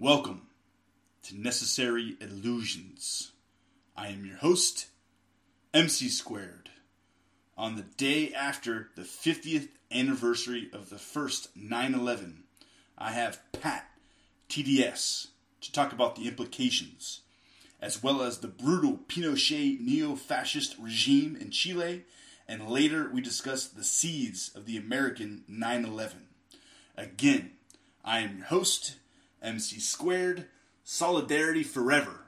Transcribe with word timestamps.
Welcome 0.00 0.46
to 1.24 1.38
Necessary 1.38 2.16
Illusions. 2.22 3.32
I 3.94 4.08
am 4.08 4.24
your 4.24 4.38
host, 4.38 4.86
MC 5.74 6.08
Squared. 6.08 6.70
On 7.54 7.76
the 7.76 7.82
day 7.82 8.32
after 8.32 8.88
the 8.96 9.02
50th 9.02 9.68
anniversary 9.92 10.70
of 10.72 10.88
the 10.88 10.96
first 10.96 11.54
9 11.54 11.92
11, 11.92 12.44
I 12.96 13.12
have 13.12 13.40
Pat, 13.52 13.90
TDS, 14.48 15.26
to 15.60 15.70
talk 15.70 15.92
about 15.92 16.16
the 16.16 16.28
implications, 16.28 17.20
as 17.78 18.02
well 18.02 18.22
as 18.22 18.38
the 18.38 18.48
brutal 18.48 19.00
Pinochet 19.06 19.80
neo 19.80 20.16
fascist 20.16 20.76
regime 20.78 21.36
in 21.38 21.50
Chile, 21.50 22.04
and 22.48 22.70
later 22.70 23.10
we 23.12 23.20
discuss 23.20 23.66
the 23.66 23.84
seeds 23.84 24.50
of 24.54 24.64
the 24.64 24.78
American 24.78 25.44
9 25.46 25.84
11. 25.84 26.26
Again, 26.96 27.50
I 28.02 28.20
am 28.20 28.38
your 28.38 28.46
host, 28.46 28.94
MC 29.42 29.80
Squared, 29.80 30.46
Solidarity 30.84 31.62
Forever. 31.62 32.20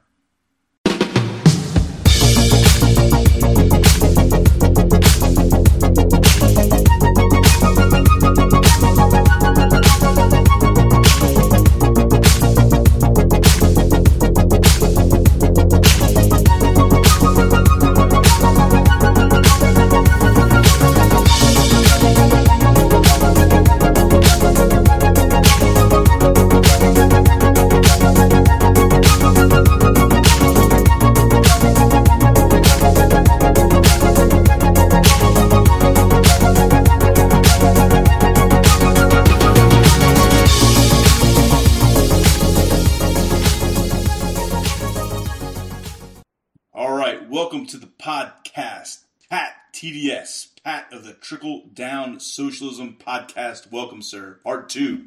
TDS, 49.83 50.63
Pat 50.63 50.93
of 50.93 51.03
the 51.03 51.13
Trickle 51.13 51.65
Down 51.75 52.21
Socialism 52.21 52.99
Podcast. 53.05 53.73
Welcome, 53.73 54.01
sir. 54.01 54.39
Part 54.45 54.69
two. 54.69 55.07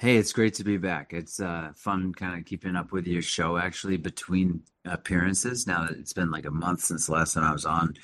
Hey, 0.00 0.16
it's 0.16 0.32
great 0.32 0.54
to 0.54 0.64
be 0.64 0.78
back. 0.78 1.12
It's 1.12 1.40
uh, 1.40 1.72
fun 1.76 2.14
kind 2.14 2.38
of 2.38 2.46
keeping 2.46 2.74
up 2.74 2.90
with 2.90 3.06
your 3.06 3.20
show 3.20 3.58
actually 3.58 3.98
between 3.98 4.62
appearances. 4.86 5.66
Now 5.66 5.82
that 5.84 5.98
it's 5.98 6.14
been 6.14 6.30
like 6.30 6.46
a 6.46 6.50
month 6.50 6.80
since 6.80 7.04
the 7.04 7.12
last 7.12 7.34
time 7.34 7.44
I 7.44 7.52
was 7.52 7.66
on. 7.66 7.96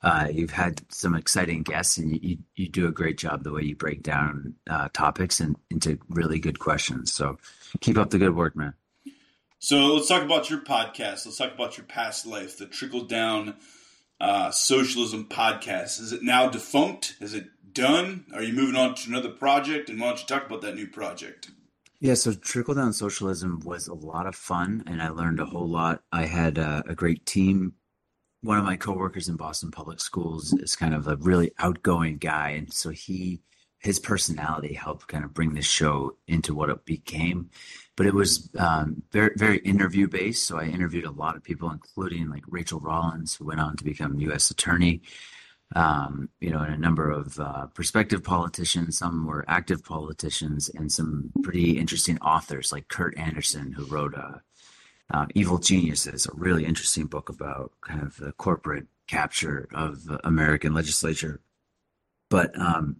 Uh, 0.00 0.28
you've 0.30 0.52
had 0.52 0.80
some 0.92 1.16
exciting 1.16 1.64
guests, 1.64 1.98
and 1.98 2.12
you, 2.12 2.20
you, 2.22 2.38
you 2.54 2.68
do 2.68 2.86
a 2.86 2.92
great 2.92 3.18
job 3.18 3.42
the 3.42 3.52
way 3.52 3.62
you 3.62 3.74
break 3.74 4.04
down 4.04 4.54
uh, 4.70 4.86
topics 4.92 5.40
and 5.40 5.56
into 5.72 5.98
really 6.08 6.38
good 6.38 6.60
questions. 6.60 7.12
So 7.12 7.36
keep 7.80 7.98
up 7.98 8.10
the 8.10 8.18
good 8.18 8.36
work, 8.36 8.54
man. 8.54 8.74
So 9.58 9.94
let's 9.94 10.06
talk 10.06 10.22
about 10.22 10.50
your 10.50 10.60
podcast. 10.60 11.26
Let's 11.26 11.38
talk 11.38 11.52
about 11.52 11.76
your 11.76 11.86
past 11.86 12.26
life, 12.26 12.58
the 12.58 12.66
Trickle 12.66 13.06
Down 13.06 13.56
uh, 14.20 14.50
Socialism 14.50 15.26
Podcast. 15.26 16.00
Is 16.00 16.12
it 16.12 16.22
now 16.22 16.48
defunct? 16.48 17.16
Is 17.20 17.34
it 17.34 17.48
done? 17.72 18.26
Are 18.34 18.42
you 18.42 18.52
moving 18.52 18.76
on 18.76 18.94
to 18.96 19.08
another 19.08 19.30
project? 19.30 19.88
And 19.88 20.00
why 20.00 20.08
don't 20.08 20.20
you 20.20 20.26
talk 20.26 20.46
about 20.46 20.62
that 20.62 20.74
new 20.74 20.86
project? 20.86 21.50
Yeah, 22.00 22.14
so 22.14 22.32
Trickle 22.32 22.74
Down 22.74 22.92
Socialism 22.92 23.60
was 23.64 23.88
a 23.88 23.94
lot 23.94 24.26
of 24.26 24.36
fun, 24.36 24.84
and 24.86 25.02
I 25.02 25.08
learned 25.08 25.40
a 25.40 25.46
whole 25.46 25.68
lot. 25.68 26.02
I 26.12 26.26
had 26.26 26.58
uh, 26.58 26.82
a 26.86 26.94
great 26.94 27.26
team. 27.26 27.74
One 28.40 28.58
of 28.58 28.64
my 28.64 28.76
coworkers 28.76 29.28
in 29.28 29.36
Boston 29.36 29.72
Public 29.72 29.98
Schools 29.98 30.52
is 30.52 30.76
kind 30.76 30.94
of 30.94 31.08
a 31.08 31.16
really 31.16 31.50
outgoing 31.58 32.18
guy, 32.18 32.50
and 32.50 32.72
so 32.72 32.90
he 32.90 33.40
his 33.80 33.98
personality 33.98 34.74
helped 34.74 35.06
kind 35.06 35.24
of 35.24 35.32
bring 35.32 35.54
this 35.54 35.66
show 35.66 36.16
into 36.26 36.54
what 36.54 36.68
it 36.68 36.84
became. 36.84 37.50
But 37.98 38.06
it 38.06 38.14
was 38.14 38.48
um, 38.56 39.02
very 39.10 39.32
very 39.34 39.58
interview 39.58 40.06
based, 40.06 40.46
so 40.46 40.56
I 40.56 40.66
interviewed 40.66 41.04
a 41.04 41.10
lot 41.10 41.34
of 41.34 41.42
people, 41.42 41.68
including 41.68 42.30
like 42.30 42.44
Rachael 42.46 42.78
Rollins, 42.78 43.34
who 43.34 43.44
went 43.44 43.58
on 43.58 43.74
to 43.76 43.82
become 43.82 44.20
U.S. 44.20 44.52
Attorney. 44.52 45.02
Um, 45.74 46.30
you 46.38 46.50
know, 46.50 46.60
and 46.60 46.72
a 46.72 46.78
number 46.78 47.10
of 47.10 47.40
uh, 47.40 47.66
prospective 47.74 48.22
politicians. 48.22 48.96
Some 48.96 49.26
were 49.26 49.44
active 49.48 49.84
politicians, 49.84 50.68
and 50.68 50.92
some 50.92 51.32
pretty 51.42 51.76
interesting 51.76 52.18
authors 52.20 52.70
like 52.70 52.86
Kurt 52.86 53.18
Andersen, 53.18 53.72
who 53.72 53.84
wrote 53.86 54.14
uh, 54.14 54.38
uh, 55.12 55.26
Evil 55.34 55.58
Geniuses, 55.58 56.24
a 56.24 56.30
really 56.34 56.64
interesting 56.66 57.06
book 57.06 57.28
about 57.28 57.72
kind 57.80 58.02
of 58.02 58.16
the 58.16 58.30
corporate 58.30 58.86
capture 59.08 59.68
of 59.74 60.08
American 60.22 60.72
legislature. 60.72 61.40
But 62.30 62.56
um, 62.56 62.98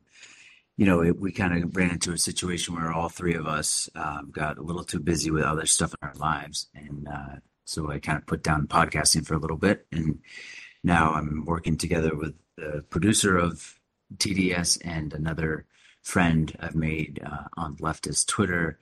you 0.79 0.87
know, 0.87 1.03
it, 1.03 1.19
we 1.19 1.33
kind 1.33 1.63
of 1.63 1.77
ran 1.77 1.91
into 1.91 2.13
a 2.13 2.19
situation 2.19 2.75
where 2.75 2.93
all 2.93 3.09
three 3.09 3.35
of 3.35 3.49
us 3.49 3.91
um, 3.97 4.31
got 4.31 4.59
a 4.59 4.63
little 4.63 4.85
too 4.85 5.01
busy 5.01 5.29
with 5.29 5.43
other 5.43 5.67
stuff 5.67 5.93
in 5.93 6.09
our 6.09 6.15
lives, 6.15 6.69
and 6.73 7.09
uh, 7.09 7.37
so 7.65 7.91
I 7.91 7.99
kind 7.99 8.17
of 8.17 8.27
put 8.27 8.45
down 8.45 8.69
podcasting 8.69 9.27
for 9.27 9.35
a 9.35 9.41
little 9.41 9.57
bit, 9.57 9.87
and 9.91 10.21
now 10.85 11.13
I'm 11.15 11.45
working 11.45 11.77
together 11.77 12.15
with 12.15 12.35
the 12.57 12.85
producer 12.91 13.37
of 13.37 13.81
TDS 14.19 14.79
and 14.85 15.13
another 15.13 15.67
friend 16.01 16.57
I've 16.61 16.77
made 16.77 17.21
uh, 17.27 17.49
on 17.57 17.77
leftist 17.79 18.29
Twitter 18.29 18.79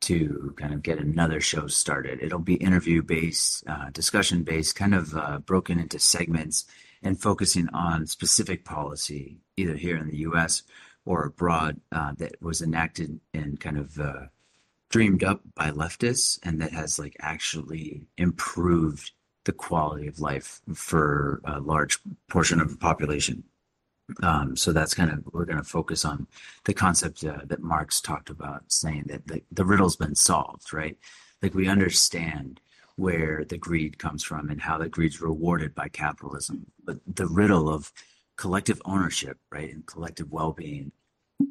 to 0.00 0.54
kind 0.56 0.72
of 0.72 0.82
get 0.82 0.98
another 0.98 1.42
show 1.42 1.66
started. 1.66 2.22
It'll 2.22 2.38
be 2.38 2.54
interview 2.54 3.02
based, 3.02 3.64
uh, 3.66 3.90
discussion 3.90 4.44
based, 4.44 4.76
kind 4.76 4.94
of 4.94 5.14
uh, 5.14 5.38
broken 5.40 5.78
into 5.78 5.98
segments 5.98 6.64
and 7.02 7.20
focusing 7.20 7.68
on 7.74 8.06
specific 8.06 8.64
policy, 8.64 9.36
either 9.58 9.74
here 9.74 9.98
in 9.98 10.08
the 10.08 10.18
US 10.18 10.62
or 11.04 11.24
abroad, 11.24 11.80
uh, 11.92 12.12
that 12.18 12.40
was 12.40 12.62
enacted 12.62 13.20
and 13.32 13.60
kind 13.60 13.78
of 13.78 13.98
uh, 13.98 14.26
dreamed 14.90 15.24
up 15.24 15.40
by 15.54 15.70
leftists 15.70 16.38
and 16.42 16.60
that 16.60 16.72
has 16.72 16.98
like 16.98 17.16
actually 17.20 18.06
improved 18.16 19.10
the 19.44 19.52
quality 19.52 20.06
of 20.06 20.20
life 20.20 20.60
for 20.74 21.40
a 21.44 21.60
large 21.60 21.98
portion 22.28 22.60
of 22.60 22.70
the 22.70 22.76
population. 22.76 23.44
Um, 24.22 24.56
so 24.56 24.72
that's 24.72 24.94
kind 24.94 25.10
of 25.10 25.24
we're 25.32 25.46
going 25.46 25.58
to 25.58 25.64
focus 25.64 26.04
on 26.04 26.26
the 26.64 26.74
concept 26.74 27.24
uh, 27.24 27.38
that 27.46 27.62
Marx 27.62 28.00
talked 28.00 28.30
about, 28.30 28.70
saying 28.70 29.04
that 29.06 29.26
the, 29.26 29.42
the 29.50 29.64
riddle's 29.64 29.96
been 29.96 30.14
solved, 30.14 30.72
right? 30.72 30.96
Like 31.42 31.54
we 31.54 31.68
understand 31.68 32.60
where 32.96 33.44
the 33.44 33.58
greed 33.58 33.98
comes 33.98 34.22
from 34.22 34.48
and 34.50 34.60
how 34.60 34.78
the 34.78 34.88
greed's 34.88 35.20
rewarded 35.20 35.74
by 35.74 35.88
capitalism, 35.88 36.66
but 36.84 36.98
the 37.06 37.26
riddle 37.26 37.68
of 37.68 37.92
collective 38.36 38.80
ownership, 38.84 39.38
right, 39.50 39.72
and 39.72 39.86
collective 39.86 40.30
well-being 40.30 40.92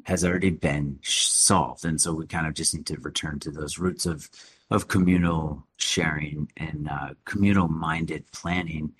has 0.04 0.24
already 0.24 0.50
been 0.50 0.98
solved, 1.02 1.84
and 1.84 2.00
so 2.00 2.12
we 2.14 2.26
kind 2.26 2.46
of 2.46 2.54
just 2.54 2.74
need 2.74 2.86
to 2.86 2.98
return 3.00 3.38
to 3.40 3.50
those 3.50 3.78
roots 3.78 4.06
of 4.06 4.30
of 4.70 4.88
communal 4.88 5.66
sharing 5.76 6.50
and 6.56 6.88
uh, 6.88 7.10
communal 7.24 7.68
minded 7.68 8.24
planning, 8.32 8.92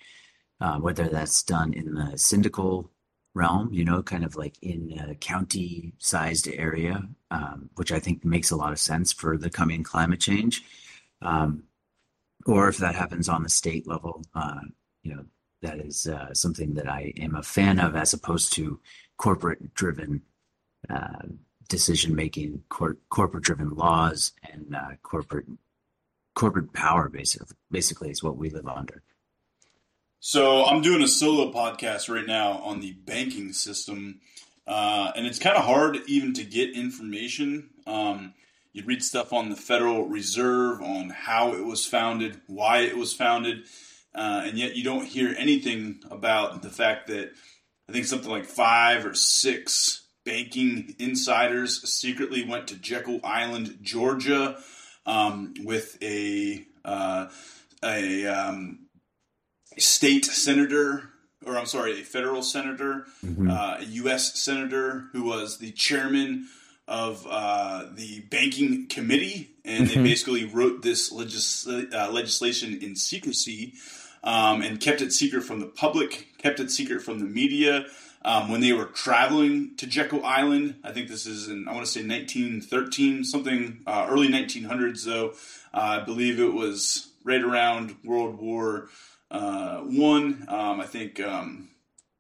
uh, 0.61 0.79
whether 0.79 1.09
that's 1.09 1.43
done 1.43 1.73
in 1.73 1.95
the 1.95 2.19
syndical 2.19 2.91
realm, 3.35 3.73
you 3.73 3.85
know, 3.85 4.03
kind 4.03 4.25
of 4.25 4.37
like 4.37 4.57
in 4.63 4.93
a 5.11 5.15
county 5.15 5.93
sized 5.99 6.49
area, 6.49 7.09
um, 7.31 7.71
which 7.75 7.91
I 7.93 7.99
think 7.99 8.25
makes 8.25 8.51
a 8.51 8.57
lot 8.57 8.73
of 8.73 8.79
sense 8.79 9.13
for 9.13 9.37
the 9.37 9.51
coming 9.51 9.83
climate 9.83 10.21
change. 10.21 10.63
Um, 11.21 11.65
or 12.47 12.69
if 12.69 12.79
that 12.79 12.95
happens 12.95 13.29
on 13.29 13.43
the 13.43 13.49
state 13.49 13.89
level, 13.89 14.23
uh, 14.35 14.61
you 15.03 15.15
know, 15.15 15.25
that 15.65 15.81
is 15.81 16.07
uh, 16.07 16.33
something 16.35 16.75
that 16.75 16.89
I 16.89 17.13
am 17.17 17.35
a 17.35 17.43
fan 17.43 17.81
of 17.81 17.97
as 17.97 18.13
opposed 18.13 18.53
to 18.55 18.81
corporate 19.17 19.75
driven 19.75 20.23
uh, 20.89 21.23
decision 21.69 22.15
making, 22.15 22.63
cor- 22.69 22.99
corporate 23.09 23.45
driven 23.45 23.71
laws, 23.71 24.33
and 24.53 24.77
uh, 24.77 24.97
corporate 25.03 25.47
corporate 26.35 26.73
power. 26.73 27.09
Basically, 27.09 27.57
basically 27.71 28.11
is 28.11 28.23
what 28.23 28.37
we 28.37 28.51
live 28.51 28.69
under. 28.69 29.03
So 30.21 30.65
I'm 30.65 30.83
doing 30.83 31.03
a 31.03 31.09
solo 31.09 31.53
podcast 31.53 32.15
right 32.15 32.27
now 32.27 32.59
on 32.59 32.81
the 32.81 32.93
banking 32.93 33.53
system, 33.53 34.21
uh, 34.67 35.13
and 35.17 35.27
it's 35.27 35.39
kind 35.39 35.57
of 35.57 35.65
hard 35.65 35.99
even 36.07 36.35
to 36.35 36.45
get 36.45 36.77
information. 36.77 37.71
Um, 37.87 38.35
you 38.73 38.85
read 38.85 39.03
stuff 39.03 39.33
on 39.33 39.51
the 39.51 39.57
Federal 39.57 40.07
Reserve, 40.07 40.83
on 40.83 41.11
how 41.11 41.55
it 41.55 41.65
was 41.65 41.87
founded, 41.87 42.41
why 42.49 42.79
it 42.81 42.97
was 42.97 43.15
founded, 43.15 43.65
uh, 44.15 44.43
and 44.45 44.59
yet 44.59 44.77
you 44.77 44.85
don't 44.85 45.05
hear 45.07 45.35
anything 45.37 46.01
about 46.11 46.63
the 46.63 46.71
fact 46.71 47.09
that 47.09 47.33
I 47.89 47.93
think 47.93 48.07
something 48.07 48.31
like 48.31 48.47
five 48.47 49.05
or 49.05 49.15
six 49.15 50.07
banking 50.25 50.95
insiders 50.99 51.87
secretly 51.89 52.45
went 52.49 52.69
to 52.69 52.77
Jekyll 52.77 53.21
Island, 53.23 53.79
Georgia, 53.83 54.59
um, 55.07 55.55
with 55.63 55.99
a 56.03 56.65
uh, 56.85 57.29
a 57.83 58.27
um, 58.27 58.87
state 59.79 60.25
senator, 60.25 61.11
or 61.45 61.59
I'm 61.59 61.67
sorry, 61.67 62.01
a 62.01 62.05
federal 62.05 62.43
senator, 62.43 63.07
Mhm. 63.25 63.51
uh, 63.51 63.81
a 63.81 63.85
U.S. 63.85 64.39
senator 64.39 65.09
who 65.13 65.25
was 65.25 65.59
the 65.59 65.73
chairman 65.73 66.49
of 66.87 67.27
uh, 67.29 67.87
the 67.93 68.21
banking 68.31 68.87
committee, 68.89 69.51
and 69.65 69.87
mm-hmm. 69.87 70.03
they 70.03 70.09
basically 70.09 70.45
wrote 70.45 70.83
this 70.83 71.11
legis- 71.11 71.67
uh, 71.67 72.11
legislation 72.13 72.79
in 72.83 72.95
secrecy 72.97 73.75
um, 74.25 74.63
and 74.63 74.81
kept 74.81 75.03
it 75.03 75.13
secret 75.13 75.43
from 75.43 75.61
the 75.61 75.67
public, 75.67 76.29
kept 76.39 76.59
it 76.59 76.71
secret 76.71 77.03
from 77.03 77.21
the 77.21 77.27
media. 77.27 77.87
Um, 78.27 78.51
when 78.51 78.63
they 78.63 78.73
were 78.73 78.87
traveling 78.87 79.77
to 79.77 79.87
Jekyll 79.87 80.25
Island, 80.25 80.77
I 80.83 80.93
think 80.93 81.09
this 81.09 81.27
is 81.27 81.49
in 81.49 81.69
I 81.69 81.75
want 81.75 81.85
to 81.85 81.93
say 81.93 82.01
1913, 82.01 83.23
something 83.23 83.83
uh, 83.87 84.07
early 84.09 84.29
1900s 84.29 85.05
though. 85.05 85.35
Uh, 85.75 86.01
I 86.01 86.05
believe 86.05 86.41
it 86.41 86.55
was 86.55 87.11
right 87.23 87.43
around 87.43 87.97
World 88.03 88.39
War 88.41 88.89
uh, 89.31 89.81
One. 89.81 90.47
Um, 90.49 90.81
I 90.81 90.87
think 90.87 91.21
um, 91.21 91.69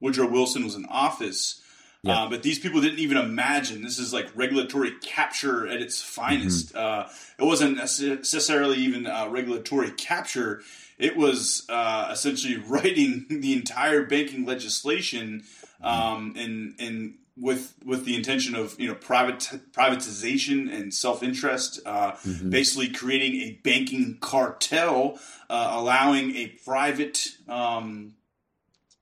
Woodrow 0.01 0.29
Wilson 0.29 0.62
was 0.65 0.75
in 0.75 0.85
office. 0.87 1.62
Yeah. 2.03 2.25
Uh, 2.25 2.29
but 2.29 2.43
these 2.43 2.59
people 2.59 2.83
didn't 2.83 2.99
even 2.99 3.17
imagine 3.17 3.83
this 3.83 3.99
is 3.99 4.12
like 4.12 4.29
regulatory 4.35 4.93
capture 5.01 5.67
at 5.67 5.81
its 5.81 6.03
finest. 6.03 6.75
Mm-hmm. 6.75 7.09
Uh, 7.09 7.12
it 7.39 7.49
wasn't 7.49 7.79
necessarily 7.79 8.77
even 8.77 9.06
uh, 9.06 9.29
regulatory 9.31 9.91
capture. 9.93 10.61
It 10.99 11.17
was 11.17 11.67
uh, 11.69 12.08
essentially 12.12 12.56
writing 12.69 13.26
the 13.29 13.52
entire 13.52 14.05
banking 14.05 14.44
legislation 14.44 15.44
um, 15.82 16.35
and 16.37 16.75
and 16.79 17.14
with 17.37 17.75
with 17.85 18.05
the 18.05 18.14
intention 18.14 18.55
of 18.55 18.79
you 18.79 18.88
know 18.88 18.94
private 18.94 19.50
privatization 19.73 20.73
and 20.73 20.94
self 20.94 21.23
interest, 21.23 21.81
uh, 21.85 22.12
mm-hmm. 22.12 22.50
basically 22.50 22.88
creating 22.88 23.41
a 23.41 23.61
banking 23.64 24.19
cartel, 24.20 25.19
uh, 25.50 25.70
allowing 25.73 26.35
a 26.37 26.49
private 26.64 27.26
um, 27.49 28.14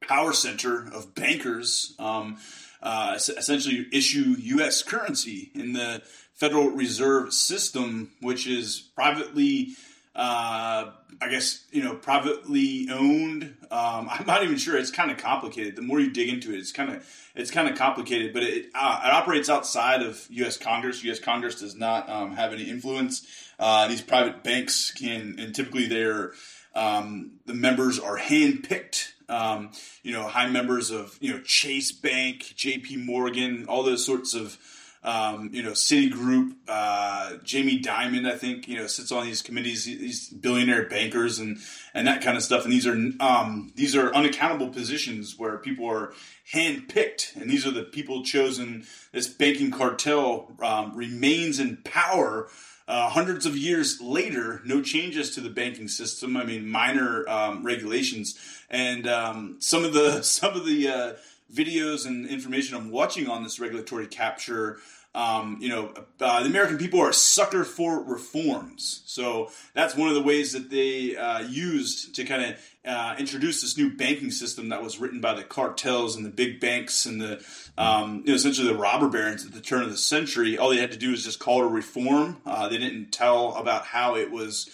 power 0.06 0.32
center 0.32 0.88
of 0.92 1.14
bankers 1.14 1.94
um, 1.98 2.38
uh, 2.82 3.14
essentially 3.16 3.86
issue 3.92 4.34
U.S. 4.38 4.82
currency 4.82 5.50
in 5.54 5.74
the 5.74 6.02
Federal 6.34 6.70
Reserve 6.70 7.32
System, 7.32 8.12
which 8.20 8.46
is 8.46 8.90
privately. 8.94 9.74
Uh, 10.14 10.91
I 11.20 11.29
guess 11.31 11.64
you 11.70 11.82
know 11.82 11.94
privately 11.94 12.88
owned. 12.91 13.55
Um, 13.70 14.09
I'm 14.11 14.26
not 14.26 14.43
even 14.44 14.56
sure. 14.56 14.76
It's 14.76 14.91
kind 14.91 15.11
of 15.11 15.17
complicated. 15.17 15.76
The 15.76 15.82
more 15.82 16.00
you 16.00 16.11
dig 16.11 16.29
into 16.29 16.53
it, 16.53 16.59
it's 16.59 16.73
kind 16.73 16.91
of 16.91 17.31
it's 17.35 17.50
kind 17.50 17.69
of 17.69 17.76
complicated. 17.76 18.32
But 18.32 18.43
it, 18.43 18.67
uh, 18.75 19.00
it 19.05 19.12
operates 19.12 19.49
outside 19.49 20.03
of 20.03 20.26
U.S. 20.31 20.56
Congress. 20.59 21.03
U.S. 21.05 21.19
Congress 21.19 21.61
does 21.61 21.75
not 21.75 22.09
um, 22.11 22.32
have 22.35 22.53
any 22.53 22.64
influence. 22.64 23.26
Uh, 23.59 23.88
these 23.88 24.03
private 24.03 24.43
banks 24.43 24.91
can, 24.93 25.37
and 25.38 25.55
typically 25.55 25.87
they're 25.87 26.32
um, 26.75 27.32
the 27.47 27.55
members 27.55 27.99
are 27.99 28.19
handpicked 28.19 29.12
um, 29.32 29.70
you 30.03 30.12
know, 30.12 30.29
high 30.29 30.49
members 30.49 30.91
of, 30.91 31.17
you 31.20 31.32
know, 31.32 31.41
Chase 31.41 31.91
Bank, 31.91 32.43
JP 32.43 33.05
Morgan, 33.05 33.64
all 33.67 33.82
those 33.82 34.05
sorts 34.05 34.35
of, 34.35 34.59
um, 35.04 35.50
you 35.52 35.62
know, 35.62 35.72
Citigroup, 35.72 36.54
uh, 36.69 37.37
Jamie 37.43 37.81
Dimon, 37.81 38.31
I 38.31 38.37
think, 38.37 38.69
you 38.69 38.76
know, 38.76 38.87
sits 38.87 39.10
on 39.10 39.25
these 39.25 39.43
committees, 39.43 39.84
these 39.84 40.28
billionaire 40.28 40.88
bankers 40.88 41.38
and, 41.38 41.58
and 41.93 42.06
that 42.06 42.22
kind 42.22 42.37
of 42.37 42.43
stuff. 42.43 42.64
And 42.64 42.72
these 42.72 42.87
are, 42.87 42.96
um, 43.20 43.72
these 43.75 43.96
are 43.96 44.14
unaccountable 44.14 44.69
positions 44.69 45.37
where 45.37 45.58
people 45.58 45.88
are 45.88 46.12
handpicked. 46.52 47.34
And 47.34 47.50
these 47.50 47.66
are 47.66 47.72
the 47.72 47.82
people 47.82 48.25
chosen. 48.25 48.87
This 49.12 49.26
banking 49.26 49.72
cartel, 49.72 50.52
um, 50.62 50.96
remains 50.96 51.58
in 51.58 51.78
power 51.78 52.49
uh, 52.88 53.08
hundreds 53.08 53.46
of 53.46 53.56
years 53.56 54.00
later, 54.00 54.60
no 54.64 54.82
changes 54.82 55.34
to 55.34 55.40
the 55.40 55.49
banking 55.49 55.88
system. 55.88 56.37
I 56.37 56.44
mean, 56.44 56.69
minor 56.69 57.28
um, 57.28 57.64
regulations, 57.64 58.37
and 58.69 59.06
um, 59.06 59.56
some 59.60 59.84
of 59.84 59.93
the 59.93 60.22
some 60.22 60.54
of 60.54 60.66
the 60.66 60.88
uh, 60.88 61.12
videos 61.52 62.06
and 62.06 62.26
information 62.26 62.76
I'm 62.76 62.90
watching 62.90 63.28
on 63.28 63.42
this 63.42 63.58
regulatory 63.58 64.06
capture 64.06 64.78
um, 65.14 65.58
you 65.60 65.68
know, 65.68 65.92
uh, 66.20 66.42
the 66.42 66.48
American 66.48 66.78
people 66.78 67.00
are 67.00 67.10
a 67.10 67.14
sucker 67.14 67.64
for 67.64 68.02
reforms. 68.02 69.02
So 69.04 69.50
that's 69.74 69.94
one 69.94 70.08
of 70.08 70.14
the 70.14 70.22
ways 70.22 70.52
that 70.52 70.70
they 70.70 71.16
uh, 71.16 71.40
used 71.40 72.14
to 72.14 72.24
kind 72.24 72.42
of 72.42 72.70
uh, 72.86 73.16
introduce 73.18 73.60
this 73.60 73.76
new 73.76 73.94
banking 73.94 74.30
system 74.30 74.70
that 74.70 74.82
was 74.82 74.98
written 74.98 75.20
by 75.20 75.34
the 75.34 75.44
cartels 75.44 76.16
and 76.16 76.24
the 76.24 76.30
big 76.30 76.60
banks 76.60 77.04
and 77.04 77.20
the, 77.20 77.44
um, 77.76 78.22
you 78.24 78.28
know, 78.28 78.34
essentially 78.34 78.66
the 78.66 78.74
robber 78.74 79.08
barons 79.08 79.44
at 79.44 79.52
the 79.52 79.60
turn 79.60 79.82
of 79.82 79.90
the 79.90 79.98
century. 79.98 80.56
All 80.56 80.70
they 80.70 80.78
had 80.78 80.92
to 80.92 80.98
do 80.98 81.10
was 81.10 81.24
just 81.24 81.38
call 81.38 81.62
it 81.62 81.66
a 81.66 81.68
reform. 81.68 82.38
Uh, 82.46 82.70
they 82.70 82.78
didn't 82.78 83.10
tell 83.10 83.54
about 83.56 83.84
how 83.84 84.16
it 84.16 84.30
was, 84.30 84.70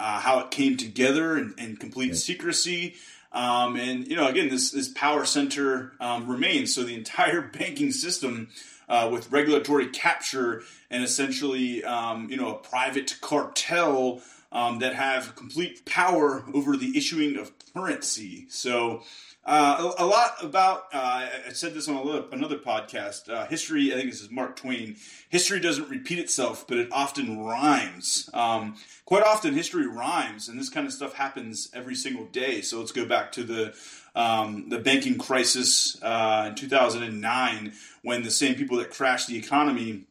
uh, 0.00 0.18
how 0.18 0.40
it 0.40 0.50
came 0.50 0.76
together 0.76 1.38
in, 1.38 1.54
in 1.58 1.76
complete 1.76 2.16
secrecy. 2.16 2.96
Um, 3.36 3.76
and 3.76 4.08
you 4.08 4.16
know, 4.16 4.26
again, 4.26 4.48
this 4.48 4.70
this 4.70 4.88
power 4.88 5.26
center 5.26 5.92
um, 6.00 6.26
remains. 6.26 6.74
So 6.74 6.82
the 6.84 6.94
entire 6.94 7.42
banking 7.58 7.92
system 7.92 8.48
uh, 8.88 9.10
with 9.12 9.30
regulatory 9.30 9.88
capture 9.88 10.62
and 10.90 11.04
essentially, 11.04 11.84
um, 11.84 12.30
you 12.30 12.36
know, 12.38 12.54
a 12.54 12.58
private 12.58 13.18
cartel 13.20 14.22
um, 14.52 14.78
that 14.78 14.94
have 14.94 15.36
complete 15.36 15.84
power 15.84 16.44
over 16.54 16.76
the 16.76 16.96
issuing 16.96 17.36
of 17.36 17.52
currency. 17.74 18.46
So, 18.48 19.02
uh, 19.46 19.92
a, 19.96 20.04
lot 20.04 20.42
about, 20.42 20.86
uh, 20.92 21.28
I 21.46 21.52
said 21.52 21.72
this 21.72 21.88
on 21.88 21.96
a, 21.96 22.34
another 22.34 22.58
podcast. 22.58 23.32
Uh, 23.32 23.46
history, 23.46 23.92
I 23.92 23.96
think 23.96 24.10
this 24.10 24.20
is 24.20 24.30
Mark 24.30 24.56
Twain. 24.56 24.96
History 25.28 25.60
doesn't 25.60 25.88
repeat 25.88 26.18
itself, 26.18 26.66
but 26.66 26.78
it 26.78 26.88
often 26.90 27.38
rhymes. 27.44 28.28
Um, 28.34 28.74
quite 29.04 29.22
often, 29.22 29.54
history 29.54 29.86
rhymes, 29.86 30.48
and 30.48 30.58
this 30.58 30.68
kind 30.68 30.84
of 30.84 30.92
stuff 30.92 31.14
happens 31.14 31.70
every 31.72 31.94
single 31.94 32.24
day. 32.26 32.60
So 32.60 32.80
let's 32.80 32.90
go 32.90 33.06
back 33.06 33.30
to 33.32 33.44
the 33.44 33.74
um, 34.16 34.70
the 34.70 34.78
banking 34.78 35.18
crisis 35.18 36.02
uh, 36.02 36.46
in 36.48 36.54
2009, 36.56 37.72
when 38.02 38.22
the 38.22 38.30
same 38.30 38.54
people 38.54 38.78
that 38.78 38.90
crashed 38.90 39.28
the 39.28 39.36
economy 39.36 40.06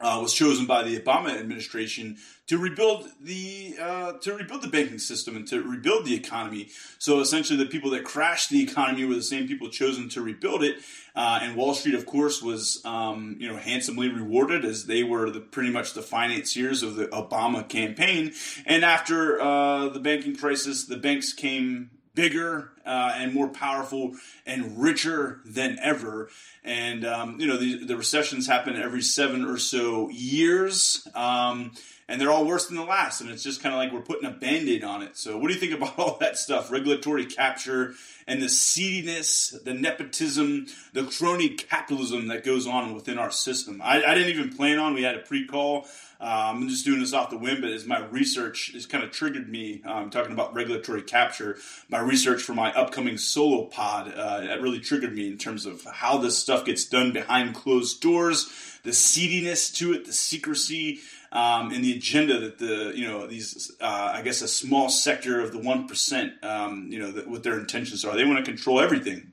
uh, 0.00 0.18
was 0.20 0.32
chosen 0.32 0.66
by 0.66 0.82
the 0.82 0.98
Obama 0.98 1.38
administration 1.38 2.16
to 2.46 2.58
rebuild 2.58 3.08
the 3.20 3.76
uh, 3.80 4.12
to 4.14 4.34
rebuild 4.34 4.62
the 4.62 4.68
banking 4.68 4.98
system 4.98 5.36
and 5.36 5.46
to 5.46 5.62
rebuild 5.62 6.04
the 6.04 6.14
economy. 6.14 6.68
So 6.98 7.20
essentially, 7.20 7.62
the 7.62 7.70
people 7.70 7.90
that 7.90 8.04
crashed 8.04 8.50
the 8.50 8.62
economy 8.62 9.04
were 9.04 9.14
the 9.14 9.22
same 9.22 9.46
people 9.46 9.68
chosen 9.68 10.08
to 10.10 10.22
rebuild 10.22 10.64
it. 10.64 10.78
Uh, 11.14 11.40
and 11.42 11.54
Wall 11.54 11.74
Street, 11.74 11.94
of 11.94 12.06
course, 12.06 12.42
was 12.42 12.82
um, 12.84 13.36
you 13.38 13.48
know 13.48 13.56
handsomely 13.56 14.08
rewarded 14.08 14.64
as 14.64 14.86
they 14.86 15.02
were 15.02 15.30
the, 15.30 15.40
pretty 15.40 15.70
much 15.70 15.92
the 15.92 16.02
financiers 16.02 16.82
of 16.82 16.96
the 16.96 17.06
Obama 17.06 17.68
campaign. 17.68 18.32
And 18.66 18.84
after 18.84 19.40
uh, 19.40 19.90
the 19.90 20.00
banking 20.00 20.34
crisis, 20.34 20.86
the 20.86 20.96
banks 20.96 21.32
came 21.32 21.90
bigger 22.14 22.70
uh, 22.84 23.14
and 23.16 23.32
more 23.32 23.48
powerful 23.48 24.16
and 24.46 24.80
richer 24.80 25.40
than 25.44 25.78
ever. 25.80 26.28
And 26.64 27.04
um, 27.04 27.40
you 27.40 27.46
know 27.46 27.56
the, 27.56 27.84
the, 27.84 27.96
recessions 27.96 28.46
happen 28.46 28.76
every 28.76 29.02
seven 29.02 29.44
or 29.44 29.58
so 29.58 30.08
years, 30.10 31.06
um, 31.14 31.72
and 32.08 32.20
they're 32.20 32.30
all 32.30 32.44
worse 32.44 32.66
than 32.66 32.76
the 32.76 32.84
last. 32.84 33.20
And 33.20 33.30
it's 33.30 33.42
just 33.42 33.62
kind 33.62 33.74
of 33.74 33.78
like 33.78 33.92
we're 33.92 34.00
putting 34.00 34.28
a 34.28 34.32
band-aid 34.32 34.84
on 34.84 35.02
it. 35.02 35.16
So 35.16 35.38
what 35.38 35.48
do 35.48 35.54
you 35.54 35.60
think 35.60 35.72
about 35.72 35.98
all 35.98 36.18
that 36.18 36.36
stuff? 36.36 36.70
Regulatory 36.70 37.26
capture 37.26 37.94
and 38.30 38.40
the 38.40 38.48
seediness, 38.48 39.60
the 39.64 39.74
nepotism, 39.74 40.66
the 40.92 41.02
crony 41.02 41.48
capitalism 41.48 42.28
that 42.28 42.44
goes 42.44 42.64
on 42.64 42.94
within 42.94 43.18
our 43.18 43.32
system. 43.32 43.82
I, 43.82 44.04
I 44.04 44.14
didn't 44.14 44.28
even 44.28 44.56
plan 44.56 44.78
on. 44.78 44.94
We 44.94 45.02
had 45.02 45.16
a 45.16 45.18
pre-call. 45.18 45.88
Uh, 46.20 46.52
I'm 46.54 46.68
just 46.68 46.84
doing 46.84 47.00
this 47.00 47.12
off 47.12 47.30
the 47.30 47.38
whim, 47.38 47.60
but 47.60 47.70
as 47.70 47.86
my 47.86 48.06
research 48.06 48.70
has 48.74 48.86
kind 48.86 49.02
of 49.02 49.10
triggered 49.10 49.48
me, 49.48 49.82
um, 49.84 50.10
talking 50.10 50.30
about 50.30 50.54
regulatory 50.54 51.02
capture, 51.02 51.58
my 51.88 51.98
research 51.98 52.40
for 52.40 52.54
my 52.54 52.72
upcoming 52.72 53.18
solo 53.18 53.64
pod, 53.64 54.14
uh, 54.14 54.42
that 54.42 54.62
really 54.62 54.78
triggered 54.78 55.14
me 55.14 55.26
in 55.26 55.36
terms 55.36 55.66
of 55.66 55.82
how 55.84 56.18
this 56.18 56.38
stuff 56.38 56.64
gets 56.64 56.84
done 56.84 57.12
behind 57.12 57.56
closed 57.56 58.00
doors, 58.00 58.48
the 58.84 58.92
seediness 58.92 59.74
to 59.78 59.92
it, 59.92 60.04
the 60.04 60.12
secrecy, 60.12 61.00
um, 61.32 61.72
and 61.72 61.84
the 61.84 61.96
agenda 61.96 62.40
that 62.40 62.58
the 62.58 62.92
you 62.94 63.06
know 63.06 63.26
these 63.26 63.70
uh, 63.80 64.12
I 64.14 64.22
guess 64.22 64.42
a 64.42 64.48
small 64.48 64.88
sector 64.88 65.40
of 65.40 65.52
the 65.52 65.58
one 65.58 65.86
percent 65.86 66.32
um, 66.44 66.88
you 66.90 66.98
know 66.98 67.10
what 67.26 67.42
their 67.42 67.58
intentions 67.58 68.04
are. 68.04 68.16
They 68.16 68.24
want 68.24 68.44
to 68.44 68.50
control 68.50 68.80
everything. 68.80 69.32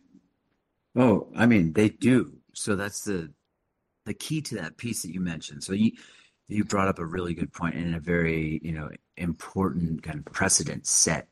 Oh, 0.96 1.28
I 1.36 1.46
mean 1.46 1.74
they 1.74 1.90
do. 1.90 2.34
So 2.54 2.76
that's 2.76 3.04
the 3.04 3.32
the 4.06 4.14
key 4.14 4.42
to 4.42 4.56
that 4.56 4.78
piece 4.78 5.02
that 5.04 5.14
you 5.14 5.20
mentioned. 5.20 5.64
So 5.64 5.74
you 5.74 5.92
you 6.48 6.64
brought 6.64 6.88
up 6.88 7.00
a 7.00 7.06
really 7.06 7.34
good 7.34 7.52
point 7.52 7.76
and 7.76 7.96
a 7.96 8.00
very 8.00 8.60
you 8.64 8.72
know 8.72 8.90
important 9.18 10.04
kind 10.04 10.20
of 10.20 10.26
precedent 10.26 10.86
set 10.86 11.28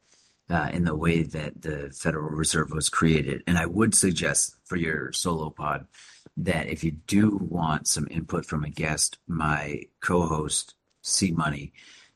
uh, 0.50 0.70
in 0.72 0.84
the 0.84 0.96
way 0.96 1.24
that 1.24 1.62
the 1.62 1.92
Federal 1.96 2.30
Reserve 2.30 2.72
was 2.72 2.90
created. 2.90 3.44
And 3.48 3.58
I 3.58 3.66
would 3.66 3.96
suggest 3.96 4.56
for 4.66 4.76
your 4.76 5.12
solo 5.12 5.50
pod 5.50 5.88
that 6.38 6.68
if 6.68 6.84
you 6.84 6.92
do 6.92 7.38
want 7.50 7.88
some 7.88 8.08
input 8.12 8.46
from 8.46 8.64
a 8.64 8.70
guest, 8.70 9.18
my 9.28 9.82
co-host 10.02 10.76
C 11.02 11.32
Money 11.32 11.74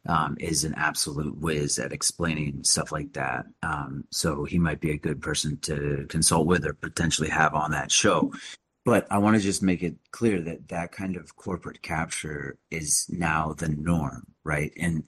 um, 0.07 0.37
is 0.39 0.63
an 0.63 0.73
absolute 0.75 1.37
whiz 1.37 1.79
at 1.79 1.93
explaining 1.93 2.63
stuff 2.63 2.91
like 2.91 3.13
that. 3.13 3.45
Um, 3.63 4.05
so 4.11 4.45
he 4.45 4.57
might 4.59 4.79
be 4.79 4.91
a 4.91 4.97
good 4.97 5.21
person 5.21 5.57
to 5.61 6.05
consult 6.09 6.47
with 6.47 6.65
or 6.65 6.73
potentially 6.73 7.29
have 7.29 7.53
on 7.53 7.71
that 7.71 7.91
show. 7.91 8.33
But 8.85 9.05
I 9.11 9.17
want 9.19 9.35
to 9.35 9.41
just 9.41 9.61
make 9.61 9.83
it 9.83 9.95
clear 10.11 10.41
that 10.41 10.69
that 10.69 10.91
kind 10.91 11.15
of 11.15 11.35
corporate 11.35 11.81
capture 11.81 12.57
is 12.71 13.05
now 13.09 13.53
the 13.53 13.69
norm, 13.69 14.25
right? 14.43 14.71
And 14.79 15.03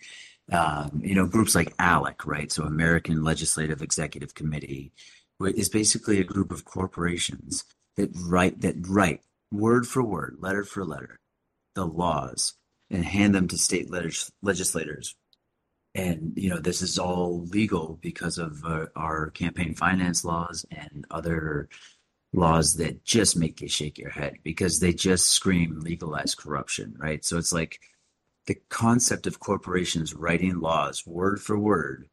um, 0.52 1.02
you 1.04 1.16
know, 1.16 1.26
groups 1.26 1.56
like 1.56 1.76
ALEC, 1.78 2.26
right? 2.26 2.52
So 2.52 2.64
American 2.64 3.24
Legislative 3.24 3.82
Executive 3.82 4.36
Committee 4.36 4.92
is 5.40 5.70
basically 5.70 6.20
a 6.20 6.26
group 6.26 6.52
of 6.52 6.66
corporations 6.66 7.64
that 7.98 8.10
write 8.16 8.62
that 8.62 8.76
write 8.88 9.22
word 9.52 9.88
for 9.88 10.04
word, 10.04 10.38
letter 10.40 10.64
for 10.64 10.86
letter, 10.86 11.20
the 11.76 11.86
laws 11.86 12.56
and 12.90 13.06
hand 13.06 13.34
them 13.34 13.48
to 13.48 13.58
state 13.58 13.90
legis- 13.90 14.32
legislators. 14.42 15.16
And 15.94 16.34
you 16.36 16.50
know 16.50 16.60
this 16.60 16.82
is 16.82 16.98
all 16.98 17.46
legal 17.48 18.00
because 18.02 18.38
of 18.38 18.64
uh, 18.66 18.86
our 18.96 19.30
campaign 19.32 19.76
finance 19.76 20.24
laws 20.24 20.66
and 20.72 21.06
other 21.12 21.68
laws 22.34 22.76
that 22.78 23.04
just 23.04 23.36
make 23.36 23.62
you 23.62 23.68
shake 23.68 23.98
your 23.98 24.10
head 24.10 24.36
because 24.44 24.80
they 24.80 24.94
just 24.94 25.30
scream 25.32 25.82
legalize 25.82 26.34
corruption, 26.34 26.96
right? 26.98 27.24
So 27.26 27.38
it's 27.38 27.52
like 27.52 27.80
the 28.48 28.56
concept 28.70 29.28
of 29.28 29.40
corporations 29.40 30.14
writing 30.14 30.60
laws 30.60 31.06
word 31.06 31.42
for 31.42 31.60
word 31.60 32.08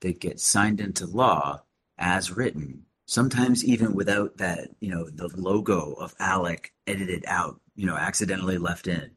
that 0.00 0.20
get 0.20 0.40
signed 0.40 0.80
into 0.80 1.06
law 1.06 1.62
as 1.98 2.36
written, 2.36 2.84
sometimes 3.08 3.64
even 3.64 3.94
without 3.94 4.36
that, 4.36 4.68
you 4.80 4.90
know, 4.90 5.08
the 5.08 5.28
logo 5.34 5.94
of 5.94 6.16
ALEC 6.18 6.66
edited 6.86 7.24
out, 7.26 7.58
you 7.74 7.86
know, 7.86 7.96
accidentally 7.96 8.58
left 8.58 8.86
in. 8.86 9.10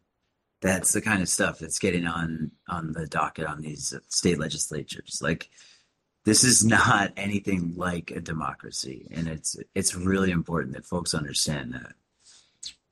That's 0.62 0.94
the 0.94 1.02
kind 1.02 1.22
of 1.22 1.28
stuff 1.28 1.60
that's 1.60 1.80
getting 1.80 2.08
on 2.08 2.52
on 2.70 2.94
the 2.94 3.06
docket 3.06 3.46
on 3.46 3.62
these 3.62 3.94
state 4.08 4.40
legislatures. 4.40 5.20
Like 5.22 5.50
this 6.24 6.44
is 6.44 6.64
not 6.64 7.12
anything 7.18 7.74
like 7.76 8.12
a 8.12 8.22
democracy, 8.22 9.08
and 9.12 9.28
it's 9.28 9.58
it's 9.76 9.96
really 9.96 10.32
important 10.32 10.76
that 10.76 10.86
folks 10.86 11.14
understand 11.14 11.74
that. 11.74 11.94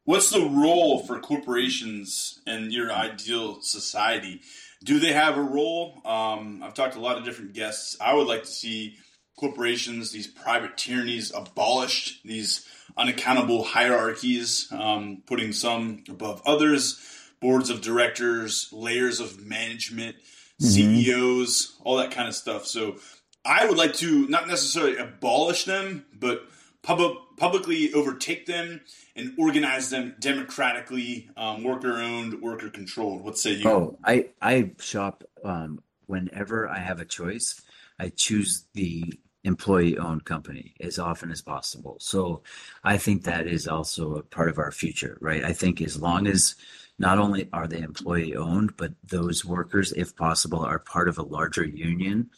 What's 0.03 0.31
the 0.31 0.41
role 0.41 1.05
for 1.05 1.19
corporations 1.19 2.41
in 2.47 2.71
your 2.71 2.91
ideal 2.91 3.61
society? 3.61 4.41
Do 4.83 4.99
they 4.99 5.13
have 5.13 5.37
a 5.37 5.41
role? 5.41 6.01
Um, 6.03 6.63
I've 6.63 6.73
talked 6.73 6.93
to 6.93 6.99
a 6.99 7.01
lot 7.01 7.17
of 7.17 7.23
different 7.23 7.53
guests. 7.53 7.95
I 8.01 8.15
would 8.15 8.27
like 8.27 8.41
to 8.41 8.47
see 8.47 8.97
corporations, 9.39 10.11
these 10.11 10.27
private 10.27 10.77
tyrannies, 10.77 11.31
abolished, 11.33 12.21
these 12.25 12.67
unaccountable 12.97 13.63
hierarchies, 13.63 14.67
um, 14.71 15.23
putting 15.25 15.53
some 15.53 16.03
above 16.09 16.41
others, 16.45 16.99
boards 17.39 17.69
of 17.69 17.81
directors, 17.81 18.67
layers 18.73 19.21
of 19.21 19.45
management, 19.45 20.17
mm-hmm. 20.17 20.67
CEOs, 20.67 21.77
all 21.85 21.97
that 21.97 22.11
kind 22.11 22.27
of 22.27 22.35
stuff. 22.35 22.65
So 22.65 22.97
I 23.45 23.65
would 23.65 23.77
like 23.77 23.93
to 23.95 24.27
not 24.27 24.47
necessarily 24.47 24.97
abolish 24.97 25.63
them, 25.63 26.05
but 26.13 26.43
public, 26.83 27.17
publicly 27.37 27.93
overtake 27.93 28.45
them 28.45 28.81
and 29.15 29.33
organize 29.39 29.89
them 29.89 30.15
democratically, 30.19 31.29
um, 31.37 31.63
worker 31.63 31.93
owned, 31.93 32.41
worker 32.41 32.69
controlled. 32.69 33.23
What 33.23 33.37
say 33.37 33.53
you? 33.53 33.69
Oh, 33.69 33.99
I 34.03 34.29
I 34.41 34.71
shop 34.79 35.23
um, 35.45 35.81
whenever 36.07 36.67
I 36.67 36.79
have 36.79 36.99
a 36.99 37.05
choice. 37.05 37.61
I 37.97 38.09
choose 38.09 38.65
the 38.73 39.13
employee 39.43 39.97
owned 39.97 40.25
company 40.25 40.75
as 40.79 40.99
often 40.99 41.31
as 41.31 41.41
possible. 41.41 41.97
So 41.99 42.43
I 42.83 42.97
think 42.97 43.23
that 43.23 43.47
is 43.47 43.67
also 43.67 44.15
a 44.15 44.23
part 44.23 44.49
of 44.49 44.57
our 44.57 44.71
future, 44.71 45.17
right? 45.21 45.43
I 45.43 45.53
think 45.53 45.81
as 45.81 46.01
long 46.01 46.27
as 46.27 46.55
not 46.97 47.17
only 47.17 47.47
are 47.53 47.67
they 47.67 47.79
employee 47.79 48.35
owned, 48.35 48.75
but 48.75 48.93
those 49.03 49.45
workers, 49.45 49.93
if 49.93 50.15
possible, 50.15 50.59
are 50.59 50.79
part 50.79 51.07
of 51.07 51.17
a 51.17 51.23
larger 51.23 51.63
union 51.63 52.29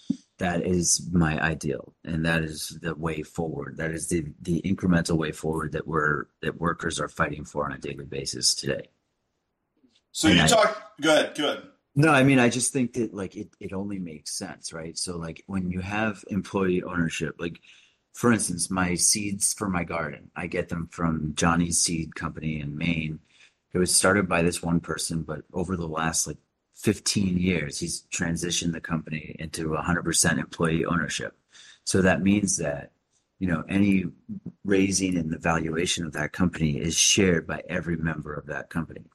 that 0.42 0.66
is 0.66 1.08
my 1.12 1.40
ideal 1.40 1.94
and 2.04 2.26
that 2.26 2.44
is 2.44 2.80
the 2.82 2.96
way 2.96 3.22
forward 3.22 3.78
that 3.78 3.92
is 3.92 4.10
the 4.10 4.26
the 4.42 4.60
incremental 4.64 5.16
way 5.16 5.32
forward 5.32 5.72
that 5.72 5.88
we're 5.88 6.26
that 6.42 6.60
workers 6.60 7.00
are 7.00 7.08
fighting 7.08 7.46
for 7.46 7.64
on 7.64 7.72
a 7.72 7.78
daily 7.78 8.06
basis 8.06 8.56
today 8.56 8.90
so 10.12 10.28
and 10.28 10.38
you 10.38 10.44
I, 10.44 10.48
talk 10.48 10.94
good 11.00 11.36
good 11.36 11.62
no 11.96 12.10
i 12.12 12.24
mean 12.24 12.40
i 12.40 12.50
just 12.50 12.74
think 12.74 12.94
that 12.94 13.14
like 13.14 13.36
it, 13.36 13.50
it 13.60 13.74
only 13.74 14.00
makes 14.00 14.32
sense 14.38 14.74
right? 14.74 14.98
So 14.98 15.18
like 15.18 15.44
when 15.48 15.70
you 15.70 15.82
have 15.82 16.24
employee 16.28 16.84
ownership 16.84 17.36
like 17.40 17.60
for 18.14 18.32
instance 18.32 18.70
my 18.70 18.96
seeds 18.96 19.54
for 19.54 19.70
my 19.70 19.84
garden 19.84 20.32
i 20.36 20.48
get 20.48 20.70
them 20.70 20.88
from 20.92 21.34
johnny's 21.36 21.80
seed 21.80 22.16
company 22.16 22.60
in 22.60 22.78
maine. 22.78 23.20
It 23.74 23.78
was 23.78 23.96
started 23.96 24.28
by 24.28 24.42
this 24.42 24.62
one 24.62 24.80
person 24.82 25.24
but 25.24 25.42
over 25.54 25.78
the 25.78 25.88
last 25.88 26.28
like 26.28 26.38
15 26.82 27.38
years, 27.38 27.80
he's 27.80 28.04
transitioned 28.12 28.74
the 28.74 28.82
company 28.82 29.36
into 29.38 29.70
100% 29.70 30.40
employee 30.40 30.86
ownership. 30.86 31.38
So 31.84 32.02
that 32.02 32.24
means 32.24 32.58
that 32.58 32.92
you 33.40 33.48
know 33.48 33.64
any 33.70 34.06
raising 34.64 35.16
in 35.16 35.30
the 35.30 35.38
valuation 35.38 36.06
of 36.06 36.14
that 36.14 36.32
company 36.32 36.78
is 36.78 36.96
shared 36.96 37.48
by 37.48 37.62
every 37.70 37.98
member 37.98 38.34
of 38.34 38.48
that 38.48 38.70
company, 38.70 39.06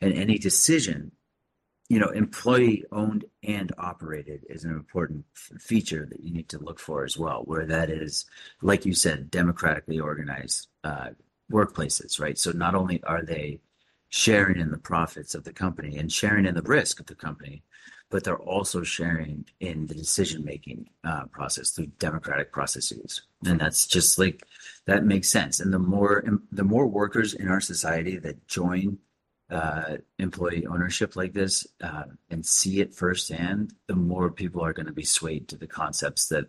and 0.00 0.12
any 0.12 0.38
decision, 0.38 1.12
you 1.88 1.98
know, 2.00 2.08
employee 2.08 2.84
owned 2.90 3.24
and 3.42 3.72
operated 3.78 4.44
is 4.48 4.64
an 4.64 4.72
important 4.72 5.24
f- 5.36 5.60
feature 5.60 6.06
that 6.10 6.20
you 6.20 6.32
need 6.32 6.48
to 6.48 6.58
look 6.58 6.80
for 6.80 7.04
as 7.04 7.16
well. 7.16 7.42
Where 7.44 7.66
that 7.66 7.90
is, 7.90 8.26
like 8.60 8.84
you 8.84 8.94
said, 8.94 9.30
democratically 9.30 10.00
organized 10.00 10.68
uh, 10.82 11.10
workplaces, 11.50 12.20
right? 12.20 12.38
So 12.38 12.50
not 12.50 12.74
only 12.74 13.02
are 13.04 13.22
they 13.22 13.60
sharing 14.08 14.58
in 14.58 14.70
the 14.70 14.78
profits 14.78 15.34
of 15.34 15.44
the 15.44 15.52
company 15.52 15.96
and 15.98 16.10
sharing 16.10 16.46
in 16.46 16.54
the 16.54 16.62
risk 16.62 16.98
of 17.00 17.06
the 17.06 17.14
company, 17.14 17.62
but 18.10 18.24
they're 18.24 18.36
also 18.36 18.82
sharing 18.82 19.44
in 19.60 19.86
the 19.86 19.94
decision 19.94 20.44
making 20.44 20.88
uh, 21.04 21.24
process 21.26 21.70
through 21.70 21.86
democratic 21.98 22.52
processes, 22.52 23.22
and 23.44 23.60
that's 23.60 23.86
just 23.86 24.16
like 24.18 24.46
that 24.86 25.04
makes 25.04 25.28
sense. 25.28 25.58
And 25.58 25.72
the 25.72 25.78
more 25.78 26.24
the 26.52 26.64
more 26.64 26.86
workers 26.86 27.34
in 27.34 27.48
our 27.48 27.60
society 27.60 28.16
that 28.18 28.46
join 28.46 28.98
uh, 29.50 29.96
employee 30.18 30.66
ownership 30.66 31.16
like 31.16 31.32
this 31.32 31.66
uh, 31.82 32.04
and 32.30 32.44
see 32.44 32.80
it 32.80 32.94
firsthand, 32.94 33.74
the 33.86 33.94
more 33.94 34.30
people 34.30 34.64
are 34.64 34.72
going 34.72 34.86
to 34.86 34.92
be 34.92 35.04
swayed 35.04 35.48
to 35.48 35.56
the 35.56 35.66
concepts 35.66 36.28
that 36.28 36.46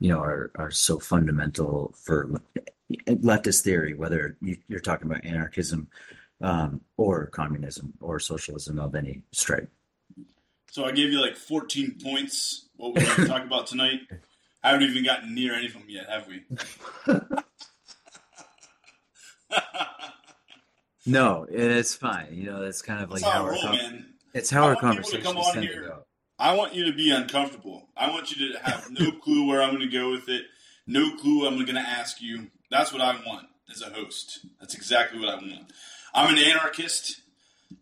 you 0.00 0.08
know 0.08 0.20
are 0.20 0.50
are 0.56 0.70
so 0.70 0.98
fundamental 0.98 1.94
for 1.96 2.40
leftist 3.06 3.62
theory. 3.62 3.94
Whether 3.94 4.36
you're 4.68 4.80
talking 4.80 5.06
about 5.06 5.24
anarchism 5.24 5.88
um, 6.40 6.80
or 6.96 7.26
communism 7.26 7.92
or 8.00 8.18
socialism 8.18 8.78
of 8.78 8.94
any 8.94 9.22
stripe. 9.32 9.70
So 10.70 10.84
I 10.84 10.92
gave 10.92 11.12
you 11.12 11.20
like 11.20 11.36
14 11.36 11.98
points. 12.02 12.66
What 12.76 12.94
we're 12.94 13.04
going 13.04 13.16
to 13.16 13.26
talk 13.26 13.44
about 13.44 13.66
tonight. 13.66 14.00
I 14.64 14.70
haven't 14.70 14.88
even 14.88 15.04
gotten 15.04 15.34
near 15.34 15.54
any 15.54 15.66
of 15.66 15.74
them 15.74 15.84
yet, 15.86 16.08
have 16.08 16.26
we? 16.26 16.42
no, 21.06 21.46
it's 21.48 21.94
fine. 21.94 22.28
You 22.32 22.44
know, 22.44 22.62
that's 22.62 22.82
kind 22.82 23.02
of 23.02 23.10
like 23.10 23.22
how, 23.22 23.44
our 23.44 23.56
com- 23.56 24.06
it's 24.34 24.50
how 24.50 24.64
I 24.64 24.70
our 24.70 24.76
conversations 24.76 25.24
come 25.24 25.36
on 25.36 25.62
here. 25.62 25.88
Go. 25.88 26.04
I 26.38 26.54
want 26.54 26.74
you 26.74 26.84
to 26.86 26.92
be 26.92 27.10
uncomfortable. 27.10 27.88
I 27.96 28.10
want 28.10 28.34
you 28.34 28.52
to 28.52 28.58
have 28.58 28.90
no 28.90 29.10
clue 29.22 29.46
where 29.46 29.62
I'm 29.62 29.70
going 29.70 29.88
to 29.88 29.96
go 29.96 30.10
with 30.10 30.28
it. 30.28 30.44
No 30.86 31.14
clue 31.16 31.46
I'm 31.46 31.54
going 31.54 31.74
to 31.74 31.80
ask 31.80 32.20
you. 32.20 32.48
That's 32.70 32.92
what 32.92 33.00
I 33.00 33.14
want 33.26 33.46
as 33.70 33.82
a 33.82 33.90
host. 33.90 34.44
That's 34.60 34.74
exactly 34.74 35.20
what 35.20 35.28
I 35.28 35.34
want. 35.36 35.72
I'm 36.14 36.34
an 36.34 36.42
anarchist, 36.42 37.20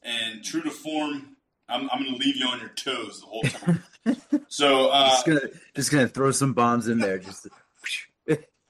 and 0.03 0.45
true 0.45 0.62
to 0.62 0.71
form, 0.71 1.37
I'm, 1.69 1.89
I'm 1.91 2.03
going 2.03 2.15
to 2.15 2.19
leave 2.19 2.37
you 2.37 2.47
on 2.47 2.61
your 2.61 2.69
toes 2.71 3.21
the 3.21 3.27
whole 3.27 3.43
time. 3.43 3.83
so 4.49 4.89
uh, 4.89 5.11
just 5.11 5.27
gonna 5.27 5.41
just 5.75 5.91
gonna 5.93 6.09
throw 6.09 6.31
some 6.31 6.53
bombs 6.53 6.89
in 6.89 6.99
there, 6.99 7.19
just 7.19 7.45
to, 7.45 7.50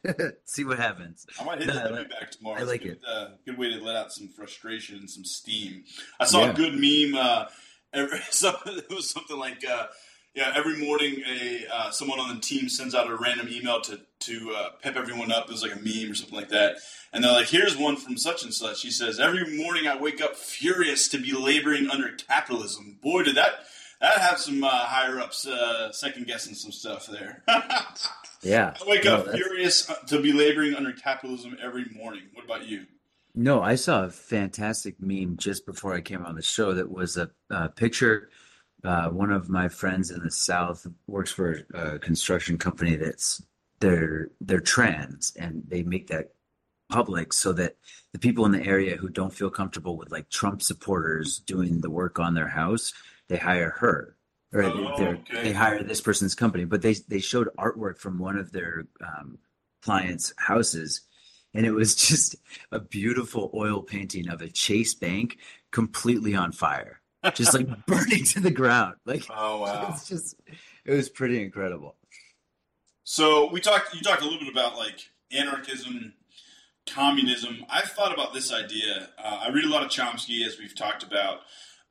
see 0.44 0.64
what 0.64 0.78
happens. 0.78 1.26
I 1.38 1.44
might 1.44 1.58
hit 1.58 1.68
no, 1.68 1.96
the 1.96 2.04
back 2.04 2.30
tomorrow. 2.30 2.60
I 2.60 2.62
like 2.62 2.84
it. 2.84 3.00
Uh, 3.06 3.28
good 3.44 3.58
way 3.58 3.72
to 3.72 3.84
let 3.84 3.96
out 3.96 4.12
some 4.12 4.28
frustration 4.28 4.98
and 4.98 5.10
some 5.10 5.24
steam. 5.24 5.84
I 6.18 6.24
saw 6.24 6.44
yeah. 6.44 6.50
a 6.50 6.54
good 6.54 6.74
meme. 6.74 7.20
Uh, 7.20 7.46
every, 7.92 8.18
it 8.18 8.90
was 8.90 9.10
something 9.10 9.38
like. 9.38 9.64
Uh, 9.64 9.86
yeah, 10.34 10.52
every 10.54 10.76
morning 10.76 11.22
a 11.28 11.66
uh, 11.72 11.90
someone 11.90 12.20
on 12.20 12.32
the 12.32 12.40
team 12.40 12.68
sends 12.68 12.94
out 12.94 13.10
a 13.10 13.16
random 13.16 13.48
email 13.50 13.80
to 13.80 14.00
to 14.20 14.54
uh, 14.56 14.68
pep 14.80 14.94
everyone 14.94 15.32
up. 15.32 15.46
It 15.46 15.50
was 15.50 15.62
like 15.62 15.74
a 15.74 15.80
meme 15.80 16.12
or 16.12 16.14
something 16.14 16.36
like 16.38 16.50
that, 16.50 16.76
and 17.12 17.24
they're 17.24 17.32
like, 17.32 17.48
"Here's 17.48 17.76
one 17.76 17.96
from 17.96 18.16
such 18.16 18.44
and 18.44 18.54
such." 18.54 18.82
He 18.82 18.92
says, 18.92 19.18
"Every 19.18 19.56
morning 19.56 19.88
I 19.88 20.00
wake 20.00 20.20
up 20.20 20.36
furious 20.36 21.08
to 21.08 21.18
be 21.18 21.32
laboring 21.32 21.90
under 21.90 22.12
capitalism." 22.12 22.98
Boy, 23.02 23.24
did 23.24 23.34
that 23.34 23.64
that 24.00 24.18
have 24.18 24.38
some 24.38 24.62
uh, 24.64 24.68
higher 24.68 25.20
ups 25.20 25.46
uh, 25.46 25.92
second 25.92 26.26
guessing 26.26 26.54
some 26.54 26.72
stuff 26.72 27.06
there. 27.06 27.42
yeah, 28.42 28.74
I 28.80 28.88
wake 28.88 29.04
no, 29.04 29.16
up 29.16 29.26
that's... 29.26 29.36
furious 29.36 29.90
uh, 29.90 29.94
to 30.08 30.20
be 30.20 30.32
laboring 30.32 30.74
under 30.74 30.92
capitalism 30.92 31.56
every 31.62 31.86
morning. 31.94 32.22
What 32.34 32.44
about 32.44 32.66
you? 32.66 32.86
No, 33.34 33.62
I 33.62 33.76
saw 33.76 34.04
a 34.04 34.10
fantastic 34.10 35.00
meme 35.00 35.36
just 35.36 35.64
before 35.64 35.94
I 35.94 36.00
came 36.00 36.24
on 36.24 36.34
the 36.34 36.42
show. 36.42 36.74
That 36.74 36.90
was 36.90 37.16
a, 37.16 37.30
a 37.48 37.68
picture 37.68 38.28
uh, 38.84 39.08
one 39.08 39.30
of 39.30 39.48
my 39.48 39.68
friends 39.68 40.10
in 40.10 40.22
the 40.22 40.30
South 40.30 40.86
works 41.06 41.30
for 41.30 41.60
a 41.74 41.98
construction 41.98 42.58
company 42.58 42.96
that's 42.96 43.42
they're 43.80 44.30
they're 44.40 44.60
trans 44.60 45.32
and 45.38 45.62
they 45.68 45.82
make 45.82 46.08
that 46.08 46.32
public 46.90 47.32
so 47.32 47.52
that 47.52 47.76
the 48.12 48.18
people 48.18 48.44
in 48.46 48.52
the 48.52 48.64
area 48.64 48.96
who 48.96 49.08
don't 49.08 49.32
feel 49.32 49.50
comfortable 49.50 49.96
with 49.96 50.10
like 50.10 50.28
Trump 50.28 50.62
supporters 50.62 51.38
doing 51.40 51.80
the 51.80 51.90
work 51.90 52.18
on 52.18 52.34
their 52.34 52.48
house, 52.48 52.92
they 53.30 53.38
hire 53.38 53.70
her 53.78 54.16
or 54.52 54.64
oh, 54.64 54.88
okay. 54.98 55.42
they 55.42 55.52
hire 55.52 55.82
this 55.82 56.00
person's 56.00 56.34
company. 56.34 56.64
But 56.64 56.82
they 56.82 56.94
they 57.08 57.20
showed 57.20 57.48
artwork 57.56 57.98
from 57.98 58.18
one 58.18 58.36
of 58.36 58.52
their 58.52 58.84
um, 59.00 59.38
clients' 59.82 60.34
houses, 60.36 61.02
and 61.54 61.64
it 61.64 61.72
was 61.72 61.94
just 62.08 62.36
a 62.70 62.80
beautiful 62.80 63.50
oil 63.54 63.80
painting 63.80 64.28
of 64.28 64.42
a 64.42 64.48
Chase 64.48 64.94
Bank 64.94 65.38
completely 65.70 66.34
on 66.34 66.52
fire 66.52 67.00
just 67.34 67.54
like 67.54 67.68
burning 67.86 68.24
to 68.24 68.40
the 68.40 68.50
ground. 68.50 68.96
Like, 69.04 69.24
oh 69.30 69.60
wow, 69.60 69.90
it's 69.94 70.08
just 70.08 70.36
it 70.84 70.92
was 70.92 71.08
pretty 71.08 71.42
incredible. 71.42 71.96
So 73.04 73.50
we 73.50 73.60
talked. 73.60 73.94
You 73.94 74.02
talked 74.02 74.22
a 74.22 74.24
little 74.24 74.40
bit 74.40 74.48
about 74.48 74.76
like 74.76 75.10
anarchism, 75.30 76.14
communism, 76.88 77.64
I've 77.68 77.90
thought 77.90 78.12
about 78.12 78.34
this 78.34 78.52
idea. 78.52 79.10
Uh, 79.22 79.40
I 79.44 79.50
read 79.50 79.64
a 79.64 79.68
lot 79.68 79.82
of 79.82 79.90
Chomsky, 79.90 80.46
as 80.46 80.58
we've 80.58 80.74
talked 80.74 81.02
about. 81.02 81.40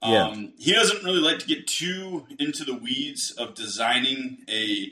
Um, 0.01 0.12
Yeah. 0.12 0.48
He 0.58 0.72
doesn't 0.74 1.03
really 1.03 1.20
like 1.20 1.39
to 1.39 1.48
get 1.48 1.68
too 1.68 2.25
into 2.38 2.63
the 2.63 2.74
weeds 2.74 3.32
of 3.32 3.53
designing 3.56 4.39
a 4.50 4.91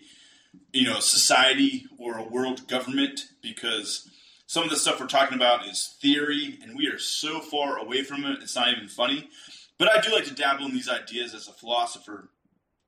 you 0.74 0.84
know 0.84 1.00
society 1.00 1.86
or 1.98 2.18
a 2.18 2.24
world 2.24 2.68
government 2.68 3.22
because 3.42 4.10
some 4.48 4.64
of 4.64 4.70
the 4.70 4.78
stuff 4.78 5.00
we're 5.00 5.08
talking 5.08 5.36
about 5.36 5.66
is 5.68 5.96
theory, 6.02 6.58
and 6.62 6.78
we 6.78 6.88
are 6.88 6.98
so 7.00 7.40
far 7.42 7.78
away 7.78 8.04
from 8.04 8.24
it. 8.26 8.40
It's 8.42 8.56
not 8.56 8.70
even 8.70 8.88
funny. 8.88 9.30
But 9.78 9.92
I 9.92 10.02
do 10.02 10.12
like 10.12 10.26
to 10.26 10.34
dabble 10.34 10.66
in 10.66 10.74
these 10.74 10.90
ideas 10.90 11.34
as 11.34 11.48
a 11.48 11.54
philosopher. 11.54 12.30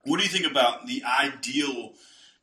What 0.05 0.17
do 0.17 0.23
you 0.23 0.29
think 0.29 0.49
about 0.49 0.87
the 0.87 1.03
ideal 1.03 1.93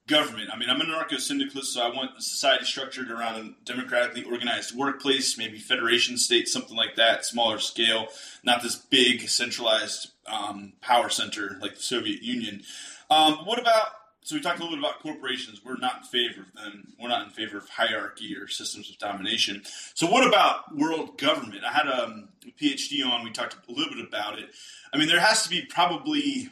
government? 0.06 0.50
I 0.52 0.58
mean, 0.58 0.70
I'm 0.70 0.80
an 0.80 0.88
anarcho 0.88 1.18
syndicalist, 1.18 1.74
so 1.74 1.82
I 1.82 1.94
want 1.94 2.16
a 2.16 2.22
society 2.22 2.64
structured 2.64 3.10
around 3.10 3.36
a 3.36 3.64
democratically 3.64 4.24
organized 4.24 4.76
workplace, 4.76 5.36
maybe 5.36 5.58
federation 5.58 6.16
state, 6.16 6.48
something 6.48 6.76
like 6.76 6.96
that, 6.96 7.24
smaller 7.24 7.58
scale, 7.58 8.06
not 8.44 8.62
this 8.62 8.76
big 8.76 9.28
centralized 9.28 10.10
um, 10.26 10.74
power 10.80 11.08
center 11.08 11.58
like 11.60 11.76
the 11.76 11.82
Soviet 11.82 12.22
Union. 12.22 12.62
Um, 13.10 13.34
what 13.44 13.58
about? 13.58 13.88
So 14.22 14.34
we 14.34 14.40
talked 14.42 14.58
a 14.58 14.62
little 14.62 14.76
bit 14.76 14.84
about 14.84 15.02
corporations. 15.02 15.60
We're 15.64 15.76
not 15.76 15.98
in 15.98 16.02
favor 16.02 16.40
of 16.40 16.52
them. 16.54 16.94
We're 17.00 17.08
not 17.08 17.26
in 17.26 17.30
favor 17.30 17.58
of 17.58 17.68
hierarchy 17.68 18.36
or 18.36 18.48
systems 18.48 18.90
of 18.90 18.98
domination. 18.98 19.62
So 19.94 20.08
what 20.08 20.26
about 20.26 20.76
world 20.76 21.16
government? 21.16 21.62
I 21.64 21.70
had 21.70 21.86
um, 21.86 22.30
a 22.44 22.50
PhD 22.60 23.06
on. 23.06 23.22
We 23.22 23.30
talked 23.30 23.54
a 23.54 23.72
little 23.72 23.94
bit 23.94 24.04
about 24.04 24.40
it. 24.40 24.48
I 24.92 24.98
mean, 24.98 25.06
there 25.06 25.20
has 25.20 25.44
to 25.44 25.48
be 25.48 25.62
probably 25.62 26.50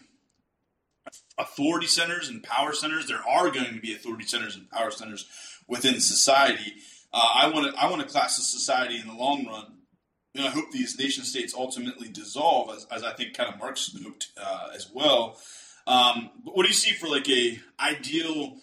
authority 1.38 1.86
centers 1.86 2.28
and 2.28 2.42
power 2.42 2.72
centers. 2.72 3.06
There 3.06 3.26
are 3.28 3.50
going 3.50 3.74
to 3.74 3.80
be 3.80 3.94
authority 3.94 4.24
centers 4.24 4.56
and 4.56 4.70
power 4.70 4.90
centers 4.90 5.26
within 5.68 6.00
society. 6.00 6.74
Uh, 7.12 7.28
I 7.34 7.48
want 7.48 7.72
to 7.72 7.80
I 7.80 7.88
want 7.88 8.02
to 8.02 8.08
class 8.08 8.36
society 8.36 8.98
in 8.98 9.06
the 9.06 9.14
long 9.14 9.46
run. 9.46 9.66
And 10.34 10.44
I 10.44 10.50
hope 10.50 10.72
these 10.72 10.98
nation 10.98 11.24
states 11.24 11.54
ultimately 11.56 12.08
dissolve, 12.08 12.76
as, 12.76 12.86
as 12.90 13.04
I 13.04 13.12
think 13.12 13.36
kind 13.36 13.52
of 13.52 13.60
Marx 13.60 13.94
note 13.94 14.26
uh, 14.36 14.70
as 14.74 14.90
well. 14.92 15.38
Um, 15.86 16.30
but 16.44 16.56
what 16.56 16.62
do 16.62 16.68
you 16.68 16.74
see 16.74 16.92
for 16.92 17.06
like 17.06 17.28
a 17.28 17.60
ideal 17.78 18.56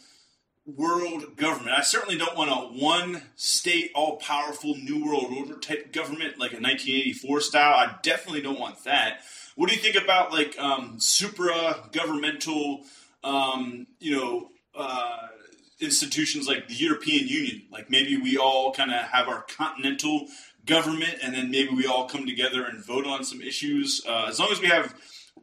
world 0.66 1.38
government? 1.38 1.78
I 1.78 1.82
certainly 1.82 2.18
don't 2.18 2.36
want 2.36 2.50
a 2.50 2.78
one 2.78 3.24
state, 3.38 3.92
all 3.96 4.18
powerful 4.18 4.75
New 4.75 5.06
World 5.06 5.32
Order 5.32 5.60
type 5.60 5.94
government 5.94 6.40
like 6.40 6.51
a 6.51 6.60
1984 6.60 7.42
style. 7.42 7.74
I 7.74 7.96
definitely 8.04 8.42
don't 8.42 8.60
want 8.60 8.84
that. 8.84 9.22
What 9.55 9.70
do 9.70 9.75
you 9.75 9.81
think 9.81 10.01
about 10.01 10.31
like 10.31 10.58
um, 10.58 11.00
supra 11.00 11.89
governmental, 11.91 12.81
um, 13.24 13.88
you 14.00 14.15
know, 14.15 14.50
uh, 14.75 15.27
institutions 15.79 16.48
like 16.48 16.67
the 16.67 16.75
European 16.75 17.27
Union? 17.27 17.63
Like 17.72 17.89
maybe 17.89 18.17
we 18.17 18.38
all 18.38 18.72
kind 18.74 18.91
of 18.91 19.01
have 19.01 19.27
our 19.27 19.43
continental 19.43 20.27
government, 20.65 21.15
and 21.22 21.34
then 21.34 21.51
maybe 21.51 21.70
we 21.75 21.86
all 21.86 22.08
come 22.08 22.25
together 22.25 22.65
and 22.65 22.84
vote 22.84 23.05
on 23.05 23.24
some 23.24 23.41
issues. 23.41 24.01
Uh, 24.08 24.25
as 24.29 24.39
long 24.39 24.51
as 24.51 24.62
we 24.62 24.67
have 24.67 24.96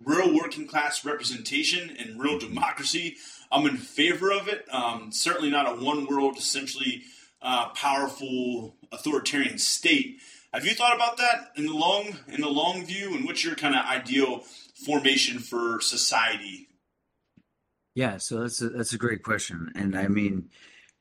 real 0.05 0.35
working 0.35 0.67
class 0.67 1.05
representation 1.05 1.97
and 1.99 2.21
real 2.21 2.39
democracy, 2.39 3.17
I'm 3.51 3.67
in 3.67 3.77
favor 3.77 4.33
of 4.33 4.49
it. 4.49 4.67
Um, 4.71 5.11
certainly 5.13 5.51
not 5.51 5.67
a 5.67 5.85
one 5.85 6.07
world, 6.07 6.37
essentially 6.37 7.03
uh, 7.43 7.71
powerful 7.71 8.77
authoritarian 8.93 9.59
state. 9.59 10.21
Have 10.53 10.65
you 10.65 10.75
thought 10.75 10.97
about 10.97 11.19
that 11.19 11.53
in 11.57 11.67
the 11.67 11.75
long 11.75 12.17
in 12.29 12.41
the 12.41 12.49
long 12.49 12.87
view? 12.87 13.15
And 13.15 13.25
what's 13.27 13.45
your 13.45 13.55
kind 13.55 13.75
of 13.75 13.85
ideal 13.85 14.41
formation 14.87 15.39
for 15.39 15.81
society? 15.81 16.69
Yeah, 17.95 18.19
so 18.19 18.41
that's 18.43 18.63
a, 18.63 18.69
that's 18.69 18.93
a 18.93 18.99
great 18.99 19.23
question, 19.23 19.73
and 19.75 19.99
I 19.99 20.07
mean, 20.09 20.51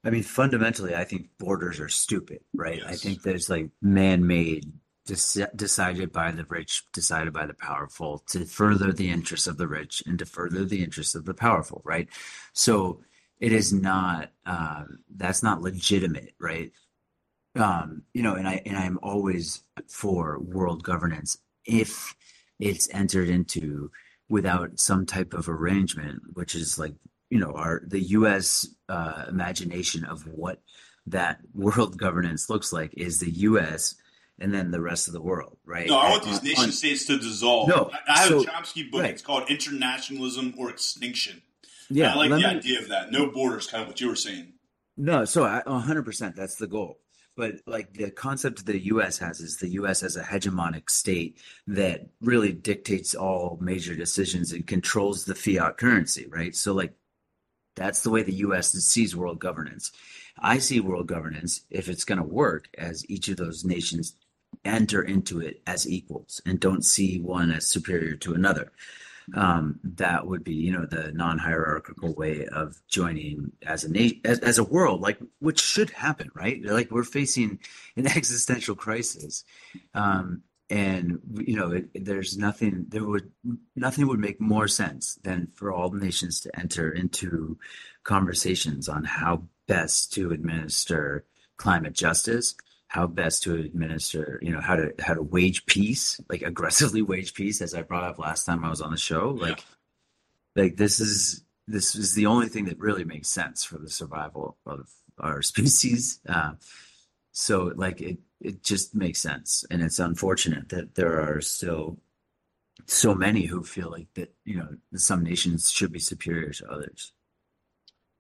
I 0.04 0.10
mean 0.10 0.24
fundamentally, 0.24 0.96
I 0.96 1.04
think 1.04 1.30
borders 1.38 1.80
are 1.80 1.90
stupid, 1.90 2.40
right? 2.56 2.82
I 2.86 2.90
Yes. 2.90 3.02
think 3.02 3.22
there's 3.22 3.50
like 3.50 3.70
man-made, 3.82 4.72
decided 5.06 6.12
by 6.12 6.32
the 6.32 6.46
rich, 6.46 6.84
decided 6.94 7.34
by 7.34 7.46
the 7.46 7.54
powerful, 7.54 8.20
to 8.30 8.46
further 8.46 8.92
the 8.92 9.10
interests 9.10 9.48
of 9.48 9.58
the 9.58 9.68
rich 9.68 10.02
and 10.08 10.18
to 10.20 10.26
further 10.26 10.66
the 10.66 10.84
interests 10.84 11.14
of 11.16 11.26
the 11.26 11.34
powerful, 11.36 11.82
right? 11.86 12.10
So 12.54 13.02
it 13.40 13.52
is 13.52 13.72
not, 13.72 14.32
uh, 14.46 14.86
that's 15.16 15.44
not 15.44 15.62
legitimate, 15.62 16.34
right? 16.40 16.72
Um, 17.58 18.04
you 18.14 18.22
know, 18.24 18.36
and 18.36 18.48
I 18.48 18.62
and 18.66 18.78
I'm 18.78 19.00
always 19.02 19.64
for 19.88 20.40
world 20.40 20.84
governance 20.84 21.38
if 21.66 22.16
it's 22.60 22.88
entered 22.94 23.30
into 23.30 23.92
without 24.30 24.80
some 24.80 25.06
type 25.06 25.34
of 25.34 25.48
arrangement, 25.50 26.22
which 26.34 26.56
is 26.56 26.78
like, 26.78 26.94
you 27.30 27.40
know, 27.40 27.52
our 27.54 27.82
the 27.86 28.00
US 28.00 28.68
uh, 28.90 29.26
imagination 29.30 30.06
of 30.06 30.28
what 30.28 30.62
that 31.08 31.40
world 31.54 31.98
governance 32.06 32.50
looks 32.50 32.72
like 32.74 32.94
is 32.96 33.20
the 33.20 33.32
US 33.32 33.96
and 34.40 34.54
then 34.54 34.70
the 34.72 34.82
rest 34.82 35.08
of 35.08 35.14
the 35.14 35.22
world, 35.22 35.58
right? 35.66 35.88
No, 35.88 35.98
I 35.98 36.12
want 36.12 36.24
these 36.24 36.38
on- 36.40 36.44
nation 36.46 36.72
states 36.72 37.06
to 37.06 37.18
dissolve. 37.18 37.70
No, 37.70 37.90
I 38.08 38.20
have 38.20 38.28
so- 38.28 38.42
a 38.42 38.46
Chomsky 38.46 38.90
book. 38.92 39.02
right. 39.02 39.12
It's 39.12 39.22
called 39.22 39.50
Internationalism 39.50 40.54
or 40.60 40.70
Extinction. 40.70 41.42
yeah, 41.90 42.14
I 42.14 42.18
like 42.18 42.30
the 42.30 42.38
me- 42.38 42.46
idea 42.46 42.80
of 42.80 42.90
that. 42.90 43.12
No 43.12 43.28
borders, 43.32 43.68
kind 43.68 43.82
of 43.84 43.88
what 43.88 44.00
you 44.02 44.08
were 44.10 44.16
saying. 44.16 44.54
No, 44.96 45.26
so 45.26 45.44
I, 45.44 45.62
100% 45.66 46.36
that's 46.36 46.56
the 46.56 46.68
goal. 46.68 47.00
But 47.38 47.62
like 47.68 47.94
the 47.94 48.10
concept 48.10 48.66
the 48.66 48.86
US 48.86 49.20
has 49.20 49.40
is 49.40 49.58
the 49.58 49.70
US 49.82 50.02
as 50.02 50.18
a 50.18 50.24
hegemonic 50.24 50.90
state 50.90 51.38
that 51.68 52.08
really 52.20 52.52
dictates 52.52 53.14
all 53.14 53.60
major 53.62 53.96
decisions 53.96 54.52
and 54.52 54.66
controls 54.66 55.24
the 55.24 55.36
fiat 55.36 55.78
currency, 55.78 56.26
right? 56.28 56.56
So 56.56 56.74
like 56.74 56.94
that's 57.76 58.02
the 58.02 58.10
way 58.10 58.24
the 58.24 58.42
US 58.48 58.72
sees 58.72 59.16
world 59.16 59.40
governance. 59.40 59.92
I 60.40 60.58
see 60.58 60.80
world 60.80 61.08
governance 61.08 61.62
if 61.70 61.88
it's 61.88 62.06
going 62.06 62.18
to 62.18 62.24
work 62.24 62.70
as 62.76 63.08
each 63.08 63.28
of 63.30 63.38
those 63.38 63.64
nations 63.64 64.16
enter 64.66 65.04
into 65.04 65.40
it 65.40 65.62
as 65.68 65.88
equals 65.88 66.42
and 66.46 66.60
don't 66.60 66.84
see 66.84 67.20
one 67.20 67.52
as 67.52 67.68
superior 67.70 68.16
to 68.16 68.34
another 68.34 68.72
um, 69.34 69.80
that 69.84 70.26
would 70.26 70.44
be, 70.44 70.54
you 70.54 70.72
know, 70.72 70.86
the 70.86 71.12
non-hierarchical 71.12 72.14
way 72.14 72.46
of 72.46 72.80
joining 72.88 73.52
as 73.66 73.84
a 73.84 73.92
nation, 73.92 74.22
as, 74.24 74.40
as 74.40 74.58
a 74.58 74.64
world, 74.64 75.02
like 75.02 75.20
which 75.40 75.60
should 75.60 75.90
happen, 75.90 76.32
right? 76.34 76.64
Like 76.64 76.92
we're 76.92 77.04
facing 77.04 77.60
an 77.96 78.08
existential 78.16 78.76
crisis, 78.76 79.44
um, 79.94 80.44
and 80.70 81.20
you 81.34 81.56
know, 81.56 81.72
it, 81.72 81.90
there's 81.94 82.38
nothing. 82.38 82.86
There 82.88 83.04
would 83.04 83.32
nothing 83.76 84.08
would 84.08 84.20
make 84.20 84.40
more 84.40 84.68
sense 84.68 85.16
than 85.24 85.48
for 85.56 85.72
all 85.72 85.92
nations 85.92 86.42
to 86.42 86.60
enter 86.60 86.92
into 86.92 87.58
conversations 88.04 88.88
on 88.88 89.04
how 89.04 89.44
best 89.68 90.14
to 90.14 90.32
administer 90.32 91.26
climate 91.58 91.94
justice 91.94 92.56
how 92.88 93.06
best 93.06 93.44
to 93.44 93.56
administer, 93.56 94.40
you 94.42 94.52
know, 94.52 94.62
how 94.62 94.76
to 94.76 94.94
how 95.00 95.14
to 95.14 95.22
wage 95.22 95.66
peace, 95.66 96.22
like 96.30 96.42
aggressively 96.42 97.02
wage 97.02 97.34
peace, 97.34 97.62
as 97.62 97.74
I 97.74 97.82
brought 97.82 98.04
up 98.04 98.20
last 98.20 98.46
time 98.46 98.64
I 98.64 98.70
was 98.70 98.82
on 98.82 98.92
the 98.92 98.98
show. 98.98 99.30
Like, 99.30 99.64
like 100.56 100.78
this 100.78 101.00
is 101.00 101.44
this 101.68 101.96
is 101.96 102.14
the 102.14 102.26
only 102.26 102.48
thing 102.48 102.66
that 102.66 102.80
really 102.80 103.04
makes 103.04 103.30
sense 103.30 103.64
for 103.64 103.78
the 103.78 103.90
survival 103.90 104.58
of 104.66 104.90
our 105.20 105.42
species. 105.52 106.20
Uh, 106.28 106.54
so, 107.32 107.72
like, 107.76 108.02
it 108.02 108.18
it 108.40 108.64
just 108.64 108.96
makes 108.96 109.20
sense, 109.20 109.66
and 109.70 109.82
it's 109.82 110.00
unfortunate 110.00 110.70
that 110.70 110.96
there 110.96 111.20
are 111.20 111.42
still 111.42 111.98
so 112.86 113.14
many 113.14 113.46
who 113.46 113.64
feel 113.64 113.90
like 113.90 114.08
that, 114.14 114.34
you 114.46 114.58
know, 114.58 114.70
some 114.96 115.24
nations 115.24 115.72
should 115.72 115.92
be 115.92 116.00
superior 116.00 116.52
to 116.52 116.70
others. 116.70 117.12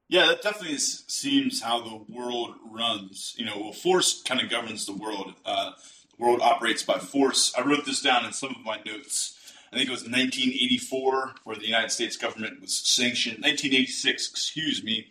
Yeah, 0.09 0.27
that 0.27 0.41
definitely 0.41 0.77
seems 0.77 1.61
how 1.61 1.81
the 1.81 2.13
world 2.13 2.55
runs. 2.71 3.35
You 3.37 3.45
know, 3.45 3.59
well, 3.59 3.73
force 3.73 4.21
kind 4.23 4.41
of 4.41 4.49
governs 4.49 4.85
the 4.85 4.93
world. 4.93 5.33
Uh, 5.45 5.71
the 6.17 6.23
world 6.23 6.41
operates 6.41 6.83
by 6.83 6.97
force. 6.97 7.53
I 7.57 7.61
wrote 7.61 7.85
this 7.85 8.01
down 8.01 8.25
in 8.25 8.31
some 8.31 8.51
of 8.51 8.65
my 8.65 8.79
notes. 8.85 9.37
I 9.71 9.75
think 9.75 9.89
it 9.89 9.91
was 9.91 10.03
1984 10.03 11.35
where 11.43 11.57
the 11.57 11.65
United 11.65 11.91
States 11.91 12.15
government 12.15 12.61
was 12.61 12.75
sanctioned. 12.77 13.43
1986, 13.43 14.29
excuse 14.29 14.81
me. 14.81 15.07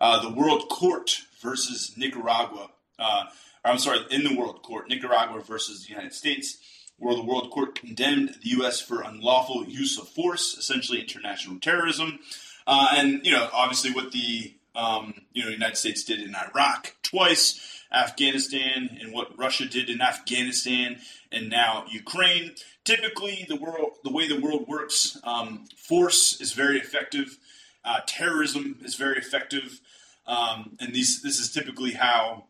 Uh, 0.00 0.22
the 0.22 0.30
World 0.30 0.68
Court 0.68 1.22
versus 1.42 1.94
Nicaragua. 1.96 2.70
Uh, 3.00 3.24
I'm 3.64 3.78
sorry, 3.78 4.00
in 4.10 4.22
the 4.22 4.36
World 4.36 4.62
Court, 4.62 4.88
Nicaragua 4.88 5.40
versus 5.40 5.84
the 5.84 5.90
United 5.90 6.14
States, 6.14 6.58
where 6.98 7.16
the 7.16 7.24
World 7.24 7.50
Court 7.50 7.74
condemned 7.74 8.36
the 8.42 8.50
U.S. 8.50 8.80
for 8.80 9.02
unlawful 9.02 9.64
use 9.66 9.98
of 9.98 10.08
force, 10.08 10.56
essentially 10.56 11.00
international 11.00 11.58
terrorism. 11.58 12.20
Uh, 12.66 12.88
and 12.96 13.24
you 13.24 13.32
know, 13.32 13.48
obviously, 13.52 13.92
what 13.92 14.12
the 14.12 14.54
um, 14.74 15.14
you 15.32 15.44
know 15.44 15.50
United 15.50 15.76
States 15.76 16.04
did 16.04 16.20
in 16.20 16.34
Iraq 16.34 16.94
twice, 17.02 17.82
Afghanistan, 17.92 18.98
and 19.00 19.12
what 19.12 19.36
Russia 19.38 19.66
did 19.66 19.88
in 19.88 20.00
Afghanistan, 20.00 20.98
and 21.30 21.48
now 21.48 21.84
Ukraine. 21.90 22.52
Typically, 22.84 23.46
the 23.48 23.56
world, 23.56 23.92
the 24.04 24.12
way 24.12 24.28
the 24.28 24.40
world 24.40 24.66
works, 24.68 25.18
um, 25.24 25.64
force 25.76 26.40
is 26.40 26.52
very 26.52 26.78
effective. 26.78 27.38
Uh, 27.84 28.00
terrorism 28.06 28.78
is 28.84 28.96
very 28.96 29.18
effective, 29.18 29.80
um, 30.26 30.76
and 30.80 30.92
these 30.92 31.22
this 31.22 31.38
is 31.38 31.52
typically 31.52 31.92
how, 31.92 32.46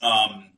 um, 0.00 0.50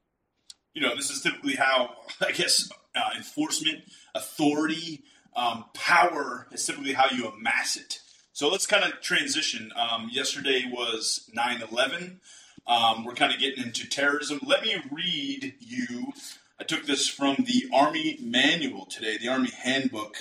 you 0.75 0.83
know, 0.83 0.95
this 0.95 1.11
is 1.11 1.23
typically 1.23 1.55
how 1.55 1.95
I 2.21 2.33
guess 2.33 2.69
uh, 2.95 3.11
enforcement, 3.17 3.85
authority, 4.15 5.03
um, 5.35 5.65
power 5.75 6.47
is 6.53 6.65
typically 6.65 6.93
how 6.93 7.07
you 7.15 7.29
amass 7.29 7.77
it. 7.77 8.01
So 8.37 8.51
let's 8.51 8.67
kind 8.67 8.85
of 8.85 9.01
transition. 9.01 9.73
Um, 9.75 10.11
yesterday 10.13 10.71
was 10.71 11.31
9 11.33 11.63
11. 11.73 12.21
Um, 12.67 13.03
we're 13.07 13.15
kind 13.15 13.33
of 13.33 13.41
getting 13.41 13.65
into 13.65 13.89
terrorism. 13.89 14.41
Let 14.45 14.63
me 14.63 14.77
read 14.91 15.55
you. 15.59 16.13
I 16.61 16.65
took 16.65 16.85
this 16.85 17.09
from 17.09 17.37
the 17.39 17.65
Army 17.73 18.19
Manual 18.21 18.85
today, 18.85 19.17
the 19.17 19.29
Army 19.29 19.49
Handbook, 19.63 20.17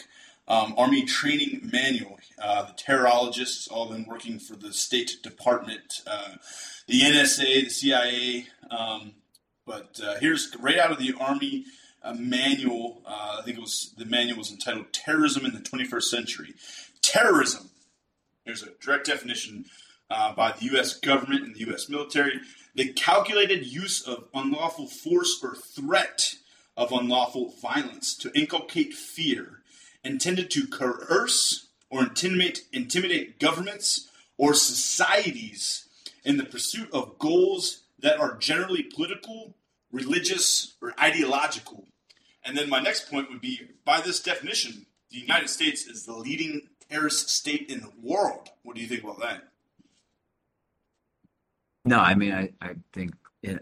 um, 0.47 0.75
Army 0.77 1.03
Training 1.03 1.69
Manual. 1.73 2.17
Uh, 2.41 2.67
the 2.67 2.73
terrorologists, 2.77 3.67
all 3.67 3.87
of 3.87 3.91
them 3.91 4.05
working 4.07 4.39
for 4.39 4.55
the 4.55 4.71
State 4.71 5.17
Department, 5.21 6.01
uh, 6.07 6.35
the 6.87 7.01
NSA, 7.01 7.65
the 7.65 7.69
CIA. 7.69 8.47
Um, 8.71 9.11
but 9.67 9.99
uh, 10.01 10.15
here's 10.21 10.55
right 10.61 10.79
out 10.79 10.91
of 10.93 10.99
the 10.99 11.13
Army 11.19 11.65
uh, 12.01 12.13
Manual. 12.13 13.01
Uh, 13.05 13.39
I 13.39 13.41
think 13.43 13.57
it 13.57 13.61
was 13.61 13.93
the 13.97 14.05
manual 14.05 14.37
was 14.37 14.51
entitled 14.51 14.93
"Terrorism 14.93 15.45
in 15.45 15.51
the 15.51 15.59
21st 15.59 16.03
Century." 16.03 16.53
Terrorism. 17.01 17.71
There's 18.45 18.63
a 18.63 18.69
direct 18.79 19.07
definition 19.07 19.65
uh, 20.09 20.33
by 20.33 20.51
the 20.51 20.65
U.S. 20.65 20.99
government 20.99 21.43
and 21.43 21.55
the 21.55 21.61
U.S. 21.61 21.89
military. 21.89 22.39
The 22.75 22.93
calculated 22.93 23.65
use 23.65 24.01
of 24.01 24.27
unlawful 24.33 24.87
force 24.87 25.39
or 25.43 25.55
threat 25.55 26.35
of 26.77 26.91
unlawful 26.91 27.53
violence 27.61 28.15
to 28.17 28.31
inculcate 28.37 28.93
fear, 28.93 29.61
intended 30.03 30.51
to 30.51 30.67
coerce 30.67 31.67
or 31.89 32.03
intimidate, 32.03 32.65
intimidate 32.71 33.39
governments 33.39 34.09
or 34.37 34.53
societies 34.53 35.87
in 36.23 36.37
the 36.37 36.43
pursuit 36.43 36.89
of 36.91 37.17
goals 37.17 37.83
that 37.99 38.19
are 38.19 38.35
generally 38.37 38.83
political, 38.83 39.55
religious, 39.91 40.75
or 40.81 40.93
ideological. 41.01 41.87
And 42.43 42.57
then 42.57 42.69
my 42.69 42.79
next 42.79 43.09
point 43.09 43.29
would 43.29 43.41
be 43.41 43.61
by 43.85 44.01
this 44.01 44.21
definition, 44.21 44.85
the 45.09 45.17
United 45.17 45.49
States 45.49 45.87
is 45.87 46.05
the 46.05 46.13
leading 46.13 46.67
terrorist 46.89 47.29
state 47.29 47.69
in 47.69 47.81
the 47.81 47.91
world. 48.01 48.49
What 48.63 48.75
do 48.75 48.81
you 48.81 48.87
think 48.87 49.03
about 49.03 49.19
that? 49.21 49.43
No, 51.85 51.99
I 51.99 52.15
mean, 52.15 52.33
I, 52.33 52.49
I 52.61 52.75
think 52.93 53.13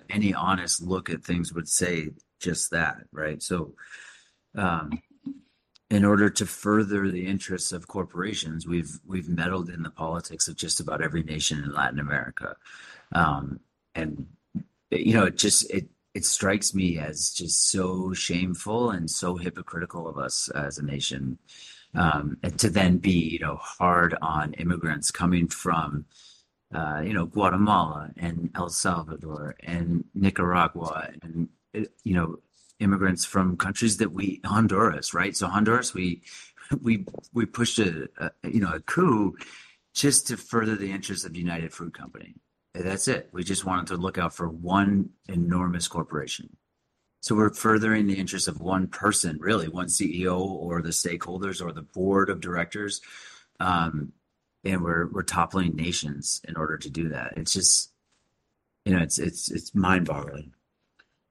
any 0.09 0.33
honest 0.33 0.81
look 0.81 1.09
at 1.09 1.23
things 1.23 1.53
would 1.53 1.67
say 1.67 2.09
just 2.39 2.71
that, 2.71 2.97
right? 3.11 3.41
So, 3.41 3.73
um, 4.55 5.01
in 5.89 6.05
order 6.05 6.29
to 6.29 6.45
further 6.45 7.11
the 7.11 7.27
interests 7.27 7.71
of 7.71 7.87
corporations, 7.87 8.65
we've 8.65 8.99
we've 9.05 9.29
meddled 9.29 9.69
in 9.69 9.83
the 9.83 9.89
politics 9.89 10.47
of 10.47 10.55
just 10.55 10.79
about 10.79 11.01
every 11.01 11.23
nation 11.23 11.63
in 11.63 11.73
Latin 11.73 11.99
America, 11.99 12.55
um, 13.11 13.59
and 13.93 14.25
you 14.89 15.13
know, 15.13 15.25
it 15.25 15.37
just 15.37 15.69
it 15.69 15.87
it 16.13 16.25
strikes 16.25 16.73
me 16.73 16.97
as 16.97 17.31
just 17.31 17.69
so 17.69 18.13
shameful 18.13 18.91
and 18.91 19.09
so 19.09 19.35
hypocritical 19.35 20.07
of 20.07 20.17
us 20.17 20.49
as 20.49 20.77
a 20.77 20.83
nation 20.83 21.37
um, 21.95 22.37
to 22.57 22.69
then 22.69 22.97
be 22.97 23.11
you 23.11 23.39
know 23.39 23.57
hard 23.57 24.15
on 24.21 24.53
immigrants 24.53 25.11
coming 25.11 25.47
from 25.47 26.05
uh, 26.73 27.01
you 27.03 27.13
know 27.13 27.25
Guatemala 27.25 28.11
and 28.17 28.49
El 28.55 28.69
Salvador 28.69 29.55
and 29.63 30.03
Nicaragua 30.13 31.09
and 31.21 31.49
you 32.03 32.15
know 32.15 32.39
immigrants 32.79 33.25
from 33.25 33.57
countries 33.57 33.97
that 33.97 34.11
we 34.11 34.41
Honduras 34.45 35.13
right? 35.13 35.35
So 35.35 35.47
Honduras 35.47 35.93
we 35.93 36.21
we 36.81 37.05
we 37.33 37.45
pushed 37.45 37.79
a, 37.79 38.09
a 38.17 38.31
you 38.49 38.59
know 38.59 38.73
a 38.73 38.79
coup 38.79 39.35
just 39.93 40.27
to 40.27 40.37
further 40.37 40.75
the 40.75 40.91
interests 40.91 41.25
of 41.25 41.35
United 41.35 41.71
Fruit 41.71 41.93
Company. 41.93 42.35
That's 42.73 43.07
it. 43.07 43.29
We 43.31 43.43
just 43.43 43.65
wanted 43.65 43.87
to 43.87 43.97
look 43.97 44.17
out 44.17 44.33
for 44.33 44.49
one 44.49 45.11
enormous 45.29 45.87
corporation 45.87 46.57
so 47.23 47.35
we're 47.35 47.53
furthering 47.53 48.05
the 48.05 48.19
interests 48.19 48.49
of 48.49 48.59
one 48.59 48.87
person, 48.87 49.37
really, 49.39 49.69
one 49.69 49.85
CEO 49.85 50.41
or 50.41 50.81
the 50.81 50.89
stakeholders 50.89 51.65
or 51.65 51.71
the 51.71 51.81
board 51.81 52.29
of 52.29 52.41
directors. 52.41 52.99
Um, 53.61 54.11
and 54.65 54.83
we're 54.83 55.07
we're 55.07 55.23
toppling 55.23 55.73
nations 55.73 56.41
in 56.45 56.57
order 56.57 56.77
to 56.77 56.89
do 56.89 57.07
that. 57.09 57.37
It's 57.37 57.53
just 57.53 57.91
you 58.83 58.93
know, 58.93 59.01
it's 59.01 59.19
it's 59.19 59.49
it's 59.49 59.73
mind 59.73 60.05
boggling. 60.05 60.51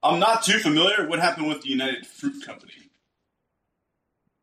I'm 0.02 0.18
not 0.18 0.42
too 0.42 0.60
familiar. 0.60 1.06
What 1.06 1.18
happened 1.18 1.48
with 1.48 1.60
the 1.60 1.68
United 1.68 2.06
Fruit 2.06 2.42
Company? 2.42 2.72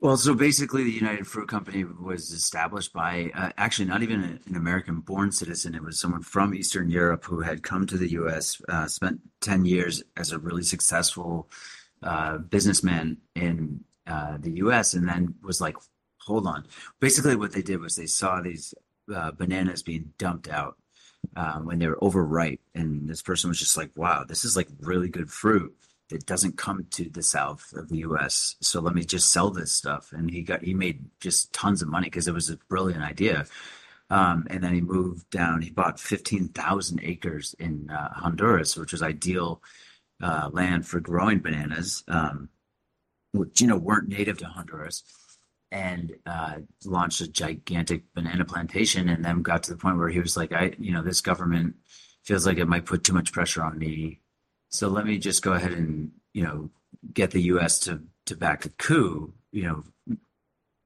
Well, 0.01 0.15
so 0.15 0.33
basically, 0.33 0.85
the 0.85 0.91
United 0.91 1.27
Fruit 1.27 1.49
Company 1.49 1.83
was 1.83 2.31
established 2.31 2.93
by 2.93 3.31
uh, 3.35 3.49
actually 3.57 3.83
not 3.85 4.01
even 4.01 4.39
an 4.47 4.55
American 4.55 5.01
born 5.01 5.29
citizen. 5.33 5.75
It 5.75 5.83
was 5.83 5.99
someone 5.99 6.21
from 6.21 6.53
Eastern 6.53 6.89
Europe 6.89 7.25
who 7.25 7.41
had 7.41 7.63
come 7.63 7.85
to 7.88 7.97
the 7.97 8.12
US, 8.12 8.62
uh, 8.69 8.88
spent 8.88 9.19
10 9.41 9.65
years 9.65 10.01
as 10.15 10.31
a 10.31 10.39
really 10.39 10.63
successful 10.63 11.49
uh, 12.01 12.38
businessman 12.38 13.17
in 13.35 13.83
uh, 14.07 14.38
the 14.39 14.51
US, 14.63 14.93
and 14.93 15.05
then 15.05 15.35
was 15.43 15.59
like, 15.59 15.75
hold 16.19 16.47
on. 16.47 16.65
Basically, 17.01 17.35
what 17.35 17.51
they 17.51 17.62
did 17.62 17.81
was 17.81 17.97
they 17.97 18.05
saw 18.05 18.41
these 18.41 18.73
uh, 19.13 19.31
bananas 19.31 19.83
being 19.83 20.13
dumped 20.17 20.47
out 20.47 20.77
uh, 21.35 21.59
when 21.59 21.77
they 21.77 21.88
were 21.88 22.01
overripe. 22.01 22.62
And 22.73 23.09
this 23.09 23.21
person 23.21 23.49
was 23.49 23.59
just 23.59 23.75
like, 23.75 23.91
wow, 23.97 24.23
this 24.23 24.45
is 24.45 24.55
like 24.55 24.69
really 24.79 25.09
good 25.09 25.29
fruit 25.29 25.75
it 26.11 26.25
doesn't 26.25 26.57
come 26.57 26.85
to 26.91 27.09
the 27.09 27.21
south 27.21 27.71
of 27.73 27.89
the 27.89 27.97
U.S. 27.99 28.55
So 28.61 28.81
let 28.81 28.95
me 28.95 29.03
just 29.03 29.31
sell 29.31 29.51
this 29.51 29.71
stuff. 29.71 30.11
And 30.11 30.29
he 30.29 30.41
got 30.41 30.63
he 30.63 30.73
made 30.73 31.05
just 31.19 31.53
tons 31.53 31.81
of 31.81 31.87
money 31.87 32.07
because 32.07 32.27
it 32.27 32.33
was 32.33 32.49
a 32.49 32.57
brilliant 32.67 33.03
idea. 33.03 33.45
Um, 34.09 34.47
and 34.49 34.63
then 34.63 34.73
he 34.73 34.81
moved 34.81 35.29
down. 35.29 35.61
He 35.61 35.69
bought 35.69 35.99
fifteen 35.99 36.47
thousand 36.47 37.01
acres 37.03 37.55
in 37.59 37.89
uh, 37.91 38.13
Honduras, 38.13 38.75
which 38.75 38.91
was 38.91 39.03
ideal 39.03 39.61
uh, 40.21 40.49
land 40.51 40.87
for 40.87 40.99
growing 40.99 41.39
bananas, 41.39 42.03
um, 42.07 42.49
which 43.33 43.61
you 43.61 43.67
know 43.67 43.77
weren't 43.77 44.09
native 44.09 44.39
to 44.39 44.45
Honduras. 44.45 45.03
And 45.71 46.15
uh, 46.25 46.55
launched 46.83 47.21
a 47.21 47.27
gigantic 47.27 48.11
banana 48.15 48.43
plantation, 48.43 49.07
and 49.07 49.23
then 49.23 49.43
got 49.43 49.61
to 49.63 49.71
the 49.71 49.77
point 49.77 49.99
where 49.99 50.09
he 50.09 50.19
was 50.19 50.35
like, 50.35 50.51
"I, 50.51 50.73
you 50.79 50.91
know, 50.91 51.03
this 51.03 51.21
government 51.21 51.75
feels 52.23 52.47
like 52.47 52.57
it 52.57 52.67
might 52.67 52.87
put 52.87 53.03
too 53.03 53.13
much 53.13 53.31
pressure 53.31 53.61
on 53.61 53.77
me 53.77 54.19
so 54.69 54.88
let 54.88 55.05
me 55.05 55.17
just 55.17 55.43
go 55.43 55.53
ahead 55.53 55.73
and 55.73 56.12
you 56.34 56.43
know 56.43 56.69
get 57.13 57.32
the 57.32 57.41
U.S. 57.43 57.79
to 57.79 58.01
to 58.25 58.36
back 58.36 58.65
a 58.65 58.69
coup. 58.69 59.34
You 59.51 59.63
know, 59.63 59.84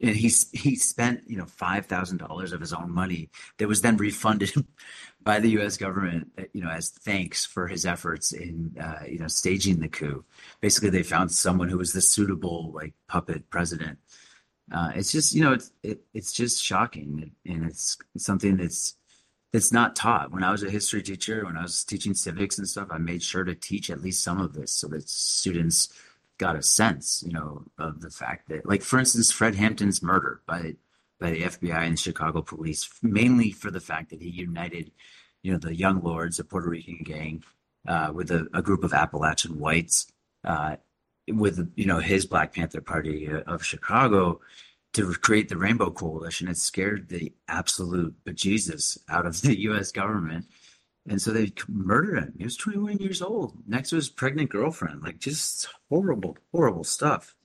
and 0.01 0.15
he 0.15 0.31
he 0.53 0.75
spent 0.75 1.21
you 1.27 1.37
know 1.37 1.45
five 1.45 1.85
thousand 1.85 2.17
dollars 2.17 2.53
of 2.53 2.61
his 2.61 2.73
own 2.73 2.91
money 2.91 3.29
that 3.57 3.67
was 3.67 3.81
then 3.81 3.97
refunded 3.97 4.53
by 5.23 5.39
the 5.39 5.51
U.S. 5.51 5.77
government. 5.77 6.31
You 6.53 6.63
know, 6.63 6.69
as 6.69 6.89
thanks 6.89 7.45
for 7.45 7.67
his 7.67 7.85
efforts 7.85 8.31
in 8.31 8.75
uh, 8.81 9.05
you 9.07 9.19
know 9.19 9.27
staging 9.27 9.79
the 9.79 9.89
coup. 9.89 10.23
Basically, 10.61 10.89
they 10.89 11.03
found 11.03 11.31
someone 11.31 11.69
who 11.69 11.77
was 11.77 11.93
the 11.93 12.01
suitable 12.01 12.71
like 12.73 12.93
puppet 13.07 13.49
president. 13.49 13.99
Uh, 14.71 14.91
it's 14.95 15.11
just 15.11 15.35
you 15.35 15.43
know 15.43 15.53
it's 15.53 15.71
it, 15.83 16.01
it's 16.13 16.31
just 16.31 16.63
shocking 16.63 17.31
and 17.45 17.65
it's 17.65 17.97
something 18.17 18.55
that's 18.55 18.95
it's 19.53 19.71
not 19.71 19.95
taught. 19.95 20.31
When 20.31 20.43
I 20.43 20.51
was 20.51 20.63
a 20.63 20.69
history 20.69 21.03
teacher, 21.03 21.45
when 21.45 21.55
I 21.55 21.61
was 21.61 21.83
teaching 21.83 22.15
civics 22.15 22.57
and 22.57 22.67
stuff, 22.67 22.87
I 22.89 22.97
made 22.97 23.21
sure 23.21 23.43
to 23.43 23.53
teach 23.53 23.91
at 23.91 24.01
least 24.01 24.23
some 24.23 24.41
of 24.41 24.53
this 24.53 24.71
so 24.71 24.87
that 24.87 25.07
students 25.07 25.93
got 26.39 26.55
a 26.55 26.63
sense, 26.63 27.23
you 27.25 27.31
know, 27.31 27.63
of 27.77 28.01
the 28.01 28.09
fact 28.09 28.49
that, 28.49 28.65
like, 28.65 28.81
for 28.81 28.97
instance, 28.97 29.31
Fred 29.31 29.55
Hampton's 29.55 30.01
murder 30.01 30.41
by 30.47 30.75
by 31.19 31.29
the 31.29 31.43
FBI 31.43 31.87
and 31.87 31.97
Chicago 31.97 32.41
police, 32.41 32.89
mainly 33.01 33.51
for 33.51 33.71
the 33.71 33.79
fact 33.79 34.09
that 34.09 34.21
he 34.21 34.29
united, 34.29 34.91
you 35.41 35.53
know, 35.53 35.57
the 35.57 35.73
Young 35.73 36.01
Lords, 36.01 36.39
a 36.39 36.43
Puerto 36.43 36.67
Rican 36.67 36.99
gang, 37.05 37.43
uh, 37.87 38.11
with 38.13 38.29
a, 38.31 38.47
a, 38.53 38.61
group 38.61 38.83
of 38.83 38.93
Appalachian 38.93 39.57
whites, 39.57 40.11
uh, 40.43 40.75
with 41.27 41.71
you 41.75 41.85
know 41.85 41.99
his 41.99 42.25
Black 42.25 42.53
Panther 42.53 42.81
Party 42.81 43.29
of 43.29 43.63
Chicago, 43.63 44.41
to 44.93 45.13
create 45.15 45.49
the 45.49 45.57
Rainbow 45.57 45.91
Coalition. 45.91 46.47
It 46.47 46.57
scared 46.57 47.09
the 47.09 47.33
absolute 47.47 48.15
bejesus 48.25 48.97
out 49.09 49.25
of 49.25 49.41
the 49.41 49.59
U.S. 49.61 49.91
government. 49.91 50.45
And 51.07 51.21
so 51.21 51.31
they 51.31 51.51
murdered 51.67 52.17
him. 52.17 52.33
He 52.37 52.45
was 52.45 52.55
21 52.55 52.97
years 52.99 53.21
old, 53.21 53.57
next 53.67 53.89
to 53.89 53.97
his 53.97 54.07
pregnant 54.07 54.49
girlfriend. 54.49 55.01
Like, 55.03 55.19
just 55.19 55.67
horrible, 55.89 56.37
horrible 56.53 56.85
stuff. 56.85 57.35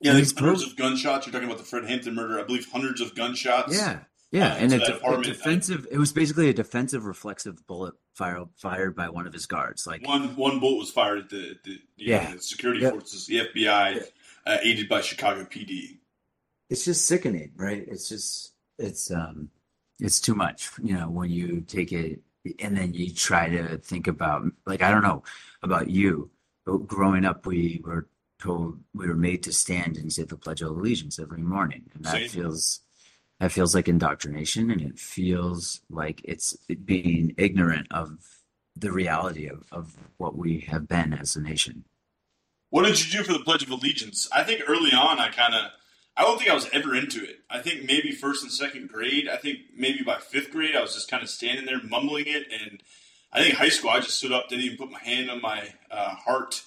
Yeah, 0.00 0.14
there's 0.14 0.38
hundreds 0.38 0.62
of 0.62 0.76
gunshots. 0.76 1.26
You're 1.26 1.32
talking 1.32 1.48
about 1.48 1.58
the 1.58 1.64
Fred 1.64 1.84
Hampton 1.84 2.14
murder. 2.14 2.40
I 2.40 2.44
believe 2.44 2.66
hundreds 2.70 3.00
of 3.00 3.14
gunshots. 3.14 3.76
Yeah, 3.76 4.00
yeah, 4.30 4.52
uh, 4.52 4.56
and 4.56 4.72
a, 4.72 4.78
de- 4.78 5.06
a, 5.06 5.22
defensive. 5.22 5.86
It 5.90 5.98
was 5.98 6.12
basically 6.12 6.50
a 6.50 6.52
defensive, 6.52 7.06
reflexive 7.06 7.66
bullet 7.66 7.94
fired 8.14 8.48
fired 8.56 8.94
by 8.94 9.08
one 9.08 9.26
of 9.26 9.32
his 9.32 9.46
guards. 9.46 9.86
Like 9.86 10.06
one 10.06 10.36
one 10.36 10.60
bullet 10.60 10.78
was 10.78 10.90
fired 10.90 11.20
at 11.20 11.30
the, 11.30 11.56
the 11.64 11.78
yeah 11.96 12.28
know, 12.28 12.36
the 12.36 12.42
security 12.42 12.80
yep. 12.80 12.92
forces, 12.92 13.26
the 13.26 13.48
FBI, 13.54 14.04
uh, 14.46 14.58
aided 14.62 14.88
by 14.88 15.00
Chicago 15.00 15.44
PD 15.44 15.98
it's 16.70 16.84
just 16.84 17.06
sickening, 17.06 17.52
right? 17.56 17.84
It's 17.86 18.08
just 18.08 18.52
it's 18.78 19.10
um 19.10 19.50
it's 19.98 20.20
too 20.20 20.34
much, 20.34 20.70
you 20.82 20.94
know, 20.94 21.08
when 21.08 21.30
you 21.30 21.62
take 21.62 21.92
it 21.92 22.20
and 22.60 22.76
then 22.76 22.94
you 22.94 23.12
try 23.12 23.48
to 23.48 23.78
think 23.78 24.06
about 24.06 24.44
like 24.66 24.82
I 24.82 24.90
don't 24.90 25.02
know 25.02 25.22
about 25.62 25.90
you, 25.90 26.30
but 26.64 26.86
growing 26.86 27.24
up 27.24 27.46
we 27.46 27.80
were 27.84 28.08
told 28.38 28.80
we 28.94 29.08
were 29.08 29.14
made 29.14 29.42
to 29.44 29.52
stand 29.52 29.96
and 29.96 30.12
say 30.12 30.24
the 30.24 30.36
Pledge 30.36 30.62
of 30.62 30.70
Allegiance 30.70 31.18
every 31.18 31.42
morning, 31.42 31.84
and 31.94 32.04
that 32.04 32.12
Same. 32.12 32.28
feels 32.28 32.80
that 33.40 33.52
feels 33.52 33.74
like 33.74 33.88
indoctrination, 33.88 34.70
and 34.70 34.80
it 34.80 34.98
feels 34.98 35.80
like 35.90 36.20
it's 36.24 36.56
being 36.84 37.34
ignorant 37.36 37.86
of 37.90 38.18
the 38.74 38.92
reality 38.92 39.46
of, 39.46 39.64
of 39.72 39.96
what 40.18 40.36
we 40.36 40.60
have 40.60 40.86
been 40.86 41.14
as 41.14 41.36
a 41.36 41.40
nation. 41.40 41.84
What 42.70 42.84
did 42.84 43.02
you 43.04 43.18
do 43.18 43.24
for 43.24 43.32
the 43.32 43.44
Pledge 43.44 43.62
of 43.62 43.70
Allegiance? 43.70 44.28
I 44.34 44.42
think 44.42 44.62
early 44.66 44.92
on 44.92 45.18
I 45.18 45.28
kind 45.28 45.54
of 45.54 45.70
I 46.16 46.22
don't 46.22 46.38
think 46.38 46.50
I 46.50 46.54
was 46.54 46.68
ever 46.72 46.94
into 46.94 47.22
it. 47.22 47.40
I 47.50 47.60
think 47.60 47.84
maybe 47.84 48.10
first 48.12 48.42
and 48.42 48.50
second 48.50 48.88
grade. 48.88 49.28
I 49.28 49.36
think 49.36 49.58
maybe 49.76 50.02
by 50.02 50.18
fifth 50.18 50.50
grade, 50.50 50.74
I 50.74 50.80
was 50.80 50.94
just 50.94 51.10
kind 51.10 51.22
of 51.22 51.28
standing 51.28 51.66
there 51.66 51.82
mumbling 51.82 52.24
it, 52.26 52.46
and 52.50 52.82
I 53.32 53.42
think 53.42 53.54
high 53.54 53.68
school, 53.68 53.90
I 53.90 54.00
just 54.00 54.18
stood 54.18 54.32
up, 54.32 54.48
didn't 54.48 54.64
even 54.64 54.78
put 54.78 54.90
my 54.90 54.98
hand 54.98 55.30
on 55.30 55.42
my 55.42 55.68
uh, 55.90 56.14
heart. 56.14 56.62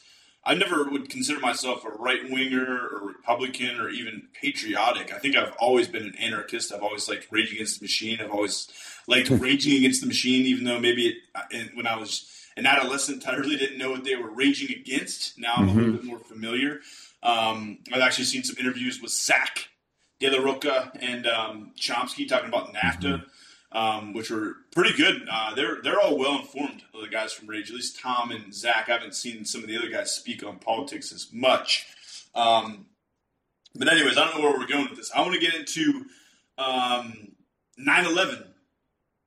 I 0.45 0.53
never 0.53 0.83
would 0.89 1.09
consider 1.09 1.39
myself 1.39 1.83
a 1.83 1.89
right 1.89 2.29
winger 2.29 2.63
or 2.63 3.07
Republican 3.07 3.79
or 3.79 3.89
even 3.89 4.27
patriotic. 4.39 5.13
I 5.13 5.17
think 5.17 5.35
I've 5.35 5.53
always 5.59 5.87
been 5.87 6.03
an 6.03 6.15
anarchist. 6.15 6.71
I've 6.71 6.83
always 6.83 7.09
liked 7.09 7.27
Rage 7.29 7.51
Against 7.51 7.79
the 7.79 7.83
Machine. 7.83 8.19
I've 8.21 8.31
always 8.31 8.69
liked 9.07 9.29
raging 9.31 9.77
against 9.77 10.01
the 10.01 10.07
machine, 10.07 10.45
even 10.45 10.63
though 10.63 10.79
maybe 10.79 11.17
it, 11.51 11.75
when 11.75 11.87
I 11.87 11.97
was 11.97 12.29
an 12.55 12.65
adolescent, 12.65 13.27
I 13.27 13.35
really 13.35 13.57
didn't 13.57 13.77
know 13.77 13.91
what 13.91 14.03
they 14.03 14.15
were 14.15 14.29
raging 14.29 14.75
against. 14.75 15.37
Now 15.37 15.55
I'm 15.55 15.67
mm-hmm. 15.67 15.77
a 15.77 15.81
little 15.81 15.89
mm-hmm. 15.89 15.97
bit 15.97 16.05
more 16.05 16.19
familiar. 16.19 16.81
Um, 17.21 17.79
I've 17.93 18.01
actually 18.01 18.25
seen 18.25 18.43
some 18.43 18.57
interviews 18.57 19.01
with 19.01 19.11
Zach 19.11 19.67
De 20.19 20.29
La 20.29 20.43
Rocha 20.43 20.91
and 20.99 21.27
um, 21.27 21.71
Chomsky 21.79 22.27
talking 22.27 22.49
about 22.49 22.73
NAFTA. 22.73 23.01
Mm-hmm 23.01 23.29
um, 23.71 24.13
which 24.13 24.31
were 24.31 24.55
pretty 24.71 24.95
good. 24.95 25.27
Uh, 25.31 25.53
they're 25.53 25.81
they're 25.83 25.99
all 25.99 26.17
well 26.17 26.39
informed. 26.39 26.83
The 26.99 27.07
guys 27.07 27.33
from 27.33 27.47
Rage, 27.47 27.69
at 27.69 27.75
least 27.75 27.99
Tom 27.99 28.31
and 28.31 28.53
Zach. 28.53 28.89
I 28.89 28.93
haven't 28.93 29.15
seen 29.15 29.45
some 29.45 29.61
of 29.61 29.67
the 29.67 29.77
other 29.77 29.89
guys 29.89 30.11
speak 30.11 30.43
on 30.43 30.57
politics 30.57 31.11
as 31.11 31.29
much. 31.31 31.87
Um, 32.35 32.87
but 33.75 33.87
anyways, 33.87 34.17
I 34.17 34.25
don't 34.25 34.37
know 34.37 34.49
where 34.49 34.59
we're 34.59 34.67
going 34.67 34.89
with 34.89 34.97
this. 34.97 35.11
I 35.11 35.21
want 35.21 35.33
to 35.33 35.39
get 35.39 35.53
into 35.53 36.05
um, 36.57 37.35
9/11 37.79 38.47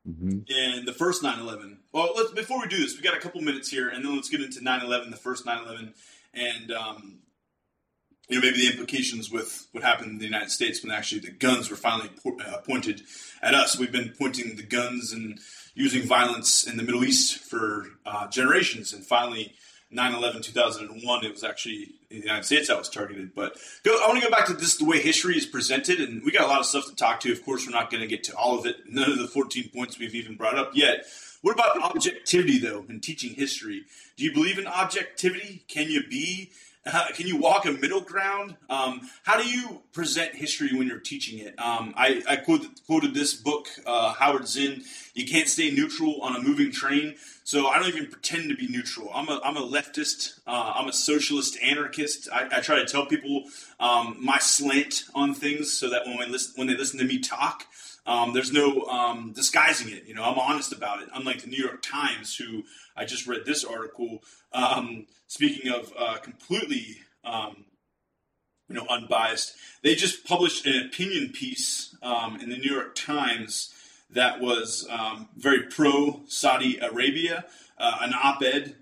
mm-hmm. 0.08 0.38
and 0.48 0.88
the 0.88 0.92
first 0.92 1.22
9/11. 1.22 1.78
Well, 1.92 2.12
let's 2.16 2.32
before 2.32 2.60
we 2.60 2.66
do 2.66 2.78
this, 2.78 2.96
we 2.96 3.02
got 3.02 3.16
a 3.16 3.20
couple 3.20 3.40
minutes 3.42 3.70
here, 3.70 3.88
and 3.88 4.04
then 4.04 4.14
let's 4.14 4.28
get 4.28 4.40
into 4.40 4.60
9/11, 4.60 5.10
the 5.10 5.16
first 5.16 5.46
9/11, 5.46 5.92
and 6.34 6.72
um, 6.72 7.18
you 8.28 8.38
know, 8.38 8.46
maybe 8.46 8.58
the 8.58 8.70
implications 8.70 9.30
with 9.30 9.66
what 9.72 9.82
happened 9.82 10.10
in 10.12 10.18
the 10.18 10.24
United 10.24 10.50
States 10.50 10.82
when 10.82 10.92
actually 10.92 11.20
the 11.20 11.30
guns 11.30 11.70
were 11.70 11.76
finally 11.76 12.10
po- 12.22 12.38
uh, 12.46 12.58
pointed 12.58 13.02
at 13.42 13.54
us. 13.54 13.78
We've 13.78 13.92
been 13.92 14.14
pointing 14.18 14.56
the 14.56 14.62
guns 14.62 15.12
and 15.12 15.38
using 15.74 16.02
violence 16.02 16.66
in 16.66 16.76
the 16.76 16.82
Middle 16.82 17.04
East 17.04 17.38
for 17.38 17.86
uh, 18.06 18.28
generations, 18.28 18.92
and 18.92 19.04
finally, 19.04 19.54
9/11, 19.92 20.42
2001, 20.42 21.24
it 21.24 21.32
was 21.32 21.44
actually 21.44 21.94
in 22.10 22.20
the 22.20 22.22
United 22.22 22.44
States 22.44 22.68
that 22.68 22.78
was 22.78 22.88
targeted. 22.88 23.34
But 23.34 23.58
go, 23.82 23.92
I 24.02 24.08
want 24.08 24.22
to 24.22 24.26
go 24.26 24.34
back 24.34 24.46
to 24.46 24.54
this 24.54 24.76
the 24.76 24.86
way 24.86 25.00
history 25.00 25.36
is 25.36 25.44
presented, 25.44 26.00
and 26.00 26.22
we 26.24 26.30
got 26.30 26.44
a 26.44 26.46
lot 26.46 26.60
of 26.60 26.66
stuff 26.66 26.86
to 26.86 26.94
talk 26.94 27.20
to. 27.20 27.32
Of 27.32 27.44
course, 27.44 27.66
we're 27.66 27.72
not 27.72 27.90
going 27.90 28.00
to 28.00 28.06
get 28.06 28.24
to 28.24 28.36
all 28.36 28.58
of 28.58 28.64
it. 28.64 28.76
None 28.88 29.10
of 29.10 29.18
the 29.18 29.28
14 29.28 29.70
points 29.74 29.98
we've 29.98 30.14
even 30.14 30.36
brought 30.36 30.56
up 30.56 30.70
yet. 30.74 31.04
What 31.42 31.52
about 31.52 31.82
objectivity, 31.82 32.58
though, 32.58 32.86
in 32.88 33.00
teaching 33.00 33.34
history? 33.34 33.84
Do 34.16 34.24
you 34.24 34.32
believe 34.32 34.58
in 34.58 34.66
objectivity? 34.66 35.64
Can 35.68 35.90
you 35.90 36.04
be 36.08 36.52
uh, 36.84 37.06
can 37.14 37.26
you 37.26 37.36
walk 37.36 37.64
a 37.64 37.72
middle 37.72 38.00
ground? 38.00 38.56
Um, 38.68 39.08
how 39.22 39.40
do 39.40 39.48
you 39.48 39.82
present 39.92 40.34
history 40.34 40.76
when 40.76 40.88
you're 40.88 40.98
teaching 40.98 41.38
it? 41.38 41.58
Um, 41.58 41.94
I, 41.96 42.22
I 42.28 42.36
quoted, 42.36 42.70
quoted, 42.86 43.14
this 43.14 43.34
book, 43.34 43.68
uh, 43.86 44.12
Howard 44.14 44.48
Zinn. 44.48 44.82
You 45.14 45.26
can't 45.26 45.48
stay 45.48 45.70
neutral 45.70 46.20
on 46.22 46.34
a 46.34 46.40
moving 46.40 46.72
train. 46.72 47.14
So 47.44 47.68
I 47.68 47.78
don't 47.78 47.88
even 47.88 48.06
pretend 48.06 48.48
to 48.48 48.56
be 48.56 48.66
neutral. 48.68 49.10
I'm 49.14 49.28
a, 49.28 49.40
I'm 49.44 49.56
a 49.56 49.62
leftist. 49.62 50.40
Uh, 50.46 50.72
I'm 50.74 50.88
a 50.88 50.92
socialist 50.92 51.56
anarchist. 51.62 52.28
I, 52.32 52.48
I 52.50 52.60
try 52.60 52.76
to 52.76 52.86
tell 52.86 53.06
people 53.06 53.44
um, 53.78 54.16
my 54.20 54.38
slant 54.38 55.04
on 55.14 55.34
things 55.34 55.72
so 55.72 55.88
that 55.90 56.06
when, 56.06 56.32
listen, 56.32 56.54
when 56.56 56.66
they 56.66 56.76
listen 56.76 56.98
to 56.98 57.04
me 57.04 57.20
talk, 57.20 57.66
um, 58.06 58.32
there's 58.32 58.52
no 58.52 58.82
um, 58.82 59.32
disguising 59.32 59.92
it. 59.92 60.06
You 60.06 60.14
know, 60.14 60.24
I'm 60.24 60.38
honest 60.38 60.72
about 60.72 61.02
it. 61.02 61.08
Unlike 61.14 61.42
the 61.42 61.48
New 61.48 61.62
York 61.62 61.82
Times, 61.82 62.36
who 62.36 62.64
I 62.96 63.04
just 63.04 63.26
read 63.26 63.44
this 63.44 63.64
article. 63.64 64.22
Um, 64.52 65.06
speaking 65.28 65.70
of 65.70 65.92
uh, 65.98 66.18
completely, 66.18 66.98
um, 67.24 67.64
you 68.68 68.74
know, 68.74 68.86
unbiased, 68.88 69.54
they 69.82 69.94
just 69.94 70.26
published 70.26 70.66
an 70.66 70.86
opinion 70.86 71.30
piece 71.30 71.96
um, 72.02 72.40
in 72.40 72.50
the 72.50 72.56
New 72.56 72.72
York 72.72 72.94
Times 72.94 73.72
that 74.10 74.40
was 74.40 74.86
um, 74.90 75.28
very 75.36 75.62
pro 75.62 76.20
Saudi 76.26 76.78
Arabia. 76.78 77.44
Uh, 77.78 77.98
an 78.02 78.12
op-ed 78.14 78.76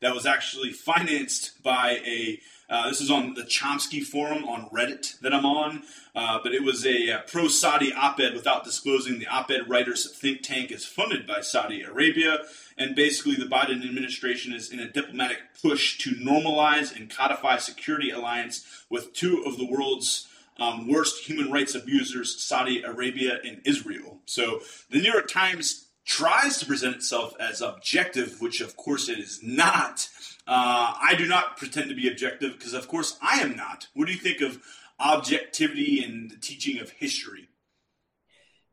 that 0.00 0.14
was 0.14 0.26
actually 0.26 0.70
financed 0.70 1.60
by 1.62 2.00
a 2.04 2.38
uh, 2.72 2.88
this 2.88 3.02
is 3.02 3.10
on 3.10 3.34
the 3.34 3.42
Chomsky 3.42 4.02
forum 4.02 4.44
on 4.44 4.70
Reddit 4.70 5.20
that 5.20 5.34
I'm 5.34 5.44
on, 5.44 5.82
uh, 6.16 6.38
but 6.42 6.54
it 6.54 6.62
was 6.62 6.86
a, 6.86 7.12
uh, 7.12 7.20
pro 7.26 7.46
Saudi 7.46 7.92
op 7.92 8.18
ed 8.18 8.32
without 8.32 8.64
disclosing 8.64 9.18
the 9.18 9.26
op 9.26 9.50
ed 9.50 9.68
writer's 9.68 10.10
think 10.10 10.40
tank 10.42 10.70
is 10.70 10.86
funded 10.86 11.26
by 11.26 11.42
Saudi 11.42 11.82
Arabia. 11.82 12.38
And 12.78 12.96
basically, 12.96 13.34
the 13.34 13.44
Biden 13.44 13.84
administration 13.84 14.54
is 14.54 14.72
in 14.72 14.80
a 14.80 14.90
diplomatic 14.90 15.38
push 15.60 15.98
to 15.98 16.12
normalize 16.12 16.96
and 16.96 17.10
codify 17.10 17.58
security 17.58 18.10
alliance 18.10 18.66
with 18.88 19.12
two 19.12 19.44
of 19.44 19.58
the 19.58 19.66
world's 19.66 20.28
um, 20.58 20.88
worst 20.88 21.24
human 21.24 21.52
rights 21.52 21.74
abusers, 21.74 22.42
Saudi 22.42 22.82
Arabia 22.82 23.38
and 23.44 23.60
Israel. 23.66 24.20
So 24.24 24.62
the 24.90 24.98
New 24.98 25.12
York 25.12 25.28
Times 25.28 25.88
tries 26.06 26.58
to 26.58 26.66
present 26.66 26.96
itself 26.96 27.34
as 27.38 27.60
objective, 27.60 28.40
which 28.40 28.62
of 28.62 28.76
course 28.76 29.10
it 29.10 29.18
is 29.18 29.40
not. 29.42 30.08
Uh, 30.46 30.94
I 31.00 31.14
do 31.16 31.26
not 31.26 31.56
pretend 31.56 31.88
to 31.88 31.94
be 31.94 32.08
objective 32.08 32.52
because, 32.54 32.74
of 32.74 32.88
course, 32.88 33.16
I 33.22 33.40
am 33.40 33.56
not. 33.56 33.88
What 33.94 34.06
do 34.06 34.12
you 34.12 34.18
think 34.18 34.40
of 34.40 34.58
objectivity 34.98 36.02
and 36.02 36.30
the 36.30 36.36
teaching 36.36 36.80
of 36.80 36.90
history? 36.90 37.48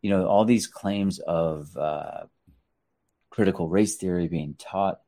You 0.01 0.09
know, 0.09 0.25
all 0.25 0.45
these 0.45 0.67
claims 0.67 1.19
of 1.19 1.75
uh, 1.77 2.25
critical 3.29 3.69
race 3.69 3.95
theory 3.97 4.27
being 4.27 4.55
taught, 4.57 4.99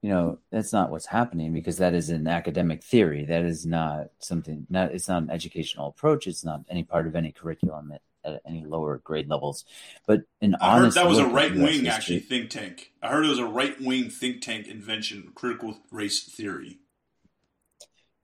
you 0.00 0.10
know, 0.10 0.38
that's 0.50 0.72
not 0.72 0.90
what's 0.90 1.06
happening 1.06 1.52
because 1.52 1.76
that 1.78 1.94
is 1.94 2.10
an 2.10 2.26
academic 2.26 2.82
theory. 2.82 3.24
That 3.26 3.44
is 3.44 3.64
not 3.64 4.08
something, 4.18 4.66
not, 4.68 4.92
it's 4.92 5.08
not 5.08 5.22
an 5.22 5.30
educational 5.30 5.88
approach. 5.88 6.26
It's 6.26 6.44
not 6.44 6.62
any 6.68 6.82
part 6.82 7.06
of 7.06 7.14
any 7.14 7.30
curriculum 7.30 7.92
at 8.24 8.40
any 8.46 8.64
lower 8.64 8.98
grade 8.98 9.28
levels. 9.28 9.64
But 10.06 10.22
an 10.40 10.56
I 10.60 10.76
honest 10.76 10.96
heard 10.96 11.04
that 11.04 11.08
was 11.08 11.18
a 11.18 11.26
right 11.26 11.54
wing 11.54 11.86
actually 11.88 12.20
think 12.20 12.50
tank. 12.50 12.92
I 13.02 13.08
heard 13.08 13.24
it 13.24 13.28
was 13.28 13.38
a 13.38 13.46
right 13.46 13.80
wing 13.80 14.10
think 14.10 14.42
tank 14.42 14.66
invention, 14.68 15.32
critical 15.34 15.78
race 15.90 16.22
theory. 16.22 16.78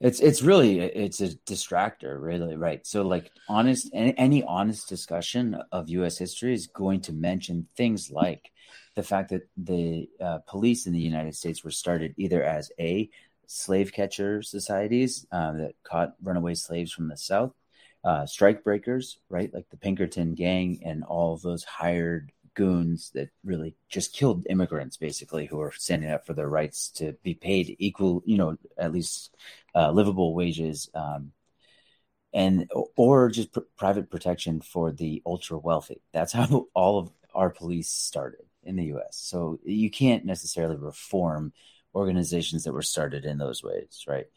It's 0.01 0.21
it's 0.21 0.41
really 0.41 0.79
it's 0.79 1.19
a 1.19 1.29
distractor, 1.45 2.21
really, 2.21 2.55
right? 2.55 2.85
So 2.87 3.01
like 3.01 3.31
honest 3.49 3.89
any, 3.93 4.17
any 4.17 4.43
honest 4.43 4.87
discussion 4.87 5.61
of 5.73 5.89
U.S. 5.89 6.17
history 6.17 6.53
is 6.53 6.67
going 6.67 7.01
to 7.01 7.13
mention 7.13 7.67
things 7.75 8.09
like 8.09 8.49
the 8.95 9.03
fact 9.03 9.31
that 9.31 9.49
the 9.57 10.09
uh, 10.21 10.39
police 10.47 10.87
in 10.87 10.93
the 10.93 10.99
United 10.99 11.35
States 11.35 11.63
were 11.63 11.71
started 11.71 12.13
either 12.17 12.41
as 12.41 12.71
a 12.79 13.09
slave 13.45 13.91
catcher 13.91 14.41
societies 14.41 15.25
uh, 15.31 15.51
that 15.53 15.75
caught 15.83 16.15
runaway 16.21 16.53
slaves 16.53 16.93
from 16.93 17.09
the 17.09 17.17
South, 17.17 17.53
uh, 18.03 18.25
strike 18.25 18.63
breakers, 18.63 19.19
right? 19.29 19.53
Like 19.53 19.69
the 19.69 19.77
Pinkerton 19.77 20.33
gang 20.35 20.81
and 20.85 21.03
all 21.03 21.37
those 21.37 21.63
hired 21.63 22.31
goons 22.55 23.11
that 23.13 23.29
really 23.43 23.75
just 23.89 24.13
killed 24.13 24.45
immigrants, 24.49 24.97
basically, 24.97 25.45
who 25.45 25.59
are 25.61 25.71
standing 25.71 26.09
up 26.09 26.25
for 26.25 26.33
their 26.33 26.49
rights 26.49 26.89
to 26.91 27.13
be 27.23 27.33
paid 27.33 27.75
equal, 27.79 28.23
you 28.25 28.37
know, 28.37 28.57
at 28.77 28.91
least 28.91 29.35
uh, 29.75 29.91
livable 29.91 30.33
wages, 30.33 30.89
um, 30.93 31.31
and 32.33 32.69
or 32.95 33.29
just 33.29 33.51
pr- 33.51 33.61
private 33.77 34.09
protection 34.09 34.61
for 34.61 34.91
the 34.91 35.21
ultra 35.25 35.57
wealthy. 35.57 36.01
That's 36.13 36.33
how 36.33 36.67
all 36.73 36.99
of 36.99 37.11
our 37.33 37.49
police 37.49 37.89
started 37.89 38.45
in 38.63 38.75
the 38.75 38.85
U.S. 38.85 39.17
So 39.17 39.59
you 39.63 39.89
can't 39.89 40.25
necessarily 40.25 40.75
reform 40.75 41.53
organizations 41.95 42.63
that 42.63 42.73
were 42.73 42.81
started 42.81 43.25
in 43.25 43.37
those 43.37 43.63
ways, 43.63 44.05
right? 44.07 44.27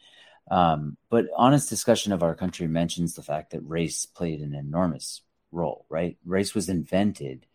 Um, 0.51 0.97
but 1.09 1.27
honest 1.37 1.69
discussion 1.71 2.13
of 2.13 2.23
our 2.23 2.35
country 2.35 2.67
mentions 2.67 3.15
the 3.15 3.23
fact 3.23 3.51
that 3.51 3.61
race 3.61 4.07
played 4.07 4.41
an 4.41 4.55
enormous 4.55 5.23
role, 5.51 5.87
right? 5.89 6.17
Race 6.25 6.55
was 6.55 6.69
invented 6.69 7.47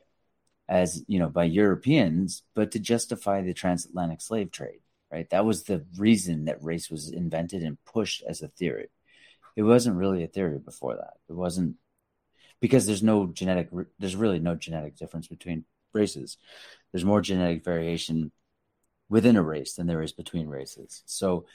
as, 0.70 1.04
you 1.08 1.20
know, 1.20 1.30
by 1.30 1.46
Europeans, 1.46 2.44
but 2.54 2.72
to 2.72 2.80
justify 2.80 3.42
the 3.42 3.54
transatlantic 3.54 4.22
slave 4.22 4.52
trade, 4.52 4.80
right? 5.12 5.30
That 5.30 5.46
was 5.46 5.64
the 5.64 5.86
reason 5.98 6.46
that 6.46 6.64
race 6.64 6.90
was 6.90 7.10
invented 7.10 7.64
and 7.64 7.84
pushed 7.86 8.24
as 8.28 8.42
a 8.42 8.48
theory. 8.48 8.90
It 9.56 9.64
wasn't 9.64 9.98
really 9.98 10.24
a 10.24 10.28
theory 10.28 10.60
before 10.60 10.96
that. 10.96 11.14
It 11.30 11.34
wasn't 11.34 11.76
because 12.60 12.86
there's 12.86 13.04
no 13.04 13.28
genetic, 13.28 13.70
there's 14.00 14.16
really 14.16 14.40
no 14.40 14.56
genetic 14.56 14.98
difference 14.98 15.28
between 15.28 15.66
races. 15.94 16.38
There's 16.92 17.06
more 17.06 17.22
genetic 17.22 17.64
variation 17.64 18.32
within 19.10 19.38
a 19.38 19.44
race 19.44 19.74
than 19.74 19.88
there 19.88 20.02
is 20.02 20.12
between 20.12 20.48
races. 20.48 21.02
So, 21.06 21.46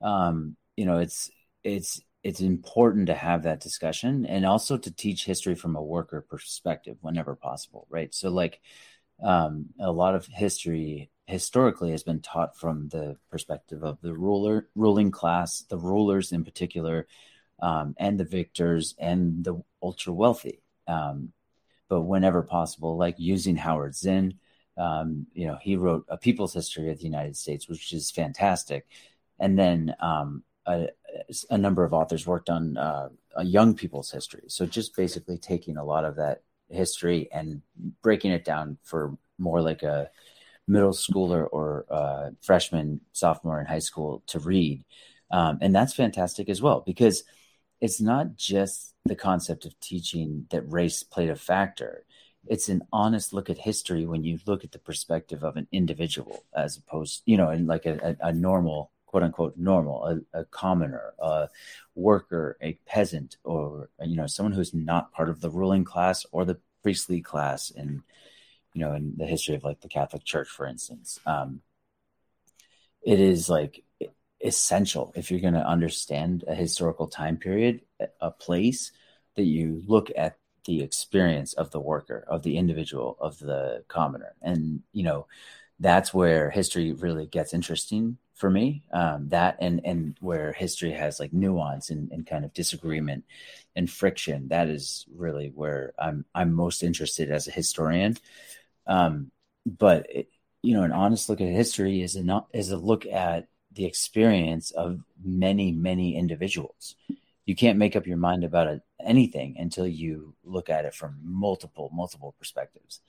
um, 0.00 0.56
you 0.76 0.84
know 0.84 0.98
it's 0.98 1.30
it's 1.62 2.00
it's 2.22 2.40
important 2.40 3.06
to 3.08 3.14
have 3.14 3.42
that 3.42 3.60
discussion 3.60 4.24
and 4.26 4.46
also 4.46 4.78
to 4.78 4.90
teach 4.90 5.24
history 5.24 5.54
from 5.54 5.76
a 5.76 5.82
worker 5.82 6.20
perspective 6.22 6.96
whenever 7.00 7.34
possible 7.36 7.86
right? 7.90 8.14
So 8.14 8.30
like 8.30 8.60
um, 9.22 9.66
a 9.78 9.92
lot 9.92 10.14
of 10.14 10.26
history 10.26 11.10
historically 11.26 11.90
has 11.92 12.02
been 12.02 12.20
taught 12.20 12.56
from 12.56 12.88
the 12.88 13.16
perspective 13.30 13.82
of 13.84 14.00
the 14.02 14.14
ruler 14.14 14.68
ruling 14.74 15.10
class 15.10 15.64
the 15.68 15.78
rulers 15.78 16.32
in 16.32 16.44
particular 16.44 17.06
um, 17.62 17.94
and 17.98 18.18
the 18.18 18.24
victors 18.24 18.94
and 18.98 19.44
the 19.44 19.62
ultra 19.82 20.12
wealthy 20.12 20.60
um, 20.88 21.32
but 21.88 22.02
whenever 22.02 22.42
possible 22.42 22.96
like 22.98 23.14
using 23.18 23.56
howard 23.56 23.94
zinn 23.94 24.34
um, 24.76 25.26
you 25.32 25.46
know 25.46 25.56
he 25.62 25.76
wrote 25.76 26.04
a 26.08 26.16
people's 26.18 26.52
history 26.52 26.90
of 26.90 26.98
the 26.98 27.04
united 27.04 27.36
states 27.36 27.68
which 27.68 27.92
is 27.92 28.10
fantastic. 28.10 28.86
And 29.38 29.58
then 29.58 29.94
um, 30.00 30.42
a, 30.66 30.88
a 31.50 31.58
number 31.58 31.84
of 31.84 31.92
authors 31.92 32.26
worked 32.26 32.50
on 32.50 32.76
uh, 32.76 33.08
young 33.42 33.74
people's 33.74 34.10
history. 34.10 34.44
So 34.48 34.66
just 34.66 34.96
basically 34.96 35.38
taking 35.38 35.76
a 35.76 35.84
lot 35.84 36.04
of 36.04 36.16
that 36.16 36.42
history 36.68 37.28
and 37.32 37.62
breaking 38.02 38.32
it 38.32 38.44
down 38.44 38.78
for 38.82 39.16
more 39.38 39.60
like 39.60 39.82
a 39.82 40.10
middle 40.66 40.92
schooler 40.92 41.46
or 41.50 41.84
uh, 41.90 42.30
freshman, 42.40 43.00
sophomore 43.12 43.60
in 43.60 43.66
high 43.66 43.78
school 43.80 44.22
to 44.28 44.38
read. 44.38 44.84
Um, 45.30 45.58
and 45.60 45.74
that's 45.74 45.94
fantastic 45.94 46.48
as 46.48 46.62
well 46.62 46.82
because 46.86 47.24
it's 47.80 48.00
not 48.00 48.36
just 48.36 48.94
the 49.04 49.16
concept 49.16 49.64
of 49.66 49.78
teaching 49.80 50.46
that 50.50 50.62
race 50.70 51.02
played 51.02 51.30
a 51.30 51.36
factor. 51.36 52.04
It's 52.46 52.68
an 52.68 52.82
honest 52.92 53.32
look 53.32 53.50
at 53.50 53.58
history 53.58 54.06
when 54.06 54.22
you 54.22 54.38
look 54.46 54.64
at 54.64 54.72
the 54.72 54.78
perspective 54.78 55.42
of 55.44 55.56
an 55.56 55.66
individual 55.72 56.44
as 56.54 56.76
opposed, 56.76 57.22
you 57.26 57.36
know, 57.36 57.50
in 57.50 57.66
like 57.66 57.86
a, 57.86 58.16
a, 58.20 58.28
a 58.28 58.32
normal, 58.32 58.90
quote 59.14 59.22
unquote, 59.22 59.56
normal, 59.56 60.04
a, 60.34 60.40
a, 60.40 60.44
commoner, 60.46 61.14
a 61.20 61.48
worker, 61.94 62.56
a 62.60 62.72
peasant, 62.84 63.36
or, 63.44 63.88
you 64.02 64.16
know, 64.16 64.26
someone 64.26 64.52
who's 64.52 64.74
not 64.74 65.12
part 65.12 65.28
of 65.28 65.40
the 65.40 65.50
ruling 65.50 65.84
class 65.84 66.26
or 66.32 66.44
the 66.44 66.58
priestly 66.82 67.20
class 67.20 67.70
in, 67.70 68.02
you 68.72 68.80
know, 68.80 68.92
in 68.92 69.14
the 69.16 69.24
history 69.24 69.54
of 69.54 69.62
like 69.62 69.80
the 69.82 69.88
Catholic 69.88 70.24
Church, 70.24 70.48
for 70.48 70.66
instance. 70.66 71.20
Um, 71.26 71.60
it 73.02 73.20
is 73.20 73.48
like 73.48 73.84
essential 74.44 75.12
if 75.14 75.30
you're 75.30 75.38
going 75.38 75.54
to 75.54 75.64
understand 75.64 76.42
a 76.48 76.54
historical 76.56 77.06
time 77.06 77.36
period, 77.36 77.82
a 78.20 78.32
place 78.32 78.90
that 79.36 79.44
you 79.44 79.80
look 79.86 80.10
at 80.16 80.38
the 80.64 80.82
experience 80.82 81.52
of 81.52 81.70
the 81.70 81.78
worker, 81.78 82.24
of 82.26 82.42
the 82.42 82.56
individual, 82.56 83.16
of 83.20 83.38
the 83.38 83.84
commoner. 83.86 84.34
And, 84.42 84.82
you 84.92 85.04
know, 85.04 85.28
that's 85.78 86.12
where 86.12 86.50
history 86.50 86.90
really 86.90 87.26
gets 87.26 87.54
interesting 87.54 88.18
for 88.34 88.50
me. 88.50 88.82
Um, 88.92 89.28
that 89.30 89.56
and 89.60 89.80
and 89.84 90.16
where 90.20 90.52
history 90.52 90.92
has 90.92 91.18
like 91.18 91.32
nuance 91.32 91.90
and, 91.90 92.12
and 92.12 92.26
kind 92.26 92.44
of 92.44 92.52
disagreement 92.52 93.24
and 93.74 93.90
friction. 93.90 94.48
That 94.48 94.68
is 94.68 95.06
really 95.14 95.48
where 95.54 95.94
I'm 95.98 96.24
I'm 96.34 96.52
most 96.52 96.82
interested 96.82 97.30
as 97.30 97.48
a 97.48 97.52
historian. 97.52 98.16
Um, 98.86 99.30
but 99.64 100.06
it, 100.10 100.28
you 100.62 100.74
know, 100.74 100.82
an 100.82 100.92
honest 100.92 101.28
look 101.28 101.40
at 101.40 101.48
history 101.48 102.02
is 102.02 102.16
a 102.16 102.44
is 102.52 102.70
a 102.70 102.76
look 102.76 103.06
at 103.06 103.48
the 103.72 103.84
experience 103.84 104.70
of 104.70 105.00
many, 105.22 105.72
many 105.72 106.16
individuals. 106.16 106.94
You 107.44 107.54
can't 107.54 107.78
make 107.78 107.96
up 107.96 108.06
your 108.06 108.16
mind 108.16 108.44
about 108.44 108.68
it, 108.68 108.82
anything 109.04 109.56
until 109.58 109.86
you 109.86 110.34
look 110.44 110.70
at 110.70 110.84
it 110.84 110.94
from 110.94 111.18
multiple, 111.22 111.90
multiple 111.92 112.34
perspectives. 112.38 113.00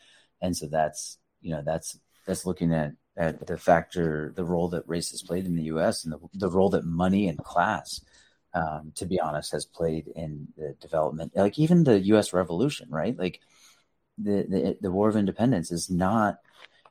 And 0.42 0.58
so 0.58 0.68
that's, 0.68 1.20
you 1.42 1.52
know, 1.52 1.62
that's, 1.64 2.00
that's 2.26 2.46
looking 2.46 2.74
at, 2.74 2.94
at 3.18 3.48
the 3.48 3.58
factor, 3.58 4.34
the 4.36 4.44
role 4.44 4.70
that 4.70 4.88
race 4.88 5.12
has 5.12 5.22
played 5.22 5.46
in 5.46 5.56
the 5.56 5.64
U.S. 5.64 6.04
and 6.04 6.14
the, 6.14 6.20
the 6.34 6.50
role 6.50 6.70
that 6.72 6.86
money 6.86 7.28
and 7.28 7.38
class, 7.38 8.02
um, 8.54 8.92
to 8.96 9.06
be 9.06 9.20
honest, 9.20 9.52
has 9.52 9.66
played 9.66 10.08
in 10.16 10.48
the 10.58 10.76
development, 10.82 11.32
like 11.36 11.58
even 11.58 11.84
the 11.84 12.00
U.S. 12.00 12.34
Revolution, 12.34 12.90
right? 12.90 13.18
Like 13.18 13.40
the, 14.18 14.46
the, 14.48 14.78
the 14.82 14.92
War 14.92 15.10
of 15.10 15.16
Independence 15.16 15.72
is 15.72 15.90
not 15.90 16.40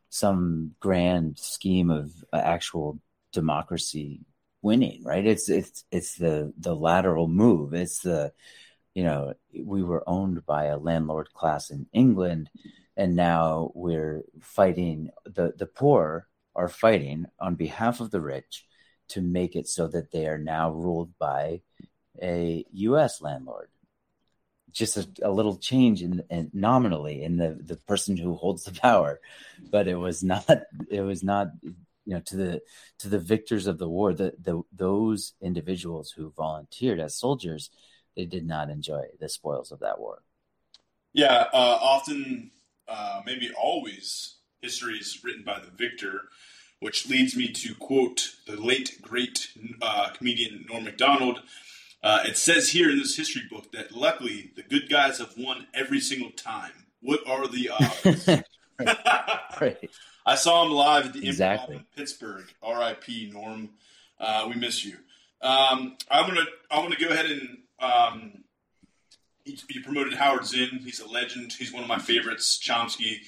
some 0.08 0.74
grand 0.80 1.38
scheme 1.38 1.90
of 1.90 2.12
actual 2.32 3.00
democracy 3.32 4.20
winning, 4.62 5.02
right? 5.04 5.26
It's 5.26 5.48
it's 5.48 5.84
it's 5.90 6.16
the 6.16 6.52
the 6.58 6.74
lateral 6.74 7.28
move. 7.28 7.74
It's 7.74 8.00
the 8.00 8.32
you 8.94 9.04
know 9.04 9.34
we 9.52 9.82
were 9.82 10.08
owned 10.08 10.46
by 10.46 10.66
a 10.66 10.78
landlord 10.78 11.32
class 11.34 11.70
in 11.70 11.87
England, 11.92 12.48
and 12.96 13.16
now 13.16 13.70
we're 13.74 14.22
fighting 14.40 15.11
the 15.24 15.52
the 15.57 15.66
poor 15.66 16.28
are 16.57 16.68
fighting 16.68 17.26
on 17.40 17.54
behalf 17.57 18.00
of 18.00 18.11
the 18.11 18.20
rich 18.20 18.66
to 19.09 19.20
make 19.20 19.57
it 19.57 19.68
so 19.68 19.88
that 19.88 20.12
they 20.12 20.26
are 20.26 20.38
now 20.38 20.70
ruled 20.70 21.11
by 21.18 21.61
a 22.22 22.64
U.S. 22.72 23.20
landlord. 23.20 23.68
Just 24.70 24.96
a, 24.96 25.07
a 25.22 25.30
little 25.30 25.57
change 25.57 26.02
in, 26.02 26.24
in, 26.30 26.50
nominally 26.52 27.22
in 27.22 27.37
the 27.37 27.59
the 27.61 27.76
person 27.76 28.16
who 28.16 28.35
holds 28.35 28.64
the 28.64 28.72
power, 28.72 29.20
but 29.70 29.87
it 29.87 29.96
was 29.96 30.22
not 30.22 30.48
it 30.88 31.00
was 31.00 31.22
not 31.22 31.48
you 31.62 32.14
know 32.14 32.20
to 32.20 32.37
the 32.37 32.62
to 32.98 33.09
the 33.09 33.18
victors 33.18 33.66
of 33.66 33.78
the 33.78 33.88
war 33.88 34.12
the, 34.12 34.35
the 34.40 34.62
those 34.72 35.35
individuals 35.40 36.11
who 36.11 36.33
volunteered 36.37 37.00
as 37.00 37.16
soldiers 37.16 37.70
they 38.16 38.24
did 38.24 38.46
not 38.46 38.70
enjoy 38.70 39.02
the 39.20 39.28
spoils 39.28 39.72
of 39.72 39.80
that 39.80 39.98
war 39.98 40.22
yeah 41.12 41.46
uh, 41.52 41.78
often 41.80 42.50
uh, 42.88 43.20
maybe 43.25 43.51
always 43.61 44.37
history 44.61 44.99
is 44.99 45.23
written 45.25 45.42
by 45.44 45.59
the 45.61 45.70
victor 45.70 46.23
which 46.81 47.09
leads 47.09 47.37
me 47.37 47.49
to 47.49 47.75
quote 47.77 48.35
the 48.47 48.57
late 48.57 49.01
great 49.01 49.49
uh, 49.83 50.11
comedian 50.16 50.64
norm 50.68 50.85
macdonald 50.85 51.42
uh, 52.03 52.23
it 52.27 52.37
says 52.37 52.70
here 52.70 52.90
in 52.90 52.99
this 52.99 53.16
history 53.16 53.42
book 53.51 53.73
that 53.73 53.92
luckily 53.92 54.51
the 54.57 54.62
good 54.62 54.88
guys 54.88 55.18
have 55.18 55.35
won 55.38 55.66
every 55.75 56.01
single 56.01 56.31
time 56.31 56.87
what 57.01 57.20
are 57.27 57.47
the 57.49 57.70
odds 57.70 58.27
right. 58.29 58.44
right. 59.61 59.90
I 60.27 60.37
saw 60.37 60.64
him 60.64 60.73
live 60.73 61.07
at 61.07 61.12
the 61.12 61.27
exactly. 61.29 61.77
Improv 61.77 61.81
in 61.81 61.87
Pittsburgh. 61.97 62.44
R.I.P. 62.62 63.31
Norm. 63.33 63.70
Uh, 64.18 64.47
we 64.49 64.55
miss 64.55 64.85
you. 64.85 64.97
Um, 65.42 65.97
I'm 66.11 66.29
gonna 66.29 66.47
I'm 66.70 66.85
gonna 66.85 66.97
go 66.97 67.09
ahead 67.09 67.27
and 67.27 67.59
um, 67.79 68.43
you 69.44 69.83
promoted 69.83 70.14
Howard 70.14 70.46
Zinn. 70.46 70.80
He's 70.83 71.00
a 71.00 71.07
legend. 71.07 71.52
He's 71.52 71.72
one 71.72 71.83
of 71.83 71.88
my 71.88 71.98
favorites. 71.98 72.59
Chomsky 72.62 73.20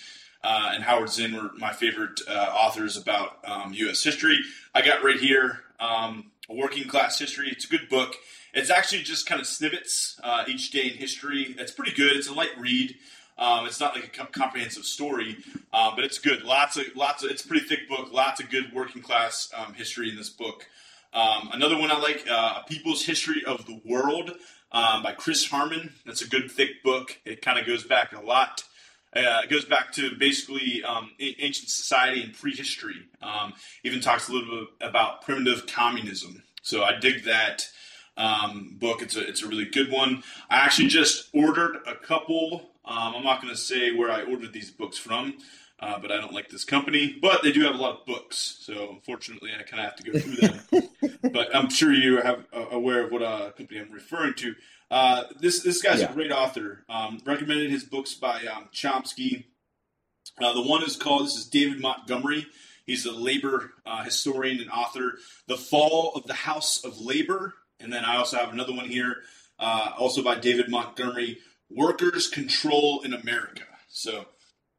uh, 0.42 0.72
and 0.74 0.82
Howard 0.82 1.10
Zinn 1.10 1.34
were 1.34 1.50
my 1.58 1.72
favorite 1.72 2.20
uh, 2.28 2.32
authors 2.32 2.96
about 2.96 3.38
um, 3.44 3.72
U.S. 3.74 4.02
history. 4.02 4.38
I 4.74 4.82
got 4.82 5.02
right 5.02 5.18
here 5.18 5.60
um, 5.78 6.30
a 6.48 6.54
working 6.54 6.88
class 6.88 7.18
history. 7.18 7.48
It's 7.50 7.64
a 7.64 7.68
good 7.68 7.88
book. 7.88 8.14
It's 8.54 8.70
actually 8.70 9.02
just 9.02 9.26
kind 9.26 9.40
of 9.40 9.46
snippets 9.46 10.18
uh, 10.24 10.44
each 10.46 10.70
day 10.70 10.86
in 10.86 10.94
history. 10.94 11.54
It's 11.58 11.72
pretty 11.72 11.92
good. 11.94 12.16
It's 12.16 12.28
a 12.28 12.34
light 12.34 12.58
read. 12.58 12.94
Um, 13.38 13.66
it's 13.66 13.80
not 13.80 13.94
like 13.94 14.04
a 14.04 14.08
com- 14.08 14.28
comprehensive 14.32 14.86
story, 14.86 15.36
um, 15.74 15.92
but 15.94 16.04
it's 16.04 16.18
good. 16.18 16.42
Lots 16.42 16.78
of 16.78 16.84
lots 16.94 17.22
of. 17.22 17.30
It's 17.30 17.44
a 17.44 17.48
pretty 17.48 17.66
thick 17.66 17.86
book. 17.86 18.10
Lots 18.10 18.40
of 18.40 18.48
good 18.48 18.72
working 18.72 19.02
class 19.02 19.52
um, 19.54 19.74
history 19.74 20.08
in 20.08 20.16
this 20.16 20.30
book. 20.30 20.66
Um, 21.12 21.50
another 21.52 21.78
one 21.78 21.90
I 21.90 21.98
like, 21.98 22.26
uh, 22.30 22.62
A 22.62 22.68
People's 22.68 23.02
History 23.04 23.42
of 23.46 23.64
the 23.66 23.80
World 23.84 24.32
um, 24.72 25.02
by 25.02 25.12
Chris 25.12 25.46
Harman. 25.48 25.92
That's 26.04 26.22
a 26.22 26.28
good 26.28 26.50
thick 26.50 26.82
book. 26.82 27.18
It 27.24 27.42
kind 27.42 27.58
of 27.58 27.66
goes 27.66 27.84
back 27.84 28.12
a 28.12 28.20
lot. 28.20 28.64
Uh, 29.14 29.42
it 29.44 29.50
goes 29.50 29.64
back 29.64 29.92
to 29.92 30.14
basically 30.18 30.82
um, 30.84 31.10
ancient 31.18 31.70
society 31.70 32.22
and 32.22 32.34
prehistory. 32.34 33.08
even 33.82 34.00
talks 34.00 34.28
a 34.28 34.32
little 34.32 34.66
bit 34.78 34.88
about 34.88 35.22
primitive 35.22 35.66
communism. 35.66 36.42
So 36.62 36.82
I 36.82 36.98
dig 36.98 37.24
that 37.24 37.66
um, 38.16 38.76
book. 38.78 39.02
It's 39.02 39.16
a 39.16 39.26
it's 39.26 39.42
a 39.42 39.48
really 39.48 39.64
good 39.64 39.90
one. 39.90 40.22
I 40.50 40.56
actually 40.56 40.88
just 40.88 41.30
ordered 41.32 41.78
a 41.86 41.94
couple 41.94 42.70
um, 42.86 43.16
I'm 43.16 43.24
not 43.24 43.42
going 43.42 43.52
to 43.52 43.60
say 43.60 43.90
where 43.92 44.10
I 44.10 44.22
ordered 44.22 44.52
these 44.52 44.70
books 44.70 44.96
from, 44.96 45.38
uh, 45.80 45.98
but 45.98 46.10
I 46.10 46.16
don't 46.16 46.32
like 46.32 46.48
this 46.48 46.64
company. 46.64 47.16
But 47.20 47.42
they 47.42 47.52
do 47.52 47.62
have 47.62 47.74
a 47.74 47.78
lot 47.78 48.00
of 48.00 48.06
books, 48.06 48.58
so 48.60 48.90
unfortunately, 48.90 49.50
I 49.58 49.62
kind 49.62 49.84
of 49.84 49.90
have 49.90 49.96
to 49.96 50.10
go 50.10 50.18
through 50.18 50.36
them. 50.36 51.10
but 51.32 51.54
I'm 51.54 51.68
sure 51.68 51.92
you 51.92 52.18
are 52.18 52.44
uh, 52.52 52.66
aware 52.70 53.04
of 53.04 53.12
what 53.12 53.22
uh, 53.22 53.50
company 53.52 53.80
I'm 53.80 53.92
referring 53.92 54.34
to. 54.34 54.54
Uh, 54.90 55.24
this 55.40 55.62
this 55.62 55.82
guy's 55.82 56.00
yeah. 56.00 56.10
a 56.10 56.14
great 56.14 56.32
author. 56.32 56.84
Um, 56.88 57.20
recommended 57.24 57.70
his 57.70 57.84
books 57.84 58.14
by 58.14 58.46
um, 58.46 58.68
Chomsky. 58.72 59.44
Uh, 60.40 60.52
the 60.52 60.62
one 60.62 60.82
is 60.82 60.96
called. 60.96 61.26
This 61.26 61.36
is 61.36 61.46
David 61.46 61.80
Montgomery. 61.80 62.46
He's 62.86 63.04
a 63.04 63.12
labor 63.12 63.72
uh, 63.84 64.04
historian 64.04 64.60
and 64.60 64.70
author. 64.70 65.18
The 65.48 65.56
Fall 65.56 66.12
of 66.14 66.24
the 66.26 66.34
House 66.34 66.84
of 66.84 67.00
Labor. 67.00 67.54
And 67.80 67.92
then 67.92 68.04
I 68.04 68.16
also 68.16 68.38
have 68.38 68.52
another 68.52 68.72
one 68.72 68.86
here, 68.86 69.16
uh, 69.58 69.92
also 69.98 70.22
by 70.22 70.36
David 70.36 70.70
Montgomery, 70.70 71.38
Workers 71.68 72.28
Control 72.28 73.02
in 73.02 73.12
America. 73.12 73.64
So 73.88 74.26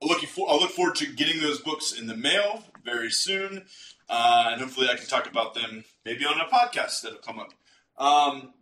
I'm 0.01 0.07
looking 0.07 0.29
for, 0.29 0.49
I'll 0.49 0.59
look 0.59 0.71
forward 0.71 0.95
to 0.95 1.07
getting 1.07 1.41
those 1.41 1.59
books 1.59 1.91
in 1.91 2.07
the 2.07 2.15
mail 2.15 2.63
very 2.85 3.09
soon, 3.09 3.65
uh, 4.09 4.49
and 4.51 4.61
hopefully 4.61 4.89
I 4.89 4.95
can 4.95 5.07
talk 5.07 5.27
about 5.27 5.53
them 5.53 5.83
maybe 6.05 6.25
on 6.25 6.39
a 6.39 6.45
podcast 6.45 7.01
that'll 7.01 7.19
come 7.19 7.39
up. 7.39 7.53
Um, 7.97 8.53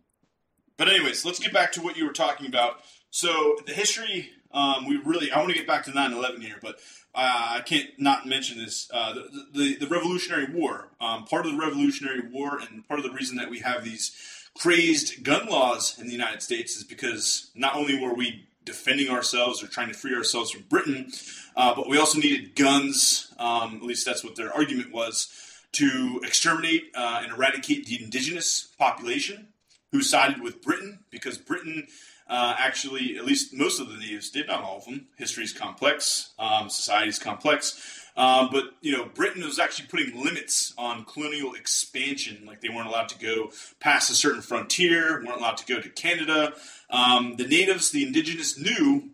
but 0.76 0.88
anyways, 0.88 1.24
let's 1.24 1.38
get 1.38 1.52
back 1.52 1.72
to 1.72 1.82
what 1.82 1.96
you 1.96 2.06
were 2.06 2.12
talking 2.12 2.46
about. 2.46 2.80
So 3.10 3.56
the 3.66 3.72
history, 3.72 4.30
um, 4.52 4.86
we 4.86 4.96
really, 4.96 5.30
I 5.30 5.38
want 5.38 5.50
to 5.50 5.56
get 5.56 5.66
back 5.66 5.84
to 5.84 5.90
9/11 5.90 6.42
here, 6.42 6.56
but 6.60 6.78
uh, 7.14 7.56
I 7.56 7.60
can't 7.60 7.88
not 7.98 8.26
mention 8.26 8.58
this. 8.58 8.90
Uh, 8.92 9.14
the, 9.14 9.46
the, 9.54 9.76
the 9.76 9.86
Revolutionary 9.86 10.52
War. 10.52 10.88
Um, 11.00 11.24
part 11.24 11.46
of 11.46 11.52
the 11.52 11.58
Revolutionary 11.58 12.28
War, 12.30 12.58
and 12.58 12.86
part 12.86 13.00
of 13.00 13.04
the 13.04 13.12
reason 13.12 13.36
that 13.36 13.50
we 13.50 13.60
have 13.60 13.84
these 13.84 14.14
crazed 14.58 15.22
gun 15.22 15.46
laws 15.46 15.98
in 15.98 16.06
the 16.06 16.12
United 16.12 16.42
States 16.42 16.76
is 16.76 16.84
because 16.84 17.50
not 17.54 17.74
only 17.74 17.98
were 17.98 18.14
we 18.14 18.46
defending 18.66 19.08
ourselves 19.08 19.62
or 19.62 19.68
trying 19.68 19.88
to 19.88 19.94
free 19.94 20.14
ourselves 20.14 20.50
from 20.50 20.62
Britain, 20.68 21.10
uh, 21.56 21.74
but 21.74 21.88
we 21.88 21.96
also 21.96 22.18
needed 22.18 22.54
guns. 22.54 23.32
Um, 23.38 23.76
at 23.76 23.82
least 23.82 24.04
that's 24.04 24.22
what 24.22 24.36
their 24.36 24.52
argument 24.52 24.92
was 24.92 25.32
to 25.72 26.20
exterminate 26.22 26.90
uh, 26.94 27.20
and 27.22 27.32
eradicate 27.32 27.86
the 27.86 28.02
indigenous 28.02 28.68
population 28.78 29.48
who 29.92 30.02
sided 30.02 30.42
with 30.42 30.62
Britain 30.62 30.98
because 31.10 31.38
Britain. 31.38 31.86
Uh, 32.28 32.56
actually, 32.58 33.16
at 33.16 33.24
least 33.24 33.54
most 33.54 33.78
of 33.78 33.88
the 33.88 33.96
natives 33.96 34.30
did, 34.30 34.48
not 34.48 34.60
all 34.60 34.78
of 34.78 34.84
them. 34.84 35.06
History 35.16 35.44
is 35.44 35.52
complex, 35.52 36.32
um, 36.40 36.68
society 36.68 37.08
is 37.08 37.20
complex. 37.20 38.05
Um, 38.16 38.48
but 38.50 38.64
you 38.80 38.92
know, 38.92 39.04
Britain 39.04 39.44
was 39.44 39.58
actually 39.58 39.88
putting 39.88 40.22
limits 40.22 40.72
on 40.78 41.04
colonial 41.04 41.54
expansion. 41.54 42.44
Like 42.46 42.60
they 42.60 42.68
weren't 42.68 42.88
allowed 42.88 43.10
to 43.10 43.18
go 43.18 43.50
past 43.78 44.10
a 44.10 44.14
certain 44.14 44.42
frontier, 44.42 45.22
weren't 45.24 45.40
allowed 45.40 45.58
to 45.58 45.66
go 45.66 45.80
to 45.80 45.88
Canada. 45.90 46.54
Um, 46.90 47.36
the 47.36 47.46
natives, 47.46 47.90
the 47.90 48.06
indigenous, 48.06 48.58
knew 48.58 49.10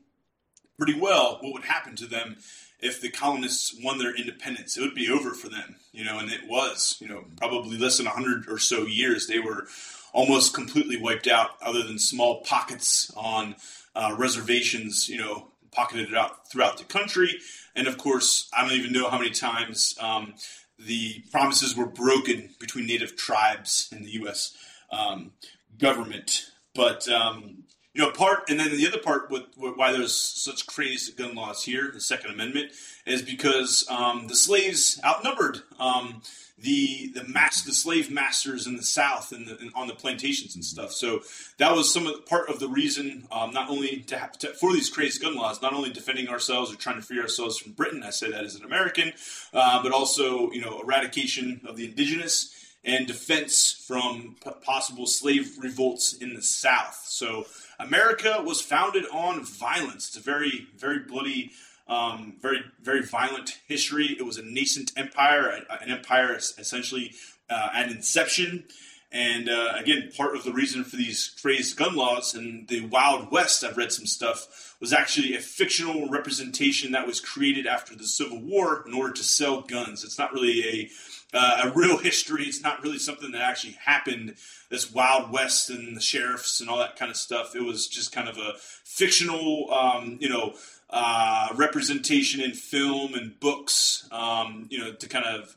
pretty 0.79 0.99
well 0.99 1.39
what 1.41 1.53
would 1.53 1.65
happen 1.65 1.97
to 1.97 2.07
them 2.07 2.37
if 2.81 3.01
the 3.01 3.11
colonists 3.11 3.77
won 3.83 3.99
their 3.99 4.15
independence. 4.15 4.77
It 4.77 4.83
would 4.83 4.95
be 4.95 5.11
over 5.11 5.33
for 5.35 5.49
them, 5.49 5.77
you 5.93 6.05
know, 6.05 6.19
and 6.19 6.31
it 6.31 6.49
was, 6.49 6.97
you 7.01 7.09
know, 7.09 7.25
probably 7.37 7.79
less 7.79 7.97
than 7.97 8.07
100 8.07 8.49
or 8.49 8.59
so 8.59 8.85
years. 8.85 9.27
They 9.27 9.39
were 9.39 9.67
almost 10.13 10.55
completely 10.55 10.97
wiped 10.97 11.29
out, 11.29 11.51
other 11.63 11.83
than 11.83 11.99
small 11.99 12.41
pockets 12.43 13.13
on 13.17 13.55
uh, 13.95 14.15
reservations, 14.19 15.09
you 15.09 15.19
know, 15.19 15.49
pocketed 15.73 16.11
it 16.11 16.15
out 16.15 16.49
throughout 16.51 16.79
the 16.79 16.85
country. 16.85 17.39
And 17.75 17.87
of 17.87 17.99
course, 17.99 18.49
I 18.57 18.63
don't 18.63 18.79
even 18.79 18.93
know 18.93 19.09
how 19.11 19.19
many 19.19 19.31
times 19.31 19.97
um, 20.01 20.35
the 20.79 21.25
promises 21.31 21.77
were 21.77 21.87
broken 21.87 22.51
between 22.59 22.87
native 22.87 23.17
tribes 23.17 23.89
and 23.93 24.05
the 24.05 24.11
U.S. 24.13 24.57
Um, 24.91 25.33
government. 25.79 26.51
But 26.75 27.09
um, 27.09 27.65
you 27.95 28.03
know, 28.03 28.11
part 28.11 28.49
and 28.49 28.59
then 28.59 28.71
the 28.71 28.87
other 28.87 28.99
part 28.99 29.31
with, 29.31 29.45
with, 29.57 29.77
why 29.77 29.93
there's 29.93 30.15
such 30.15 30.67
crazy 30.67 31.13
gun 31.13 31.35
laws 31.35 31.65
here, 31.65 31.91
the 31.93 32.01
Second 32.01 32.33
Amendment, 32.33 32.73
is 33.07 33.23
because 33.23 33.87
um, 33.91 34.29
the 34.29 34.37
slaves 34.37 35.01
outnumbered 35.05 35.63
um, 35.79 36.23
the 36.63 37.11
the 37.15 37.25
mass 37.25 37.63
the 37.63 37.73
slave 37.73 38.11
masters 38.11 38.67
in 38.67 38.77
the 38.77 38.83
South 38.83 39.33
and, 39.33 39.49
on 39.75 39.87
the 39.87 39.95
plantations 39.95 40.55
and 40.55 40.65
stuff. 40.65 40.93
So 40.93 41.23
that 41.59 41.75
was 41.75 41.93
some 41.93 42.07
of 42.07 42.25
part 42.27 42.49
of 42.49 42.61
the 42.61 42.69
reason, 42.69 43.27
um, 43.31 43.53
not 43.53 43.69
only 43.69 43.99
to, 44.09 44.19
have, 44.19 44.39
to, 44.39 44.49
for 44.55 44.73
these 44.73 44.89
crazy 44.89 45.21
gun 45.21 45.35
laws, 45.35 45.61
not 45.61 45.75
only 45.75 45.91
defending 45.91 46.29
ourselves 46.29 46.73
or 46.73 46.77
trying 46.77 46.97
to 46.97 47.03
free 47.03 47.21
ourselves 47.21 47.59
from 47.59 47.73
Britain. 47.73 48.03
I 48.03 48.11
say 48.11 48.31
that 48.31 48.45
as 48.45 48.55
an 48.55 48.65
American, 48.65 49.13
uh, 49.53 49.83
but 49.83 49.93
also 49.93 50.51
you 50.53 50.61
know 50.61 50.81
eradication 50.81 51.61
of 51.67 51.77
the 51.77 51.87
indigenous 51.87 52.55
and 52.85 53.07
defense 53.07 53.85
from 53.87 54.37
p- 54.43 54.51
possible 54.63 55.07
slave 55.07 55.57
revolts 55.61 56.15
in 56.15 56.35
the 56.35 56.43
South. 56.43 57.05
So 57.07 57.47
America 57.79 58.43
was 58.45 58.61
founded 58.61 59.05
on 59.13 59.45
violence. 59.45 60.09
It's 60.09 60.17
a 60.17 60.21
very, 60.21 60.67
very 60.77 61.01
bloody, 61.01 61.53
um, 61.89 62.37
very, 62.41 62.61
very 62.83 63.03
violent 63.03 63.59
history. 63.67 64.17
It 64.19 64.25
was 64.25 64.39
a 64.39 64.43
nascent 64.43 64.93
empire, 64.97 65.65
an 65.81 65.91
empire 65.91 66.35
essentially 66.35 67.15
uh, 67.51 67.69
at 67.75 67.91
inception. 67.91 68.65
And 69.13 69.51
uh, 69.51 69.75
again, 69.77 70.11
part 70.17 70.37
of 70.37 70.45
the 70.45 70.53
reason 70.53 70.85
for 70.85 70.97
these 70.97 71.35
crazed 71.43 71.77
gun 71.77 71.95
laws 71.95 72.35
and 72.35 72.67
the 72.69 72.87
Wild 72.87 73.31
West, 73.31 73.63
I've 73.63 73.77
read 73.77 73.93
some 73.93 74.07
stuff, 74.07 74.75
was 74.81 74.95
actually 74.95 75.37
a 75.37 75.41
fictional 75.41 76.09
representation 76.09 76.93
that 76.93 77.07
was 77.07 77.21
created 77.21 77.67
after 77.67 77.95
the 77.95 78.07
Civil 78.07 78.41
War 78.41 78.83
in 78.87 78.95
order 78.95 79.13
to 79.13 79.23
sell 79.23 79.61
guns. 79.61 80.03
It's 80.03 80.19
not 80.19 80.33
really 80.33 80.65
a 80.67 80.91
uh, 81.35 81.63
a 81.65 81.71
real 81.71 81.97
history. 81.97 82.45
It's 82.45 82.63
not 82.63 82.83
really 82.83 82.99
something 82.99 83.33
that 83.33 83.41
actually 83.41 83.75
happened. 83.85 84.35
This 84.69 84.93
Wild 84.93 85.33
West 85.33 85.71
and 85.71 85.97
the 85.97 86.01
sheriffs 86.01 86.61
and 86.61 86.69
all 86.69 86.79
that 86.79 86.97
kind 86.97 87.11
of 87.11 87.17
stuff. 87.17 87.55
It 87.55 87.63
was 87.63 87.89
just 87.89 88.13
kind 88.13 88.29
of 88.29 88.37
a 88.39 88.53
fictional, 88.85 89.73
um, 89.73 90.19
you 90.21 90.29
know, 90.29 90.55
uh, 90.93 91.49
representation 91.57 92.43
in 92.43 92.53
film 92.53 93.15
and 93.15 93.41
books. 93.41 94.07
Um, 94.13 94.69
you 94.71 94.79
know, 94.79 94.93
to 94.93 95.09
kind 95.09 95.25
of 95.25 95.55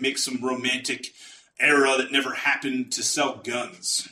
make 0.00 0.18
some 0.18 0.44
romantic 0.44 1.08
era 1.58 1.96
that 1.98 2.12
never 2.12 2.34
happened 2.34 2.92
to 2.92 3.02
sell 3.02 3.40
guns. 3.42 4.08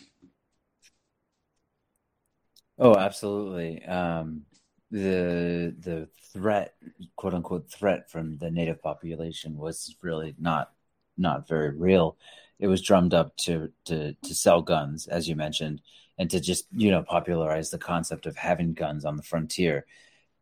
Oh, 2.79 2.97
absolutely. 2.97 3.85
Um, 3.85 4.47
the 4.91 5.75
the 5.79 6.09
threat, 6.33 6.75
quote 7.17 7.35
unquote, 7.35 7.71
threat 7.71 8.11
from 8.11 8.39
the 8.39 8.51
native 8.51 8.83
population 8.83 9.57
was 9.57 9.95
really 10.03 10.35
not 10.39 10.73
not 11.19 11.49
very 11.49 11.71
real. 11.71 12.17
It 12.59 12.69
was 12.69 12.83
drummed 12.83 13.15
up 13.15 13.37
to 13.39 13.71
to 13.87 14.15
to 14.15 14.35
sell 14.35 14.63
guns, 14.63 15.07
as 15.07 15.29
you 15.29 15.37
mentioned, 15.37 15.83
and 16.19 16.31
to 16.31 16.41
just 16.41 16.67
you 16.73 16.91
know 16.91 17.03
popularize 17.03 17.71
the 17.71 17.79
concept 17.79 18.27
of 18.27 18.37
having 18.37 18.73
guns 18.75 19.05
on 19.05 19.17
the 19.17 19.23
frontier. 19.23 19.87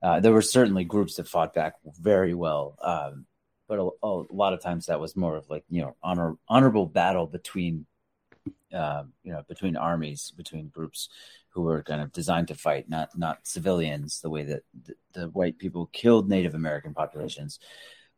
Uh, 0.03 0.21
there 0.21 0.33
were 0.33 0.43
certainly 0.43 0.85
groups 0.85 1.17
that 1.17 1.29
fought 1.29 1.53
back 1.55 1.75
very 2.01 2.35
well, 2.35 2.77
um, 2.83 3.27
but 3.69 3.79
a, 3.79 3.89
a, 4.03 4.25
lot 4.31 4.53
of 4.53 4.63
times 4.63 4.87
that 4.87 5.01
was 5.01 5.17
more 5.17 5.37
of 5.37 5.49
like 5.51 5.65
you 5.69 5.83
know 5.83 5.95
honor, 6.03 6.37
honorable 6.49 6.87
battle 6.87 7.27
between 7.27 7.87
uh, 8.75 9.05
you 9.23 9.33
know 9.33 9.43
between 9.49 9.77
armies, 9.77 10.33
between 10.37 10.69
groups 10.69 11.09
who 11.51 11.63
were 11.63 11.83
kind 11.83 12.01
of 12.01 12.13
designed 12.13 12.49
to 12.49 12.55
fight, 12.55 12.89
not 12.89 13.11
not 13.17 13.47
civilians, 13.47 14.21
the 14.21 14.31
way 14.31 14.45
that 14.45 14.63
the, 14.85 14.95
the 15.13 15.29
white 15.29 15.59
people 15.59 15.91
killed 15.93 16.29
Native 16.29 16.55
American 16.55 16.95
populations. 16.95 17.59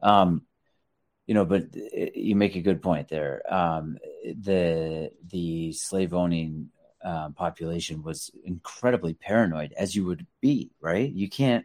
Um, 0.00 0.42
you 1.26 1.34
know, 1.34 1.44
but 1.44 1.64
you 2.14 2.36
make 2.36 2.56
a 2.56 2.62
good 2.62 2.82
point 2.82 3.08
there. 3.08 3.42
Um, 3.52 3.98
the 4.24 5.10
the 5.30 5.72
slave 5.72 6.14
owning 6.14 6.70
um, 7.04 7.32
population 7.34 8.02
was 8.02 8.30
incredibly 8.44 9.14
paranoid, 9.14 9.72
as 9.76 9.94
you 9.94 10.04
would 10.06 10.26
be, 10.40 10.70
right? 10.80 11.10
You 11.10 11.28
can't 11.28 11.64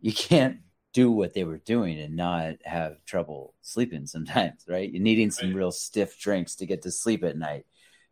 you 0.00 0.12
can't 0.12 0.58
do 0.92 1.10
what 1.10 1.34
they 1.34 1.44
were 1.44 1.58
doing 1.58 2.00
and 2.00 2.16
not 2.16 2.54
have 2.64 3.04
trouble 3.04 3.54
sleeping 3.62 4.06
sometimes, 4.06 4.64
right? 4.68 4.90
You're 4.90 5.02
needing 5.02 5.30
some 5.30 5.54
real 5.54 5.72
stiff 5.72 6.18
drinks 6.18 6.54
to 6.56 6.66
get 6.66 6.82
to 6.82 6.90
sleep 6.90 7.24
at 7.24 7.36
night. 7.36 7.66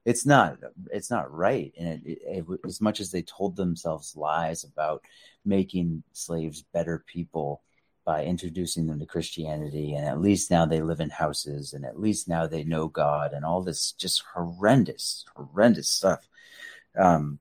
It's 0.05 0.27
not 0.27 0.59
it's 0.93 1.11
not 1.11 1.33
right, 1.33 1.73
and 1.79 2.05
it, 2.05 2.19
it, 2.21 2.45
it, 2.47 2.61
as 2.67 2.83
much 2.83 3.01
as 3.01 3.11
they 3.11 3.23
told 3.23 3.57
themselves 3.57 4.15
lies 4.15 4.65
about 4.65 5.03
making 5.47 6.03
slaves 6.13 6.63
better 6.75 7.03
people 7.07 7.63
by 8.05 8.25
introducing 8.25 8.87
them 8.87 8.99
to 9.01 9.07
Christianity. 9.07 9.95
And 9.95 10.07
at 10.07 10.21
least 10.21 10.51
now 10.51 10.67
they 10.67 10.83
live 10.83 11.01
in 11.01 11.11
houses 11.11 11.73
and 11.73 11.85
at 11.85 11.99
least 11.99 12.29
now 12.29 12.47
they 12.47 12.65
know 12.65 12.89
God 12.89 13.33
and 13.33 13.45
all 13.45 13.63
this 13.63 13.93
just 13.93 14.23
horrendous, 14.35 15.25
horrendous 15.35 15.89
stuff. 15.89 16.29
Um, 16.97 17.39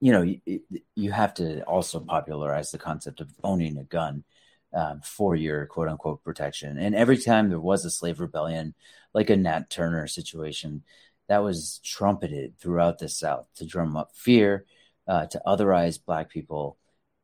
you 0.00 0.12
know, 0.12 0.22
you, 0.22 0.60
you 0.94 1.10
have 1.12 1.34
to 1.34 1.62
also 1.62 2.00
popularize 2.00 2.70
the 2.70 2.78
concept 2.78 3.20
of 3.20 3.30
owning 3.42 3.78
a 3.78 3.84
gun 3.84 4.24
um, 4.72 5.00
for 5.02 5.34
your 5.34 5.66
quote 5.66 5.88
unquote 5.88 6.22
protection. 6.22 6.78
And 6.78 6.94
every 6.94 7.18
time 7.18 7.48
there 7.48 7.60
was 7.60 7.84
a 7.84 7.90
slave 7.90 8.20
rebellion, 8.20 8.74
like 9.14 9.30
a 9.30 9.36
Nat 9.36 9.70
Turner 9.70 10.06
situation, 10.06 10.82
that 11.28 11.42
was 11.42 11.80
trumpeted 11.84 12.58
throughout 12.58 12.98
the 12.98 13.08
South 13.08 13.46
to 13.56 13.66
drum 13.66 13.96
up 13.96 14.12
fear, 14.14 14.64
uh, 15.06 15.26
to 15.26 15.42
otherize 15.46 16.02
Black 16.02 16.30
people, 16.30 16.78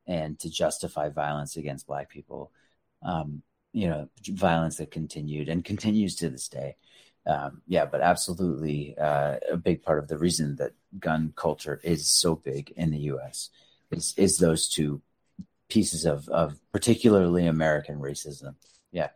and 0.07 0.39
to 0.41 0.51
justify 0.51 1.09
violence 1.09 1.57
against 1.57 1.87
black 1.87 2.11
people 2.11 2.51
um, 3.03 3.43
you 3.73 3.89
know 3.89 4.09
violence 4.29 4.77
that 4.77 4.91
continued 4.91 5.49
and 5.49 5.65
continues 5.65 6.17
to 6.17 6.29
this 6.29 6.49
day 6.49 6.77
um, 7.27 7.63
yeah 7.67 7.85
but 7.85 8.01
absolutely 8.01 8.97
uh, 8.99 9.37
a 9.51 9.57
big 9.57 9.83
part 9.83 9.99
of 9.99 10.09
the 10.09 10.19
reason 10.19 10.57
that 10.57 10.73
gun 10.99 11.33
culture 11.37 11.81
is 11.83 12.11
so 12.11 12.35
big 12.35 12.73
in 12.77 12.91
the 12.91 12.99
us 12.99 13.51
is 13.91 14.15
is 14.17 14.39
those 14.39 14.69
two 14.69 15.01
pieces 15.69 16.05
of 16.05 16.29
of 16.29 16.59
particularly 16.73 17.47
american 17.47 17.99
racism 17.99 18.55
yeah 18.93 19.09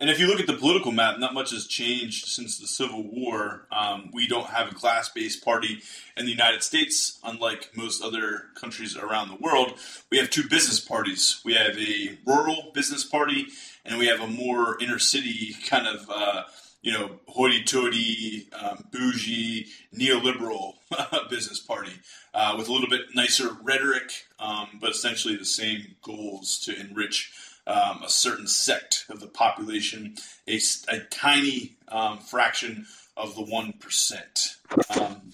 and 0.00 0.10
if 0.10 0.20
you 0.20 0.28
look 0.28 0.38
at 0.38 0.46
the 0.46 0.54
political 0.54 0.92
map, 0.92 1.18
not 1.18 1.34
much 1.34 1.50
has 1.50 1.66
changed 1.66 2.26
since 2.26 2.58
the 2.58 2.68
Civil 2.68 3.02
War. 3.02 3.66
Um, 3.72 4.10
we 4.12 4.28
don't 4.28 4.46
have 4.46 4.70
a 4.70 4.74
class 4.74 5.08
based 5.08 5.44
party 5.44 5.80
in 6.16 6.24
the 6.24 6.30
United 6.30 6.62
States, 6.62 7.18
unlike 7.24 7.70
most 7.74 8.02
other 8.02 8.44
countries 8.54 8.96
around 8.96 9.28
the 9.28 9.42
world. 9.42 9.72
We 10.10 10.18
have 10.18 10.30
two 10.30 10.48
business 10.48 10.78
parties. 10.78 11.40
We 11.44 11.54
have 11.54 11.76
a 11.76 12.16
rural 12.24 12.70
business 12.74 13.02
party, 13.02 13.48
and 13.84 13.98
we 13.98 14.06
have 14.06 14.20
a 14.20 14.28
more 14.28 14.80
inner 14.80 15.00
city 15.00 15.56
kind 15.66 15.88
of, 15.88 16.08
uh, 16.08 16.42
you 16.82 16.92
know, 16.92 17.18
hoity 17.26 17.64
toity, 17.64 18.48
um, 18.52 18.84
bougie, 18.92 19.66
neoliberal 19.94 20.74
business 21.30 21.60
party 21.60 21.92
uh, 22.34 22.54
with 22.56 22.68
a 22.68 22.72
little 22.72 22.88
bit 22.88 23.02
nicer 23.14 23.48
rhetoric, 23.62 24.12
um, 24.38 24.68
but 24.80 24.90
essentially 24.90 25.36
the 25.36 25.44
same 25.44 25.96
goals 26.02 26.58
to 26.60 26.78
enrich 26.78 27.32
um, 27.66 28.02
a 28.02 28.08
certain 28.08 28.46
sect 28.46 29.04
of 29.10 29.20
the 29.20 29.26
population, 29.26 30.16
a, 30.48 30.58
a 30.88 31.00
tiny 31.10 31.76
um, 31.88 32.18
fraction 32.18 32.86
of 33.16 33.34
the 33.34 33.42
one 33.42 33.72
percent. 33.74 34.56
Um, 34.98 35.32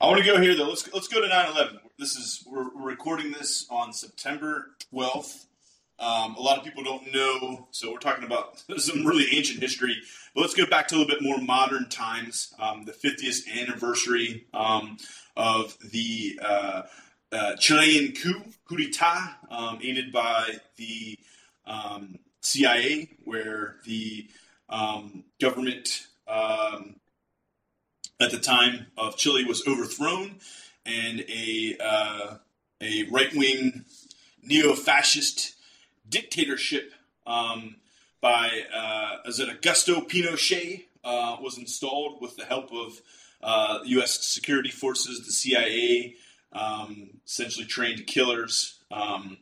I 0.00 0.08
want 0.08 0.18
to 0.18 0.24
go 0.24 0.40
here 0.40 0.56
though. 0.56 0.68
Let's 0.68 0.92
let's 0.92 1.08
go 1.08 1.20
to 1.20 1.28
9/11. 1.28 1.78
This 1.98 2.16
is 2.16 2.44
we're, 2.46 2.74
we're 2.74 2.88
recording 2.88 3.30
this 3.30 3.66
on 3.70 3.92
September 3.92 4.72
12th. 4.92 5.46
Um, 5.98 6.34
a 6.34 6.40
lot 6.40 6.58
of 6.58 6.64
people 6.64 6.82
don't 6.82 7.12
know, 7.12 7.68
so 7.70 7.92
we're 7.92 7.98
talking 7.98 8.24
about 8.24 8.62
some 8.78 9.06
really 9.06 9.26
ancient 9.36 9.60
history. 9.60 9.96
But 10.34 10.42
let's 10.42 10.54
go 10.54 10.66
back 10.66 10.88
to 10.88 10.96
a 10.96 10.98
little 10.98 11.14
bit 11.14 11.22
more 11.22 11.38
modern 11.38 11.88
times. 11.88 12.52
Um, 12.58 12.84
the 12.84 12.92
50th 12.92 13.46
anniversary 13.60 14.46
um, 14.52 14.96
of 15.36 15.76
the 15.80 16.38
uh, 16.42 16.82
uh, 17.32 17.56
Chilean 17.56 18.12
coup, 18.12 18.42
coup 18.68 18.76
d'etat, 18.76 19.38
um, 19.50 19.78
aided 19.82 20.12
by 20.12 20.56
the 20.76 21.18
um, 21.66 22.18
CIA, 22.40 23.10
where 23.24 23.76
the 23.84 24.28
um, 24.68 25.24
government 25.40 26.06
at 28.20 28.30
the 28.30 28.38
time 28.38 28.86
of 28.96 29.16
Chile 29.16 29.44
was 29.44 29.66
overthrown, 29.66 30.36
and 30.86 31.20
a 31.28 31.76
uh, 31.82 32.36
a 32.80 33.04
right 33.10 33.34
wing 33.34 33.84
neo 34.42 34.74
fascist 34.74 35.53
dictatorship 36.08 36.92
um, 37.26 37.76
by 38.20 38.50
uh, 38.74 39.16
is 39.26 39.40
it 39.40 39.48
Augusto 39.48 40.08
Pinochet 40.08 40.84
uh, 41.04 41.36
was 41.40 41.58
installed 41.58 42.20
with 42.20 42.36
the 42.36 42.44
help 42.44 42.72
of 42.72 43.00
U.S. 43.86 44.16
Uh, 44.16 44.22
security 44.22 44.70
forces, 44.70 45.26
the 45.26 45.32
CIA, 45.32 46.14
um, 46.52 47.10
essentially 47.26 47.66
trained 47.66 48.06
killers. 48.06 48.78
Um, 48.90 49.38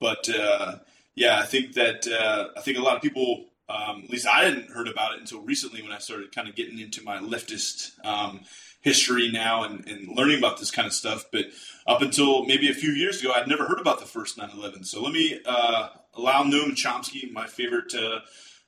but 0.00 0.28
uh, 0.28 0.76
Yeah, 1.14 1.38
I 1.38 1.46
think 1.46 1.74
that 1.74 2.06
uh, 2.08 2.48
I 2.56 2.60
think 2.60 2.78
a 2.78 2.82
lot 2.82 2.96
of 2.96 3.02
people, 3.02 3.46
um, 3.68 4.02
at 4.04 4.10
least 4.10 4.26
I 4.26 4.44
hadn't 4.44 4.70
heard 4.70 4.88
about 4.88 5.14
it 5.14 5.20
until 5.20 5.40
recently 5.42 5.82
when 5.82 5.92
I 5.92 5.98
started 5.98 6.34
kind 6.34 6.48
of 6.48 6.54
getting 6.54 6.78
into 6.78 7.02
my 7.02 7.18
leftist 7.18 8.04
um, 8.04 8.40
history 8.84 9.32
now 9.32 9.64
and, 9.64 9.88
and, 9.88 10.14
learning 10.14 10.38
about 10.38 10.58
this 10.58 10.70
kind 10.70 10.86
of 10.86 10.92
stuff. 10.92 11.24
But 11.32 11.46
up 11.86 12.02
until 12.02 12.44
maybe 12.44 12.70
a 12.70 12.74
few 12.74 12.92
years 12.92 13.20
ago, 13.20 13.32
I'd 13.32 13.48
never 13.48 13.64
heard 13.64 13.80
about 13.80 13.98
the 13.98 14.06
first 14.06 14.38
9/11. 14.38 14.86
So 14.86 15.02
let 15.02 15.12
me 15.12 15.40
uh, 15.44 15.88
allow 16.12 16.44
Noam 16.44 16.76
Chomsky, 16.76 17.32
my 17.32 17.46
favorite 17.46 17.94
uh, 17.94 18.20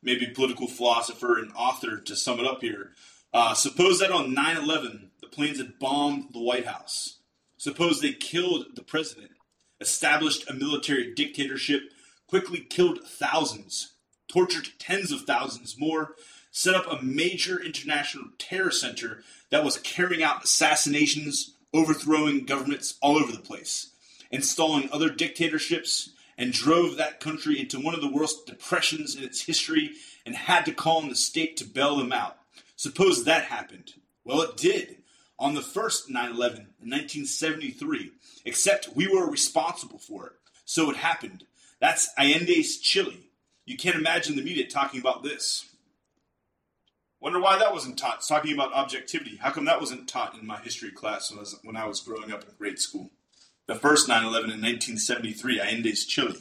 maybe 0.02 0.26
political 0.26 0.66
philosopher 0.66 1.38
and 1.38 1.52
author, 1.54 1.98
to 1.98 2.16
sum 2.16 2.40
it 2.40 2.46
up 2.46 2.62
here. 2.62 2.92
Uh, 3.32 3.54
suppose 3.54 4.00
that 4.00 4.10
on 4.10 4.34
9/11 4.34 5.10
the 5.20 5.28
planes 5.28 5.58
had 5.58 5.78
bombed 5.78 6.32
the 6.32 6.40
White 6.40 6.66
House. 6.66 7.18
Suppose 7.58 8.00
they 8.00 8.12
killed 8.12 8.66
the 8.74 8.82
president, 8.82 9.32
established 9.80 10.48
a 10.48 10.54
military 10.54 11.14
dictatorship 11.14 11.82
quickly 12.26 12.60
killed 12.60 13.00
thousands, 13.04 13.94
tortured 14.28 14.68
tens 14.78 15.12
of 15.12 15.22
thousands 15.22 15.78
more, 15.78 16.14
set 16.50 16.74
up 16.74 16.90
a 16.90 17.02
major 17.02 17.62
international 17.62 18.24
terror 18.38 18.70
center 18.70 19.22
that 19.50 19.64
was 19.64 19.78
carrying 19.78 20.22
out 20.22 20.44
assassinations, 20.44 21.54
overthrowing 21.72 22.44
governments 22.44 22.96
all 23.00 23.16
over 23.16 23.32
the 23.32 23.38
place, 23.38 23.90
installing 24.30 24.88
other 24.92 25.08
dictatorships, 25.08 26.10
and 26.38 26.52
drove 26.52 26.96
that 26.96 27.20
country 27.20 27.58
into 27.58 27.80
one 27.80 27.94
of 27.94 28.00
the 28.00 28.12
worst 28.12 28.46
depressions 28.46 29.14
in 29.14 29.24
its 29.24 29.42
history 29.42 29.92
and 30.24 30.34
had 30.34 30.64
to 30.66 30.72
call 30.72 31.02
on 31.02 31.08
the 31.08 31.14
state 31.14 31.56
to 31.56 31.64
bail 31.64 31.96
them 31.96 32.12
out. 32.12 32.36
Suppose 32.76 33.24
that 33.24 33.44
happened. 33.44 33.94
Well, 34.24 34.42
it 34.42 34.56
did 34.56 34.96
on 35.38 35.54
the 35.54 35.62
first 35.62 36.10
9 36.10 36.30
11 36.30 36.58
in 36.58 36.90
1973, 36.90 38.12
except 38.44 38.94
we 38.94 39.06
were 39.06 39.30
responsible 39.30 39.98
for 39.98 40.26
it. 40.26 40.32
So 40.64 40.90
it 40.90 40.96
happened. 40.96 41.44
That's 41.80 42.10
Allende's 42.18 42.78
Chile. 42.78 43.30
You 43.64 43.76
can't 43.76 43.96
imagine 43.96 44.36
the 44.36 44.42
media 44.42 44.66
talking 44.66 45.00
about 45.00 45.22
this. 45.22 45.66
Wonder 47.26 47.40
why 47.40 47.58
that 47.58 47.72
wasn't 47.72 47.98
taught. 47.98 48.18
It's 48.18 48.28
talking 48.28 48.54
about 48.54 48.72
objectivity. 48.72 49.36
How 49.36 49.50
come 49.50 49.64
that 49.64 49.80
wasn't 49.80 50.08
taught 50.08 50.38
in 50.38 50.46
my 50.46 50.60
history 50.60 50.92
class 50.92 51.28
when 51.28 51.38
I 51.38 51.40
was, 51.40 51.58
when 51.64 51.76
I 51.76 51.84
was 51.84 51.98
growing 51.98 52.30
up 52.30 52.44
in 52.44 52.50
grade 52.56 52.78
school? 52.78 53.10
The 53.66 53.74
first 53.74 54.06
9 54.06 54.22
11 54.22 54.50
in 54.52 54.62
1973, 54.62 55.58
Allende's 55.58 56.06
Chile. 56.06 56.36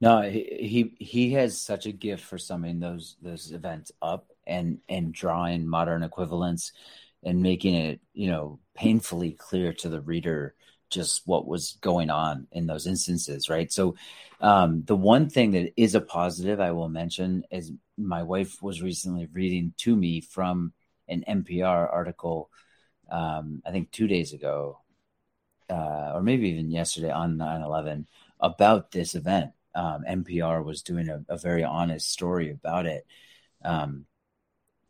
No, 0.00 0.22
he, 0.22 0.94
he 0.98 1.04
he 1.04 1.32
has 1.32 1.60
such 1.60 1.84
a 1.84 1.92
gift 1.92 2.24
for 2.24 2.38
summing 2.38 2.80
those 2.80 3.16
those 3.20 3.52
events 3.52 3.92
up 4.00 4.30
and 4.46 4.78
and 4.88 5.12
drawing 5.12 5.68
modern 5.68 6.02
equivalents 6.02 6.72
and 7.22 7.42
making 7.42 7.74
it 7.74 8.00
you 8.14 8.28
know 8.28 8.58
painfully 8.74 9.32
clear 9.32 9.74
to 9.74 9.90
the 9.90 10.00
reader 10.00 10.54
just 10.90 11.22
what 11.26 11.46
was 11.46 11.78
going 11.80 12.10
on 12.10 12.46
in 12.52 12.66
those 12.66 12.86
instances, 12.86 13.48
right? 13.48 13.72
So, 13.72 13.96
um, 14.40 14.82
the 14.84 14.96
one 14.96 15.28
thing 15.28 15.52
that 15.52 15.72
is 15.76 15.94
a 15.94 16.00
positive 16.00 16.60
I 16.60 16.72
will 16.72 16.88
mention 16.88 17.44
is 17.50 17.72
my 17.96 18.22
wife 18.22 18.62
was 18.62 18.82
recently 18.82 19.28
reading 19.32 19.72
to 19.78 19.96
me 19.96 20.20
from 20.20 20.72
an 21.08 21.24
NPR 21.26 21.92
article, 21.92 22.50
um, 23.10 23.62
I 23.64 23.70
think 23.70 23.90
two 23.90 24.06
days 24.06 24.32
ago, 24.32 24.80
uh, 25.70 26.12
or 26.14 26.22
maybe 26.22 26.50
even 26.50 26.70
yesterday 26.70 27.10
on 27.10 27.36
9 27.36 27.62
11 27.62 28.06
about 28.40 28.90
this 28.90 29.14
event. 29.14 29.52
Um, 29.74 30.04
NPR 30.08 30.64
was 30.64 30.82
doing 30.82 31.08
a, 31.08 31.22
a, 31.28 31.36
very 31.36 31.62
honest 31.62 32.10
story 32.10 32.50
about 32.50 32.86
it. 32.86 33.06
Um, 33.62 34.06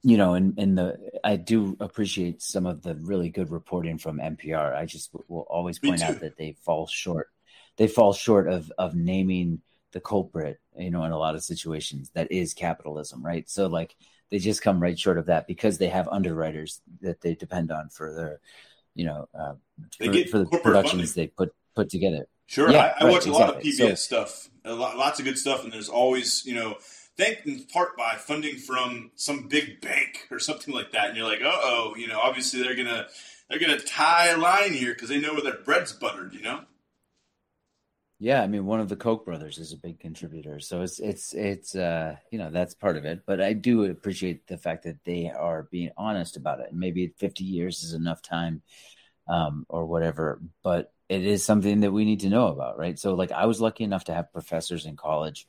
you 0.02 0.16
know, 0.16 0.34
and 0.34 0.58
in 0.58 0.74
the 0.74 0.98
I 1.24 1.36
do 1.36 1.76
appreciate 1.80 2.42
some 2.42 2.66
of 2.66 2.82
the 2.82 2.94
really 2.94 3.30
good 3.30 3.50
reporting 3.50 3.98
from 3.98 4.18
NPR. 4.18 4.74
I 4.74 4.86
just 4.86 5.10
will 5.28 5.46
always 5.50 5.78
point 5.78 6.02
out 6.02 6.20
that 6.20 6.36
they 6.36 6.56
fall 6.64 6.86
short. 6.86 7.30
They 7.76 7.88
fall 7.88 8.12
short 8.12 8.48
of 8.48 8.72
of 8.78 8.94
naming 8.94 9.62
the 9.92 10.00
culprit. 10.00 10.60
You 10.78 10.90
know, 10.90 11.04
in 11.04 11.12
a 11.12 11.18
lot 11.18 11.34
of 11.34 11.42
situations, 11.42 12.10
that 12.14 12.30
is 12.30 12.54
capitalism, 12.54 13.24
right? 13.24 13.48
So 13.48 13.66
like 13.66 13.96
they 14.30 14.38
just 14.38 14.62
come 14.62 14.80
right 14.80 14.98
short 14.98 15.18
of 15.18 15.26
that 15.26 15.46
because 15.46 15.78
they 15.78 15.88
have 15.88 16.08
underwriters 16.08 16.80
that 17.00 17.20
they 17.20 17.34
depend 17.34 17.70
on 17.70 17.88
for 17.88 18.14
their, 18.14 18.40
you 18.94 19.06
know, 19.06 19.28
uh, 19.34 19.54
for, 19.98 20.12
for, 20.28 20.38
the 20.38 20.60
productions 20.62 21.12
funding. 21.12 21.14
they 21.14 21.26
put 21.28 21.54
put 21.74 21.88
together. 21.90 22.26
Sure, 22.46 22.70
yeah, 22.70 22.94
I, 22.98 23.04
I 23.04 23.04
right, 23.04 23.12
watch 23.12 23.26
a 23.26 23.30
exactly. 23.30 23.32
lot 23.32 23.56
of 23.56 23.62
PBS 23.62 23.88
so, 23.88 23.94
stuff, 23.94 24.50
a 24.64 24.72
lot, 24.72 24.96
lots 24.96 25.18
of 25.18 25.24
good 25.24 25.38
stuff, 25.38 25.64
and 25.64 25.72
there's 25.72 25.88
always 25.88 26.44
you 26.44 26.54
know 26.54 26.76
thanked 27.16 27.46
in 27.46 27.64
part 27.64 27.96
by 27.96 28.14
funding 28.14 28.56
from 28.56 29.10
some 29.14 29.48
big 29.48 29.80
bank 29.80 30.26
or 30.30 30.38
something 30.38 30.74
like 30.74 30.92
that. 30.92 31.08
And 31.08 31.16
you're 31.16 31.28
like, 31.28 31.42
uh 31.42 31.50
oh, 31.52 31.94
you 31.96 32.08
know, 32.08 32.20
obviously 32.20 32.62
they're 32.62 32.76
gonna 32.76 33.06
they're 33.48 33.58
gonna 33.58 33.78
tie 33.78 34.28
a 34.28 34.36
line 34.36 34.72
here 34.72 34.92
because 34.92 35.08
they 35.08 35.20
know 35.20 35.32
where 35.32 35.42
their 35.42 35.62
bread's 35.64 35.92
buttered, 35.92 36.34
you 36.34 36.42
know. 36.42 36.60
Yeah, 38.18 38.42
I 38.42 38.46
mean, 38.46 38.64
one 38.64 38.80
of 38.80 38.88
the 38.88 38.96
Koch 38.96 39.26
brothers 39.26 39.58
is 39.58 39.74
a 39.74 39.76
big 39.76 40.00
contributor, 40.00 40.58
so 40.58 40.80
it's 40.80 40.98
it's 40.98 41.34
it's 41.34 41.74
uh 41.74 42.16
you 42.30 42.38
know 42.38 42.50
that's 42.50 42.74
part 42.74 42.96
of 42.96 43.04
it. 43.04 43.22
But 43.26 43.42
I 43.42 43.52
do 43.52 43.84
appreciate 43.84 44.46
the 44.46 44.56
fact 44.56 44.84
that 44.84 45.04
they 45.04 45.30
are 45.30 45.68
being 45.70 45.90
honest 45.98 46.36
about 46.36 46.60
it. 46.60 46.72
Maybe 46.72 47.12
50 47.18 47.44
years 47.44 47.82
is 47.82 47.92
enough 47.92 48.22
time, 48.22 48.62
um, 49.28 49.66
or 49.68 49.84
whatever. 49.84 50.40
But 50.62 50.92
it 51.08 51.24
is 51.26 51.44
something 51.44 51.80
that 51.80 51.92
we 51.92 52.04
need 52.04 52.20
to 52.20 52.30
know 52.30 52.48
about, 52.48 52.78
right? 52.78 52.98
So, 52.98 53.14
like, 53.14 53.32
I 53.32 53.46
was 53.46 53.60
lucky 53.60 53.84
enough 53.84 54.04
to 54.04 54.14
have 54.14 54.32
professors 54.32 54.86
in 54.86 54.96
college 54.96 55.46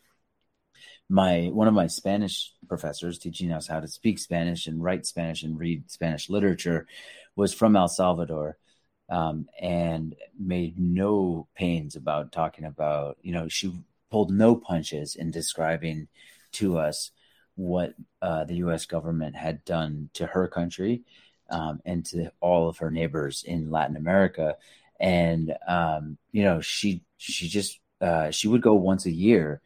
my 1.10 1.49
one 1.53 1.68
of 1.68 1.74
my 1.74 1.88
Spanish 1.88 2.53
professors 2.68 3.18
teaching 3.18 3.51
us 3.51 3.68
how 3.68 3.80
to 3.80 3.88
speak 3.88 4.20
Spanish 4.20 4.68
and 4.68 4.84
write 4.84 5.05
Spanish 5.05 5.43
and 5.43 5.60
read 5.60 5.89
Spanish 5.89 6.30
literature 6.30 6.86
was 7.36 7.53
from 7.53 7.76
El 7.76 7.88
Salvador, 7.88 8.58
um, 9.10 9.47
and 9.62 10.16
made 10.38 10.78
no 10.78 11.47
pains 11.55 11.95
about 11.95 12.32
talking 12.32 12.66
about 12.66 13.18
you 13.22 13.32
know 13.32 13.47
she 13.47 13.74
pulled 14.12 14.32
no 14.32 14.55
punches 14.55 15.16
in 15.16 15.32
describing 15.32 16.08
to 16.53 16.78
us 16.78 17.12
what 17.55 17.93
uh, 18.22 18.43
the 18.43 18.55
U.S. 18.55 18.86
government 18.86 19.36
had 19.36 19.64
done 19.66 20.10
to 20.14 20.28
her 20.28 20.47
country 20.47 21.01
um, 21.49 21.82
and 21.86 22.05
to 22.05 22.32
all 22.39 22.70
of 22.70 22.78
her 22.78 22.91
neighbors 22.91 23.43
in 23.45 23.72
Latin 23.72 23.95
America, 23.95 24.58
and 24.99 25.55
um, 25.68 26.18
you 26.34 26.43
know 26.43 26.60
she 26.60 27.01
she 27.18 27.47
just 27.47 27.80
uh, 28.01 28.30
she 28.30 28.49
would 28.49 28.62
go 28.62 28.74
once 28.74 29.05
a 29.05 29.12
year 29.12 29.62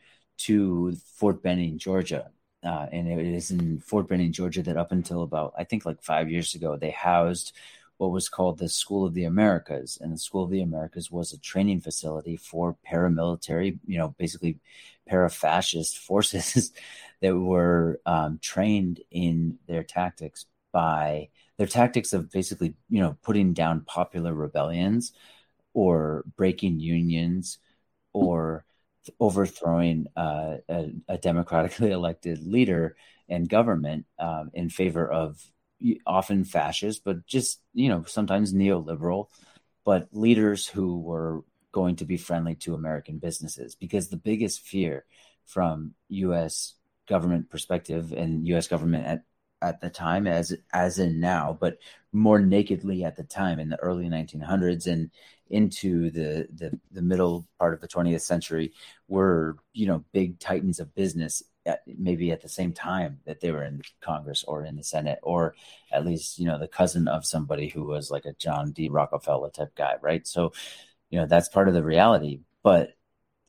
to 0.46 0.96
Fort 1.16 1.42
Benning, 1.44 1.78
Georgia. 1.78 2.32
Uh, 2.64 2.88
and 2.92 3.08
it 3.08 3.26
is 3.26 3.52
in 3.52 3.80
Fort 3.80 4.08
Benning, 4.08 4.32
Georgia, 4.32 4.62
that 4.64 4.78
up 4.78 4.92
until 4.92 5.24
about, 5.24 5.54
I 5.58 5.64
think, 5.64 5.86
like 5.86 6.02
five 6.02 6.30
years 6.30 6.54
ago, 6.56 6.78
they 6.78 6.92
housed 6.92 7.54
what 7.98 8.12
was 8.12 8.30
called 8.30 8.58
the 8.58 8.70
School 8.70 9.06
of 9.06 9.14
the 9.14 9.26
Americas. 9.26 9.98
And 10.02 10.12
the 10.14 10.18
School 10.18 10.44
of 10.44 10.50
the 10.50 10.62
Americas 10.62 11.12
was 11.12 11.34
a 11.34 11.40
training 11.40 11.82
facility 11.82 12.36
for 12.36 12.76
paramilitary, 12.88 13.80
you 13.86 13.98
know, 13.98 14.16
basically 14.18 14.60
para-fascist 15.08 15.98
forces 16.08 16.72
that 17.22 17.36
were 17.36 18.00
um, 18.06 18.40
trained 18.42 19.02
in 19.12 19.60
their 19.68 19.84
tactics 19.84 20.46
by 20.72 21.30
their 21.58 21.68
tactics 21.68 22.14
of 22.14 22.32
basically, 22.32 22.74
you 22.90 23.02
know, 23.02 23.18
putting 23.22 23.54
down 23.54 23.82
popular 23.82 24.34
rebellions 24.34 25.12
or 25.74 26.24
breaking 26.36 26.80
unions 26.80 27.60
or 28.14 28.66
overthrowing 29.20 30.08
uh, 30.16 30.58
a, 30.70 30.92
a, 31.08 31.18
democratically 31.18 31.92
elected 32.00 32.46
leader 32.46 32.96
and 33.28 33.50
government 33.50 34.06
um, 34.20 34.52
in 34.54 34.70
favor 34.70 35.10
of 35.10 35.42
often 36.06 36.44
fascist, 36.44 37.04
but 37.04 37.26
just 37.26 37.62
you 37.74 37.90
know 37.90 38.04
sometimes 38.04 38.54
neoliberal, 38.54 39.28
but 39.84 40.08
leaders 40.12 40.68
who 40.68 41.00
were 41.00 41.44
going 41.72 41.96
to 41.96 42.06
be 42.06 42.18
friendly 42.18 42.56
to 42.56 42.76
American 42.76 43.18
businesses. 43.18 43.76
Because 43.76 44.10
the 44.10 44.18
biggest 44.18 44.62
fear 44.62 45.06
from 45.46 45.94
U.S. 46.10 46.76
government 47.08 47.50
perspective 47.50 48.12
and 48.12 48.48
U.S. 48.50 48.68
government 48.68 49.06
at 49.06 49.24
at 49.62 49.82
the 49.82 49.90
time 49.90 50.28
as 50.28 50.56
as 50.74 51.00
in 51.00 51.20
now, 51.20 51.58
but 51.60 51.78
more 52.14 52.40
nakedly 52.40 53.04
at 53.04 53.16
the 53.16 53.24
time 53.24 53.60
in 53.60 53.70
the 53.70 53.80
early 53.80 54.06
1900s 54.10 54.88
and 54.88 55.12
into 55.50 56.10
the 56.12 56.48
the, 56.54 56.78
the 56.92 57.02
middle 57.02 57.48
part 57.60 57.74
of 57.74 57.82
the 57.82 57.88
20th 57.88 58.22
century 58.22 58.72
were 59.08 59.58
you 59.74 59.86
know 59.86 60.04
big 60.12 60.40
titans 60.40 60.80
of 60.80 60.94
business 60.96 61.44
at, 61.66 61.82
maybe 61.98 62.32
at 62.32 62.42
the 62.42 62.50
same 62.50 62.74
time 62.74 63.20
that 63.26 63.40
they 63.40 63.52
were 63.52 63.64
in 63.64 63.82
Congress 64.02 64.44
or 64.48 64.64
in 64.66 64.76
the 64.76 64.84
Senate 64.84 65.20
or 65.24 65.56
at 65.92 66.06
least 66.06 66.40
you 66.40 66.46
know 66.46 66.58
the 66.58 66.68
cousin 66.68 67.08
of 67.08 67.26
somebody 67.26 67.68
who 67.68 67.84
was 67.84 68.10
like 68.12 68.26
a 68.26 68.34
John 68.34 68.72
D 68.72 68.90
Rockefeller 68.90 69.50
type 69.52 69.76
guy, 69.76 69.96
right? 70.02 70.26
So 70.28 70.54
you 71.10 71.20
know 71.20 71.26
that's 71.26 71.50
part 71.50 71.68
of 71.68 71.74
the 71.74 71.84
reality, 71.84 72.40
but 72.64 72.96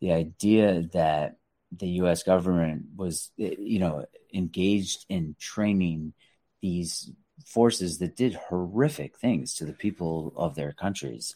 the 0.00 0.12
idea 0.12 0.82
that 0.92 1.36
the 1.76 1.88
U.S. 1.88 2.22
government 2.22 2.86
was, 2.96 3.30
you 3.36 3.78
know, 3.78 4.04
engaged 4.32 5.06
in 5.08 5.36
training 5.38 6.12
these 6.60 7.10
forces 7.46 7.98
that 7.98 8.16
did 8.16 8.34
horrific 8.34 9.18
things 9.18 9.54
to 9.54 9.64
the 9.64 9.72
people 9.72 10.32
of 10.36 10.54
their 10.54 10.72
countries 10.72 11.34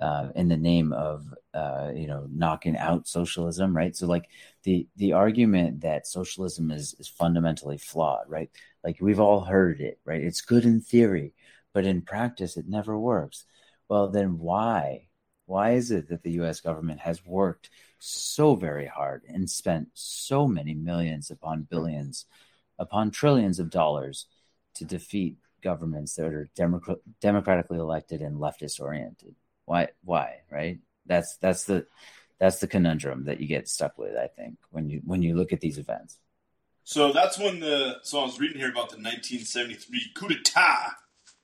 uh, 0.00 0.28
in 0.34 0.48
the 0.48 0.56
name 0.56 0.92
of, 0.92 1.24
uh, 1.54 1.90
you 1.94 2.06
know, 2.06 2.26
knocking 2.30 2.76
out 2.76 3.06
socialism, 3.08 3.74
right? 3.74 3.96
So, 3.96 4.06
like 4.06 4.28
the 4.64 4.86
the 4.96 5.12
argument 5.14 5.80
that 5.82 6.06
socialism 6.06 6.70
is 6.70 6.94
is 6.98 7.08
fundamentally 7.08 7.78
flawed, 7.78 8.24
right? 8.28 8.50
Like 8.84 8.98
we've 9.00 9.20
all 9.20 9.40
heard 9.40 9.80
it, 9.80 9.98
right? 10.04 10.20
It's 10.22 10.40
good 10.42 10.64
in 10.64 10.80
theory, 10.80 11.32
but 11.72 11.86
in 11.86 12.02
practice, 12.02 12.56
it 12.56 12.68
never 12.68 12.98
works. 12.98 13.44
Well, 13.88 14.08
then 14.08 14.38
why 14.38 15.05
Why 15.46 15.72
is 15.72 15.90
it 15.90 16.08
that 16.08 16.22
the 16.22 16.32
U.S. 16.32 16.60
government 16.60 17.00
has 17.00 17.24
worked 17.24 17.70
so 17.98 18.56
very 18.56 18.86
hard 18.86 19.22
and 19.28 19.48
spent 19.48 19.88
so 19.94 20.46
many 20.46 20.74
millions 20.74 21.30
upon 21.30 21.62
billions, 21.62 22.26
upon 22.78 23.10
trillions 23.10 23.58
of 23.58 23.70
dollars 23.70 24.26
to 24.74 24.84
defeat 24.84 25.36
governments 25.62 26.14
that 26.14 26.26
are 26.26 26.50
democ- 26.58 27.00
democratically 27.20 27.78
elected 27.78 28.20
and 28.20 28.38
leftist 28.38 28.80
oriented? 28.80 29.36
Why? 29.64 29.88
Why? 30.04 30.40
Right? 30.50 30.78
That's 31.06 31.36
that's 31.36 31.64
the 31.64 31.86
that's 32.38 32.58
the 32.58 32.66
conundrum 32.66 33.24
that 33.24 33.40
you 33.40 33.46
get 33.46 33.68
stuck 33.68 33.96
with. 33.98 34.16
I 34.16 34.26
think 34.26 34.58
when 34.70 34.90
you 34.90 35.00
when 35.04 35.22
you 35.22 35.36
look 35.36 35.52
at 35.52 35.60
these 35.60 35.78
events. 35.78 36.18
So 36.84 37.12
that's 37.12 37.38
when 37.38 37.60
the 37.60 37.96
so 38.02 38.20
I 38.20 38.24
was 38.24 38.38
reading 38.38 38.58
here 38.58 38.70
about 38.70 38.90
the 38.90 38.96
1973 38.96 40.12
coup 40.14 40.28
d'état, 40.28 40.92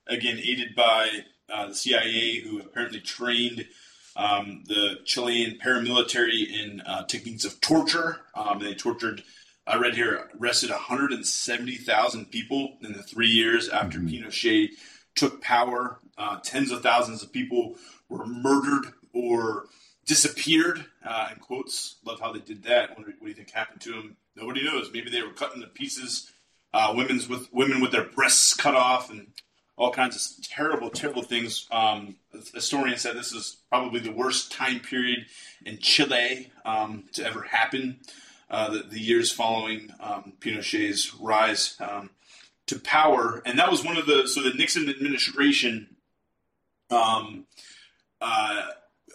again 0.07 0.39
aided 0.39 0.75
by 0.75 1.09
uh, 1.49 1.67
the 1.67 1.75
CIA, 1.75 2.39
who 2.39 2.59
apparently 2.59 2.99
trained 2.99 3.67
um, 4.15 4.63
the 4.67 4.99
Chilean 5.05 5.57
paramilitary 5.63 6.47
in 6.47 6.81
uh, 6.81 7.03
techniques 7.05 7.45
of 7.45 7.59
torture. 7.61 8.21
Um, 8.35 8.59
they 8.59 8.73
tortured. 8.73 9.23
I 9.65 9.77
read 9.77 9.95
here 9.95 10.29
arrested 10.39 10.69
170,000 10.69 12.31
people 12.31 12.77
in 12.81 12.93
the 12.93 13.03
three 13.03 13.29
years 13.29 13.69
after 13.69 13.99
mm-hmm. 13.99 14.25
Pinochet 14.25 14.71
took 15.15 15.41
power. 15.41 15.99
Uh, 16.17 16.39
tens 16.43 16.71
of 16.71 16.83
thousands 16.83 17.23
of 17.23 17.31
people 17.31 17.75
were 18.09 18.25
murdered 18.25 18.93
or 19.13 19.65
disappeared. 20.05 20.85
Uh, 21.03 21.29
in 21.33 21.39
quotes, 21.39 21.95
love 22.05 22.19
how 22.19 22.31
they 22.31 22.39
did 22.39 22.63
that. 22.63 22.89
What, 22.91 23.07
what, 23.07 23.19
do 23.21 23.27
you 23.27 23.33
think 23.33 23.51
happened 23.51 23.81
to 23.81 23.91
them? 23.91 24.17
Nobody 24.35 24.63
knows. 24.63 24.91
Maybe 24.93 25.09
they 25.09 25.21
were 25.21 25.33
cut 25.33 25.55
into 25.55 25.67
pieces. 25.67 26.31
Uh, 26.73 26.93
women's 26.95 27.29
with 27.29 27.53
women 27.53 27.81
with 27.81 27.91
their 27.91 28.03
breasts 28.03 28.53
cut 28.53 28.75
off 28.75 29.11
and 29.11 29.27
all 29.75 29.91
kinds 29.91 30.37
of 30.39 30.45
terrible, 30.45 30.89
terrible 30.89 31.23
things. 31.23 31.67
Um, 31.71 32.15
historians 32.53 33.01
said 33.01 33.15
this 33.15 33.33
is 33.33 33.57
probably 33.69 33.99
the 33.99 34.11
worst 34.11 34.51
time 34.51 34.79
period 34.79 35.25
in 35.65 35.79
Chile 35.79 36.51
um, 36.65 37.05
to 37.13 37.25
ever 37.25 37.41
happen. 37.41 37.99
Uh, 38.49 38.69
the, 38.69 38.83
the, 38.83 38.99
years 38.99 39.31
following 39.31 39.89
um, 39.99 40.33
Pinochet's 40.39 41.15
rise 41.15 41.75
um, 41.79 42.11
to 42.67 42.77
power, 42.77 43.41
and 43.47 43.57
that 43.57 43.71
was 43.71 43.83
one 43.83 43.97
of 43.97 44.05
the 44.05 44.27
so 44.27 44.43
the 44.43 44.53
Nixon 44.53 44.87
administration, 44.89 45.95
um, 46.91 47.45
uh, 48.21 48.67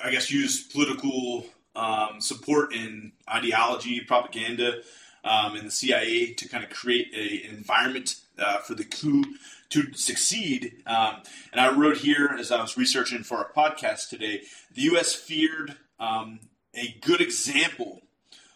I 0.02 0.10
guess, 0.10 0.32
used 0.32 0.72
political 0.72 1.46
um, 1.76 2.20
support 2.20 2.74
and 2.74 3.12
ideology, 3.32 4.00
propaganda, 4.00 4.80
and 5.22 5.66
the 5.68 5.70
CIA 5.70 6.32
to 6.32 6.48
kind 6.48 6.64
of 6.64 6.70
create 6.70 7.12
a, 7.14 7.46
an 7.48 7.54
environment 7.54 8.16
uh, 8.40 8.58
for 8.58 8.74
the 8.74 8.84
coup 8.84 9.22
to 9.70 9.92
succeed. 9.92 10.82
Um, 10.86 11.22
and 11.52 11.60
I 11.60 11.74
wrote 11.74 11.98
here 11.98 12.36
as 12.38 12.50
I 12.50 12.60
was 12.60 12.76
researching 12.76 13.22
for 13.22 13.38
our 13.38 13.52
podcast 13.52 14.08
today 14.08 14.42
the 14.74 14.82
U.S. 14.82 15.14
feared 15.14 15.76
um, 16.00 16.40
a 16.74 16.96
good 17.02 17.20
example 17.20 18.02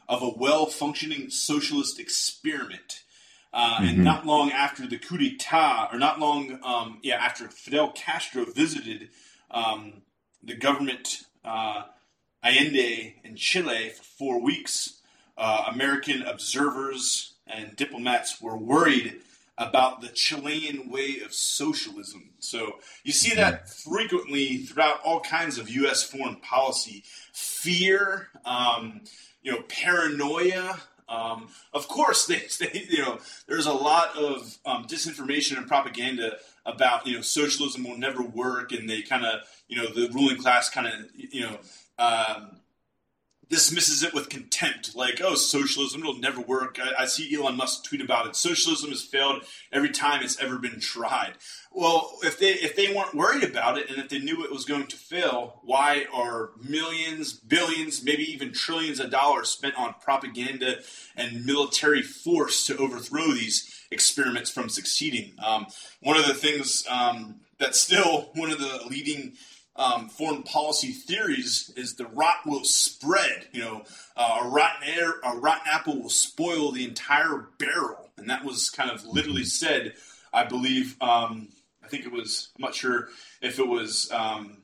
of 0.08 0.22
a 0.22 0.28
well 0.28 0.66
functioning 0.66 1.30
socialist 1.30 1.98
experiment. 1.98 3.02
Uh, 3.54 3.74
mm-hmm. 3.74 3.84
And 3.84 4.04
not 4.04 4.24
long 4.24 4.50
after 4.50 4.86
the 4.86 4.96
coup 4.96 5.18
d'etat, 5.18 5.90
or 5.92 5.98
not 5.98 6.18
long, 6.18 6.58
um, 6.64 7.00
yeah, 7.02 7.16
after 7.16 7.48
Fidel 7.48 7.92
Castro 7.92 8.46
visited 8.46 9.10
um, 9.50 10.00
the 10.42 10.56
government 10.56 11.18
uh, 11.44 11.82
Allende 12.42 13.16
in 13.22 13.36
Chile 13.36 13.90
for 13.90 14.02
four 14.02 14.40
weeks, 14.40 15.00
uh, 15.36 15.66
American 15.70 16.22
observers 16.22 17.34
and 17.46 17.76
diplomats 17.76 18.40
were 18.40 18.56
worried 18.56 19.20
about 19.68 20.00
the 20.00 20.08
Chilean 20.08 20.90
way 20.90 21.20
of 21.24 21.32
socialism. 21.32 22.30
So 22.40 22.76
you 23.04 23.12
see 23.12 23.34
that 23.36 23.68
frequently 23.68 24.58
throughout 24.58 25.00
all 25.04 25.20
kinds 25.20 25.58
of 25.58 25.68
U.S. 25.70 26.02
foreign 26.02 26.36
policy. 26.36 27.04
Fear, 27.32 28.28
um, 28.44 29.02
you 29.42 29.52
know, 29.52 29.62
paranoia. 29.68 30.80
Um, 31.08 31.48
of 31.72 31.88
course, 31.88 32.26
they, 32.28 32.42
they, 32.58 32.86
you 32.88 33.02
know, 33.02 33.18
there's 33.46 33.66
a 33.66 33.72
lot 33.72 34.16
of 34.16 34.58
um, 34.66 34.84
disinformation 34.86 35.56
and 35.58 35.66
propaganda 35.66 36.38
about, 36.66 37.06
you 37.06 37.16
know, 37.16 37.22
socialism 37.22 37.84
will 37.84 37.98
never 37.98 38.22
work, 38.22 38.72
and 38.72 38.88
they 38.88 39.02
kind 39.02 39.24
of, 39.24 39.40
you 39.68 39.76
know, 39.76 39.86
the 39.86 40.08
ruling 40.12 40.38
class 40.38 40.70
kind 40.70 40.86
of, 40.86 40.94
you 41.14 41.42
know, 41.42 41.58
um, 41.98 42.56
dismisses 43.52 44.02
it 44.02 44.14
with 44.14 44.30
contempt, 44.30 44.96
like, 44.96 45.20
oh, 45.22 45.34
socialism, 45.34 46.00
it'll 46.00 46.14
never 46.14 46.40
work. 46.40 46.78
I, 46.82 47.02
I, 47.02 47.04
see 47.04 47.36
Elon 47.36 47.58
Musk 47.58 47.84
tweet 47.84 48.00
about 48.00 48.26
it. 48.26 48.34
Socialism 48.34 48.88
has 48.88 49.02
failed 49.02 49.44
every 49.70 49.90
time 49.90 50.22
it's 50.22 50.40
ever 50.40 50.56
been 50.56 50.80
tried. 50.80 51.34
Well, 51.70 52.12
if 52.22 52.38
they 52.38 52.52
if 52.52 52.76
they 52.76 52.94
weren't 52.94 53.14
worried 53.14 53.44
about 53.44 53.76
it 53.76 53.90
and 53.90 53.98
if 53.98 54.08
they 54.08 54.20
knew 54.20 54.42
it 54.42 54.50
was 54.50 54.64
going 54.64 54.86
to 54.86 54.96
fail, 54.96 55.60
why 55.64 56.06
are 56.14 56.52
millions, 56.66 57.34
billions, 57.34 58.02
maybe 58.02 58.22
even 58.32 58.52
trillions 58.52 58.98
of 59.00 59.10
dollars 59.10 59.50
spent 59.50 59.78
on 59.78 59.96
propaganda 60.00 60.78
and 61.14 61.44
military 61.44 62.02
force 62.02 62.64
to 62.66 62.78
overthrow 62.78 63.32
these 63.32 63.84
experiments 63.90 64.50
from 64.50 64.70
succeeding? 64.70 65.34
Um, 65.44 65.66
one 66.00 66.16
of 66.16 66.26
the 66.26 66.34
things 66.34 66.86
um, 66.88 67.40
that's 67.58 67.78
still 67.78 68.30
one 68.34 68.50
of 68.50 68.58
the 68.58 68.80
leading 68.88 69.34
um, 69.76 70.08
foreign 70.08 70.42
policy 70.42 70.92
theories 70.92 71.72
is 71.76 71.94
the 71.94 72.06
rot 72.06 72.46
will 72.46 72.64
spread. 72.64 73.48
You 73.52 73.60
know, 73.62 73.84
uh, 74.16 74.40
a 74.42 74.48
rotten 74.48 74.88
air, 74.88 75.14
a 75.24 75.36
rotten 75.36 75.66
apple 75.70 76.02
will 76.02 76.10
spoil 76.10 76.72
the 76.72 76.84
entire 76.84 77.48
barrel, 77.58 78.10
and 78.18 78.28
that 78.28 78.44
was 78.44 78.70
kind 78.70 78.90
of 78.90 79.04
literally 79.06 79.44
said. 79.44 79.94
I 80.32 80.44
believe. 80.44 80.96
Um, 81.00 81.48
I 81.84 81.88
think 81.88 82.06
it 82.06 82.12
was. 82.12 82.48
I'm 82.56 82.62
not 82.62 82.74
sure 82.74 83.08
if 83.40 83.58
it 83.58 83.68
was. 83.68 84.10
Um, 84.12 84.58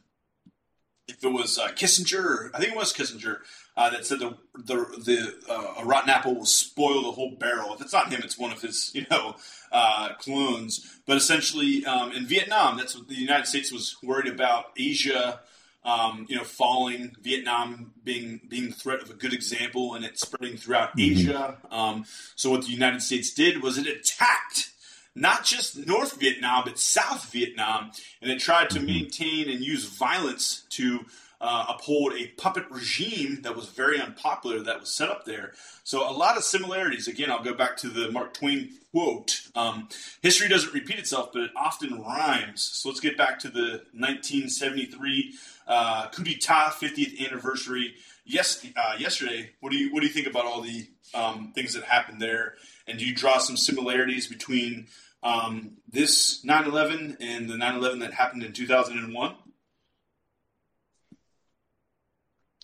if 1.08 1.24
it 1.24 1.32
was 1.32 1.58
uh, 1.58 1.68
Kissinger, 1.68 2.24
or, 2.24 2.50
I 2.54 2.58
think 2.58 2.72
it 2.72 2.76
was 2.76 2.92
Kissinger 2.92 3.38
uh, 3.76 3.90
that 3.90 4.06
said 4.06 4.20
the 4.20 4.36
the 4.54 4.74
the 5.04 5.34
uh, 5.48 5.82
a 5.82 5.84
rotten 5.84 6.10
apple 6.10 6.34
will 6.34 6.46
spoil 6.46 7.02
the 7.02 7.12
whole 7.12 7.36
barrel. 7.36 7.74
If 7.74 7.80
it's 7.80 7.92
not 7.92 8.12
him, 8.12 8.20
it's 8.22 8.38
one 8.38 8.52
of 8.52 8.60
his 8.60 8.90
you 8.94 9.06
know 9.10 9.36
uh, 9.72 10.14
clones. 10.18 11.00
But 11.06 11.16
essentially, 11.16 11.84
um, 11.84 12.12
in 12.12 12.26
Vietnam, 12.26 12.76
that's 12.76 12.96
what 12.96 13.08
the 13.08 13.14
United 13.14 13.46
States 13.46 13.72
was 13.72 13.96
worried 14.02 14.32
about. 14.32 14.66
Asia, 14.76 15.40
um, 15.84 16.26
you 16.28 16.36
know, 16.36 16.44
falling. 16.44 17.14
Vietnam 17.22 17.92
being 18.04 18.40
being 18.48 18.72
threat 18.72 19.02
of 19.02 19.10
a 19.10 19.14
good 19.14 19.32
example, 19.32 19.94
and 19.94 20.04
it 20.04 20.18
spreading 20.18 20.56
throughout 20.56 20.96
mm-hmm. 20.96 21.18
Asia. 21.18 21.56
Um, 21.70 22.04
so 22.36 22.50
what 22.50 22.62
the 22.62 22.72
United 22.72 23.02
States 23.02 23.32
did 23.32 23.62
was 23.62 23.78
it 23.78 23.86
attacked 23.86 24.70
not 25.14 25.44
just 25.44 25.86
North 25.86 26.18
Vietnam, 26.20 26.62
but 26.64 26.78
South 26.78 27.30
Vietnam, 27.32 27.90
and 28.22 28.30
it 28.30 28.38
tried 28.38 28.70
to 28.70 28.78
mm-hmm. 28.78 28.86
maintain 28.86 29.50
and 29.50 29.60
use 29.60 29.84
violence 29.84 30.64
to 30.70 31.04
uh, 31.40 31.66
uphold 31.68 32.12
a 32.14 32.28
puppet 32.28 32.64
regime 32.70 33.42
that 33.42 33.54
was 33.54 33.68
very 33.68 34.00
unpopular 34.00 34.60
that 34.60 34.80
was 34.80 34.92
set 34.92 35.08
up 35.08 35.24
there. 35.24 35.52
So 35.84 36.08
a 36.08 36.12
lot 36.12 36.36
of 36.36 36.42
similarities. 36.42 37.06
Again, 37.06 37.30
I'll 37.30 37.42
go 37.42 37.54
back 37.54 37.76
to 37.78 37.88
the 37.88 38.10
Mark 38.10 38.34
Twain 38.34 38.70
quote: 38.90 39.42
um, 39.54 39.88
"History 40.20 40.48
doesn't 40.48 40.74
repeat 40.74 40.98
itself, 40.98 41.30
but 41.32 41.42
it 41.42 41.50
often 41.56 42.02
rhymes." 42.02 42.62
So 42.62 42.88
let's 42.88 43.00
get 43.00 43.16
back 43.16 43.38
to 43.40 43.48
the 43.48 43.82
1973 43.92 45.34
uh, 45.66 46.08
coup 46.10 46.24
d'état 46.24 46.72
50th 46.72 47.24
anniversary. 47.24 47.94
Yes, 48.24 48.66
uh, 48.76 48.94
yesterday. 48.98 49.50
What 49.60 49.70
do 49.70 49.78
you 49.78 49.92
what 49.92 50.00
do 50.00 50.06
you 50.06 50.12
think 50.12 50.26
about 50.26 50.44
all 50.44 50.60
the 50.60 50.88
um, 51.14 51.52
things 51.54 51.74
that 51.74 51.84
happened 51.84 52.20
there? 52.20 52.54
And 52.86 52.98
do 52.98 53.06
you 53.06 53.14
draw 53.14 53.38
some 53.38 53.56
similarities 53.56 54.26
between 54.26 54.88
um, 55.22 55.76
this 55.90 56.44
9/11 56.44 57.16
and 57.20 57.48
the 57.48 57.54
9/11 57.54 58.00
that 58.00 58.12
happened 58.12 58.42
in 58.42 58.52
2001? 58.52 59.34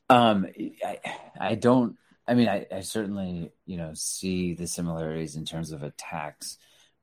Um, 0.09 0.47
I, 0.85 0.99
I 1.39 1.55
don't. 1.55 1.97
I 2.27 2.35
mean, 2.35 2.49
I, 2.49 2.67
I 2.73 2.81
certainly, 2.81 3.53
you 3.67 3.77
know, 3.77 3.93
see 3.95 4.55
the 4.55 4.67
similarities 4.67 5.37
in 5.37 5.45
terms 5.45 5.73
of 5.73 5.83
attacks 5.83 6.57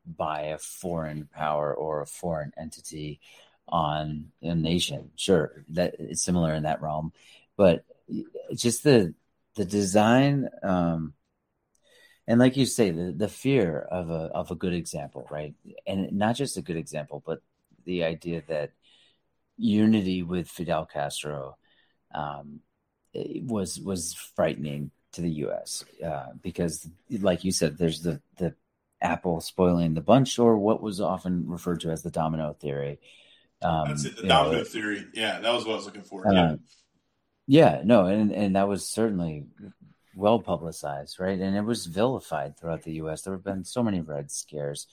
by 0.06 0.41
a 0.45 0.58
foreign 0.58 1.30
power 1.32 1.74
or 1.74 2.02
a 2.02 2.08
foreign 2.08 2.52
entity 2.58 3.20
on 3.68 4.32
a 4.41 4.56
nation. 4.56 5.12
Sure, 5.16 5.64
that 5.70 5.95
it's 5.99 6.24
similar 6.24 6.54
in 6.54 6.64
that 6.64 6.82
realm, 6.82 7.14
but 7.56 7.86
just 8.56 8.84
the 8.84 9.14
the 9.56 9.66
design, 9.66 10.49
um, 10.64 11.14
and 12.28 12.39
like 12.39 12.58
you 12.58 12.66
say, 12.66 12.91
the 12.91 13.12
the 13.12 13.28
fear 13.28 13.80
of 13.80 14.10
a 14.10 14.30
of 14.34 14.52
a 14.52 14.56
good 14.56 14.74
example, 14.74 15.28
right? 15.30 15.54
And 15.86 16.14
not 16.14 16.36
just 16.36 16.58
a 16.58 16.62
good 16.62 16.78
example, 16.78 17.22
but 17.26 17.41
the 17.86 18.04
idea 18.04 18.43
that 18.47 18.72
unity 19.58 20.24
with 20.24 20.49
Fidel 20.49 20.86
Castro 20.86 21.58
um, 22.14 22.62
was 23.14 23.80
was 23.80 24.14
frightening 24.36 24.91
to 25.14 25.22
the 25.22 25.30
U.S. 25.30 25.84
Uh, 26.03 26.28
because, 26.41 26.88
like 27.09 27.43
you 27.43 27.51
said, 27.51 27.78
there's 27.78 28.01
the 28.01 28.22
the 28.38 28.55
apple 29.01 29.41
spoiling 29.41 29.93
the 29.93 30.01
bunch, 30.01 30.39
or 30.39 30.57
what 30.57 30.82
was 30.82 31.01
often 31.01 31.47
referred 31.47 31.82
to 31.82 31.91
as 31.91 32.03
the 32.03 32.12
domino 32.12 32.53
theory. 32.53 32.99
Um, 33.62 33.89
That's 33.89 34.05
it, 34.05 34.16
the 34.18 34.28
domino 34.28 34.59
know, 34.59 34.64
theory. 34.64 35.05
Yeah, 35.14 35.39
that 35.39 35.53
was 35.53 35.66
what 35.66 35.74
I 35.74 35.76
was 35.78 35.86
looking 35.86 36.03
for. 36.03 36.28
Uh, 36.28 36.34
yeah. 36.34 36.55
yeah, 37.47 37.82
no, 37.84 38.05
and 38.05 38.32
and 38.32 38.55
that 38.55 38.68
was 38.68 38.88
certainly 38.88 39.45
well 40.16 40.39
publicized, 40.39 41.20
right? 41.20 41.39
And 41.39 41.55
it 41.55 41.64
was 41.64 41.86
vilified 41.86 42.57
throughout 42.57 42.84
the 42.84 42.93
U.S. 42.93 43.22
There 43.22 43.34
have 43.34 43.43
been 43.43 43.64
so 43.64 43.84
many 43.84 44.01
red 44.01 44.32
scares, 44.32 44.88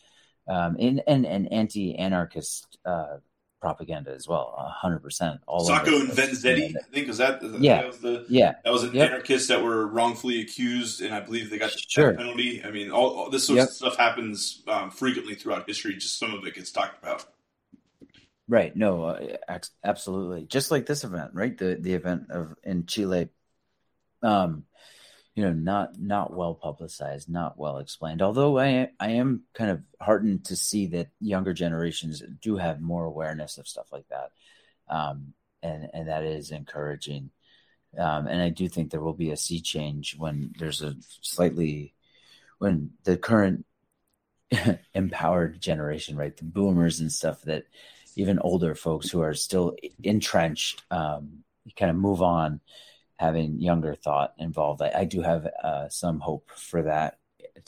um, 0.47 0.77
and 0.79 1.03
and, 1.07 1.27
and 1.27 1.53
anti-anarchist 1.53 2.79
uh, 2.85 3.19
propaganda 3.61 4.13
as 4.15 4.29
well, 4.29 4.55
hundred 4.77 5.01
percent. 5.01 5.41
All 5.47 5.65
Sacco 5.65 6.01
and 6.01 6.09
Vanzetti, 6.11 6.75
I 6.77 6.83
think 6.93 7.09
was 7.09 7.19
that. 7.19 7.43
Yeah, 7.61 7.83
that 7.83 7.87
was 7.87 7.99
the 7.99 8.27
yeah. 8.29 8.55
That 8.65 8.73
was 8.73 8.85
an 8.85 8.95
yep. 8.95 9.11
anarchist 9.11 9.49
that 9.49 9.63
were 9.63 9.87
wrongfully 9.87 10.41
accused, 10.41 11.01
and 11.01 11.15
I 11.15 11.21
believe 11.21 11.51
they 11.51 11.59
got 11.59 11.73
the 11.73 11.83
sure. 11.89 12.15
penalty. 12.15 12.63
I 12.65 12.71
mean, 12.71 12.91
all, 12.91 13.11
all 13.11 13.31
this 13.31 13.47
sort 13.47 13.59
yep. 13.59 13.69
of 13.69 13.75
stuff 13.75 13.97
happens 13.97 14.63
um, 14.69 14.91
frequently 14.91 15.35
throughout 15.35 15.67
history. 15.67 15.95
Just 15.95 16.19
some 16.19 16.35
of 16.35 16.47
it 16.47 16.55
gets 16.55 16.71
talked 16.71 17.03
about. 17.03 17.25
Right. 18.49 18.75
No. 18.75 19.05
Uh, 19.05 19.37
absolutely. 19.85 20.47
Just 20.47 20.71
like 20.71 20.87
this 20.87 21.05
event, 21.05 21.33
right? 21.35 21.57
The 21.57 21.77
the 21.79 21.95
event 21.95 22.31
of 22.31 22.57
in 22.63 22.87
Chile. 22.87 23.29
Um, 24.23 24.65
you 25.39 25.45
know, 25.45 25.53
not 25.53 25.97
not 26.01 26.35
well 26.35 26.53
publicized, 26.53 27.31
not 27.31 27.57
well 27.57 27.79
explained. 27.79 28.23
Although 28.23 28.59
I 28.59 28.89
I 28.99 29.11
am 29.11 29.45
kind 29.55 29.71
of 29.71 29.83
heartened 30.01 30.47
to 30.47 30.57
see 30.57 30.87
that 30.89 31.11
younger 31.21 31.53
generations 31.53 32.25
do 32.43 32.57
have 32.57 32.81
more 32.81 33.05
awareness 33.05 33.57
of 33.57 33.69
stuff 33.69 33.93
like 33.93 34.09
that, 34.09 34.33
um, 34.89 35.35
and 35.63 35.91
and 35.95 36.09
that 36.09 36.25
is 36.25 36.51
encouraging. 36.51 37.31
Um, 37.97 38.27
and 38.27 38.43
I 38.43 38.49
do 38.49 38.69
think 38.69 38.91
there 38.91 39.01
will 39.01 39.15
be 39.15 39.31
a 39.31 39.37
sea 39.37 39.61
change 39.61 40.17
when 40.19 40.53
there's 40.59 40.83
a 40.83 40.97
slightly 41.23 41.95
when 42.59 42.91
the 43.05 43.17
current 43.17 43.65
empowered 44.93 45.61
generation, 45.61 46.17
right, 46.17 46.37
the 46.37 46.47
boomers 46.47 46.99
and 46.99 47.13
stuff 47.13 47.43
that 47.43 47.63
even 48.17 48.41
older 48.41 48.75
folks 48.75 49.09
who 49.09 49.21
are 49.21 49.35
still 49.35 49.77
entrenched 50.03 50.83
um, 50.91 51.45
kind 51.77 51.93
of 51.93 51.97
move 51.97 52.23
on 52.23 52.61
having 53.19 53.61
younger 53.61 53.95
thought 53.95 54.33
involved. 54.39 54.81
I, 54.81 54.93
I 55.01 55.05
do 55.05 55.21
have 55.23 55.47
uh, 55.63 55.89
some 55.89 56.21
hope 56.21 56.51
for 56.57 56.83
that 56.83 57.19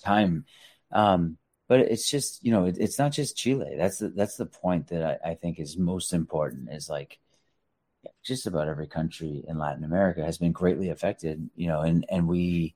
time. 0.03 0.45
Um, 0.93 1.37
but 1.69 1.81
it's 1.81 2.11
just, 2.11 2.45
you 2.45 2.53
know, 2.53 2.65
it, 2.67 2.79
it's 2.79 2.99
not 2.99 3.13
just 3.13 3.37
Chile. 3.37 3.75
That's 3.77 3.99
the, 3.99 4.09
that's 4.09 4.37
the 4.37 4.47
point 4.47 4.89
that 4.89 5.21
I, 5.25 5.31
I 5.31 5.35
think 5.35 5.59
is 5.59 5.77
most 5.77 6.13
important 6.13 6.73
is 6.73 6.89
like 6.89 7.19
just 8.25 8.47
about 8.47 8.69
every 8.69 8.87
country 8.87 9.45
in 9.47 9.59
Latin 9.59 9.85
America 9.85 10.25
has 10.25 10.39
been 10.39 10.53
greatly 10.53 10.89
affected, 10.89 11.51
you 11.55 11.69
know, 11.69 11.81
and, 11.83 12.05
and 12.09 12.27
we 12.27 12.75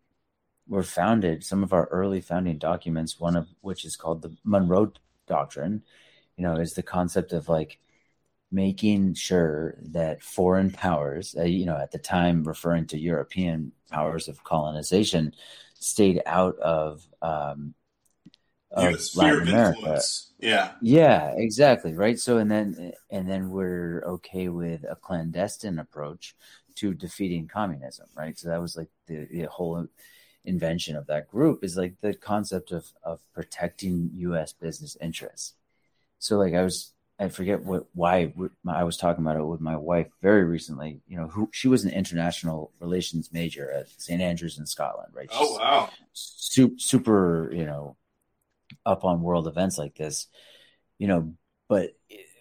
were 0.68 0.82
founded, 0.82 1.44
some 1.44 1.62
of 1.62 1.72
our 1.72 1.86
early 1.86 2.20
founding 2.20 2.58
documents, 2.58 3.20
one 3.20 3.36
of 3.36 3.48
which 3.60 3.84
is 3.84 3.96
called 3.96 4.22
the 4.22 4.36
Monroe 4.44 4.92
Doctrine, 5.26 5.82
you 6.36 6.42
know, 6.42 6.56
is 6.56 6.72
the 6.72 6.82
concept 6.82 7.32
of 7.32 7.48
like 7.48 7.78
making 8.54 9.14
sure 9.14 9.76
that 9.82 10.22
foreign 10.22 10.70
powers, 10.70 11.34
uh, 11.36 11.42
you 11.42 11.66
know, 11.66 11.76
at 11.76 11.90
the 11.90 11.98
time 11.98 12.44
referring 12.44 12.86
to 12.86 12.98
European 12.98 13.72
powers 13.90 14.28
of 14.28 14.44
colonization, 14.44 15.34
stayed 15.74 16.22
out 16.24 16.56
of, 16.60 17.04
um, 17.20 17.74
of 18.70 18.94
Latin 19.16 19.48
America. 19.48 20.00
Yeah, 20.38 20.72
yeah, 20.80 21.32
exactly, 21.36 21.94
right. 21.94 22.18
So, 22.18 22.38
and 22.38 22.50
then, 22.50 22.92
and 23.10 23.28
then 23.28 23.50
we're 23.50 24.02
okay 24.06 24.48
with 24.48 24.84
a 24.88 24.94
clandestine 24.94 25.80
approach 25.80 26.36
to 26.76 26.94
defeating 26.94 27.48
communism, 27.48 28.06
right? 28.16 28.38
So 28.38 28.48
that 28.48 28.60
was 28.60 28.76
like 28.76 28.88
the, 29.06 29.26
the 29.30 29.42
whole 29.44 29.86
invention 30.44 30.94
of 30.96 31.06
that 31.06 31.28
group 31.28 31.64
is 31.64 31.76
like 31.76 31.94
the 32.00 32.14
concept 32.14 32.70
of 32.70 32.86
of 33.02 33.20
protecting 33.32 34.10
U.S. 34.14 34.52
business 34.52 34.96
interests. 35.00 35.54
So, 36.18 36.38
like 36.38 36.54
I 36.54 36.62
was 36.62 36.92
I 37.18 37.28
forget 37.28 37.62
what 37.62 37.86
why 37.94 38.32
I 38.66 38.82
was 38.84 38.96
talking 38.96 39.24
about 39.24 39.36
it 39.36 39.44
with 39.44 39.60
my 39.60 39.76
wife 39.76 40.08
very 40.20 40.44
recently. 40.44 41.00
You 41.06 41.16
know, 41.16 41.28
who 41.28 41.48
she 41.52 41.68
was 41.68 41.84
an 41.84 41.92
international 41.92 42.72
relations 42.80 43.30
major 43.32 43.70
at 43.70 43.88
St 43.98 44.20
Andrews 44.20 44.58
in 44.58 44.66
Scotland, 44.66 45.12
right? 45.14 45.28
Oh, 45.32 45.46
She's 45.46 45.56
oh 45.56 45.60
wow, 45.60 45.90
super, 46.12 46.74
super, 46.78 47.50
you 47.52 47.64
know, 47.64 47.96
up 48.84 49.04
on 49.04 49.22
world 49.22 49.46
events 49.46 49.78
like 49.78 49.94
this. 49.94 50.26
You 50.98 51.06
know, 51.08 51.34
but 51.68 51.90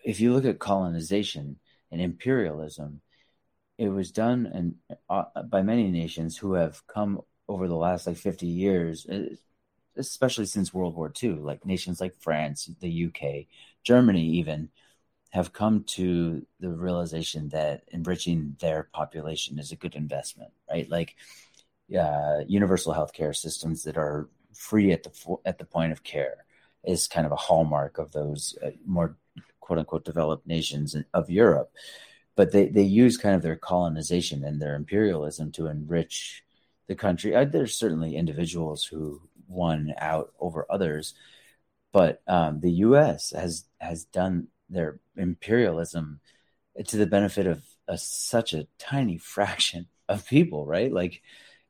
if 0.03 0.19
you 0.19 0.33
look 0.33 0.45
at 0.45 0.59
colonization 0.59 1.59
and 1.91 2.01
imperialism, 2.01 3.01
it 3.77 3.89
was 3.89 4.11
done 4.11 4.49
and 4.51 4.75
uh, 5.09 5.25
by 5.43 5.61
many 5.61 5.91
nations 5.91 6.37
who 6.37 6.53
have 6.53 6.85
come 6.87 7.21
over 7.47 7.67
the 7.67 7.75
last 7.75 8.07
like 8.07 8.17
50 8.17 8.47
years 8.47 9.05
especially 9.97 10.45
since 10.45 10.73
World 10.73 10.95
War 10.95 11.11
II, 11.21 11.31
like 11.35 11.65
nations 11.65 12.01
like 12.01 12.15
France, 12.19 12.69
the 12.79 13.05
UK, 13.05 13.47
Germany, 13.83 14.23
even 14.23 14.69
have 15.31 15.51
come 15.51 15.83
to 15.83 16.45
the 16.59 16.69
realization 16.69 17.49
that 17.49 17.83
enriching 17.91 18.55
their 18.59 18.89
population 18.93 19.57
is 19.57 19.71
a 19.71 19.75
good 19.75 19.95
investment, 19.95 20.51
right? 20.69 20.89
Like 20.89 21.15
uh, 21.97 22.41
universal 22.47 22.93
healthcare 22.93 23.35
systems 23.35 23.83
that 23.83 23.97
are 23.97 24.29
free 24.53 24.91
at 24.91 25.03
the 25.03 25.37
at 25.45 25.57
the 25.57 25.65
point 25.65 25.91
of 25.91 26.03
care 26.03 26.45
is 26.83 27.07
kind 27.07 27.25
of 27.25 27.31
a 27.31 27.37
hallmark 27.37 27.97
of 27.97 28.11
those 28.11 28.55
uh, 28.63 28.69
more 28.85 29.17
quote 29.59 29.79
unquote 29.79 30.05
developed 30.05 30.45
nations 30.45 30.95
of 31.13 31.29
Europe. 31.29 31.71
But 32.35 32.51
they, 32.51 32.67
they 32.67 32.83
use 32.83 33.17
kind 33.17 33.35
of 33.35 33.41
their 33.41 33.55
colonization 33.55 34.43
and 34.43 34.61
their 34.61 34.75
imperialism 34.75 35.51
to 35.53 35.67
enrich 35.67 36.43
the 36.87 36.95
country. 36.95 37.35
Uh, 37.35 37.45
there's 37.45 37.75
certainly 37.75 38.15
individuals 38.15 38.85
who 38.85 39.21
won 39.53 39.93
out 39.97 40.33
over 40.39 40.65
others. 40.69 41.13
But 41.91 42.21
um, 42.27 42.59
the 42.59 42.71
U.S. 42.71 43.31
has 43.31 43.65
has 43.79 44.05
done 44.05 44.47
their 44.69 44.99
imperialism 45.15 46.19
to 46.87 46.97
the 46.97 47.05
benefit 47.05 47.45
of 47.47 47.63
a, 47.87 47.97
such 47.97 48.53
a 48.53 48.67
tiny 48.79 49.17
fraction 49.19 49.87
of 50.09 50.27
people, 50.27 50.65
right? 50.65 50.91
Like 50.91 51.21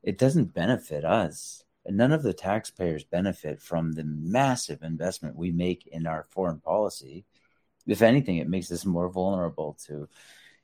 it 0.02 0.18
doesn't 0.18 0.54
benefit 0.54 1.04
us. 1.04 1.62
None 1.86 2.12
of 2.12 2.22
the 2.22 2.32
taxpayers 2.32 3.04
benefit 3.04 3.60
from 3.60 3.92
the 3.92 4.04
massive 4.04 4.82
investment 4.82 5.36
we 5.36 5.52
make 5.52 5.86
in 5.86 6.06
our 6.06 6.24
foreign 6.30 6.60
policy. 6.60 7.26
If 7.86 8.00
anything, 8.00 8.38
it 8.38 8.48
makes 8.48 8.72
us 8.72 8.86
more 8.86 9.10
vulnerable 9.10 9.76
to, 9.86 10.08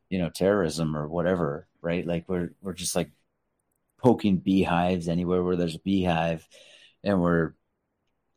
you 0.09 0.19
know, 0.19 0.31
terrorism 0.31 0.97
or 0.97 1.07
whatever, 1.09 1.67
right? 1.83 2.07
Like 2.07 2.25
we're 2.27 2.53
we're 2.63 2.73
just 2.73 2.97
like 2.97 3.11
poking 3.99 4.39
beehives 4.39 5.09
anywhere 5.09 5.43
where 5.43 5.57
there's 5.57 5.75
a 5.75 5.81
beehive 5.81 6.49
and 7.05 7.21
we're 7.21 7.53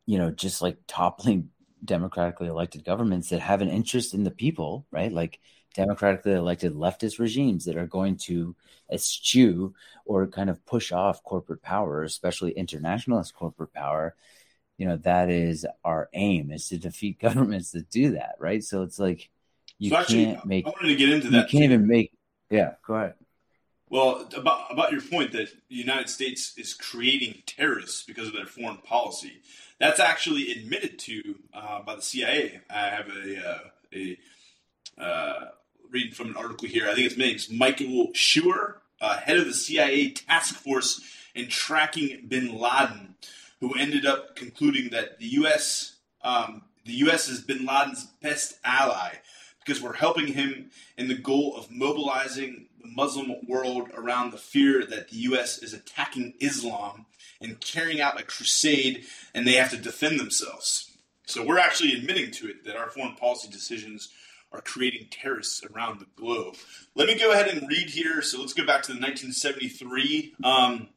you 0.05 0.17
know 0.17 0.31
just 0.31 0.61
like 0.61 0.77
toppling 0.87 1.49
democratically 1.85 2.47
elected 2.47 2.85
governments 2.85 3.29
that 3.29 3.41
have 3.41 3.61
an 3.61 3.69
interest 3.69 4.13
in 4.13 4.23
the 4.23 4.31
people 4.31 4.85
right? 4.91 5.11
Like 5.11 5.39
democratically 5.75 6.33
elected 6.33 6.73
leftist 6.73 7.19
regimes 7.19 7.65
that 7.65 7.77
are 7.77 7.87
going 7.87 8.15
to 8.15 8.55
eschew 8.91 9.73
or 10.05 10.27
kind 10.27 10.49
of 10.49 10.65
push 10.65 10.91
off 10.91 11.23
corporate 11.23 11.61
power 11.61 12.03
especially 12.03 12.51
internationalist 12.51 13.33
corporate 13.33 13.73
power. 13.73 14.15
You 14.77 14.87
know 14.87 14.97
that 14.97 15.29
is 15.29 15.65
our 15.83 16.09
aim 16.13 16.51
is 16.51 16.69
to 16.69 16.77
defeat 16.77 17.19
governments 17.21 17.71
that 17.71 17.89
do 17.89 18.11
that 18.11 18.35
right? 18.39 18.63
So 18.63 18.83
it's 18.83 18.99
like 18.99 19.29
you 19.79 19.89
so 19.89 19.97
actually, 19.97 20.25
can't 20.25 20.45
make 20.45 20.65
i 20.65 20.69
wanted 20.69 20.87
to 20.87 20.95
get 20.95 21.09
into 21.09 21.29
that 21.29 21.51
you 21.51 21.59
can't 21.59 21.69
too. 21.69 21.75
even 21.75 21.87
make 21.87 22.11
yeah 22.49 22.75
go 22.85 22.93
ahead 22.93 23.15
well, 23.93 24.27
about 24.35 24.71
about 24.71 24.91
your 24.91 25.01
point 25.01 25.33
that 25.33 25.49
the 25.69 25.75
United 25.75 26.09
States 26.09 26.57
is 26.57 26.73
creating 26.73 27.43
terrorists 27.45 28.01
because 28.01 28.27
of 28.27 28.33
their 28.33 28.47
foreign 28.47 28.77
policy, 28.77 29.33
that's 29.77 29.99
actually 29.99 30.51
admitted 30.51 30.97
to 30.97 31.35
uh, 31.53 31.83
by 31.83 31.97
the 31.97 32.01
CIA. 32.01 32.61
I 32.71 32.87
have 32.87 33.07
a 33.09 33.47
uh, 33.47 33.59
a 33.93 34.17
uh, 34.99 35.45
reading 35.91 36.11
from 36.11 36.29
an 36.29 36.35
article 36.35 36.67
here. 36.67 36.89
I 36.89 36.95
think 36.95 37.07
his 37.07 37.19
name's 37.19 37.51
Michael 37.51 38.09
Scheuer, 38.13 38.77
uh, 38.99 39.19
head 39.19 39.37
of 39.37 39.45
the 39.45 39.53
CIA 39.53 40.09
task 40.09 40.55
force 40.55 40.99
in 41.35 41.47
tracking 41.47 42.25
Bin 42.27 42.59
Laden, 42.59 43.13
who 43.59 43.75
ended 43.75 44.07
up 44.07 44.35
concluding 44.35 44.89
that 44.89 45.19
the 45.19 45.27
U.S. 45.33 45.97
Um, 46.23 46.63
the 46.83 46.93
U.S. 46.93 47.29
is 47.29 47.41
Bin 47.41 47.63
Laden's 47.67 48.05
best 48.23 48.55
ally 48.65 49.17
because 49.63 49.83
we're 49.83 49.93
helping 49.93 50.27
him 50.27 50.71
in 50.97 51.07
the 51.07 51.15
goal 51.15 51.55
of 51.55 51.69
mobilizing 51.71 52.67
the 52.83 52.89
Muslim 52.89 53.33
world 53.47 53.89
around 53.95 54.31
the 54.31 54.37
fear 54.37 54.85
that 54.85 55.09
the 55.09 55.17
U.S. 55.17 55.57
is 55.59 55.73
attacking 55.73 56.33
Islam 56.39 57.05
and 57.41 57.59
carrying 57.59 58.01
out 58.01 58.19
a 58.19 58.23
crusade, 58.23 59.05
and 59.33 59.47
they 59.47 59.53
have 59.53 59.71
to 59.71 59.77
defend 59.77 60.19
themselves. 60.19 60.91
So 61.25 61.45
we're 61.45 61.59
actually 61.59 61.93
admitting 61.93 62.31
to 62.31 62.49
it 62.49 62.65
that 62.65 62.75
our 62.75 62.89
foreign 62.89 63.15
policy 63.15 63.49
decisions 63.49 64.09
are 64.51 64.61
creating 64.61 65.07
terrorists 65.09 65.63
around 65.63 65.99
the 65.99 66.05
globe. 66.15 66.55
Let 66.95 67.07
me 67.07 67.17
go 67.17 67.31
ahead 67.31 67.47
and 67.47 67.67
read 67.67 67.89
here. 67.89 68.21
So 68.21 68.39
let's 68.39 68.53
go 68.53 68.65
back 68.65 68.83
to 68.83 68.93
the 68.93 68.99
1973 68.99 70.35
um, 70.43 70.89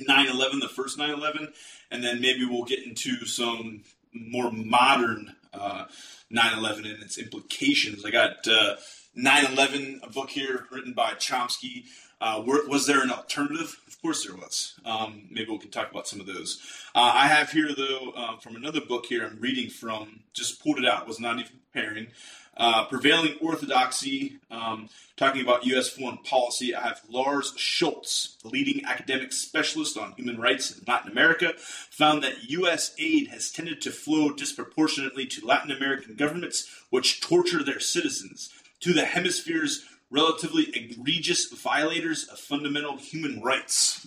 9/11, 0.00 0.60
the 0.60 0.68
first 0.68 0.98
9/11, 0.98 1.52
and 1.90 2.02
then 2.02 2.20
maybe 2.20 2.44
we'll 2.44 2.64
get 2.64 2.86
into 2.86 3.26
some 3.26 3.82
more 4.12 4.50
modern 4.52 5.34
uh, 5.52 5.86
9/11 6.32 6.78
and 6.78 7.02
its 7.02 7.18
implications. 7.18 8.04
I 8.04 8.10
got. 8.10 8.46
Uh, 8.46 8.76
9/11, 9.18 10.02
a 10.04 10.10
book 10.10 10.30
here 10.30 10.66
written 10.70 10.92
by 10.92 11.12
Chomsky. 11.14 11.84
Uh, 12.20 12.42
was 12.44 12.86
there 12.86 13.02
an 13.02 13.10
alternative? 13.10 13.80
Of 13.86 14.00
course 14.00 14.24
there 14.26 14.36
was. 14.36 14.74
Um, 14.84 15.22
maybe 15.30 15.50
we 15.50 15.58
can 15.58 15.70
talk 15.70 15.90
about 15.90 16.06
some 16.08 16.20
of 16.20 16.26
those. 16.26 16.60
Uh, 16.94 17.12
I 17.14 17.26
have 17.28 17.50
here 17.50 17.70
though 17.76 18.12
um, 18.16 18.38
from 18.38 18.56
another 18.56 18.80
book 18.80 19.06
here 19.06 19.24
I'm 19.26 19.40
reading 19.40 19.70
from. 19.70 20.20
Just 20.34 20.62
pulled 20.62 20.78
it 20.78 20.86
out. 20.86 21.06
Was 21.08 21.20
not 21.20 21.38
even 21.38 21.52
preparing. 21.72 22.08
uh, 22.58 22.84
prevailing 22.86 23.34
orthodoxy, 23.40 24.38
um, 24.50 24.88
talking 25.16 25.40
about 25.42 25.64
U.S. 25.66 25.88
foreign 25.88 26.18
policy. 26.18 26.74
I 26.74 26.82
have 26.82 27.00
Lars 27.08 27.52
Schoultz, 27.56 28.40
the 28.42 28.48
leading 28.48 28.84
academic 28.84 29.32
specialist 29.32 29.96
on 29.96 30.12
human 30.12 30.40
rights 30.40 30.76
in 30.76 30.82
Latin 30.86 31.10
America, 31.10 31.52
found 31.56 32.22
that 32.24 32.50
U.S. 32.50 32.94
aid 32.98 33.28
has 33.28 33.50
tended 33.50 33.80
to 33.82 33.90
flow 33.92 34.32
disproportionately 34.32 35.24
to 35.26 35.46
Latin 35.46 35.70
American 35.70 36.14
governments, 36.16 36.68
which 36.90 37.20
torture 37.20 37.62
their 37.62 37.80
citizens, 37.80 38.50
to 38.80 38.92
the 38.92 39.04
hemisphere's 39.04 39.84
relatively 40.10 40.70
egregious 40.74 41.50
violators 41.52 42.24
of 42.28 42.38
fundamental 42.38 42.96
human 42.96 43.40
rights. 43.42 44.06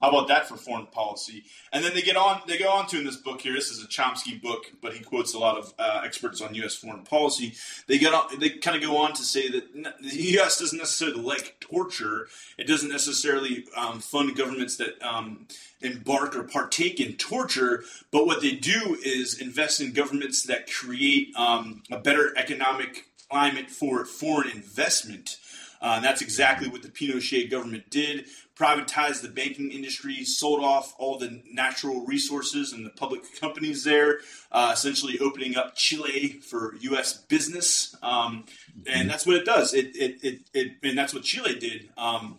How 0.00 0.08
about 0.08 0.28
that 0.28 0.48
for 0.48 0.56
foreign 0.56 0.86
policy? 0.86 1.44
And 1.74 1.84
then 1.84 1.92
they 1.92 2.00
get 2.00 2.16
on. 2.16 2.40
They 2.46 2.56
go 2.56 2.70
on 2.70 2.86
to 2.86 2.98
in 2.98 3.04
this 3.04 3.16
book 3.16 3.42
here. 3.42 3.52
This 3.52 3.70
is 3.70 3.84
a 3.84 3.86
Chomsky 3.86 4.40
book, 4.40 4.64
but 4.80 4.94
he 4.94 5.04
quotes 5.04 5.34
a 5.34 5.38
lot 5.38 5.58
of 5.58 5.74
uh, 5.78 6.00
experts 6.02 6.40
on 6.40 6.54
U.S. 6.54 6.74
foreign 6.74 7.04
policy. 7.04 7.52
They 7.86 7.98
get 7.98 8.14
on. 8.14 8.38
They 8.38 8.48
kind 8.48 8.82
of 8.82 8.82
go 8.82 8.96
on 8.96 9.12
to 9.12 9.22
say 9.22 9.50
that 9.50 9.74
the 9.74 10.22
U.S. 10.32 10.58
doesn't 10.58 10.78
necessarily 10.78 11.20
like 11.20 11.56
torture. 11.60 12.28
It 12.56 12.66
doesn't 12.66 12.88
necessarily 12.88 13.66
um, 13.76 14.00
fund 14.00 14.34
governments 14.34 14.76
that 14.78 15.02
um, 15.02 15.46
embark 15.82 16.34
or 16.34 16.44
partake 16.44 16.98
in 16.98 17.16
torture. 17.16 17.84
But 18.10 18.24
what 18.24 18.40
they 18.40 18.52
do 18.52 18.96
is 19.04 19.38
invest 19.38 19.82
in 19.82 19.92
governments 19.92 20.44
that 20.44 20.72
create 20.72 21.36
um, 21.36 21.82
a 21.92 21.98
better 21.98 22.32
economic 22.38 23.09
climate 23.30 23.70
for 23.70 24.04
foreign 24.04 24.50
investment. 24.50 25.36
Uh, 25.80 25.98
that's 26.00 26.20
exactly 26.20 26.68
what 26.68 26.82
the 26.82 26.88
Pinochet 26.88 27.50
government 27.50 27.88
did 27.88 28.26
privatized 28.60 29.22
the 29.22 29.28
banking 29.28 29.70
industry, 29.70 30.22
sold 30.22 30.62
off 30.62 30.94
all 30.98 31.16
the 31.18 31.42
natural 31.50 32.04
resources 32.04 32.72
and 32.72 32.84
the 32.84 32.90
public 32.90 33.22
companies 33.40 33.84
there, 33.84 34.18
uh, 34.52 34.70
essentially 34.74 35.18
opening 35.18 35.56
up 35.56 35.74
Chile 35.74 36.40
for 36.42 36.74
U.S. 36.80 37.14
business. 37.14 37.96
Um, 38.02 38.44
and 38.86 39.08
that's 39.08 39.26
what 39.26 39.36
it 39.36 39.46
does. 39.46 39.72
It, 39.72 39.96
it, 39.96 40.22
it, 40.22 40.40
it, 40.52 40.72
and 40.82 40.98
that's 40.98 41.14
what 41.14 41.22
Chile 41.22 41.58
did. 41.58 41.88
Um, 41.96 42.38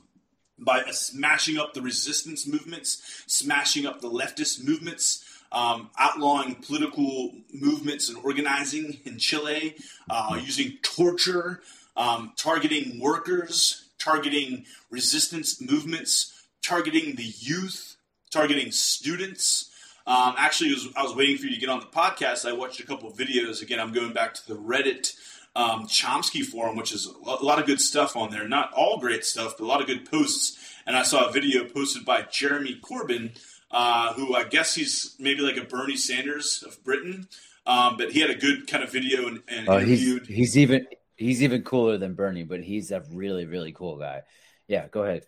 by 0.60 0.84
smashing 0.92 1.58
up 1.58 1.74
the 1.74 1.82
resistance 1.82 2.46
movements, 2.46 3.24
smashing 3.26 3.88
up 3.88 4.00
the 4.00 4.10
leftist 4.10 4.64
movements, 4.64 5.26
um, 5.52 5.90
outlawing 6.00 6.56
political 6.56 7.34
movements 7.54 8.10
and 8.10 8.18
organizing 8.24 9.00
in 9.06 9.18
Chile, 9.18 9.76
uh, 10.10 10.40
using 10.42 10.78
torture, 10.82 11.62
um, 11.98 12.34
targeting 12.38 13.00
workers, 13.00 13.90
targeting 14.00 14.66
resistance 14.90 15.62
movements, 15.62 16.46
targeting 16.64 17.16
the 17.16 17.34
youth, 17.40 17.98
targeting 18.30 18.72
students. 18.72 19.70
Um, 20.08 20.36
actually, 20.38 20.72
was, 20.72 20.88
I 20.96 21.04
was 21.04 21.16
waiting 21.16 21.38
for 21.38 21.46
you 21.46 21.54
to 21.54 21.60
get 21.60 21.70
on 21.70 21.80
the 21.80 21.86
podcast. 21.86 22.48
I 22.48 22.54
watched 22.54 22.80
a 22.80 22.86
couple 22.86 23.10
of 23.10 23.18
videos. 23.18 23.62
Again, 23.62 23.80
I'm 23.80 23.94
going 23.94 24.14
back 24.14 24.34
to 24.36 24.48
the 24.48 24.56
Reddit 24.56 25.16
um, 25.56 25.86
Chomsky 25.88 26.44
forum, 26.44 26.76
which 26.76 26.92
is 26.92 27.06
a 27.06 27.44
lot 27.44 27.60
of 27.60 27.66
good 27.66 27.82
stuff 27.82 28.16
on 28.16 28.32
there. 28.32 28.48
Not 28.48 28.72
all 28.74 29.00
great 29.00 29.26
stuff, 29.26 29.56
but 29.58 29.66
a 29.66 29.68
lot 29.68 29.82
of 29.82 29.88
good 29.88 30.10
posts. 30.10 30.58
And 30.88 30.96
I 30.96 31.04
saw 31.04 31.28
a 31.28 31.32
video 31.32 31.66
posted 31.66 32.06
by 32.06 32.24
Jeremy 32.24 32.80
Corbyn, 32.82 33.38
uh, 33.72 34.14
who 34.14 34.36
I 34.36 34.44
guess 34.44 34.76
he's 34.76 35.16
maybe 35.20 35.42
like 35.42 35.58
a 35.58 35.66
Bernie 35.66 35.98
Sanders 35.98 36.64
of 36.66 36.84
Britain. 36.84 37.28
Um, 37.66 37.96
but 37.98 38.12
he 38.12 38.20
had 38.20 38.32
a 38.32 38.36
good 38.36 38.68
kind 38.68 38.84
of 38.84 38.92
video 38.92 39.28
and, 39.28 39.44
and 39.48 39.70
oh, 39.70 39.78
interviewed. 39.78 40.26
He's, 40.26 40.38
he's 40.38 40.58
even 40.58 40.88
he's 41.16 41.44
even 41.44 41.64
cooler 41.64 41.98
than 41.98 42.16
Bernie, 42.16 42.44
but 42.44 42.62
he's 42.62 42.92
a 42.92 43.04
really 43.12 43.46
really 43.46 43.72
cool 43.72 43.98
guy. 43.98 44.24
Yeah, 44.68 44.88
go 44.88 45.04
ahead. 45.04 45.26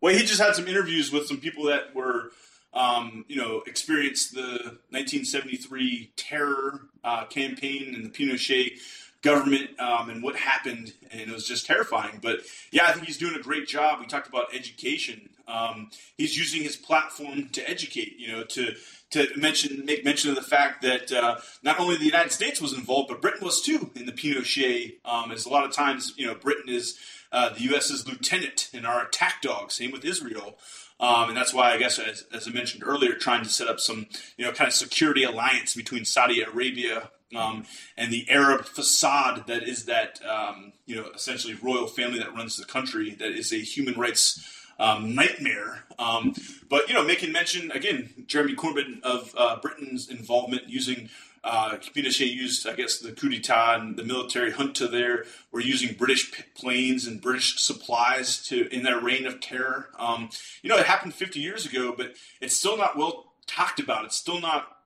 Well, 0.00 0.14
he 0.14 0.24
just 0.24 0.40
had 0.40 0.54
some 0.54 0.66
interviews 0.66 1.12
with 1.12 1.26
some 1.26 1.38
people 1.38 1.64
that 1.64 1.94
were, 1.94 2.30
um, 2.72 3.24
you 3.28 3.36
know, 3.36 3.62
experienced 3.66 4.34
the 4.34 4.78
1973 4.90 6.12
terror 6.16 6.80
uh, 7.04 7.26
campaign 7.26 7.94
and 7.94 8.04
the 8.04 8.08
Pinochet 8.08 8.78
government 9.22 9.78
um, 9.78 10.08
and 10.08 10.22
what 10.22 10.36
happened, 10.36 10.92
and 11.10 11.20
it 11.20 11.28
was 11.28 11.46
just 11.46 11.66
terrifying. 11.66 12.20
But 12.22 12.40
yeah, 12.70 12.86
I 12.86 12.92
think 12.92 13.06
he's 13.06 13.18
doing 13.18 13.34
a 13.34 13.42
great 13.42 13.66
job. 13.66 14.00
We 14.00 14.06
talked 14.06 14.28
about 14.28 14.54
education. 14.54 15.28
Um, 15.46 15.90
he's 16.16 16.38
using 16.38 16.62
his 16.62 16.76
platform 16.76 17.48
to 17.50 17.68
educate, 17.68 18.16
you 18.18 18.28
know, 18.28 18.44
to 18.44 18.74
to 19.10 19.28
mention 19.36 19.84
make 19.84 20.04
mention 20.04 20.30
of 20.30 20.36
the 20.36 20.42
fact 20.42 20.82
that 20.82 21.12
uh, 21.12 21.38
not 21.62 21.80
only 21.80 21.96
the 21.96 22.04
United 22.04 22.32
States 22.32 22.60
was 22.60 22.72
involved, 22.72 23.08
but 23.08 23.20
Britain 23.20 23.44
was 23.44 23.60
too 23.60 23.90
in 23.94 24.06
the 24.06 24.12
Pinochet. 24.12 24.94
Um, 25.04 25.32
as 25.32 25.44
a 25.46 25.50
lot 25.50 25.64
of 25.64 25.72
times, 25.72 26.14
you 26.16 26.26
know, 26.26 26.34
Britain 26.34 26.68
is 26.68 26.98
uh, 27.32 27.50
the 27.50 27.62
U.S.'s 27.62 28.06
lieutenant 28.06 28.70
and 28.72 28.86
our 28.86 29.04
attack 29.04 29.42
dog. 29.42 29.70
Same 29.70 29.90
with 29.90 30.04
Israel. 30.04 30.56
Um, 30.98 31.28
and 31.28 31.36
that's 31.36 31.54
why 31.54 31.72
I 31.72 31.78
guess, 31.78 31.98
as, 31.98 32.26
as, 32.30 32.46
I 32.46 32.50
mentioned 32.50 32.82
earlier, 32.84 33.14
trying 33.14 33.42
to 33.42 33.48
set 33.48 33.68
up 33.68 33.80
some, 33.80 34.06
you 34.36 34.44
know, 34.44 34.52
kind 34.52 34.68
of 34.68 34.74
security 34.74 35.24
alliance 35.24 35.74
between 35.74 36.04
Saudi 36.04 36.42
Arabia 36.42 37.10
um, 37.36 37.64
and 37.96 38.12
the 38.12 38.28
Arab 38.28 38.64
facade 38.64 39.46
that 39.46 39.62
is 39.62 39.84
that, 39.84 40.20
um, 40.24 40.72
you 40.86 40.96
know, 40.96 41.06
essentially 41.14 41.54
royal 41.62 41.86
family 41.86 42.18
that 42.18 42.34
runs 42.34 42.56
the 42.56 42.64
country 42.64 43.10
that 43.14 43.30
is 43.30 43.52
a 43.52 43.58
human 43.58 43.94
rights 43.94 44.60
um, 44.80 45.14
nightmare. 45.14 45.84
Um, 45.98 46.34
but 46.68 46.88
you 46.88 46.94
know, 46.94 47.04
making 47.04 47.30
mention 47.30 47.70
again, 47.70 48.24
Jeremy 48.26 48.54
Corbyn 48.54 49.02
of 49.02 49.32
uh, 49.36 49.60
Britain's 49.60 50.08
involvement 50.08 50.68
using. 50.68 51.10
Uh, 51.42 51.78
Pinochet 51.96 52.30
used, 52.30 52.68
I 52.68 52.74
guess, 52.74 52.98
the 52.98 53.12
coup 53.12 53.30
d'état 53.30 53.80
and 53.80 53.96
the 53.96 54.04
military 54.04 54.50
junta 54.50 54.86
there 54.86 55.24
were 55.50 55.60
using 55.60 55.96
British 55.96 56.30
planes 56.54 57.06
and 57.06 57.18
British 57.18 57.58
supplies 57.58 58.44
to 58.48 58.68
in 58.68 58.82
their 58.82 59.00
reign 59.00 59.24
of 59.24 59.40
terror. 59.40 59.88
Um, 59.98 60.28
you 60.60 60.68
know, 60.68 60.76
it 60.76 60.84
happened 60.84 61.14
50 61.14 61.40
years 61.40 61.64
ago, 61.64 61.94
but 61.96 62.12
it's 62.42 62.54
still 62.54 62.76
not 62.76 62.94
well 62.94 63.32
talked 63.46 63.80
about. 63.80 64.04
It's 64.04 64.18
still 64.18 64.38
not 64.38 64.79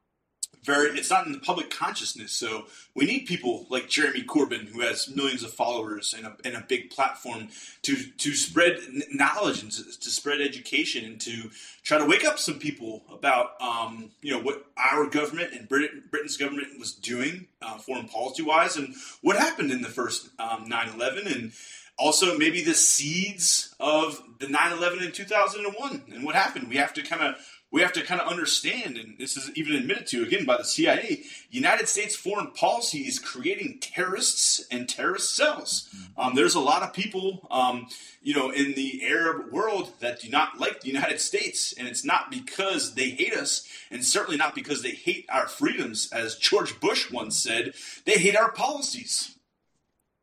very 0.64 0.98
it's 0.98 1.10
not 1.10 1.26
in 1.26 1.32
the 1.32 1.38
public 1.38 1.70
consciousness. 1.70 2.32
So 2.32 2.66
we 2.94 3.04
need 3.04 3.26
people 3.26 3.66
like 3.68 3.88
Jeremy 3.88 4.22
Corbyn, 4.22 4.68
who 4.68 4.80
has 4.80 5.08
millions 5.14 5.42
of 5.42 5.52
followers 5.52 6.14
and 6.16 6.26
a, 6.26 6.36
and 6.44 6.56
a 6.56 6.64
big 6.66 6.90
platform 6.90 7.48
to 7.82 7.96
to 7.96 8.34
spread 8.34 8.78
knowledge 9.12 9.62
and 9.62 9.70
to, 9.72 10.00
to, 10.00 10.10
spread 10.10 10.40
education 10.40 11.04
and 11.04 11.20
to 11.20 11.50
try 11.82 11.98
to 11.98 12.06
wake 12.06 12.24
up 12.24 12.38
some 12.38 12.58
people 12.58 13.02
about 13.12 13.60
um, 13.60 14.10
you 14.22 14.32
know 14.32 14.40
what 14.40 14.64
our 14.76 15.06
government 15.06 15.52
and 15.52 15.68
Britain, 15.68 16.04
Britain's 16.10 16.36
government 16.36 16.78
was 16.78 16.92
doing 16.92 17.46
uh, 17.60 17.76
foreign 17.78 18.08
policy 18.08 18.42
wise 18.42 18.76
and 18.76 18.94
what 19.20 19.36
happened 19.36 19.70
in 19.70 19.82
the 19.82 19.88
first 19.88 20.28
um, 20.38 20.66
9/11 20.68 21.34
and 21.34 21.52
also 21.96 22.36
maybe 22.38 22.62
the 22.62 22.74
seeds 22.74 23.74
of 23.78 24.20
the 24.40 24.46
9-11 24.46 25.06
in 25.06 25.12
2001 25.12 26.02
and 26.12 26.24
what 26.24 26.34
happened 26.34 26.68
we 26.68 26.76
have 26.76 26.92
to 26.92 27.02
kind 27.02 27.22
of 27.22 27.36
we 27.74 27.80
have 27.80 27.92
to 27.92 28.04
kind 28.04 28.20
of 28.20 28.28
understand, 28.28 28.96
and 28.96 29.18
this 29.18 29.36
is 29.36 29.50
even 29.56 29.74
admitted 29.74 30.06
to 30.06 30.22
again 30.22 30.44
by 30.44 30.56
the 30.56 30.64
CIA, 30.64 31.24
United 31.50 31.88
States 31.88 32.14
foreign 32.14 32.52
policy 32.52 33.00
is 33.00 33.18
creating 33.18 33.78
terrorists 33.80 34.64
and 34.70 34.88
terrorist 34.88 35.34
cells. 35.34 35.88
Um, 36.16 36.36
there's 36.36 36.54
a 36.54 36.60
lot 36.60 36.84
of 36.84 36.92
people, 36.92 37.48
um, 37.50 37.88
you 38.22 38.32
know, 38.32 38.50
in 38.50 38.74
the 38.74 39.04
Arab 39.04 39.50
world 39.50 39.90
that 39.98 40.20
do 40.20 40.30
not 40.30 40.60
like 40.60 40.82
the 40.82 40.86
United 40.86 41.20
States, 41.20 41.74
and 41.76 41.88
it's 41.88 42.04
not 42.04 42.30
because 42.30 42.94
they 42.94 43.10
hate 43.10 43.34
us, 43.34 43.66
and 43.90 44.04
certainly 44.04 44.36
not 44.36 44.54
because 44.54 44.82
they 44.82 44.92
hate 44.92 45.26
our 45.28 45.48
freedoms, 45.48 46.08
as 46.12 46.36
George 46.36 46.78
Bush 46.78 47.10
once 47.10 47.36
said. 47.36 47.74
They 48.04 48.18
hate 48.18 48.36
our 48.36 48.52
policies. 48.52 49.36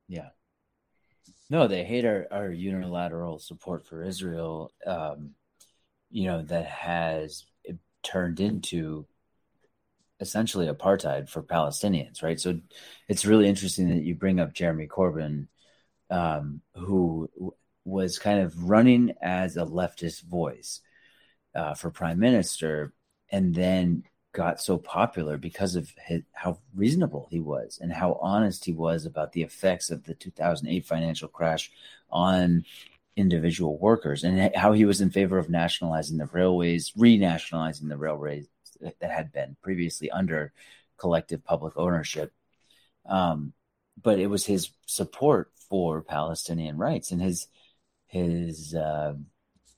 Yeah. 0.08 0.30
No, 1.50 1.68
they 1.68 1.84
hate 1.84 2.06
our, 2.06 2.28
our 2.32 2.50
unilateral 2.50 3.40
support 3.40 3.86
for 3.86 4.06
Israel. 4.06 4.72
Um, 4.88 5.32
you 6.12 6.26
know, 6.26 6.44
that 6.44 6.66
has 6.66 7.46
turned 8.04 8.40
into 8.40 9.06
essentially 10.20 10.68
apartheid 10.68 11.30
for 11.30 11.42
Palestinians, 11.42 12.22
right? 12.22 12.40
So 12.40 12.60
it's 13.08 13.26
really 13.26 13.48
interesting 13.48 13.90
that 13.90 14.04
you 14.04 14.16
bring 14.16 14.40
up 14.40 14.54
Jeremy 14.54 14.88
Corbyn, 14.88 15.48
um, 16.10 16.62
who 16.76 17.30
was 17.84 18.20
kind 18.20 18.40
of 18.40 18.70
running 18.70 19.14
as 19.22 19.58
a 19.58 19.66
leftist 19.66 20.24
voice 20.24 20.82
uh, 21.56 21.74
for 21.74 21.90
prime 21.90 22.20
minister, 22.20 22.94
and 23.32 23.56
then 23.56 24.04
got 24.34 24.62
so 24.62 24.78
popular 24.78 25.38
because 25.38 25.76
of 25.76 25.92
his, 26.06 26.22
how 26.32 26.60
reasonable 26.76 27.28
he 27.32 27.40
was 27.40 27.80
and 27.82 27.92
how 27.92 28.18
honest 28.22 28.64
he 28.64 28.72
was 28.72 29.06
about 29.06 29.34
the 29.34 29.42
effects 29.42 29.90
of 29.90 30.04
the 30.06 30.14
2008 30.14 30.86
financial 30.86 31.28
crash 31.28 31.72
on 32.10 32.64
individual 33.22 33.78
workers 33.78 34.24
and 34.24 34.56
how 34.56 34.74
he 34.74 34.86
was 34.86 35.00
in 35.00 35.12
favor 35.12 35.38
of 35.38 35.50
nationalizing 35.50 36.18
the 36.18 36.26
railways, 36.26 36.92
renationalizing 36.92 37.88
the 37.88 37.98
railways 37.98 38.48
that 38.82 39.12
had 39.12 39.32
been 39.32 39.56
previously 39.62 40.10
under 40.12 40.52
collective 40.98 41.44
public 41.44 41.74
ownership. 41.78 42.34
Um, 43.06 43.54
but 44.02 44.20
it 44.20 44.28
was 44.28 44.46
his 44.46 44.72
support 44.86 45.52
for 45.70 46.02
Palestinian 46.02 46.78
rights 46.78 47.12
and 47.12 47.22
his 47.22 47.48
his 48.08 48.76
uh, 48.76 49.14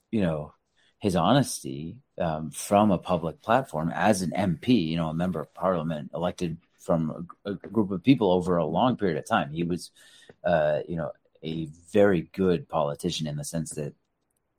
you 0.09 0.21
know 0.21 0.53
his 0.99 1.15
honesty 1.15 1.97
um, 2.17 2.49
from 2.51 2.91
a 2.91 2.97
public 2.97 3.41
platform 3.41 3.91
as 3.93 4.21
an 4.21 4.31
MP, 4.31 4.87
you 4.87 4.95
know, 4.95 5.09
a 5.09 5.13
member 5.13 5.41
of 5.41 5.53
parliament 5.53 6.11
elected 6.13 6.57
from 6.79 7.27
a, 7.45 7.51
a 7.51 7.55
group 7.55 7.91
of 7.91 8.03
people 8.03 8.31
over 8.31 8.55
a 8.55 8.65
long 8.65 8.95
period 8.95 9.17
of 9.17 9.25
time. 9.25 9.51
He 9.51 9.63
was, 9.63 9.91
uh, 10.45 10.79
you 10.87 10.95
know, 10.95 11.11
a 11.43 11.67
very 11.91 12.29
good 12.33 12.67
politician 12.69 13.27
in 13.27 13.35
the 13.35 13.43
sense 13.43 13.71
that 13.71 13.93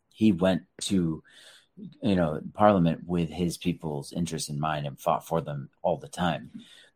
he 0.08 0.32
went 0.32 0.62
to 0.82 1.22
you 2.02 2.14
know 2.14 2.40
parliament 2.52 3.02
with 3.06 3.28
his 3.30 3.56
people's 3.56 4.12
interests 4.12 4.48
in 4.48 4.60
mind 4.60 4.86
and 4.86 5.00
fought 5.00 5.26
for 5.26 5.40
them 5.40 5.68
all 5.82 5.96
the 5.96 6.08
time. 6.08 6.50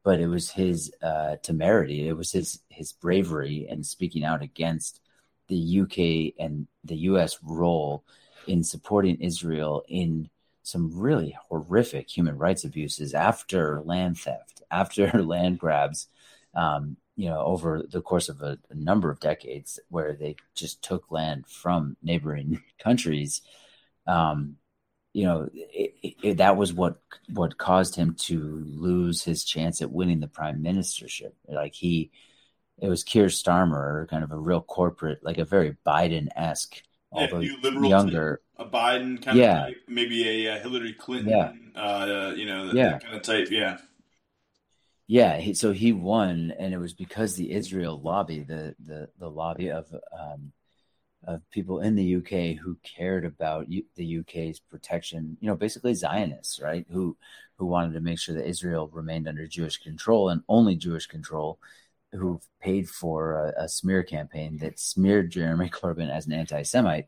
But 0.04 0.20
it 0.20 0.28
was 0.28 0.50
his 0.50 0.92
uh, 1.02 1.36
temerity, 1.42 2.08
it 2.08 2.16
was 2.16 2.32
his 2.32 2.60
his 2.68 2.92
bravery 2.92 3.66
and 3.68 3.84
speaking 3.84 4.24
out 4.24 4.42
against 4.42 5.00
the 5.48 5.80
UK 5.80 6.34
and 6.38 6.66
the 6.84 6.96
US 6.96 7.38
role 7.42 8.04
in 8.46 8.62
supporting 8.62 9.16
Israel 9.20 9.84
in 9.88 10.28
some 10.62 10.92
really 10.94 11.36
horrific 11.48 12.14
human 12.14 12.36
rights 12.36 12.64
abuses 12.64 13.14
after 13.14 13.80
land 13.82 14.18
theft, 14.18 14.62
after 14.70 15.10
land 15.22 15.58
grabs, 15.58 16.08
um, 16.54 16.96
you 17.18 17.28
know, 17.28 17.40
over 17.40 17.82
the 17.90 18.00
course 18.00 18.28
of 18.28 18.42
a, 18.42 18.58
a, 18.70 18.74
number 18.76 19.10
of 19.10 19.18
decades, 19.18 19.80
where 19.88 20.14
they 20.14 20.36
just 20.54 20.82
took 20.84 21.10
land 21.10 21.46
from 21.48 21.96
neighboring 22.00 22.62
countries. 22.78 23.42
Um, 24.06 24.54
you 25.12 25.24
know, 25.24 25.48
it, 25.52 26.14
it, 26.22 26.36
that 26.36 26.56
was 26.56 26.72
what 26.72 27.00
what 27.34 27.58
caused 27.58 27.96
him 27.96 28.14
to 28.20 28.62
lose 28.64 29.24
his 29.24 29.42
chance 29.42 29.82
at 29.82 29.90
winning 29.90 30.20
the 30.20 30.28
prime 30.28 30.62
ministership. 30.62 31.32
Like 31.48 31.74
he, 31.74 32.12
it 32.80 32.88
was 32.88 33.02
Keir 33.02 33.26
Starmer, 33.26 34.08
kind 34.08 34.22
of 34.22 34.30
a 34.30 34.38
real 34.38 34.60
corporate, 34.60 35.24
like 35.24 35.38
a 35.38 35.44
very 35.44 35.76
Biden 35.84 36.28
esque, 36.36 36.80
although 37.10 37.40
younger, 37.40 38.42
a 38.58 38.64
Biden 38.64 39.20
kind 39.20 39.38
yeah. 39.38 39.62
of 39.62 39.66
type, 39.66 39.82
maybe 39.88 40.46
a, 40.46 40.54
a 40.54 40.58
Hillary 40.60 40.92
Clinton, 40.92 41.30
yeah. 41.30 41.80
Uh, 41.82 42.32
you 42.36 42.46
know, 42.46 42.68
that, 42.68 42.76
yeah. 42.76 42.90
that 42.90 43.02
kind 43.02 43.16
of 43.16 43.22
type, 43.22 43.48
yeah. 43.50 43.78
Yeah, 45.10 45.38
he, 45.38 45.54
so 45.54 45.72
he 45.72 45.92
won, 45.92 46.52
and 46.58 46.74
it 46.74 46.78
was 46.78 46.92
because 46.92 47.34
the 47.34 47.50
Israel 47.50 47.98
lobby, 47.98 48.40
the 48.40 48.76
the 48.78 49.08
the 49.18 49.30
lobby 49.30 49.70
of 49.70 49.86
um, 50.12 50.52
of 51.26 51.40
people 51.50 51.80
in 51.80 51.94
the 51.94 52.16
UK 52.16 52.62
who 52.62 52.76
cared 52.82 53.24
about 53.24 53.70
U- 53.70 53.86
the 53.96 54.18
UK's 54.18 54.60
protection. 54.60 55.38
You 55.40 55.48
know, 55.48 55.56
basically 55.56 55.94
Zionists, 55.94 56.60
right? 56.60 56.84
Who 56.90 57.16
who 57.56 57.64
wanted 57.64 57.94
to 57.94 58.00
make 58.00 58.18
sure 58.18 58.34
that 58.34 58.46
Israel 58.46 58.90
remained 58.92 59.26
under 59.26 59.46
Jewish 59.46 59.78
control 59.78 60.28
and 60.28 60.42
only 60.46 60.76
Jewish 60.76 61.06
control. 61.06 61.58
Who 62.12 62.40
paid 62.60 62.88
for 62.88 63.52
a, 63.58 63.64
a 63.64 63.68
smear 63.68 64.02
campaign 64.02 64.58
that 64.58 64.78
smeared 64.78 65.30
Jeremy 65.30 65.70
Corbyn 65.70 66.10
as 66.10 66.26
an 66.26 66.32
anti-Semite? 66.32 67.06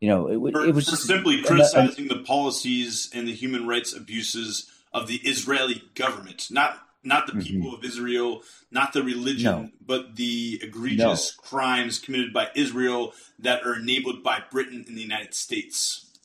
You 0.00 0.08
know, 0.08 0.26
it, 0.28 0.52
for, 0.52 0.64
it 0.64 0.74
was 0.74 0.86
just 0.86 1.04
simply 1.04 1.42
criticizing 1.42 2.08
the 2.08 2.22
policies 2.22 3.10
and 3.14 3.28
the 3.28 3.34
human 3.34 3.68
rights 3.68 3.94
abuses 3.94 4.70
of 4.92 5.06
the 5.06 5.16
Israeli 5.16 5.82
government, 5.94 6.48
not 6.50 6.86
not 7.04 7.26
the 7.26 7.32
people 7.32 7.68
mm-hmm. 7.68 7.76
of 7.76 7.84
Israel, 7.84 8.42
not 8.70 8.92
the 8.92 9.02
religion, 9.02 9.44
no. 9.44 9.70
but 9.84 10.16
the 10.16 10.60
egregious 10.62 11.36
no. 11.36 11.42
crimes 11.48 11.98
committed 11.98 12.32
by 12.32 12.48
Israel 12.54 13.12
that 13.38 13.64
are 13.64 13.76
enabled 13.76 14.22
by 14.22 14.42
Britain 14.50 14.84
and 14.86 14.96
the 14.96 15.02
United 15.02 15.34
States. 15.34 16.18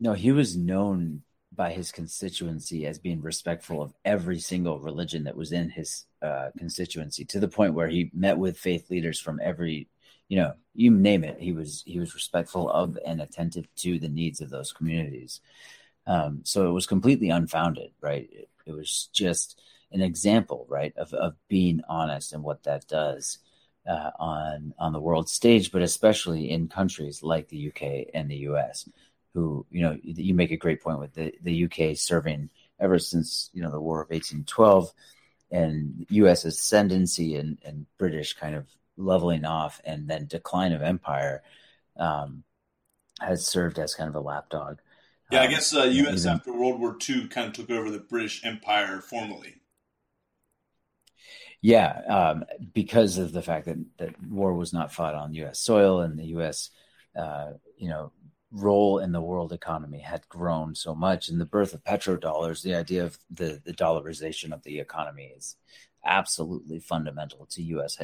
No, 0.00 0.14
he 0.14 0.32
was 0.32 0.56
known 0.56 1.22
by 1.58 1.72
his 1.72 1.90
constituency 1.90 2.86
as 2.86 3.00
being 3.00 3.20
respectful 3.20 3.82
of 3.82 3.92
every 4.04 4.38
single 4.38 4.78
religion 4.78 5.24
that 5.24 5.36
was 5.36 5.50
in 5.50 5.68
his 5.68 6.06
uh, 6.22 6.50
constituency 6.56 7.24
to 7.24 7.40
the 7.40 7.48
point 7.48 7.74
where 7.74 7.88
he 7.88 8.10
met 8.14 8.38
with 8.38 8.56
faith 8.56 8.88
leaders 8.90 9.18
from 9.18 9.40
every 9.42 9.88
you 10.28 10.36
know 10.36 10.52
you 10.74 10.90
name 10.90 11.24
it 11.24 11.40
he 11.40 11.52
was 11.52 11.82
he 11.86 11.98
was 11.98 12.14
respectful 12.14 12.70
of 12.70 12.96
and 13.04 13.20
attentive 13.20 13.66
to 13.74 13.98
the 13.98 14.08
needs 14.08 14.40
of 14.40 14.50
those 14.50 14.72
communities 14.72 15.40
um, 16.06 16.40
so 16.44 16.68
it 16.68 16.72
was 16.72 16.86
completely 16.86 17.30
unfounded 17.30 17.90
right 18.00 18.28
it, 18.32 18.48
it 18.66 18.72
was 18.72 19.08
just 19.12 19.60
an 19.92 20.02
example, 20.02 20.66
right, 20.68 20.94
of, 20.96 21.12
of 21.14 21.34
being 21.48 21.80
honest 21.88 22.32
and 22.32 22.42
what 22.42 22.64
that 22.64 22.86
does 22.88 23.38
uh, 23.88 24.10
on 24.18 24.74
on 24.78 24.92
the 24.92 25.00
world 25.00 25.28
stage, 25.28 25.72
but 25.72 25.82
especially 25.82 26.50
in 26.50 26.68
countries 26.68 27.22
like 27.22 27.48
the 27.48 27.68
UK 27.68 28.08
and 28.12 28.30
the 28.30 28.48
US, 28.48 28.88
who 29.34 29.64
you 29.70 29.82
know 29.82 29.96
you 30.02 30.34
make 30.34 30.50
a 30.50 30.56
great 30.56 30.82
point 30.82 30.98
with 30.98 31.14
the 31.14 31.32
the 31.42 31.64
UK 31.64 31.96
serving 31.96 32.50
ever 32.78 32.98
since 32.98 33.50
you 33.54 33.62
know 33.62 33.70
the 33.70 33.80
War 33.80 34.02
of 34.02 34.12
eighteen 34.12 34.44
twelve, 34.44 34.92
and 35.50 36.06
U.S. 36.10 36.44
ascendancy 36.44 37.36
and, 37.36 37.58
and 37.64 37.86
British 37.96 38.34
kind 38.34 38.54
of 38.54 38.66
leveling 38.98 39.44
off, 39.46 39.80
and 39.84 40.08
then 40.08 40.26
decline 40.26 40.72
of 40.72 40.82
empire. 40.82 41.42
Um, 41.96 42.44
has 43.20 43.44
served 43.44 43.80
as 43.80 43.96
kind 43.96 44.08
of 44.08 44.14
a 44.14 44.20
lapdog. 44.20 44.78
Yeah, 45.32 45.42
I 45.42 45.46
um, 45.46 45.50
guess 45.50 45.74
uh, 45.74 45.82
U.S. 45.82 46.20
Even, 46.20 46.34
after 46.34 46.52
World 46.52 46.80
War 46.80 46.96
II 47.08 47.26
kind 47.26 47.48
of 47.48 47.52
took 47.52 47.70
over 47.70 47.90
the 47.90 47.98
British 47.98 48.44
Empire 48.44 49.00
formally. 49.00 49.56
Yeah, 51.60 52.00
um, 52.08 52.44
because 52.72 53.18
of 53.18 53.32
the 53.32 53.42
fact 53.42 53.66
that 53.66 53.78
that 53.98 54.22
war 54.22 54.54
was 54.54 54.72
not 54.72 54.92
fought 54.92 55.14
on 55.14 55.34
U.S. 55.34 55.58
soil 55.60 56.00
and 56.00 56.18
the 56.18 56.26
U.S. 56.26 56.70
Uh, 57.18 57.52
you 57.76 57.88
know 57.88 58.12
role 58.50 58.98
in 58.98 59.12
the 59.12 59.20
world 59.20 59.52
economy 59.52 59.98
had 59.98 60.28
grown 60.28 60.74
so 60.74 60.94
much, 60.94 61.28
and 61.28 61.40
the 61.40 61.44
birth 61.44 61.74
of 61.74 61.84
petrodollars, 61.84 62.62
the 62.62 62.74
idea 62.74 63.04
of 63.04 63.18
the 63.30 63.60
the 63.64 63.72
dollarization 63.72 64.52
of 64.52 64.62
the 64.62 64.78
economy 64.78 65.32
is 65.36 65.56
absolutely 66.04 66.78
fundamental 66.78 67.46
to 67.46 67.62
U.S. 67.62 67.98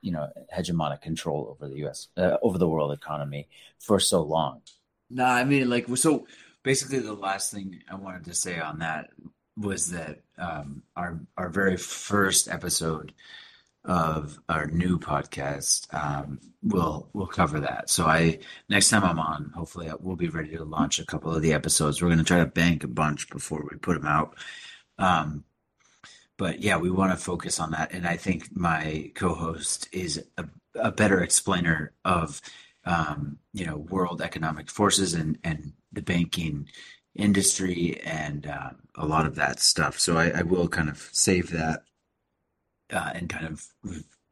you 0.00 0.12
know 0.12 0.28
hegemonic 0.54 1.00
control 1.00 1.48
over 1.50 1.68
the 1.68 1.78
U.S. 1.78 2.08
Uh, 2.16 2.36
over 2.42 2.58
the 2.58 2.68
world 2.68 2.92
economy 2.92 3.48
for 3.78 4.00
so 4.00 4.22
long. 4.22 4.62
No, 5.10 5.24
I 5.24 5.44
mean 5.44 5.70
like 5.70 5.86
so. 5.96 6.26
Basically, 6.64 6.98
the 6.98 7.14
last 7.14 7.52
thing 7.52 7.80
I 7.90 7.94
wanted 7.94 8.24
to 8.24 8.34
say 8.34 8.58
on 8.58 8.80
that 8.80 9.10
was 9.58 9.90
that 9.90 10.20
um, 10.38 10.82
our 10.96 11.18
our 11.36 11.48
very 11.48 11.76
first 11.76 12.48
episode 12.48 13.12
of 13.84 14.38
our 14.48 14.66
new 14.66 14.98
podcast 14.98 15.92
um, 15.94 16.38
will 16.62 17.08
will 17.12 17.26
cover 17.26 17.60
that. 17.60 17.90
So 17.90 18.06
I 18.06 18.38
next 18.68 18.90
time 18.90 19.04
I'm 19.04 19.18
on, 19.18 19.52
hopefully 19.54 19.90
we'll 20.00 20.16
be 20.16 20.28
ready 20.28 20.56
to 20.56 20.64
launch 20.64 20.98
a 20.98 21.06
couple 21.06 21.34
of 21.34 21.42
the 21.42 21.52
episodes. 21.52 22.00
We're 22.00 22.08
going 22.08 22.18
to 22.18 22.24
try 22.24 22.38
to 22.38 22.46
bank 22.46 22.84
a 22.84 22.88
bunch 22.88 23.30
before 23.30 23.66
we 23.70 23.78
put 23.78 23.94
them 23.94 24.06
out. 24.06 24.36
Um, 24.98 25.44
but 26.36 26.60
yeah, 26.60 26.76
we 26.76 26.90
want 26.90 27.12
to 27.12 27.16
focus 27.16 27.58
on 27.58 27.72
that, 27.72 27.92
and 27.92 28.06
I 28.06 28.16
think 28.16 28.54
my 28.54 29.10
co-host 29.14 29.88
is 29.92 30.24
a, 30.36 30.44
a 30.76 30.92
better 30.92 31.20
explainer 31.20 31.92
of 32.04 32.40
um, 32.84 33.38
you 33.52 33.66
know 33.66 33.76
world 33.76 34.22
economic 34.22 34.70
forces 34.70 35.14
and 35.14 35.38
and 35.42 35.72
the 35.92 36.02
banking 36.02 36.68
industry 37.18 38.00
and 38.04 38.46
uh, 38.46 38.70
a 38.94 39.04
lot 39.04 39.26
of 39.26 39.34
that 39.34 39.60
stuff. 39.60 39.98
So 39.98 40.16
I, 40.16 40.30
I 40.30 40.42
will 40.42 40.68
kind 40.68 40.88
of 40.88 41.08
save 41.12 41.50
that 41.50 41.82
uh, 42.90 43.10
and 43.14 43.28
kind 43.28 43.46
of 43.46 43.66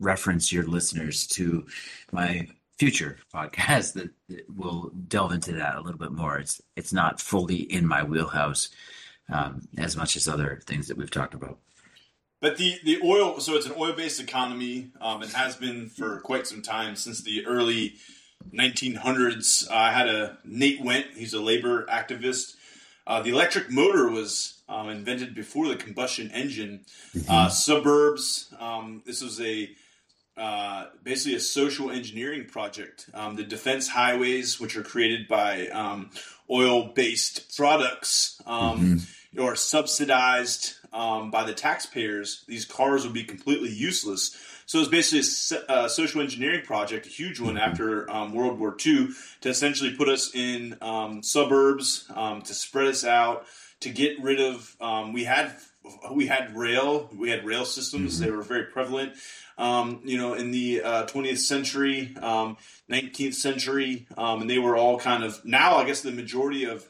reference 0.01 0.53
your 0.53 0.65
listeners 0.65 1.27
to 1.27 1.67
my 2.13 2.49
future 2.79 3.19
podcast 3.35 3.93
that, 3.95 4.11
that, 4.29 4.45
will 4.55 4.91
delve 5.09 5.33
into 5.33 5.53
that 5.53 5.77
a 5.77 5.81
little 5.81 5.99
bit 5.99 6.13
more. 6.13 6.39
It's 6.39 6.63
it's 6.77 6.93
not 6.93 7.21
fully 7.21 7.57
in 7.57 7.87
my 7.87 8.03
wheelhouse 8.03 8.71
um, 9.31 9.69
as 9.77 9.97
much 9.97 10.17
as 10.17 10.29
other 10.29 10.61
things 10.67 10.89
that 10.89 10.97
we've 10.97 11.11
talked 11.11 11.35
about. 11.35 11.59
But 12.41 12.59
the, 12.59 12.77
the 12.85 13.01
oil, 13.03 13.41
so 13.41 13.55
it's 13.55 13.67
an 13.67 13.73
oil 13.77 13.93
based 13.93 14.21
economy. 14.21 14.91
Um, 15.01 15.23
it 15.23 15.33
has 15.33 15.57
been 15.57 15.89
for 15.89 16.21
quite 16.21 16.47
some 16.47 16.63
time 16.63 16.95
since 16.95 17.23
the 17.23 17.47
early 17.47 17.95
1900s. 18.55 19.71
I 19.71 19.91
had 19.91 20.09
a 20.09 20.39
Nate 20.45 20.83
Went, 20.83 21.07
he's 21.17 21.33
a 21.33 21.41
labor 21.41 21.87
activist 21.87 22.56
uh, 23.07 23.23
the 23.23 23.31
electric 23.31 23.71
motor 23.71 24.09
was 24.09 24.63
um, 24.69 24.89
invented 24.89 25.35
before 25.35 25.69
the 25.69 25.77
combustion 25.77 26.31
engine. 26.33 26.85
Mm-hmm. 27.15 27.31
Uh, 27.31 27.49
suburbs. 27.49 28.53
Um, 28.59 29.03
this 29.07 29.23
was 29.23 29.41
a 29.41 29.71
uh, 30.37 30.87
basically 31.03 31.35
a 31.35 31.41
social 31.41 31.91
engineering 31.91 32.45
project. 32.45 33.09
Um, 33.15 33.37
the 33.37 33.43
defense 33.43 33.89
highways, 33.89 34.61
which 34.61 34.77
are 34.77 34.83
created 34.83 35.29
by 35.29 35.69
um, 35.69 36.11
oil-based 36.51 37.57
products, 37.57 38.41
um, 38.45 38.99
mm-hmm. 38.99 39.43
are 39.43 39.57
subsidized 39.57 40.75
um, 40.93 41.31
by 41.31 41.45
the 41.45 41.55
taxpayers. 41.55 42.45
These 42.47 42.67
cars 42.67 43.05
would 43.05 43.15
be 43.15 43.25
completely 43.25 43.71
useless 43.71 44.37
so 44.67 44.81
it's 44.81 44.89
basically 44.89 45.57
a 45.69 45.71
uh, 45.71 45.89
social 45.89 46.21
engineering 46.21 46.63
project, 46.65 47.07
a 47.07 47.09
huge 47.09 47.39
one 47.41 47.55
mm-hmm. 47.55 47.71
after 47.71 48.11
um, 48.11 48.35
World 48.35 48.59
War 48.59 48.77
II, 48.85 49.09
to 49.41 49.49
essentially 49.49 49.95
put 49.95 50.09
us 50.09 50.35
in 50.35 50.77
um, 50.83 51.23
suburbs, 51.23 52.11
um, 52.15 52.43
to 52.43 52.53
spread 52.53 52.89
us 52.89 53.05
out, 53.05 53.47
to 53.81 53.91
get 53.91 54.21
rid 54.21 54.41
of. 54.41 54.77
Um, 54.81 55.13
we 55.13 55.25
had 55.25 55.55
we 56.13 56.27
had 56.27 56.57
rail, 56.57 57.09
we 57.17 57.31
had 57.31 57.45
rail 57.47 57.65
systems. 57.65 58.17
Mm-hmm. 58.17 58.25
They 58.25 58.31
were 58.33 58.43
very 58.43 58.65
prevalent. 58.65 59.15
Um, 59.57 60.03
you 60.05 60.19
know, 60.19 60.35
in 60.35 60.51
the 60.51 60.83
uh, 60.83 61.07
20th 61.07 61.39
century, 61.39 62.15
19th 62.21 63.35
century, 63.35 64.07
and 64.17 64.51
they 64.51 64.59
were 64.59 64.77
all 64.77 64.99
kind 64.99 65.23
of 65.25 65.43
now. 65.45 65.77
I 65.77 65.87
guess 65.87 66.03
the 66.03 66.11
majority 66.11 66.65
of 66.65 66.85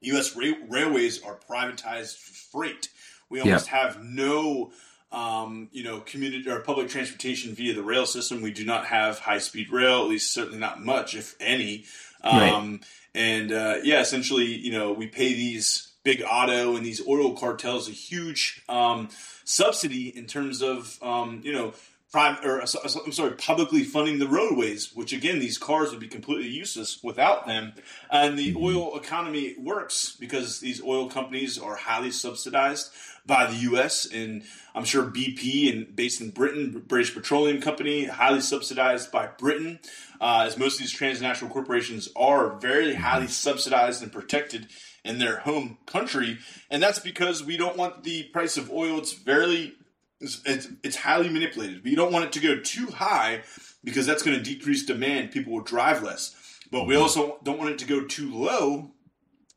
U.S. 0.00 0.34
Ra- 0.34 0.66
railways 0.68 1.22
are 1.22 1.38
privatized 1.48 2.16
freight. 2.16 2.88
We 3.28 3.40
almost 3.40 3.68
yeah. 3.68 3.82
have 3.82 4.02
no 4.02 4.72
um, 5.12 5.68
you 5.72 5.84
know, 5.84 6.00
community 6.00 6.48
or 6.48 6.60
public 6.60 6.88
transportation 6.88 7.54
via 7.54 7.74
the 7.74 7.82
rail 7.82 8.06
system. 8.06 8.40
We 8.40 8.52
do 8.52 8.64
not 8.64 8.86
have 8.86 9.18
high 9.18 9.38
speed 9.38 9.70
rail, 9.70 10.02
at 10.02 10.08
least 10.08 10.32
certainly 10.32 10.58
not 10.58 10.82
much, 10.82 11.14
if 11.14 11.36
any. 11.38 11.84
Um, 12.24 12.40
right. 12.40 12.80
And 13.14 13.52
uh, 13.52 13.76
yeah, 13.84 14.00
essentially, 14.00 14.46
you 14.46 14.72
know, 14.72 14.92
we 14.92 15.06
pay 15.06 15.34
these 15.34 15.92
big 16.02 16.22
auto 16.28 16.76
and 16.76 16.84
these 16.84 17.06
oil 17.06 17.36
cartels 17.36 17.88
a 17.88 17.92
huge 17.92 18.62
um, 18.68 19.08
subsidy 19.44 20.08
in 20.16 20.26
terms 20.26 20.62
of, 20.62 20.98
um, 21.02 21.40
you 21.44 21.52
know, 21.52 21.74
private 22.12 22.44
or 22.44 22.60
I'm 22.60 23.12
sorry, 23.12 23.32
publicly 23.32 23.84
funding 23.84 24.18
the 24.18 24.28
roadways, 24.28 24.94
which 24.94 25.14
again, 25.14 25.38
these 25.38 25.56
cars 25.56 25.90
would 25.90 26.00
be 26.00 26.08
completely 26.08 26.48
useless 26.48 27.02
without 27.02 27.46
them. 27.46 27.72
And 28.10 28.38
the 28.38 28.52
mm-hmm. 28.52 28.62
oil 28.62 28.98
economy 28.98 29.54
works 29.58 30.14
because 30.20 30.60
these 30.60 30.82
oil 30.82 31.08
companies 31.08 31.58
are 31.58 31.74
highly 31.74 32.10
subsidized 32.10 32.92
by 33.24 33.46
the 33.46 33.56
U.S. 33.70 34.06
and 34.12 34.42
I'm 34.74 34.84
sure 34.84 35.04
BP 35.04 35.72
and 35.72 35.96
based 35.96 36.20
in 36.20 36.30
Britain, 36.30 36.84
British 36.86 37.14
Petroleum 37.14 37.62
Company, 37.62 38.04
highly 38.04 38.40
subsidized 38.40 39.10
by 39.10 39.28
Britain, 39.38 39.78
uh, 40.20 40.44
as 40.46 40.58
most 40.58 40.74
of 40.74 40.80
these 40.80 40.92
transnational 40.92 41.52
corporations 41.52 42.10
are 42.14 42.56
very 42.56 42.94
highly 42.94 43.28
subsidized 43.28 44.02
and 44.02 44.12
protected 44.12 44.68
in 45.04 45.18
their 45.18 45.38
home 45.38 45.78
country, 45.86 46.38
and 46.70 46.82
that's 46.82 47.00
because 47.00 47.42
we 47.42 47.56
don't 47.56 47.76
want 47.76 48.04
the 48.04 48.22
price 48.24 48.56
of 48.56 48.70
oil. 48.70 48.98
It's 48.98 49.12
very 49.12 49.74
it's, 50.22 50.68
it's 50.82 50.96
highly 50.96 51.28
manipulated. 51.28 51.82
But 51.82 51.90
you 51.90 51.96
don't 51.96 52.12
want 52.12 52.24
it 52.24 52.32
to 52.32 52.40
go 52.40 52.60
too 52.60 52.86
high 52.86 53.42
because 53.84 54.06
that's 54.06 54.22
going 54.22 54.36
to 54.36 54.42
decrease 54.42 54.84
demand. 54.84 55.32
People 55.32 55.52
will 55.52 55.62
drive 55.62 56.02
less. 56.02 56.36
But 56.70 56.86
we 56.86 56.94
mm-hmm. 56.94 57.02
also 57.02 57.38
don't 57.42 57.58
want 57.58 57.70
it 57.70 57.78
to 57.80 57.86
go 57.86 58.04
too 58.04 58.32
low 58.32 58.90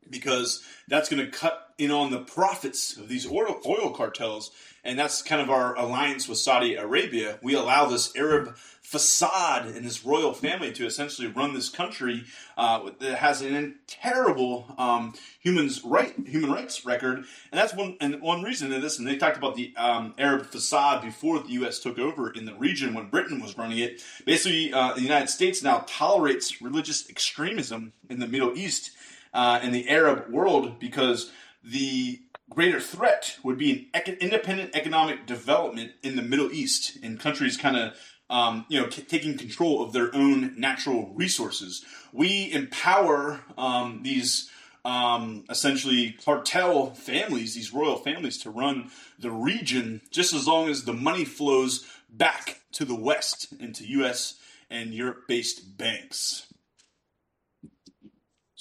because 0.10 0.64
that's 0.88 1.10
going 1.10 1.24
to 1.24 1.32
cut 1.32 1.74
in 1.78 1.92
on 1.92 2.12
the 2.12 2.20
profits 2.20 2.96
of 2.98 3.08
these 3.08 3.30
oil, 3.30 3.60
oil 3.66 3.92
cartels 3.92 4.52
and 4.86 5.00
that's 5.00 5.22
kind 5.24 5.42
of 5.42 5.50
our 5.50 5.76
alliance 5.76 6.30
with 6.30 6.38
Saudi 6.38 6.76
Arabia. 6.76 7.40
We 7.42 7.56
allow 7.56 7.88
this 7.88 8.16
Arab 8.16 8.56
facade 8.56 9.66
and 9.66 9.84
this 9.84 10.06
royal 10.06 10.32
family 10.32 10.72
to 10.72 10.86
essentially 10.86 11.28
run 11.28 11.56
this 11.56 11.70
country 11.70 12.24
uh, 12.56 12.92
that 13.00 13.18
has 13.18 13.42
an 13.42 13.76
terrible 13.88 14.68
um, 14.78 15.16
humans 15.40 15.84
right 15.84 16.14
human 16.28 16.52
rights 16.52 16.86
record, 16.86 17.18
and 17.18 17.26
that's 17.52 17.74
one 17.74 17.98
and 18.00 18.22
one 18.22 18.44
reason 18.44 18.72
of 18.72 18.84
this. 18.84 19.00
And 19.00 19.08
they 19.08 19.18
talked 19.18 19.38
about 19.38 19.56
the 19.56 19.74
um, 19.76 20.14
Arab 20.20 20.46
facade 20.46 21.02
before 21.02 21.40
the 21.40 21.50
U.S. 21.54 21.80
took 21.80 21.98
over 21.98 22.30
in 22.32 22.46
the 22.46 22.54
region 22.54 22.94
when 22.94 23.10
Britain 23.10 23.42
was 23.42 23.58
running 23.58 23.80
it. 23.80 24.04
Basically, 24.24 24.72
uh, 24.72 24.94
the 24.94 25.02
United 25.02 25.30
States 25.30 25.64
now 25.64 25.84
tolerates 25.88 26.62
religious 26.62 27.10
extremism 27.10 27.92
in 28.08 28.20
the 28.20 28.28
Middle 28.28 28.56
East 28.56 28.92
uh, 29.36 29.60
and 29.62 29.76
the 29.76 29.88
Arab 29.90 30.30
world 30.32 30.80
because 30.80 31.32
the 31.64 32.22
greater 32.50 32.80
threat 32.80 33.38
would 33.44 33.58
be 33.58 33.90
an 33.94 34.18
independent 34.22 34.76
economic 34.76 35.26
development 35.26 35.92
in 36.02 36.16
the 36.16 36.22
Middle 36.22 36.52
East 36.52 36.98
in 37.04 37.18
countries 37.18 37.58
kind 37.58 37.76
of 37.76 37.94
um, 38.30 38.66
you 38.70 38.82
know 38.82 38.90
c- 38.90 39.04
taking 39.04 39.38
control 39.38 39.84
of 39.84 39.94
their 39.94 40.16
own 40.16 40.60
natural 40.60 41.12
resources. 41.14 41.84
We 42.14 42.52
empower 42.52 43.42
um, 43.58 44.02
these 44.04 44.50
um, 44.86 45.44
essentially 45.50 46.12
cartel 46.24 46.92
families, 46.92 47.56
these 47.56 47.74
royal 47.74 47.98
families, 47.98 48.38
to 48.40 48.50
run 48.50 48.90
the 49.20 49.32
region 49.32 50.02
just 50.12 50.34
as 50.34 50.48
long 50.48 50.70
as 50.70 50.86
the 50.86 50.94
money 50.94 51.26
flows 51.26 51.86
back 52.10 52.62
to 52.74 52.86
the 52.86 52.96
West 52.96 53.52
into 53.60 53.86
U.S. 53.88 54.36
and 54.70 54.94
Europe-based 54.94 55.78
banks. 55.78 56.48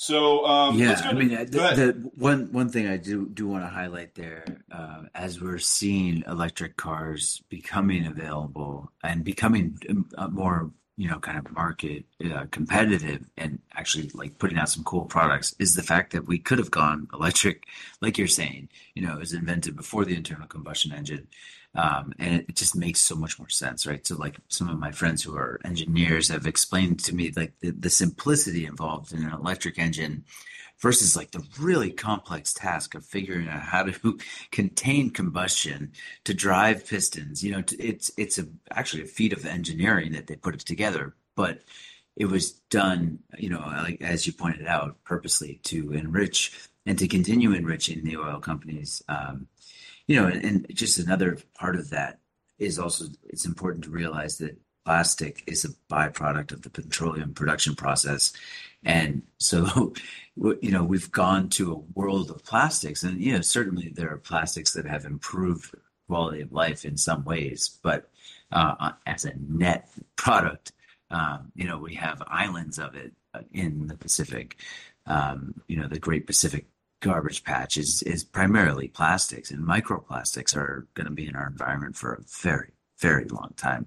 So 0.05 0.45
um, 0.45 0.79
yeah, 0.79 1.01
I 1.03 1.15
mean, 1.15 1.31
the, 1.31 1.47
the, 1.47 2.11
one 2.15 2.53
one 2.53 2.69
thing 2.69 2.87
I 2.87 2.99
do 2.99 3.27
do 3.27 3.49
want 3.49 3.65
to 3.65 3.71
highlight 3.71 4.15
there, 4.15 4.45
uh, 4.71 5.05
as 5.15 5.41
we're 5.41 5.57
seeing 5.57 6.23
electric 6.27 6.77
cars 6.77 7.43
becoming 7.49 8.05
available 8.07 8.93
and 9.03 9.25
becoming 9.25 9.79
um, 9.89 10.35
more, 10.35 10.71
you 10.99 11.09
know, 11.09 11.19
kind 11.21 11.39
of 11.39 11.51
market 11.53 12.05
uh, 12.23 12.45
competitive, 12.51 13.25
and 13.39 13.61
actually 13.75 14.11
like 14.13 14.37
putting 14.39 14.59
out 14.59 14.69
some 14.69 14.85
cool 14.85 15.07
products, 15.07 15.55
is 15.59 15.75
the 15.75 15.83
fact 15.83 16.13
that 16.13 16.27
we 16.27 16.39
could 16.39 16.59
have 16.59 16.71
gone 16.71 17.09
electric, 17.15 17.65
like 18.03 18.19
you're 18.19 18.29
saying. 18.29 18.69
You 18.95 19.07
know, 19.07 19.15
it 19.15 19.21
was 19.21 19.33
invented 19.33 19.75
before 19.75 20.05
the 20.05 20.17
internal 20.17 20.47
combustion 20.47 20.93
engine. 20.93 21.29
Um, 21.77 22.13
and 22.19 22.45
it, 22.49 22.55
just 22.55 22.77
makes 22.77 23.01
so 23.01 23.17
much 23.17 23.39
more 23.39 23.49
sense, 23.49 23.85
right? 23.85 24.07
So, 24.07 24.17
like 24.17 24.37
some 24.49 24.69
of 24.69 24.79
my 24.79 24.93
friends 24.93 25.25
who 25.25 25.37
are 25.37 25.61
engineers 25.65 26.29
have 26.29 26.47
explained 26.47 27.01
to 27.01 27.15
me, 27.15 27.33
like 27.35 27.59
the, 27.61 27.71
the 27.71 27.91
simplicity 27.91 28.65
involved 28.65 29.13
in 29.13 29.25
an 29.25 29.33
electric 29.33 29.79
engine 29.79 30.25
versus 30.79 31.17
like 31.17 31.31
the 31.31 31.45
really 31.59 31.91
complex 31.91 32.53
task 32.53 32.95
of 32.95 33.05
figuring 33.05 33.49
out 33.49 33.63
how 33.63 33.83
to 33.83 34.19
contain 34.53 35.11
combustion 35.11 35.93
to 36.25 36.35
drive 36.35 36.87
pistons. 36.87 37.43
You 37.43 37.53
know, 37.53 37.65
it's 37.79 38.11
it's 38.17 38.39
a 38.39 38.47
actually 38.71 39.03
a 39.03 39.07
feat 39.07 39.33
of 39.33 39.47
engineering 39.47 40.13
that 40.13 40.27
they 40.27 40.37
put 40.37 40.55
it 40.55 40.61
together, 40.61 41.15
but 41.35 41.63
it 42.17 42.27
was 42.27 42.53
done, 42.71 43.19
you 43.37 43.51
know, 43.51 43.61
like 43.61 44.01
as 44.01 44.27
you 44.27 44.33
pointed 44.33 44.67
out, 44.67 45.03
purposely 45.05 45.61
to 45.65 45.93
enrich 45.93 46.53
and 46.87 46.99
to 46.99 47.09
continue 47.09 47.53
enriching 47.53 48.05
the 48.05 48.17
oil 48.17 48.39
companies. 48.39 49.03
Um, 49.09 49.49
you 50.07 50.21
know, 50.21 50.29
and, 50.29 50.67
just 50.75 50.99
another 50.99 51.39
part 51.55 51.77
of 51.77 51.91
that 51.91 52.19
is 52.59 52.79
also 52.79 53.07
it's 53.25 53.47
important 53.47 53.85
to 53.85 53.91
realize 53.91 54.39
that 54.39 54.59
plastic 54.85 55.43
is 55.47 55.65
a 55.65 55.69
byproduct 55.93 56.53
of 56.53 56.63
the 56.63 56.71
petroleum 56.71 57.33
production 57.33 57.75
process. 57.75 58.33
And 58.85 59.23
so, 59.39 59.95
you 60.37 60.71
know, 60.71 60.85
we've 60.85 61.11
gone 61.11 61.49
to 61.51 61.73
a 61.73 61.99
world 61.99 62.31
of 62.31 62.45
plastics, 62.45 63.03
and 63.03 63.21
you 63.21 63.33
know, 63.33 63.41
certainly 63.41 63.91
there 63.95 64.11
are 64.11 64.19
plastics 64.19 64.73
that 64.75 64.87
have 64.87 65.05
improved 65.05 65.75
quality 66.07 66.43
of 66.43 66.53
life 66.53 66.85
in 66.85 66.97
some 66.97 67.25
ways, 67.25 67.79
but 67.83 68.11
uh, 68.53 68.93
as 69.07 69.25
a 69.25 69.33
net 69.49 69.89
product, 70.17 70.73
um, 71.11 71.51
you 71.55 71.67
know, 71.67 71.79
we 71.79 71.95
have 71.95 72.23
islands 72.27 72.79
of 72.79 72.95
it 72.95 73.13
uh, 73.33 73.41
in 73.53 73.87
the 73.87 73.97
Pacific. 73.97 74.59
Um, 75.07 75.61
you 75.67 75.77
know, 75.77 75.89
the 75.89 75.99
Great 75.99 76.27
Pacific 76.27 76.67
garbage 77.05 77.45
patch 77.45 77.77
is 77.77 78.03
is 78.03 78.25
primarily 78.25 78.89
plastics, 78.89 79.51
and 79.51 79.65
microplastics 79.65 80.57
are 80.57 80.87
going 80.95 81.07
to 81.07 81.13
be 81.13 81.29
in 81.29 81.37
our 81.37 81.47
environment 81.47 81.97
for 81.97 82.15
a 82.15 82.23
very 82.43 82.73
very 82.99 83.27
long 83.27 83.53
time. 83.57 83.87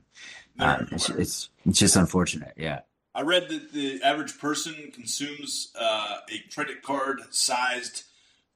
Um, 0.60 0.88
it's, 0.92 1.10
it's, 1.10 1.50
it's 1.66 1.80
just 1.80 1.96
unfortunate, 1.96 2.54
yeah. 2.58 2.80
I 3.14 3.22
read 3.22 3.50
that 3.50 3.74
the 3.74 4.02
average 4.04 4.38
person 4.40 4.92
consumes 4.94 5.72
uh, 5.80 6.18
a 6.30 6.54
credit 6.54 6.82
card 6.84 7.22
sized 7.30 8.04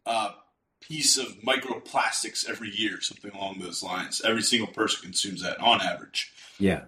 uh, 0.06 0.32
piece 0.82 1.18
of 1.18 1.28
microplastics 1.42 2.48
every 2.50 2.70
year, 2.70 3.02
something 3.02 3.32
along 3.32 3.60
those 3.60 3.82
lines. 3.82 4.22
Every 4.24 4.42
single 4.42 4.68
person 4.68 5.02
consumes 5.02 5.42
that 5.42 5.60
on 5.60 5.82
average. 5.82 6.32
Yeah. 6.60 6.82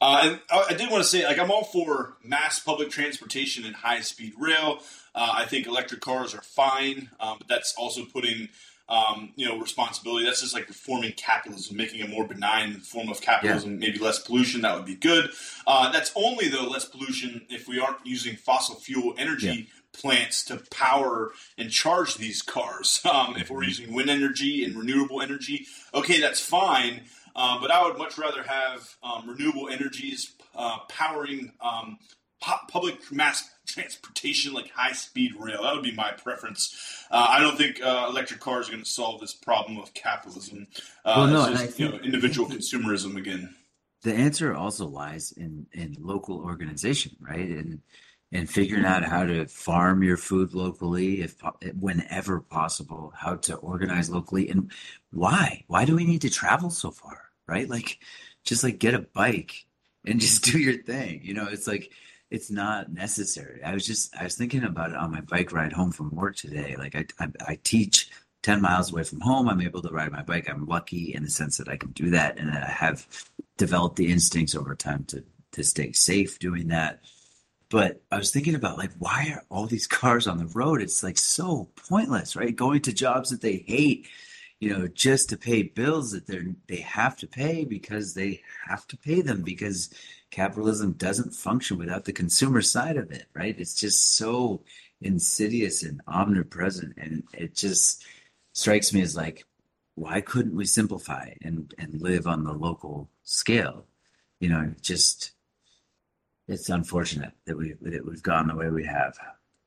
Uh, 0.00 0.20
and 0.22 0.40
I, 0.50 0.66
I 0.70 0.74
did 0.74 0.90
want 0.90 1.02
to 1.02 1.08
say, 1.08 1.24
like, 1.24 1.38
I'm 1.38 1.50
all 1.50 1.64
for 1.64 2.16
mass 2.22 2.60
public 2.60 2.90
transportation 2.90 3.64
and 3.64 3.74
high 3.74 4.00
speed 4.00 4.34
rail. 4.38 4.80
Uh, 5.14 5.32
I 5.34 5.44
think 5.46 5.66
electric 5.66 6.00
cars 6.00 6.34
are 6.34 6.42
fine, 6.42 7.10
um, 7.20 7.36
but 7.38 7.48
that's 7.48 7.74
also 7.78 8.04
putting 8.04 8.48
um, 8.88 9.32
you 9.36 9.48
know 9.48 9.58
responsibility. 9.58 10.26
That's 10.26 10.40
just 10.42 10.54
like 10.54 10.68
reforming 10.68 11.12
capitalism, 11.12 11.76
making 11.76 12.02
a 12.02 12.08
more 12.08 12.26
benign 12.26 12.74
form 12.80 13.08
of 13.08 13.20
capitalism, 13.20 13.72
yeah. 13.72 13.78
maybe 13.78 13.98
less 13.98 14.18
pollution. 14.18 14.62
That 14.62 14.76
would 14.76 14.86
be 14.86 14.96
good. 14.96 15.30
Uh, 15.66 15.90
that's 15.90 16.12
only 16.14 16.48
though 16.48 16.64
less 16.64 16.84
pollution 16.84 17.42
if 17.48 17.66
we 17.68 17.78
aren't 17.78 18.04
using 18.04 18.36
fossil 18.36 18.76
fuel 18.76 19.14
energy. 19.18 19.46
Yeah. 19.46 19.62
Plants 19.96 20.44
to 20.46 20.56
power 20.72 21.30
and 21.56 21.70
charge 21.70 22.16
these 22.16 22.42
cars. 22.42 23.00
Um, 23.14 23.36
if 23.36 23.48
we're 23.48 23.60
mm-hmm. 23.60 23.68
using 23.68 23.94
wind 23.94 24.10
energy 24.10 24.64
and 24.64 24.76
renewable 24.76 25.22
energy, 25.22 25.68
okay, 25.94 26.20
that's 26.20 26.40
fine. 26.40 27.02
Uh, 27.36 27.60
but 27.60 27.70
I 27.70 27.82
would 27.86 27.98
much 27.98 28.16
rather 28.18 28.42
have 28.42 28.96
um, 29.02 29.28
renewable 29.28 29.68
energies 29.68 30.34
uh, 30.54 30.78
powering 30.88 31.52
um, 31.60 31.98
public 32.40 33.10
mass 33.10 33.48
transportation, 33.66 34.52
like 34.52 34.70
high 34.70 34.92
speed 34.92 35.32
rail. 35.38 35.62
That 35.62 35.74
would 35.74 35.82
be 35.82 35.94
my 35.94 36.12
preference. 36.12 37.06
Uh, 37.10 37.26
I 37.30 37.40
don't 37.40 37.56
think 37.56 37.82
uh, 37.82 38.06
electric 38.08 38.40
cars 38.40 38.68
are 38.68 38.72
going 38.72 38.84
to 38.84 38.88
solve 38.88 39.20
this 39.20 39.32
problem 39.32 39.78
of 39.78 39.94
capitalism. 39.94 40.66
Uh, 41.04 41.28
well, 41.32 41.50
no, 41.50 41.56
just, 41.56 41.78
you 41.78 41.88
know, 41.88 41.98
individual 41.98 42.48
consumerism 42.48 43.16
again. 43.16 43.54
The 44.02 44.14
answer 44.14 44.54
also 44.54 44.86
lies 44.86 45.32
in 45.32 45.66
in 45.72 45.96
local 45.98 46.38
organization, 46.38 47.16
right? 47.20 47.48
And 47.48 47.80
and 48.32 48.50
figuring 48.50 48.84
out 48.84 49.04
how 49.04 49.24
to 49.24 49.46
farm 49.46 50.02
your 50.02 50.16
food 50.16 50.54
locally, 50.54 51.22
if 51.22 51.36
whenever 51.78 52.40
possible, 52.40 53.12
how 53.16 53.36
to 53.36 53.54
organize 53.56 54.10
locally, 54.10 54.48
and 54.50 54.70
why? 55.12 55.64
Why 55.68 55.84
do 55.84 55.94
we 55.96 56.04
need 56.04 56.20
to 56.22 56.30
travel 56.30 56.68
so 56.70 56.90
far, 56.90 57.30
right? 57.46 57.68
Like, 57.68 57.98
just 58.44 58.62
like 58.64 58.78
get 58.78 58.94
a 58.94 59.00
bike 59.00 59.66
and 60.06 60.20
just 60.20 60.44
do 60.44 60.58
your 60.58 60.82
thing. 60.82 61.20
You 61.22 61.34
know, 61.34 61.48
it's 61.50 61.66
like 61.66 61.90
it's 62.30 62.50
not 62.50 62.92
necessary. 62.92 63.62
I 63.62 63.74
was 63.74 63.86
just 63.86 64.16
I 64.16 64.24
was 64.24 64.36
thinking 64.36 64.64
about 64.64 64.90
it 64.90 64.96
on 64.96 65.12
my 65.12 65.20
bike 65.20 65.52
ride 65.52 65.72
home 65.72 65.92
from 65.92 66.10
work 66.10 66.36
today. 66.36 66.76
Like 66.78 66.94
I 66.94 67.06
I, 67.18 67.28
I 67.46 67.58
teach 67.62 68.10
10 68.42 68.60
miles 68.60 68.92
away 68.92 69.04
from 69.04 69.20
home. 69.20 69.48
I'm 69.48 69.62
able 69.62 69.80
to 69.82 69.88
ride 69.88 70.12
my 70.12 70.22
bike. 70.22 70.50
I'm 70.50 70.66
lucky 70.66 71.14
in 71.14 71.22
the 71.22 71.30
sense 71.30 71.56
that 71.56 71.68
I 71.68 71.76
can 71.76 71.92
do 71.92 72.10
that 72.10 72.38
and 72.38 72.50
that 72.50 72.62
I 72.62 72.70
have 72.70 73.06
developed 73.56 73.96
the 73.96 74.10
instincts 74.10 74.54
over 74.54 74.74
time 74.74 75.04
to 75.04 75.24
to 75.52 75.64
stay 75.64 75.92
safe 75.92 76.38
doing 76.38 76.68
that. 76.68 77.00
But 77.70 78.02
I 78.10 78.18
was 78.18 78.30
thinking 78.30 78.54
about 78.54 78.78
like 78.78 78.92
why 78.98 79.32
are 79.34 79.44
all 79.48 79.66
these 79.66 79.86
cars 80.00 80.26
on 80.26 80.38
the 80.38 80.46
road? 80.46 80.82
It's 80.82 81.02
like 81.02 81.18
so 81.18 81.68
pointless, 81.88 82.36
right? 82.36 82.54
Going 82.54 82.82
to 82.82 82.92
jobs 82.92 83.30
that 83.30 83.40
they 83.40 83.64
hate, 83.66 84.08
you 84.60 84.70
know, 84.70 84.88
just 84.88 85.28
to 85.28 85.36
pay 85.36 85.62
bills 85.62 86.12
that 86.12 86.26
they're 86.26 86.54
they 86.68 86.76
have 86.76 87.16
to 87.18 87.26
pay 87.26 87.64
because 87.64 88.14
they 88.14 88.42
have 88.66 88.86
to 88.88 88.96
pay 88.96 89.20
them 89.20 89.42
because 89.42 89.90
capitalism 90.30 90.92
doesn't 90.92 91.34
function 91.34 91.78
without 91.78 92.04
the 92.04 92.12
consumer 92.12 92.62
side 92.62 92.96
of 92.96 93.10
it, 93.10 93.26
right? 93.34 93.58
It's 93.58 93.74
just 93.74 94.16
so 94.16 94.62
insidious 95.00 95.82
and 95.82 96.00
omnipresent. 96.08 96.94
And 96.96 97.24
it 97.32 97.54
just 97.54 98.04
strikes 98.52 98.92
me 98.92 99.02
as 99.02 99.16
like, 99.16 99.44
why 99.96 100.20
couldn't 100.20 100.56
we 100.56 100.64
simplify 100.64 101.30
and, 101.42 101.72
and 101.78 102.00
live 102.00 102.26
on 102.26 102.44
the 102.44 102.52
local 102.52 103.10
scale? 103.22 103.86
you 104.44 104.50
know, 104.50 104.74
just 104.82 105.32
it's 106.48 106.68
unfortunate 106.68 107.32
that 107.46 107.56
we 107.56 107.74
that 107.80 108.04
we've 108.04 108.22
gone 108.22 108.48
the 108.48 108.54
way 108.54 108.68
we 108.68 108.84
have. 108.84 109.18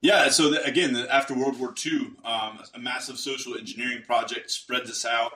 Yeah. 0.02 0.30
So 0.30 0.52
the, 0.52 0.64
again, 0.64 0.96
after 1.10 1.34
World 1.34 1.60
War 1.60 1.74
II, 1.86 2.12
um, 2.24 2.60
a 2.74 2.80
massive 2.80 3.18
social 3.18 3.58
engineering 3.58 4.04
project 4.06 4.52
spreads 4.52 4.90
us 4.90 5.06
out, 5.06 5.32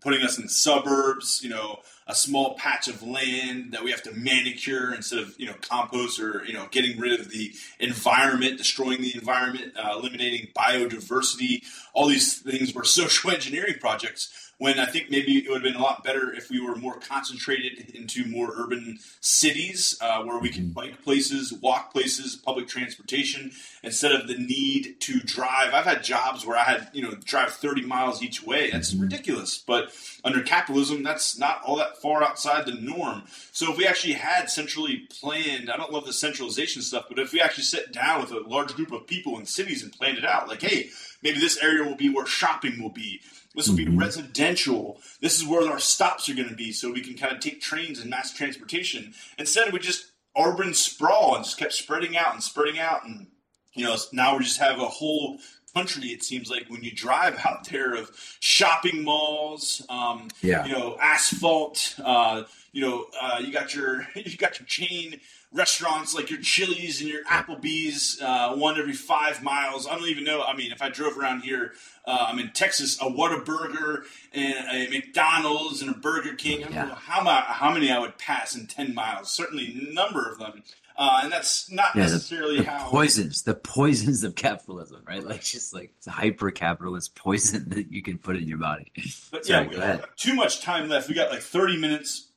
putting 0.00 0.22
us 0.22 0.38
in 0.38 0.48
suburbs. 0.48 1.40
You 1.42 1.50
know, 1.50 1.80
a 2.06 2.14
small 2.14 2.54
patch 2.54 2.88
of 2.88 3.02
land 3.02 3.72
that 3.72 3.84
we 3.84 3.90
have 3.90 4.02
to 4.04 4.12
manicure 4.12 4.94
instead 4.94 5.18
of 5.18 5.34
you 5.38 5.46
know 5.46 5.54
compost 5.60 6.18
or 6.18 6.44
you 6.46 6.54
know 6.54 6.66
getting 6.70 6.98
rid 6.98 7.20
of 7.20 7.30
the 7.30 7.52
environment, 7.78 8.56
destroying 8.56 9.02
the 9.02 9.14
environment, 9.14 9.74
uh, 9.76 9.92
eliminating 9.98 10.48
biodiversity. 10.56 11.62
All 11.92 12.08
these 12.08 12.38
things 12.38 12.74
were 12.74 12.84
social 12.84 13.30
engineering 13.30 13.74
projects 13.80 14.39
when 14.60 14.78
I 14.78 14.84
think 14.84 15.10
maybe 15.10 15.38
it 15.38 15.48
would 15.48 15.64
have 15.64 15.72
been 15.72 15.80
a 15.80 15.82
lot 15.82 16.04
better 16.04 16.34
if 16.34 16.50
we 16.50 16.60
were 16.60 16.76
more 16.76 16.98
concentrated 16.98 17.94
into 17.94 18.26
more 18.26 18.52
urban 18.54 18.98
cities 19.22 19.96
uh, 20.02 20.22
where 20.22 20.38
we 20.38 20.50
can 20.50 20.64
mm-hmm. 20.64 20.72
bike 20.72 21.02
places, 21.02 21.50
walk 21.50 21.94
places, 21.94 22.36
public 22.36 22.68
transportation 22.68 23.52
instead 23.82 24.12
of 24.12 24.28
the 24.28 24.36
need 24.36 25.00
to 25.00 25.18
drive. 25.20 25.72
I've 25.72 25.86
had 25.86 26.04
jobs 26.04 26.44
where 26.44 26.58
I 26.58 26.64
had, 26.64 26.90
you 26.92 27.00
know, 27.00 27.14
drive 27.24 27.54
30 27.54 27.86
miles 27.86 28.22
each 28.22 28.42
way. 28.42 28.70
That's 28.70 28.92
mm-hmm. 28.92 29.04
ridiculous. 29.04 29.56
But 29.56 29.94
under 30.24 30.42
capitalism, 30.42 31.02
that's 31.02 31.38
not 31.38 31.62
all 31.64 31.76
that 31.76 31.96
far 31.96 32.22
outside 32.22 32.66
the 32.66 32.74
norm. 32.74 33.22
So 33.52 33.72
if 33.72 33.78
we 33.78 33.86
actually 33.86 34.12
had 34.12 34.50
centrally 34.50 35.08
planned, 35.22 35.70
I 35.70 35.78
don't 35.78 35.90
love 35.90 36.04
the 36.04 36.12
centralization 36.12 36.82
stuff, 36.82 37.06
but 37.08 37.18
if 37.18 37.32
we 37.32 37.40
actually 37.40 37.64
sat 37.64 37.92
down 37.92 38.20
with 38.20 38.30
a 38.30 38.46
large 38.46 38.74
group 38.74 38.92
of 38.92 39.06
people 39.06 39.38
in 39.38 39.46
cities 39.46 39.82
and 39.82 39.90
planned 39.90 40.18
it 40.18 40.26
out, 40.26 40.48
like, 40.48 40.60
hey, 40.60 40.90
maybe 41.22 41.40
this 41.40 41.56
area 41.62 41.82
will 41.82 41.96
be 41.96 42.10
where 42.10 42.26
shopping 42.26 42.82
will 42.82 42.90
be 42.90 43.22
this 43.54 43.68
will 43.68 43.76
be 43.76 43.86
mm-hmm. 43.86 43.98
residential. 43.98 45.00
This 45.20 45.38
is 45.40 45.46
where 45.46 45.70
our 45.70 45.80
stops 45.80 46.28
are 46.28 46.34
going 46.34 46.48
to 46.48 46.54
be, 46.54 46.72
so 46.72 46.92
we 46.92 47.02
can 47.02 47.16
kind 47.16 47.34
of 47.34 47.40
take 47.40 47.60
trains 47.60 47.98
and 48.00 48.10
mass 48.10 48.32
transportation. 48.32 49.14
Instead, 49.38 49.72
we 49.72 49.78
just 49.78 50.12
urban 50.38 50.74
sprawl 50.74 51.34
and 51.34 51.44
just 51.44 51.58
kept 51.58 51.72
spreading 51.72 52.16
out 52.16 52.32
and 52.32 52.42
spreading 52.42 52.78
out, 52.78 53.04
and 53.04 53.26
you 53.74 53.84
know 53.84 53.96
now 54.12 54.36
we 54.36 54.44
just 54.44 54.60
have 54.60 54.78
a 54.78 54.86
whole 54.86 55.38
country. 55.74 56.08
It 56.08 56.22
seems 56.22 56.50
like 56.50 56.66
when 56.68 56.82
you 56.82 56.92
drive 56.92 57.40
out 57.44 57.68
there 57.68 57.94
of 57.94 58.10
shopping 58.40 59.02
malls, 59.02 59.84
um, 59.88 60.28
yeah. 60.42 60.64
you 60.64 60.72
know, 60.72 60.96
asphalt. 61.00 61.96
Uh, 62.02 62.44
you 62.72 62.82
know, 62.82 63.06
uh, 63.20 63.40
you 63.44 63.52
got 63.52 63.74
your 63.74 64.06
you 64.14 64.36
got 64.36 64.58
your 64.60 64.66
chain 64.66 65.20
restaurants 65.52 66.14
like 66.14 66.30
your 66.30 66.40
Chili's 66.40 67.00
and 67.00 67.10
your 67.10 67.24
Applebee's, 67.24 68.20
uh, 68.22 68.54
one 68.54 68.78
every 68.78 68.92
five 68.92 69.42
miles. 69.42 69.86
I 69.86 69.96
don't 69.96 70.08
even 70.08 70.24
know. 70.24 70.42
I 70.42 70.54
mean, 70.54 70.72
if 70.72 70.80
I 70.80 70.88
drove 70.88 71.18
around 71.18 71.40
here, 71.40 71.72
uh, 72.04 72.26
I'm 72.28 72.38
in 72.38 72.50
Texas, 72.52 73.00
a 73.00 73.06
Whataburger 73.06 74.04
and 74.32 74.54
a 74.70 74.88
McDonald's 74.90 75.82
and 75.82 75.90
a 75.90 75.98
Burger 75.98 76.34
King. 76.34 76.60
I 76.60 76.62
don't 76.64 76.72
yeah. 76.74 76.84
know 76.84 76.94
how, 76.94 77.22
my, 77.22 77.40
how 77.40 77.72
many 77.72 77.90
I 77.90 77.98
would 77.98 78.16
pass 78.18 78.54
in 78.54 78.66
10 78.66 78.94
miles. 78.94 79.30
Certainly 79.30 79.88
a 79.90 79.94
number 79.94 80.30
of 80.30 80.38
them. 80.38 80.62
Uh, 80.96 81.20
and 81.22 81.32
that's 81.32 81.70
not 81.70 81.86
yeah, 81.94 82.02
necessarily 82.02 82.58
the, 82.58 82.64
the 82.64 82.70
how 82.70 82.88
poisons, 82.90 83.42
the 83.42 83.54
poisons 83.54 84.22
of 84.22 84.34
capitalism, 84.34 85.02
right? 85.08 85.24
Like 85.24 85.42
just 85.42 85.72
like 85.72 85.94
the 86.04 86.10
hyper 86.10 86.50
capitalist 86.50 87.14
poison 87.16 87.68
that 87.70 87.90
you 87.90 88.02
can 88.02 88.18
put 88.18 88.36
in 88.36 88.46
your 88.46 88.58
body. 88.58 88.92
But 89.30 89.46
Sorry, 89.46 89.64
yeah, 89.64 89.70
we 89.70 89.76
have 89.76 90.16
too 90.16 90.34
much 90.34 90.60
time 90.60 90.88
left. 90.88 91.08
We 91.08 91.14
got 91.14 91.30
like 91.30 91.40
30 91.40 91.78
minutes 91.78 92.28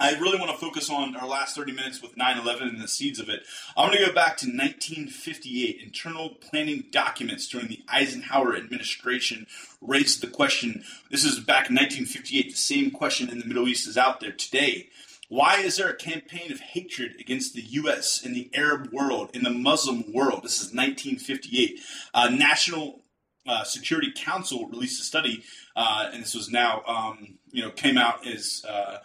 I 0.00 0.12
really 0.18 0.38
want 0.38 0.50
to 0.50 0.56
focus 0.56 0.88
on 0.88 1.14
our 1.14 1.28
last 1.28 1.54
30 1.54 1.72
minutes 1.72 2.00
with 2.00 2.16
9 2.16 2.38
11 2.38 2.68
and 2.68 2.80
the 2.80 2.88
seeds 2.88 3.20
of 3.20 3.28
it. 3.28 3.42
I'm 3.76 3.88
going 3.88 3.98
to 3.98 4.06
go 4.06 4.14
back 4.14 4.38
to 4.38 4.46
1958. 4.46 5.82
Internal 5.82 6.30
planning 6.30 6.84
documents 6.90 7.46
during 7.46 7.68
the 7.68 7.82
Eisenhower 7.86 8.56
administration 8.56 9.46
raised 9.82 10.22
the 10.22 10.26
question. 10.26 10.84
This 11.10 11.24
is 11.24 11.38
back 11.38 11.68
in 11.68 11.76
1958. 11.76 12.50
The 12.50 12.56
same 12.56 12.90
question 12.90 13.28
in 13.28 13.40
the 13.40 13.44
Middle 13.44 13.68
East 13.68 13.86
is 13.86 13.98
out 13.98 14.20
there 14.20 14.32
today. 14.32 14.88
Why 15.28 15.58
is 15.58 15.76
there 15.76 15.90
a 15.90 15.96
campaign 15.96 16.50
of 16.50 16.60
hatred 16.60 17.16
against 17.20 17.54
the 17.54 17.62
U.S. 17.62 18.24
in 18.24 18.32
the 18.32 18.50
Arab 18.54 18.90
world, 18.92 19.30
in 19.34 19.42
the 19.42 19.50
Muslim 19.50 20.12
world? 20.14 20.42
This 20.42 20.62
is 20.62 20.74
1958. 20.74 21.78
Uh, 22.14 22.30
National 22.30 23.02
uh, 23.46 23.64
Security 23.64 24.12
Council 24.16 24.66
released 24.68 25.00
a 25.00 25.04
study, 25.04 25.44
uh, 25.76 26.08
and 26.12 26.22
this 26.22 26.34
was 26.34 26.50
now, 26.50 26.82
um, 26.86 27.38
you 27.52 27.62
know, 27.62 27.70
came 27.70 27.98
out 27.98 28.26
as 28.26 28.64
uh, 28.68 28.98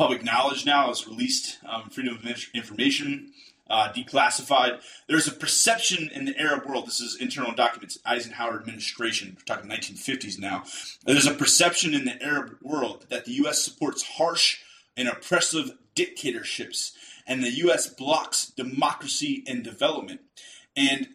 public 0.00 0.24
knowledge 0.24 0.64
now 0.64 0.90
is 0.90 1.06
released, 1.06 1.58
um, 1.68 1.90
freedom 1.90 2.16
of 2.16 2.24
information 2.54 3.30
uh, 3.68 3.92
declassified. 3.92 4.80
There's 5.10 5.28
a 5.28 5.30
perception 5.30 6.08
in 6.14 6.24
the 6.24 6.34
Arab 6.40 6.64
world. 6.64 6.86
This 6.86 7.02
is 7.02 7.20
internal 7.20 7.52
documents, 7.52 7.98
Eisenhower 8.06 8.58
administration. 8.58 9.36
We're 9.36 9.44
talking 9.44 9.70
1950s 9.70 10.38
now. 10.38 10.64
There's 11.04 11.26
a 11.26 11.34
perception 11.34 11.92
in 11.92 12.06
the 12.06 12.20
Arab 12.22 12.56
world 12.62 13.04
that 13.10 13.26
the 13.26 13.32
U.S. 13.32 13.62
supports 13.62 14.02
harsh 14.02 14.60
and 14.96 15.06
oppressive 15.06 15.72
dictatorships, 15.94 16.92
and 17.26 17.44
the 17.44 17.52
U.S. 17.64 17.86
blocks 17.86 18.46
democracy 18.46 19.44
and 19.46 19.62
development. 19.62 20.22
And 20.74 21.08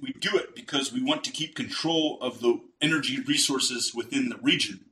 we 0.00 0.14
do 0.14 0.36
it 0.36 0.56
because 0.56 0.92
we 0.92 1.00
want 1.00 1.22
to 1.24 1.30
keep 1.30 1.54
control 1.54 2.18
of 2.20 2.40
the 2.40 2.60
energy 2.80 3.20
resources 3.20 3.94
within 3.94 4.30
the 4.30 4.38
region. 4.38 4.86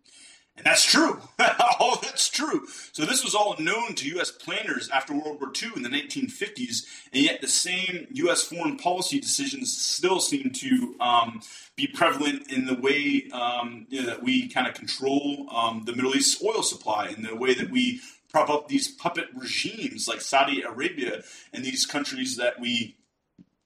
And 0.61 0.67
that's 0.67 0.85
true. 0.85 1.19
all 1.81 1.97
that's 2.03 2.29
true. 2.29 2.67
So 2.93 3.07
this 3.07 3.25
was 3.25 3.35
all 3.35 3.57
known 3.59 3.95
to 3.95 4.09
U.S. 4.11 4.31
planners 4.31 4.91
after 4.91 5.15
World 5.15 5.41
War 5.41 5.51
II 5.51 5.71
in 5.75 5.83
the 5.83 5.89
1950s, 5.89 6.85
and 7.15 7.23
yet 7.23 7.41
the 7.41 7.49
same 7.49 8.07
U.S. 8.11 8.43
foreign 8.43 8.77
policy 8.77 9.19
decisions 9.19 9.75
still 9.75 10.21
seem 10.21 10.51
to 10.51 10.97
um, 11.01 11.41
be 11.77 11.87
prevalent 11.87 12.53
in 12.53 12.67
the 12.67 12.75
way 12.75 13.27
um, 13.33 13.87
you 13.89 14.03
know, 14.03 14.07
that 14.09 14.23
we 14.23 14.49
kind 14.49 14.67
of 14.67 14.75
control 14.75 15.47
um, 15.51 15.85
the 15.87 15.97
Middle 15.97 16.15
East 16.15 16.43
oil 16.45 16.63
supply, 16.63 17.07
and 17.07 17.25
the 17.25 17.35
way 17.35 17.55
that 17.55 17.71
we 17.71 18.03
prop 18.29 18.51
up 18.51 18.69
these 18.69 18.89
puppet 18.89 19.29
regimes 19.35 20.07
like 20.07 20.21
Saudi 20.21 20.61
Arabia 20.61 21.23
and 21.55 21.65
these 21.65 21.87
countries 21.87 22.37
that 22.37 22.61
we 22.61 22.97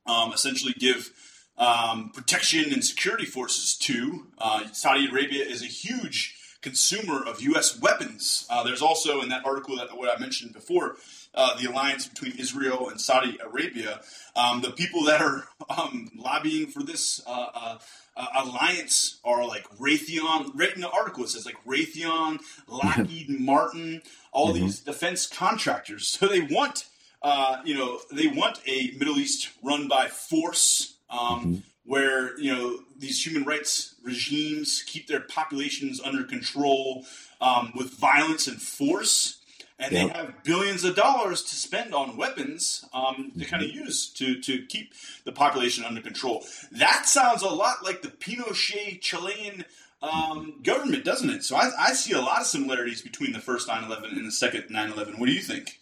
um, 0.07 0.33
essentially 0.33 0.75
give. 0.79 1.11
Um, 1.57 2.11
protection 2.11 2.73
and 2.73 2.85
security 2.85 3.27
forces 3.27 3.77
to. 3.79 4.27
Uh, 4.39 4.73
Saudi 4.73 5.07
Arabia 5.09 5.45
is 5.45 5.62
a 5.62 5.66
huge 5.66 6.37
consumer 6.65 7.23
of 7.23 7.43
U.S. 7.43 7.78
weapons. 7.78 8.47
Uh, 8.49 8.65
there's 8.65 8.81
also 8.81 9.20
in 9.20 9.28
that 9.28 9.45
article 9.45 9.77
that 9.77 9.95
what 9.97 10.09
I 10.09 10.19
mentioned 10.19 10.55
before, 10.55 10.97
uh, 11.35 11.61
the 11.61 11.70
alliance 11.70 12.09
between 12.09 12.32
Israel 12.39 12.89
and 12.89 12.99
Saudi 12.99 13.39
Arabia. 13.45 14.01
Um, 14.35 14.62
the 14.62 14.70
people 14.70 15.05
that 15.05 15.20
are 15.20 15.47
um, 15.69 16.11
lobbying 16.16 16.69
for 16.69 16.82
this 16.82 17.20
uh, 17.27 17.47
uh, 17.55 17.78
uh 18.16 18.27
alliance 18.45 19.20
are 19.24 19.47
like 19.47 19.69
Raytheon. 19.78 20.53
Right 20.55 20.74
in 20.74 20.81
the 20.81 20.91
article, 20.91 21.24
it 21.24 21.28
says 21.28 21.45
like 21.45 21.62
Raytheon, 21.66 22.41
Lockheed 22.66 23.28
Martin, 23.28 24.01
all 24.32 24.49
mm-hmm. 24.49 24.65
these 24.65 24.81
defense 24.81 25.27
contractors. 25.27 26.09
So 26.09 26.27
they 26.27 26.41
want, 26.41 26.86
uh, 27.20 27.59
you 27.66 27.74
know, 27.74 28.01
they 28.11 28.28
want 28.28 28.59
a 28.66 28.93
Middle 28.99 29.19
East 29.19 29.51
run 29.62 29.86
by 29.86 30.09
force. 30.09 30.95
Um, 31.11 31.20
mm-hmm 31.20 31.55
where 31.85 32.39
you 32.39 32.52
know 32.55 32.78
these 32.97 33.24
human 33.24 33.44
rights 33.44 33.94
regimes 34.02 34.82
keep 34.86 35.06
their 35.06 35.20
populations 35.20 36.01
under 36.01 36.24
control 36.24 37.05
um, 37.40 37.73
with 37.74 37.90
violence 37.90 38.47
and 38.47 38.61
force, 38.61 39.43
and 39.78 39.93
yep. 39.93 40.12
they 40.12 40.19
have 40.19 40.44
billions 40.44 40.85
of 40.85 40.97
dollars 40.97 41.43
to 41.43 41.55
spend 41.55 41.94
on 41.94 42.16
weapons 42.16 42.85
um, 42.94 43.15
to 43.16 43.23
mm-hmm. 43.23 43.43
kind 43.43 43.62
of 43.62 43.70
use 43.70 44.09
to 44.09 44.40
to 44.40 44.65
keep 44.66 44.94
the 45.24 45.32
population 45.32 45.85
under 45.85 46.01
control. 46.01 46.44
That 46.73 47.06
sounds 47.06 47.43
a 47.43 47.48
lot 47.48 47.85
like 47.85 48.02
the 48.02 48.09
Pinochet 48.09 49.01
Chilean. 49.01 49.65
Um, 50.02 50.61
government, 50.62 51.02
doesn't 51.02 51.31
it? 51.31 51.44
So 51.44 51.56
I, 51.56 51.70
I 51.78 51.93
see 51.94 52.12
a 52.12 52.20
lot 52.20 52.43
of 52.43 52.47
similarities 52.47 53.01
between 53.01 53.32
the 53.32 53.39
first 53.39 53.66
9/11 53.66 54.12
and 54.12 54.27
the 54.27 54.32
second 54.32 54.65
9/11. 54.65 55.19
What 55.19 55.24
do 55.24 55.32
you 55.32 55.40
think? 55.40 55.81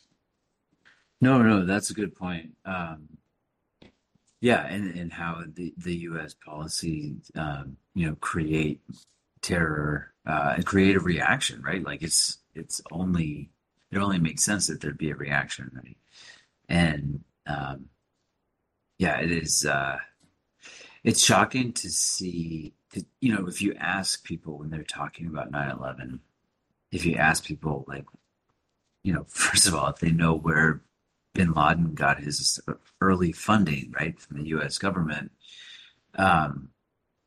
No, 1.20 1.42
no, 1.42 1.64
that's 1.64 1.90
a 1.90 1.94
good 1.94 2.14
point. 2.14 2.50
Um, 2.64 3.08
yeah, 4.42 4.66
and, 4.66 4.98
and 4.98 5.12
how 5.12 5.40
the, 5.54 5.72
the 5.78 5.94
U.S. 5.98 6.34
policy, 6.34 7.14
um, 7.36 7.76
you 7.94 8.08
know, 8.08 8.16
create 8.16 8.80
terror 9.40 10.12
uh, 10.26 10.54
and 10.56 10.66
create 10.66 10.96
a 10.96 11.00
reaction, 11.00 11.62
right? 11.62 11.82
Like 11.82 12.02
it's 12.02 12.38
it's 12.52 12.80
only 12.90 13.50
it 13.92 13.98
only 13.98 14.18
makes 14.18 14.42
sense 14.42 14.66
that 14.66 14.80
there'd 14.80 14.98
be 14.98 15.10
a 15.10 15.16
reaction, 15.16 15.70
right? 15.72 15.96
And 16.68 17.22
um, 17.46 17.86
yeah, 18.98 19.20
it 19.20 19.30
is. 19.30 19.64
Uh, 19.64 19.98
it's 21.04 21.22
shocking 21.22 21.72
to 21.74 21.88
see. 21.88 22.74
You 23.20 23.36
know, 23.36 23.46
if 23.46 23.62
you 23.62 23.74
ask 23.78 24.24
people 24.24 24.58
when 24.58 24.70
they're 24.70 24.82
talking 24.82 25.28
about 25.28 25.52
9-11, 25.52 26.18
if 26.90 27.06
you 27.06 27.14
ask 27.14 27.44
people 27.44 27.84
like, 27.86 28.06
you 29.04 29.12
know, 29.12 29.24
first 29.28 29.68
of 29.68 29.74
all, 29.76 29.86
if 29.86 30.00
they 30.00 30.10
know 30.10 30.34
where 30.34 30.82
bin 31.34 31.52
Laden 31.52 31.94
got 31.94 32.20
his 32.20 32.60
early 33.00 33.32
funding, 33.32 33.92
right, 33.98 34.18
from 34.18 34.38
the 34.38 34.48
U.S. 34.48 34.78
government, 34.78 35.32
um, 36.16 36.68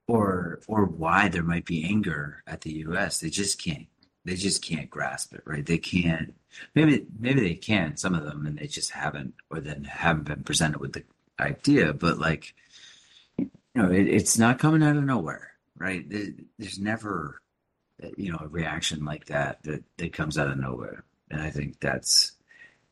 or 0.07 0.61
or 0.68 0.86
why 0.86 1.27
there 1.27 1.44
might 1.44 1.65
be 1.65 1.84
anger 1.86 2.44
at 2.48 2.61
the 2.61 2.72
U.S. 2.73 3.19
They 3.19 3.30
just 3.30 3.61
can't. 3.61 3.88
They 4.23 4.36
just 4.36 4.64
can't 4.64 4.90
grasp 4.90 5.34
it, 5.34 5.44
right? 5.45 5.65
They 5.65 5.77
can't. 5.77 6.34
Maybe 6.73 7.06
maybe 7.19 7.41
they 7.41 7.56
can 7.56 7.98
some 7.98 8.15
of 8.15 8.23
them, 8.23 8.45
and 8.45 8.57
they 8.57 8.68
just 8.68 8.91
haven't, 8.91 9.34
or 9.49 9.60
then 9.60 9.84
haven't 9.84 10.26
been 10.26 10.44
presented 10.44 10.80
with 10.80 10.94
the 10.94 11.03
idea. 11.40 11.94
But 11.94 12.19
like, 12.19 12.53
you 13.38 13.49
know, 13.76 13.91
it, 13.91 14.07
it's 14.07 14.38
not 14.38 14.60
coming 14.60 14.84
out 14.84 14.98
of 14.98 15.03
nowhere, 15.03 15.52
right? 15.77 16.06
There's 16.57 16.80
never, 16.80 17.41
you 18.18 18.32
know, 18.32 18.40
a 18.41 18.48
reaction 18.48 19.06
like 19.06 19.26
that 19.26 19.64
that 19.64 19.84
that 19.98 20.14
comes 20.14 20.38
out 20.38 20.49
of 20.49 20.57
nowhere, 20.57 21.03
and 21.30 21.41
I 21.41 21.49
think 21.49 21.80
that's 21.80 22.34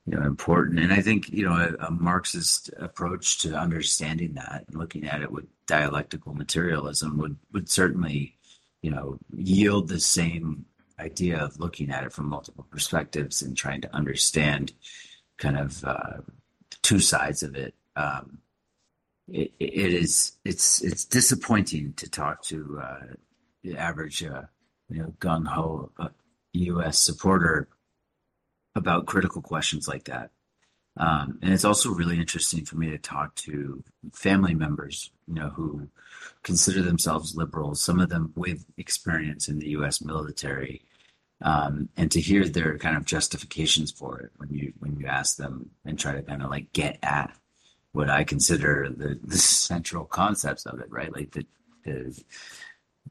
you 0.05 0.17
know, 0.17 0.25
important. 0.25 0.79
And 0.79 0.91
I 0.91 1.01
think, 1.01 1.29
you 1.29 1.45
know, 1.45 1.55
a, 1.55 1.87
a, 1.87 1.91
Marxist 1.91 2.69
approach 2.77 3.39
to 3.39 3.55
understanding 3.55 4.33
that 4.33 4.65
and 4.67 4.77
looking 4.77 5.05
at 5.07 5.21
it 5.21 5.31
with 5.31 5.45
dialectical 5.65 6.33
materialism 6.33 7.17
would, 7.17 7.37
would 7.53 7.69
certainly, 7.69 8.35
you 8.81 8.91
know, 8.91 9.17
yield 9.33 9.87
the 9.87 10.01
same 10.01 10.65
idea 10.99 11.37
of 11.37 11.59
looking 11.59 11.89
at 11.89 12.03
it 12.03 12.11
from 12.11 12.27
multiple 12.27 12.65
perspectives 12.69 13.41
and 13.41 13.55
trying 13.55 13.81
to 13.81 13.95
understand 13.95 14.73
kind 15.37 15.57
of 15.57 15.83
uh, 15.85 16.17
two 16.81 16.99
sides 16.99 17.43
of 17.43 17.55
it. 17.55 17.73
Um, 17.95 18.39
it, 19.29 19.53
it 19.59 19.93
is 19.93 20.33
it's 20.43 20.81
it's 20.81 21.05
disappointing 21.05 21.93
to 21.93 22.09
talk 22.09 22.43
to 22.43 22.81
uh, 22.83 23.13
the 23.63 23.77
average 23.77 24.21
uh, 24.21 24.41
you 24.89 25.01
know 25.01 25.13
gung 25.19 25.47
ho 25.47 25.91
U.S. 26.53 26.87
Uh, 26.87 26.91
supporter 26.91 27.67
about 28.75 29.05
critical 29.05 29.41
questions 29.41 29.87
like 29.87 30.05
that. 30.05 30.31
Um, 30.97 31.39
and 31.41 31.53
it's 31.53 31.65
also 31.65 31.89
really 31.89 32.19
interesting 32.19 32.65
for 32.65 32.77
me 32.77 32.91
to 32.91 32.97
talk 32.99 33.33
to 33.35 33.83
family 34.13 34.53
members, 34.53 35.11
you 35.27 35.33
know, 35.33 35.49
who 35.49 35.89
consider 36.43 36.83
themselves 36.83 37.35
liberals, 37.35 37.81
some 37.81 37.99
of 37.99 38.09
them 38.09 38.31
with 38.35 38.65
experience 38.77 39.47
in 39.47 39.57
the 39.57 39.69
U.S. 39.69 40.03
military, 40.03 40.83
um, 41.41 41.89
and 41.97 42.11
to 42.11 42.21
hear 42.21 42.47
their 42.47 42.77
kind 42.77 42.95
of 42.95 43.05
justifications 43.05 43.91
for 43.91 44.19
it 44.19 44.31
when 44.37 44.53
you 44.53 44.73
when 44.79 44.95
you 44.97 45.07
ask 45.07 45.37
them 45.37 45.71
and 45.83 45.97
try 45.97 46.13
to 46.13 46.21
kind 46.21 46.43
of 46.43 46.51
like 46.51 46.71
get 46.73 46.99
at 47.01 47.35
what 47.91 48.09
I 48.09 48.23
consider 48.23 48.87
the, 48.89 49.19
the 49.23 49.37
central 49.37 50.05
concepts 50.05 50.65
of 50.65 50.79
it, 50.79 50.91
right? 50.91 51.11
Like 51.11 51.31
the 51.31 51.45
the 51.83 52.23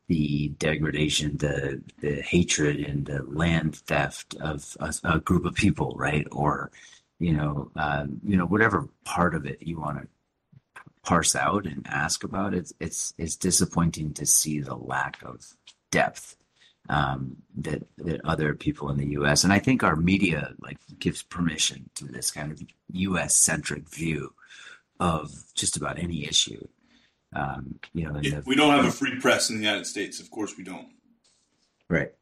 the 0.09 0.49
degradation, 0.59 1.37
the 1.39 1.83
the 2.01 2.21
hatred, 2.23 2.81
and 2.81 3.07
the 3.07 3.23
land 3.23 3.77
theft 3.77 4.35
of 4.41 4.77
a, 4.81 4.95
a 5.05 5.21
group 5.21 5.45
of 5.45 5.55
people, 5.55 5.95
right? 5.97 6.27
Or 6.33 6.71
you 7.19 7.33
know, 7.33 7.71
um, 7.77 8.21
you 8.25 8.37
know, 8.37 8.47
whatever 8.47 8.89
part 9.05 9.35
of 9.35 9.47
it 9.47 9.63
you 9.63 9.79
want 9.79 10.03
to 10.03 10.09
parse 11.05 11.35
out 11.35 11.67
and 11.67 11.87
ask 11.89 12.25
about. 12.25 12.55
It's 12.55 12.73
it's 12.81 13.15
it's 13.19 13.37
disappointing 13.37 14.15
to 14.15 14.27
see 14.27 14.61
the 14.61 14.75
lack 14.75 15.23
of 15.23 15.45
depth 15.91 16.37
um, 16.89 17.37
that 17.57 17.83
that 17.99 18.25
other 18.25 18.55
people 18.55 18.91
in 18.91 18.99
the 18.99 19.09
U.S. 19.09 19.45
and 19.45 19.53
I 19.53 19.59
think 19.59 19.83
our 19.83 19.97
media 19.97 20.55
like 20.61 20.79
gives 20.99 21.23
permission 21.23 21.91
to 21.97 22.05
this 22.05 22.31
kind 22.31 22.53
of 22.53 22.61
U.S. 22.93 23.37
centric 23.37 23.89
view 23.89 24.35
of 25.01 25.33
just 25.55 25.77
about 25.77 25.99
any 25.99 26.27
issue. 26.27 26.67
Um, 27.35 27.79
you 27.95 28.05
know, 28.05 28.21
the, 28.21 28.43
we 28.47 28.57
don't 28.57 28.75
have 28.75 28.85
a 28.85 28.91
free 28.91 29.19
press 29.19 29.51
in 29.51 29.57
the 29.57 29.65
United 29.65 29.87
States. 29.87 30.21
Of 30.21 30.31
course, 30.31 30.57
we 30.57 30.65
don't. 30.65 30.89
Right. 31.89 32.13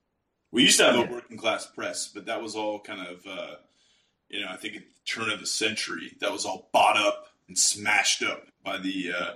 We 0.52 0.62
used 0.62 0.78
to 0.78 0.84
have 0.86 0.96
yeah. 0.96 1.08
a 1.08 1.12
working 1.12 1.36
class 1.36 1.66
press, 1.66 2.08
but 2.12 2.26
that 2.26 2.42
was 2.42 2.56
all 2.56 2.80
kind 2.80 3.06
of, 3.06 3.26
uh, 3.26 3.54
you 4.28 4.40
know, 4.40 4.48
I 4.50 4.56
think 4.56 4.76
at 4.76 4.82
the 4.82 4.94
turn 5.04 5.30
of 5.30 5.40
the 5.40 5.46
century, 5.46 6.16
that 6.20 6.32
was 6.32 6.44
all 6.44 6.68
bought 6.72 6.96
up 6.96 7.28
and 7.48 7.56
smashed 7.56 8.22
up 8.22 8.46
by 8.64 8.78
the, 8.78 9.12
uh, 9.12 9.32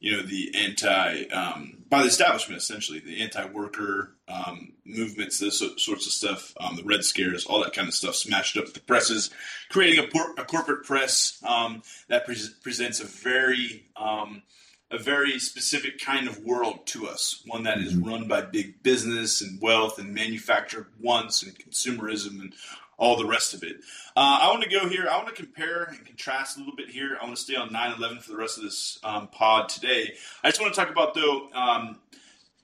you 0.00 0.16
know, 0.16 0.22
the 0.22 0.54
anti, 0.54 1.24
um, 1.28 1.78
by 1.88 2.02
the 2.02 2.08
establishment, 2.08 2.60
essentially, 2.60 3.00
the 3.00 3.20
anti-worker 3.22 4.14
um, 4.28 4.72
movements, 4.84 5.38
this 5.38 5.58
sorts 5.58 6.06
of 6.06 6.12
stuff, 6.12 6.54
um, 6.60 6.76
the 6.76 6.84
Red 6.84 7.02
Scares, 7.02 7.46
all 7.46 7.62
that 7.62 7.72
kind 7.72 7.88
of 7.88 7.94
stuff, 7.94 8.14
smashed 8.14 8.56
up 8.56 8.72
the 8.72 8.80
presses, 8.80 9.30
creating 9.70 10.04
a, 10.04 10.08
por- 10.08 10.34
a 10.36 10.44
corporate 10.44 10.84
press 10.84 11.42
um, 11.46 11.82
that 12.08 12.26
pre- 12.26 12.36
presents 12.62 13.00
a 13.00 13.04
very 13.04 13.86
um, 13.96 14.42
a 14.90 14.98
very 14.98 15.38
specific 15.38 16.00
kind 16.00 16.28
of 16.28 16.44
world 16.44 16.86
to 16.86 17.06
us, 17.06 17.42
one 17.46 17.64
that 17.64 17.78
is 17.78 17.94
mm-hmm. 17.94 18.08
run 18.08 18.28
by 18.28 18.40
big 18.40 18.82
business 18.82 19.42
and 19.42 19.60
wealth 19.60 19.98
and 19.98 20.14
manufactured 20.14 20.86
wants 21.00 21.42
and 21.42 21.58
consumerism 21.58 22.40
and 22.40 22.54
all 22.96 23.16
the 23.16 23.26
rest 23.26 23.54
of 23.54 23.62
it. 23.62 23.76
Uh, 24.16 24.38
I 24.42 24.48
want 24.48 24.62
to 24.64 24.68
go 24.68 24.88
here. 24.88 25.06
I 25.08 25.16
want 25.16 25.28
to 25.28 25.34
compare 25.34 25.84
and 25.84 26.04
contrast 26.04 26.56
a 26.56 26.60
little 26.60 26.74
bit 26.74 26.88
here. 26.88 27.16
I 27.20 27.24
want 27.24 27.36
to 27.36 27.42
stay 27.42 27.54
on 27.54 27.72
9 27.72 27.94
11 27.96 28.20
for 28.20 28.32
the 28.32 28.36
rest 28.36 28.58
of 28.58 28.64
this 28.64 28.98
um, 29.04 29.28
pod 29.28 29.68
today. 29.68 30.14
I 30.42 30.48
just 30.48 30.60
want 30.60 30.74
to 30.74 30.80
talk 30.80 30.90
about, 30.90 31.14
though, 31.14 31.48
um, 31.52 31.98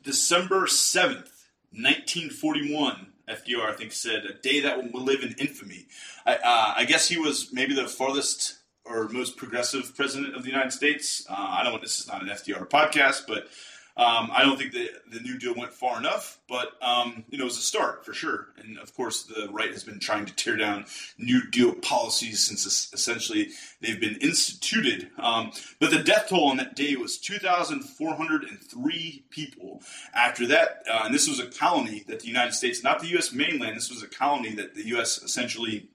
December 0.03 0.67
7th, 0.67 1.31
1941. 1.73 3.09
FDR, 3.27 3.71
I 3.71 3.73
think, 3.73 3.93
said, 3.93 4.27
a 4.27 4.35
day 4.35 4.61
that 4.61 4.93
will 4.93 5.03
live 5.03 5.23
in 5.23 5.35
infamy. 5.39 5.87
I, 6.27 6.35
uh, 6.35 6.75
I 6.77 6.85
guess 6.85 7.09
he 7.09 7.17
was 7.17 7.55
maybe 7.55 7.75
the 7.75 7.89
farthest 7.89 8.59
or 8.85 9.09
most 9.09 9.37
progressive 9.37 9.95
president 9.97 10.35
of 10.35 10.43
the 10.43 10.51
United 10.51 10.73
States. 10.73 11.27
Uh, 11.29 11.35
I 11.37 11.63
don't. 11.65 11.81
This 11.81 12.01
is 12.01 12.09
not 12.09 12.23
an 12.23 12.29
FDR 12.29 12.69
podcast, 12.69 13.23
but 13.27 13.49
um, 13.97 14.31
I 14.33 14.43
don't 14.43 14.59
think 14.59 14.73
the 14.73 14.91
the 15.11 15.21
New 15.21 15.39
Deal 15.39 15.55
went 15.55 15.73
far 15.73 15.99
enough. 15.99 16.41
But 16.49 16.73
um, 16.83 17.25
you 17.29 17.39
know, 17.39 17.45
it 17.45 17.47
was 17.47 17.59
a 17.59 17.63
start 17.63 18.05
for 18.05 18.13
sure. 18.13 18.49
And 18.59 18.77
of 18.79 18.93
course, 18.95 19.23
the 19.23 19.49
right 19.53 19.71
has 19.71 19.85
been 19.85 20.01
trying 20.01 20.27
to 20.27 20.35
tear 20.35 20.57
down 20.57 20.87
New 21.17 21.49
Deal 21.49 21.75
policies 21.75 22.45
since 22.45 22.67
essentially 22.93 23.51
they've 23.81 24.01
been 24.01 24.17
instituted. 24.17 25.11
Um, 25.17 25.53
but 25.79 25.91
the 25.91 26.03
death 26.03 26.27
toll 26.29 26.51
on 26.51 26.57
that 26.57 26.75
day 26.75 26.97
was 26.97 27.19
2,403 27.19 29.25
people. 29.31 29.81
After 30.13 30.49
that, 30.49 30.83
uh, 30.91 31.03
and 31.05 31.15
this 31.15 31.29
was 31.29 31.39
a 31.39 31.47
colony 31.47 32.03
that 32.09 32.19
the 32.21 32.27
United 32.27 32.55
States, 32.55 32.83
not 32.83 32.99
the 32.99 33.09
U.S. 33.09 33.33
mainland, 33.33 33.77
this 33.77 33.91
was 33.91 34.03
a 34.03 34.09
colony 34.09 34.55
that 34.57 34.75
the 34.75 34.89
U.S. 34.89 35.23
essentially 35.23 35.89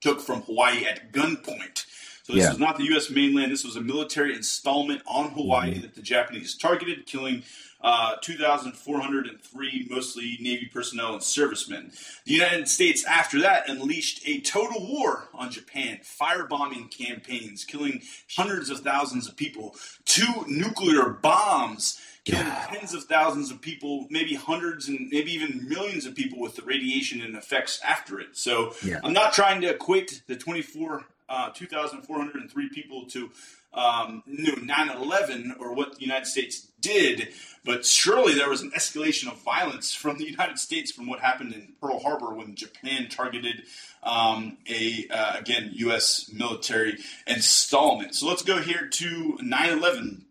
took 0.00 0.20
from 0.20 0.42
Hawaii 0.42 0.84
at 0.84 1.12
gunpoint. 1.12 1.86
So 2.30 2.36
this 2.36 2.44
yeah. 2.44 2.50
was 2.50 2.60
not 2.60 2.76
the 2.76 2.84
U.S. 2.84 3.10
mainland. 3.10 3.50
This 3.50 3.64
was 3.64 3.74
a 3.74 3.80
military 3.80 4.36
installment 4.36 5.02
on 5.04 5.30
Hawaii 5.30 5.72
mm-hmm. 5.72 5.80
that 5.80 5.94
the 5.96 6.02
Japanese 6.02 6.54
targeted, 6.54 7.06
killing 7.06 7.42
uh, 7.82 8.16
2,403 8.22 9.88
mostly 9.90 10.38
Navy 10.40 10.70
personnel 10.72 11.14
and 11.14 11.22
servicemen. 11.22 11.90
The 12.26 12.34
United 12.34 12.68
States, 12.68 13.04
after 13.04 13.40
that, 13.40 13.68
unleashed 13.68 14.22
a 14.28 14.40
total 14.42 14.86
war 14.86 15.28
on 15.34 15.50
Japan, 15.50 16.00
firebombing 16.04 16.96
campaigns, 16.96 17.64
killing 17.64 18.02
hundreds 18.36 18.70
of 18.70 18.80
thousands 18.80 19.28
of 19.28 19.36
people, 19.36 19.74
two 20.04 20.44
nuclear 20.46 21.08
bombs 21.08 22.00
killing 22.24 22.46
yeah. 22.46 22.66
tens 22.70 22.92
of 22.92 23.04
thousands 23.04 23.50
of 23.50 23.62
people, 23.62 24.06
maybe 24.10 24.34
hundreds 24.34 24.88
and 24.88 25.08
maybe 25.10 25.32
even 25.32 25.66
millions 25.66 26.04
of 26.04 26.14
people 26.14 26.38
with 26.38 26.54
the 26.54 26.62
radiation 26.62 27.22
and 27.22 27.34
effects 27.34 27.80
after 27.82 28.20
it. 28.20 28.36
So 28.36 28.74
yeah. 28.84 29.00
I'm 29.02 29.14
not 29.14 29.32
trying 29.32 29.62
to 29.62 29.70
equate 29.70 30.22
the 30.26 30.36
24 30.36 31.06
uh, 31.30 31.50
2,403 31.50 32.68
people 32.70 33.06
to 33.06 33.30
um, 33.72 34.24
9/11 34.28 35.60
or 35.60 35.74
what 35.74 35.94
the 35.94 36.02
United 36.02 36.26
States 36.26 36.66
did, 36.80 37.28
but 37.64 37.86
surely 37.86 38.34
there 38.34 38.48
was 38.48 38.62
an 38.62 38.72
escalation 38.72 39.30
of 39.30 39.40
violence 39.42 39.94
from 39.94 40.18
the 40.18 40.24
United 40.24 40.58
States 40.58 40.90
from 40.90 41.06
what 41.06 41.20
happened 41.20 41.54
in 41.54 41.74
Pearl 41.80 42.00
Harbor 42.00 42.34
when 42.34 42.56
Japan 42.56 43.06
targeted 43.08 43.62
um, 44.02 44.58
a 44.68 45.06
uh, 45.10 45.36
again 45.38 45.70
U.S. 45.74 46.28
military 46.32 46.98
installment. 47.26 48.16
So 48.16 48.26
let's 48.26 48.42
go 48.42 48.60
here 48.60 48.88
to 48.88 49.38
9/11 49.40 50.22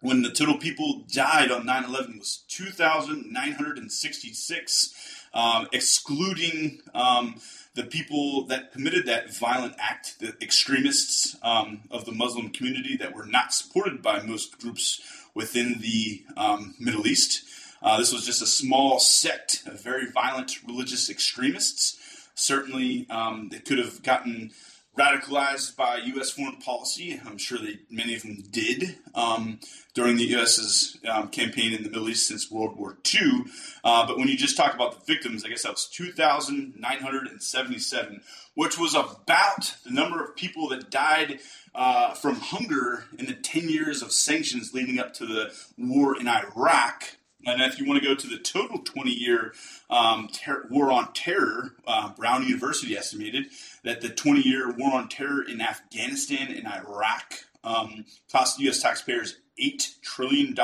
when 0.00 0.22
the 0.22 0.30
total 0.30 0.56
people 0.58 1.04
died 1.12 1.50
on 1.50 1.66
9-11 1.66 2.18
was 2.18 2.44
2,966, 2.48 4.94
um, 5.34 5.68
excluding 5.72 6.80
um, 6.94 7.34
the 7.78 7.84
people 7.84 8.42
that 8.46 8.72
committed 8.72 9.06
that 9.06 9.32
violent 9.32 9.72
act, 9.78 10.18
the 10.18 10.34
extremists 10.42 11.36
um, 11.44 11.82
of 11.92 12.04
the 12.04 12.12
Muslim 12.12 12.50
community 12.50 12.96
that 12.96 13.14
were 13.14 13.24
not 13.24 13.54
supported 13.54 14.02
by 14.02 14.20
most 14.20 14.58
groups 14.58 15.00
within 15.32 15.78
the 15.80 16.24
um, 16.36 16.74
Middle 16.80 17.06
East. 17.06 17.44
Uh, 17.80 17.96
this 17.96 18.12
was 18.12 18.26
just 18.26 18.42
a 18.42 18.46
small 18.46 18.98
sect 18.98 19.62
of 19.64 19.80
very 19.80 20.10
violent 20.10 20.58
religious 20.66 21.08
extremists. 21.08 21.96
Certainly, 22.34 23.06
um, 23.10 23.48
they 23.52 23.60
could 23.60 23.78
have 23.78 24.02
gotten 24.02 24.50
radicalized 24.98 25.76
by 25.76 25.96
U.S. 25.96 26.30
foreign 26.30 26.56
policy. 26.56 27.20
I'm 27.24 27.38
sure 27.38 27.58
they 27.58 27.78
many 27.90 28.16
of 28.16 28.22
them 28.22 28.42
did 28.50 28.96
um, 29.14 29.60
during 29.94 30.16
the 30.16 30.24
U.S.'s 30.24 30.98
um, 31.08 31.28
campaign 31.28 31.72
in 31.72 31.84
the 31.84 31.88
Middle 31.88 32.08
East 32.08 32.26
since 32.26 32.50
World 32.50 32.76
War 32.76 32.98
II. 33.14 33.44
Uh, 33.84 34.04
but 34.06 34.18
when 34.18 34.26
you 34.28 34.36
just 34.36 34.56
talk 34.56 34.74
about 34.74 34.98
the 34.98 35.04
victims, 35.12 35.44
I 35.44 35.48
guess 35.48 35.62
that 35.62 35.72
was 35.72 35.86
2,977, 35.86 38.22
which 38.54 38.78
was 38.78 38.94
about 38.94 39.76
the 39.84 39.90
number 39.90 40.22
of 40.22 40.34
people 40.34 40.68
that 40.70 40.90
died 40.90 41.38
uh, 41.74 42.14
from 42.14 42.36
hunger 42.36 43.04
in 43.18 43.26
the 43.26 43.34
10 43.34 43.68
years 43.68 44.00
of 44.02 44.10
sanctions 44.10 44.72
leading 44.74 44.98
up 44.98 45.14
to 45.14 45.26
the 45.26 45.52
war 45.76 46.18
in 46.20 46.26
Iraq. 46.26 47.17
And 47.48 47.62
if 47.62 47.78
you 47.78 47.86
want 47.86 48.02
to 48.02 48.08
go 48.08 48.14
to 48.14 48.26
the 48.26 48.38
total 48.38 48.78
20 48.78 49.10
year 49.10 49.54
um, 49.90 50.28
ter- 50.32 50.66
war 50.70 50.92
on 50.92 51.12
terror, 51.12 51.74
uh, 51.86 52.12
Brown 52.14 52.44
University 52.44 52.96
estimated 52.96 53.46
that 53.84 54.00
the 54.00 54.08
20 54.08 54.46
year 54.46 54.70
war 54.72 54.94
on 54.94 55.08
terror 55.08 55.42
in 55.42 55.60
Afghanistan 55.60 56.52
and 56.52 56.66
Iraq 56.66 57.44
um, 57.64 58.04
cost 58.30 58.60
U.S. 58.60 58.82
taxpayers 58.82 59.36
$8 59.60 60.00
trillion 60.02 60.54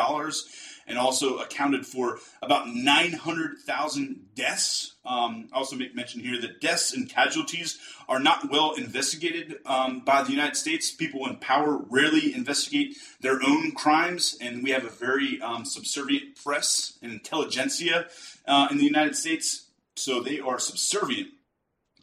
and 0.86 0.98
also 0.98 1.39
accounted 1.39 1.86
for 1.86 2.19
about 2.43 2.69
900,000 2.69 4.27
deaths. 4.35 4.94
Um, 5.05 5.48
also 5.52 5.77
make 5.77 5.94
mention 5.94 6.20
here 6.20 6.40
that 6.40 6.61
deaths 6.61 6.94
and 6.94 7.09
casualties 7.09 7.78
are 8.09 8.19
not 8.19 8.51
well 8.51 8.73
investigated 8.74 9.56
um, 9.66 10.01
by 10.01 10.23
the 10.23 10.31
United 10.31 10.56
States. 10.56 10.90
People 10.90 11.27
in 11.27 11.36
power 11.36 11.78
rarely 11.90 12.35
investigate 12.35 12.97
their 13.20 13.39
own 13.47 13.73
crimes, 13.73 14.36
and 14.40 14.62
we 14.62 14.70
have 14.70 14.85
a 14.85 14.90
very 14.90 15.40
um, 15.40 15.65
subservient 15.65 16.36
press 16.43 16.98
and 17.02 17.12
intelligentsia 17.12 18.06
uh, 18.47 18.69
in 18.70 18.78
the 18.78 18.85
United 18.85 19.16
States. 19.16 19.66
So 19.97 20.20
they 20.20 20.40
are 20.40 20.59
subservient 20.59 21.28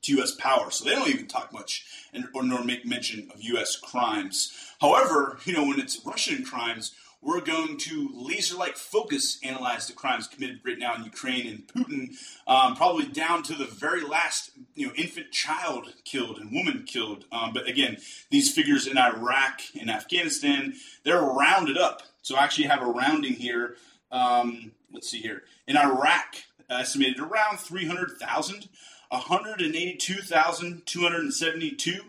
to 0.03 0.13
U.S. 0.13 0.31
power, 0.31 0.71
so 0.71 0.85
they 0.85 0.95
don't 0.95 1.09
even 1.09 1.27
talk 1.27 1.53
much 1.53 1.85
and, 2.13 2.25
or 2.33 2.43
nor 2.43 2.63
make 2.63 2.85
mention 2.85 3.29
of 3.33 3.41
U.S. 3.41 3.75
crimes. 3.75 4.51
However, 4.79 5.37
you 5.45 5.53
know 5.53 5.65
when 5.65 5.79
it's 5.79 6.03
Russian 6.05 6.43
crimes, 6.43 6.93
we're 7.21 7.41
going 7.41 7.77
to 7.77 8.09
laser-like 8.13 8.75
focus 8.75 9.37
analyze 9.43 9.85
the 9.87 9.93
crimes 9.93 10.27
committed 10.27 10.59
right 10.65 10.79
now 10.79 10.95
in 10.95 11.03
Ukraine 11.03 11.47
and 11.47 11.67
Putin, 11.67 12.15
um, 12.47 12.75
probably 12.75 13.05
down 13.05 13.43
to 13.43 13.53
the 13.53 13.65
very 13.65 14.01
last, 14.01 14.49
you 14.73 14.87
know, 14.87 14.93
infant 14.95 15.31
child 15.31 15.93
killed 16.03 16.39
and 16.39 16.51
woman 16.51 16.83
killed. 16.87 17.25
Um, 17.31 17.53
but 17.53 17.67
again, 17.67 17.97
these 18.31 18.51
figures 18.51 18.87
in 18.87 18.97
Iraq 18.97 19.61
and 19.79 19.91
Afghanistan, 19.91 20.73
they're 21.03 21.21
rounded 21.21 21.77
up. 21.77 22.01
So 22.23 22.35
I 22.35 22.43
actually 22.43 22.67
have 22.67 22.81
a 22.81 22.87
rounding 22.87 23.33
here. 23.33 23.75
Um, 24.11 24.71
let's 24.91 25.07
see 25.09 25.21
here. 25.21 25.43
In 25.67 25.77
Iraq, 25.77 26.37
estimated 26.69 27.19
around 27.19 27.59
300,000, 27.59 28.67
182,272 29.09 32.01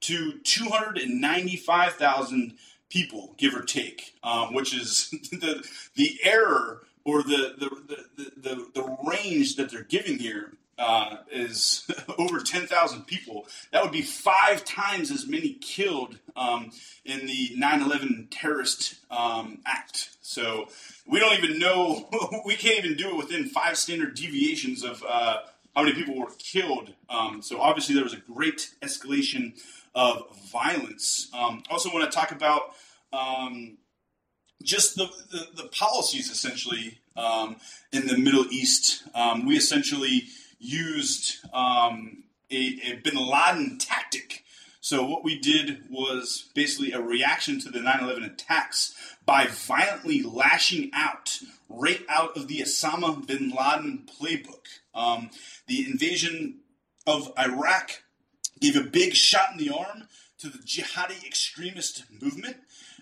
to 0.00 0.38
295,000 0.38 2.56
people, 2.88 3.34
give 3.36 3.54
or 3.54 3.62
take, 3.62 4.14
um, 4.22 4.54
which 4.54 4.74
is 4.74 5.10
the 5.30 5.66
the 5.94 6.18
error 6.22 6.82
or 7.04 7.22
the 7.22 7.54
the, 7.58 8.04
the, 8.16 8.30
the, 8.36 8.66
the 8.74 8.96
range 9.08 9.56
that 9.56 9.70
they're 9.70 9.82
giving 9.82 10.18
here 10.18 10.52
uh, 10.78 11.16
is 11.30 11.90
over 12.18 12.38
10,000 12.40 13.06
people. 13.06 13.46
That 13.72 13.82
would 13.82 13.92
be 13.92 14.02
five 14.02 14.64
times 14.64 15.10
as 15.10 15.26
many 15.26 15.54
killed 15.54 16.18
um, 16.36 16.70
in 17.04 17.26
the 17.26 17.50
9 17.56 17.82
11 17.82 18.28
terrorist 18.30 18.94
um, 19.10 19.58
act. 19.66 20.10
So 20.22 20.68
we 21.06 21.18
don't 21.18 21.36
even 21.42 21.58
know, 21.58 22.08
we 22.46 22.54
can't 22.54 22.84
even 22.84 22.96
do 22.96 23.10
it 23.10 23.16
within 23.16 23.46
five 23.46 23.76
standard 23.76 24.14
deviations 24.14 24.84
of 24.84 25.02
uh, 25.08 25.38
how 25.74 25.82
many 25.82 25.94
people 25.94 26.18
were 26.18 26.30
killed. 26.38 26.92
Um, 27.08 27.42
so 27.42 27.60
obviously 27.60 27.94
there 27.94 28.04
was 28.04 28.14
a 28.14 28.20
great 28.32 28.70
escalation 28.82 29.60
of 29.94 30.24
violence. 30.50 31.28
Um, 31.36 31.62
also, 31.70 31.92
want 31.92 32.10
to 32.10 32.16
talk 32.16 32.30
about 32.30 32.74
um, 33.12 33.78
just 34.62 34.96
the, 34.96 35.08
the, 35.30 35.62
the, 35.62 35.68
policies 35.68 36.30
essentially 36.30 36.98
um, 37.16 37.56
in 37.92 38.06
the 38.06 38.18
Middle 38.18 38.46
East. 38.50 39.04
Um, 39.14 39.46
we 39.46 39.56
essentially 39.56 40.24
used 40.58 41.36
um, 41.52 42.24
a, 42.50 42.78
a, 42.84 43.00
bin 43.02 43.16
Laden 43.16 43.78
tactic. 43.78 44.44
So, 44.80 45.04
what 45.04 45.24
we 45.24 45.38
did 45.38 45.84
was 45.90 46.50
basically 46.54 46.92
a 46.92 47.00
reaction 47.00 47.60
to 47.60 47.70
the 47.70 47.80
9 47.80 48.00
11 48.00 48.24
attacks 48.24 48.94
by 49.24 49.46
violently 49.46 50.22
lashing 50.22 50.90
out 50.94 51.38
right 51.68 52.04
out 52.08 52.36
of 52.36 52.48
the 52.48 52.60
Osama 52.60 53.26
bin 53.26 53.50
Laden 53.50 54.06
playbook. 54.20 54.66
Um, 54.94 55.30
the 55.66 55.86
invasion 55.86 56.60
of 57.06 57.32
Iraq 57.38 58.02
gave 58.60 58.76
a 58.76 58.82
big 58.82 59.14
shot 59.14 59.50
in 59.52 59.58
the 59.58 59.74
arm 59.74 60.08
to 60.38 60.48
the 60.48 60.58
jihadi 60.58 61.24
extremist 61.26 62.04
movement. 62.20 62.56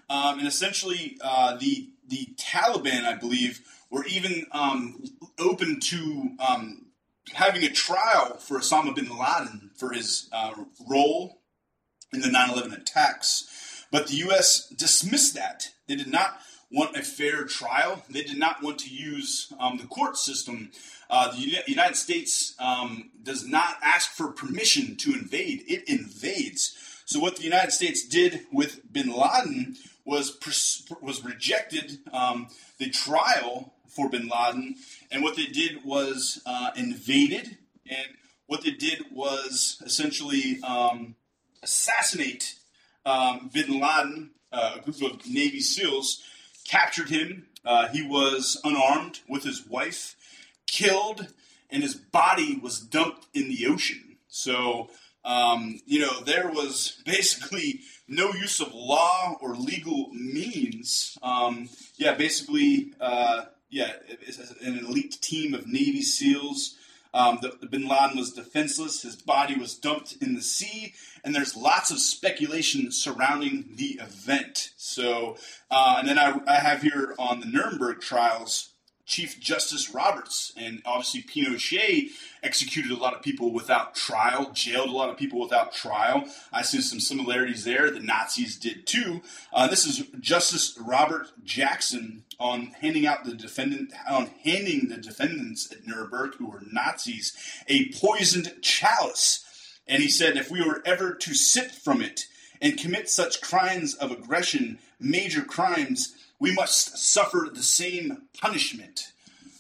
Um, 0.09 0.39
and 0.39 0.49
essentially, 0.49 1.19
uh, 1.21 1.57
the 1.57 1.91
the 2.09 2.29
Taliban, 2.37 3.05
I 3.05 3.15
believe, 3.15 3.61
were 3.91 4.05
even 4.07 4.47
um, 4.53 5.03
open 5.39 5.81
to 5.81 6.31
um, 6.39 6.87
having 7.33 7.65
a 7.65 7.71
trial 7.71 8.37
for 8.37 8.59
Osama 8.59 8.95
bin 8.95 9.09
Laden 9.09 9.71
for 9.77 9.93
his 9.93 10.29
uh, 10.33 10.53
role 10.89 11.41
in 12.13 12.21
the 12.21 12.29
9/11 12.29 12.81
attacks, 12.81 13.85
but 13.91 14.07
the 14.07 14.17
U.S. 14.17 14.69
dismissed 14.69 15.35
that. 15.35 15.71
They 15.89 15.97
did 15.97 16.09
not 16.09 16.39
want 16.71 16.97
a 16.97 17.03
fair 17.03 17.45
trial. 17.45 18.03
They 18.11 18.23
did 18.23 18.39
not 18.39 18.63
want 18.63 18.79
to 18.81 18.91
use 18.91 19.53
um, 19.59 19.79
the 19.79 19.87
court 19.87 20.17
system. 20.17 20.71
Uh, 21.09 21.33
the 21.33 21.63
United 21.67 21.97
States 21.97 22.55
um, 22.59 23.11
does 23.23 23.47
not 23.47 23.77
ask 23.83 24.11
for 24.11 24.29
permission 24.29 24.97
to 24.97 25.13
invade; 25.13 25.65
it 25.69 25.89
invades. 25.89 26.77
So, 27.05 27.21
what 27.21 27.37
the 27.37 27.45
United 27.45 27.71
States 27.71 28.07
did 28.07 28.47
with 28.53 28.81
Bin 28.93 29.09
Laden 29.09 29.77
was 30.05 30.37
was 31.01 31.25
rejected 31.25 31.99
um, 32.13 32.49
the 32.79 32.91
trial 32.91 33.75
for 33.89 34.09
Bin 34.11 34.29
Laden, 34.29 34.75
and 35.11 35.23
what 35.23 35.37
they 35.37 35.47
did 35.47 35.85
was 35.85 36.43
uh, 36.47 36.71
invaded, 36.77 37.59
and 37.89 38.09
what 38.47 38.63
they 38.63 38.73
did 38.73 39.05
was 39.13 39.81
essentially 39.85 40.61
um, 40.63 41.15
assassinate 41.63 42.57
um, 43.05 43.51
Bin 43.53 43.81
Laden. 43.81 44.31
Uh, 44.53 44.77
a 44.77 44.81
group 44.81 45.13
of 45.13 45.27
Navy 45.27 45.61
SEALs 45.61 46.23
captured 46.67 47.09
him. 47.11 47.47
Uh, 47.65 47.89
he 47.89 48.03
was 48.03 48.61
unarmed 48.65 49.21
with 49.29 49.43
his 49.43 49.67
wife, 49.67 50.17
killed, 50.67 51.29
and 51.71 51.83
his 51.83 51.95
body 51.95 52.59
was 52.63 52.81
dumped 52.81 53.27
in 53.35 53.49
the 53.49 53.67
ocean. 53.67 54.17
So, 54.29 54.91
um, 55.25 55.81
you 55.87 56.01
know, 56.01 56.21
there 56.21 56.49
was 56.49 57.03
basically 57.07 57.81
no 58.09 58.33
use 58.33 58.61
of 58.61 58.73
law 58.73 59.37
or 59.41 59.57
legal 59.57 60.11
means. 60.13 61.19
Um, 61.23 61.69
yeah, 61.97 62.15
basically, 62.15 62.93
uh, 63.01 63.47
yeah, 63.69 63.93
an 64.63 64.79
elite 64.79 65.21
team 65.21 65.55
of 65.55 65.67
Navy 65.67 66.03
SEALs. 66.03 66.77
Um, 67.17 67.39
the, 67.41 67.67
Bin 67.67 67.89
Laden 67.89 68.19
was 68.19 68.35
defenseless. 68.35 69.01
His 69.01 69.17
body 69.17 69.59
was 69.59 69.75
dumped 69.75 70.19
in 70.21 70.35
the 70.35 70.43
sea, 70.43 70.93
and 71.25 71.35
there's 71.35 71.57
lots 71.57 71.91
of 71.91 71.99
speculation 71.99 72.93
surrounding 72.93 73.71
the 73.75 73.99
event. 74.03 74.73
So, 74.77 75.39
uh, 75.71 75.97
and 75.99 76.09
then 76.09 76.19
I, 76.19 76.39
I 76.47 76.57
have 76.57 76.83
here 76.83 77.15
on 77.19 77.41
the 77.41 77.47
Nuremberg 77.47 78.03
trials 78.03 78.75
Chief 79.07 79.41
Justice 79.41 79.95
Roberts. 79.95 80.53
And 80.59 80.83
obviously, 80.85 81.23
Pinochet 81.23 82.11
executed 82.47 82.93
a 82.93 82.97
lot 82.97 83.13
of 83.13 83.21
people 83.21 83.53
without 83.53 83.95
trial, 83.95 84.51
jailed 84.53 84.89
a 84.89 84.93
lot 84.93 85.11
of 85.11 85.17
people 85.17 85.41
without 85.41 85.75
trial. 85.75 86.25
I 86.53 86.63
see 86.63 86.81
some 86.81 87.01
similarities 87.01 87.65
there. 87.65 87.91
The 87.91 88.01
Nazis 88.01 88.57
did 88.57 88.87
too. 88.87 89.21
Uh, 89.53 89.67
this 89.67 89.85
is 89.85 90.07
Justice 90.21 90.79
Robert 90.81 91.27
Jackson 91.45 92.23
on 92.39 92.69
handing 92.81 93.07
out 93.07 93.25
the 93.25 93.35
defendant 93.35 93.93
on 94.09 94.31
handing 94.45 94.89
the 94.89 94.97
defendants 94.97 95.71
at 95.73 95.87
Nuremberg 95.87 96.37
who 96.37 96.49
were 96.49 96.63
Nazis 96.71 97.37
a 97.69 97.89
poisoned 97.91 98.55
chalice. 98.63 99.43
And 99.89 100.03
he 100.03 100.09
said, 100.09 100.37
if 100.37 100.51
we 100.51 100.63
were 100.63 100.83
ever 100.85 101.15
to 101.15 101.35
sip 101.35 101.71
from 101.71 102.01
it 102.01 102.27
and 102.61 102.79
commit 102.79 103.09
such 103.09 103.41
crimes 103.41 103.95
of 103.95 104.11
aggression, 104.11 104.79
major 104.99 105.43
crimes, 105.43 106.15
we 106.39 106.53
must 106.53 106.99
suffer 106.99 107.49
the 107.53 107.63
same 107.63 108.23
punishment. 108.41 109.13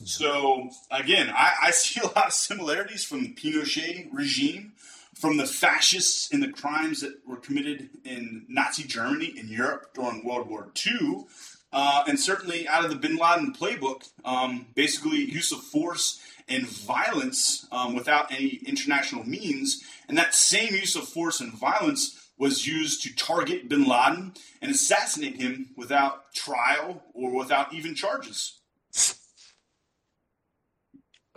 So 0.05 0.70
again, 0.90 1.32
I, 1.35 1.52
I, 1.64 1.70
see 1.73 2.01
a 2.01 2.06
lot 2.06 2.27
of 2.27 2.32
similarities 2.32 3.05
from 3.05 3.23
the 3.23 3.35
Pinochet 3.35 4.09
regime, 4.12 4.73
from 5.14 5.36
the 5.36 5.47
fascists 5.47 6.32
and 6.32 6.43
the 6.43 6.52
crimes 6.52 7.01
that 7.01 7.27
were 7.27 7.36
committed 7.36 7.90
in 8.05 8.44
Nazi 8.48 8.85
Germany 8.85 9.32
in 9.36 9.48
Europe 9.48 9.94
during 9.94 10.24
World 10.24 10.48
War 10.48 10.70
II, 10.86 11.24
uh, 11.73 12.05
and 12.06 12.18
certainly 12.18 12.68
out 12.68 12.85
of 12.85 12.90
the 12.90 12.97
Bin 12.97 13.16
Laden 13.16 13.52
playbook. 13.52 14.09
Um, 14.24 14.66
basically, 14.74 15.18
use 15.18 15.52
of 15.52 15.60
force 15.60 16.20
and 16.48 16.66
violence 16.66 17.66
um, 17.73 17.94
without 17.94 18.31
any 18.31 18.60
international 18.66 19.24
means, 19.24 19.82
and 20.09 20.16
that 20.16 20.35
same 20.35 20.74
use 20.74 20.94
of 20.94 21.09
force 21.09 21.40
and 21.40 21.52
violence 21.52 22.27
was 22.39 22.66
used 22.66 23.02
to 23.02 23.14
target 23.16 23.68
bin 23.68 23.85
Laden 23.85 24.35
and 24.60 24.70
assassinate 24.70 25.40
him 25.40 25.70
without 25.77 26.32
trial 26.35 27.02
or 27.14 27.35
without 27.35 27.73
even 27.73 27.94
charges. 27.94 28.60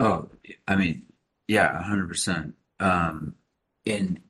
Oh, 0.00 0.28
I 0.66 0.76
mean, 0.76 1.02
yeah, 1.46 1.82
100%. 1.82 2.54
Um, 2.80 3.34
and 3.86 4.20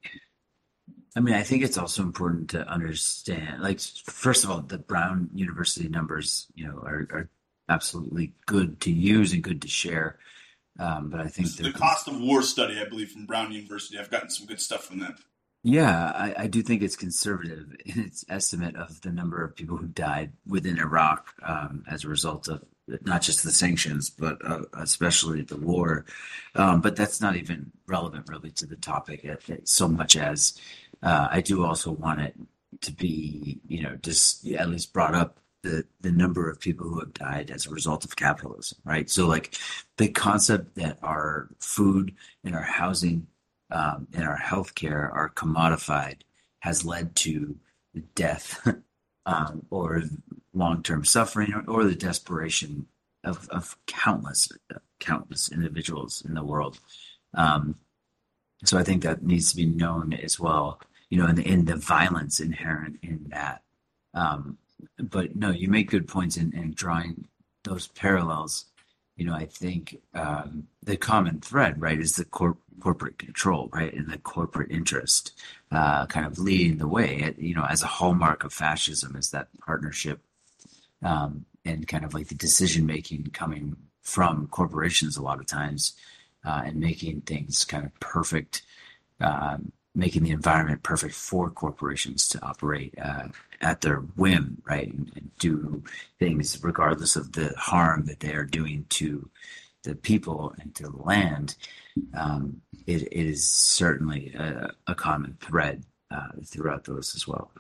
I 1.17 1.21
mean, 1.21 1.35
I 1.35 1.43
think 1.43 1.63
it's 1.63 1.79
also 1.79 2.03
important 2.03 2.51
to 2.51 2.67
understand, 2.69 3.63
like, 3.63 3.81
first 3.81 4.45
of 4.45 4.51
all, 4.51 4.61
the 4.61 4.79
Brown 4.79 5.31
University 5.33 5.89
numbers, 5.89 6.47
you 6.55 6.67
know, 6.67 6.79
are, 6.79 7.07
are 7.13 7.29
absolutely 7.69 8.35
good 8.47 8.81
to 8.81 8.91
use 8.91 9.33
and 9.33 9.43
good 9.43 9.63
to 9.63 9.69
share. 9.69 10.19
Um, 10.79 11.11
but 11.11 11.21
I 11.21 11.29
think 11.29 11.57
the 11.57 11.73
cost 11.73 12.09
of 12.09 12.21
war 12.21 12.43
study, 12.43 12.81
I 12.81 12.89
believe, 12.89 13.11
from 13.11 13.27
Brown 13.27 13.53
University, 13.53 13.99
I've 13.99 14.11
gotten 14.11 14.31
some 14.31 14.47
good 14.47 14.61
stuff 14.61 14.85
from 14.85 15.01
them. 15.01 15.15
Yeah, 15.63 16.11
I, 16.15 16.45
I 16.45 16.47
do 16.47 16.63
think 16.63 16.83
it's 16.83 16.97
conservative 16.97 17.77
in 17.85 18.01
its 18.01 18.25
estimate 18.29 18.77
of 18.77 19.01
the 19.03 19.13
number 19.13 19.45
of 19.45 19.55
people 19.55 19.77
who 19.77 19.89
died 19.89 20.33
within 20.47 20.79
Iraq 20.79 21.35
um, 21.43 21.85
as 21.89 22.05
a 22.05 22.09
result 22.09 22.49
of 22.49 22.65
not 23.03 23.23
just 23.23 23.43
the 23.45 23.51
sanctions, 23.51 24.11
but 24.11 24.39
uh, 24.45 24.63
especially 24.75 25.43
the 25.43 25.57
war. 25.57 26.05
Um, 26.55 26.81
but 26.81 26.97
that's 26.97 27.21
not 27.21 27.37
even 27.37 27.71
relevant 27.87 28.29
really 28.29 28.51
to 28.53 28.67
the 28.67 28.77
topic 28.77 29.27
so 29.65 29.89
much 29.89 30.17
as 30.17 30.59
uh, 31.03 31.29
I 31.31 31.41
do 31.41 31.65
also 31.65 31.93
want 31.93 32.21
it 32.21 32.35
to 32.83 32.93
be, 32.93 33.61
you 33.67 33.83
know, 33.83 33.97
just 34.03 34.47
at 34.47 34.69
least 34.69 34.93
brought 34.93 35.15
up 35.15 35.39
the 35.63 35.85
the 36.01 36.11
number 36.11 36.49
of 36.49 36.61
people 36.61 36.89
who 36.89 37.01
have 37.01 37.13
died 37.13 37.51
as 37.51 37.67
a 37.67 37.71
result 37.71 38.05
of 38.05 38.17
capitalism, 38.17 38.79
right? 38.85 39.11
So 39.11 39.27
like 39.27 39.55
the 39.99 40.09
concept 40.09 40.75
that 40.77 40.99
our 41.03 41.49
food 41.59 42.15
and 42.45 42.55
our 42.55 42.63
housing 42.63 43.27
um, 43.71 44.09
in 44.13 44.23
our 44.23 44.39
healthcare 44.39 45.13
are 45.13 45.31
commodified 45.35 46.23
has 46.61 46.85
led 46.85 47.15
to 47.17 47.57
death 48.15 48.67
um, 49.27 49.67
or 49.71 50.03
long-term 50.53 51.05
suffering 51.05 51.53
or, 51.55 51.63
or 51.69 51.85
the 51.85 51.95
desperation 51.95 52.87
of, 53.25 53.49
of 53.51 53.77
countless 53.87 54.49
countless 54.99 55.51
individuals 55.51 56.23
in 56.27 56.35
the 56.35 56.45
world. 56.45 56.79
Um, 57.35 57.77
So 58.65 58.77
I 58.79 58.85
think 58.85 59.03
that 59.03 59.23
needs 59.23 59.51
to 59.51 59.57
be 59.57 59.67
known 59.67 60.13
as 60.13 60.39
well, 60.39 60.81
you 61.09 61.19
know, 61.19 61.27
in 61.27 61.37
the, 61.37 61.47
in 61.47 61.65
the 61.65 61.77
violence 61.77 62.41
inherent 62.41 62.99
in 63.03 63.27
that. 63.31 63.63
Um, 64.13 64.59
but 64.99 65.35
no, 65.35 65.51
you 65.51 65.69
make 65.69 65.91
good 65.91 66.07
points 66.07 66.37
in, 66.37 66.53
in 66.53 66.75
drawing 66.75 67.29
those 67.65 67.89
parallels. 67.89 68.67
You 69.17 69.27
know, 69.27 69.35
I 69.35 69.47
think 69.47 70.01
um, 70.15 70.67
the 70.83 70.97
common 70.97 71.41
thread, 71.41 71.81
right, 71.81 71.99
is 71.99 72.17
the 72.17 72.25
cor- 72.25 72.59
corporate 72.81 73.19
control, 73.19 73.71
right, 73.73 73.93
and 73.95 74.09
the 74.11 74.19
corporate 74.19 74.71
interest 74.71 75.33
uh, 75.71 76.07
kind 76.07 76.27
of 76.27 76.39
leading 76.39 76.79
the 76.79 76.89
way. 76.89 77.35
You 77.39 77.55
know, 77.55 77.65
as 77.65 77.83
a 77.83 77.87
hallmark 77.87 78.45
of 78.45 78.53
fascism 78.53 79.17
is 79.17 79.31
that 79.31 79.49
partnership 79.65 80.21
and 81.03 81.87
kind 81.87 82.05
of 82.05 82.15
like 82.15 82.29
the 82.29 82.35
decision 82.35 82.87
making 82.87 83.25
coming 83.33 83.77
from 84.03 84.47
corporations 84.49 85.17
a 85.17 85.23
lot 85.23 85.41
of 85.41 85.47
times 85.47 85.95
uh, 86.45 86.63
and 86.65 86.77
making 86.77 87.21
things 87.23 87.65
kind 87.65 87.85
of 87.85 88.01
perfect, 88.01 88.63
um, 89.21 89.73
making 89.95 90.23
the 90.23 90.31
environment 90.31 90.83
perfect 90.83 91.15
for 91.15 91.51
corporations 91.51 92.29
to 92.29 92.43
operate 92.43 92.95
uh, 93.03 93.29
at 93.61 93.83
their 93.83 93.97
whim, 93.97 94.63
right, 94.65 94.93
and, 94.93 95.13
and, 95.15 95.31
do 95.39 95.83
things 96.19 96.63
regardless 96.63 97.17
of 97.17 97.33
the 97.33 97.55
harm 97.57 98.05
that 98.05 98.21
they 98.21 98.35
are 98.35 98.45
doing 98.45 98.85
to 98.91 99.31
the 99.85 99.95
people 99.95 100.55
and 100.61 100.75
to 100.75 100.83
the 100.83 101.03
land. 101.03 101.57
Um, 102.13 102.61
it, 102.87 103.03
it 103.03 103.27
is 103.27 103.51
certainly 103.51 104.35
a, 104.35 104.71
a 104.87 104.95
common 104.95 105.39
thread 105.41 105.83
uh, 106.11 106.29
throughout 106.45 106.85
those 106.85 107.15
as 107.15 107.27
well. 107.27 107.51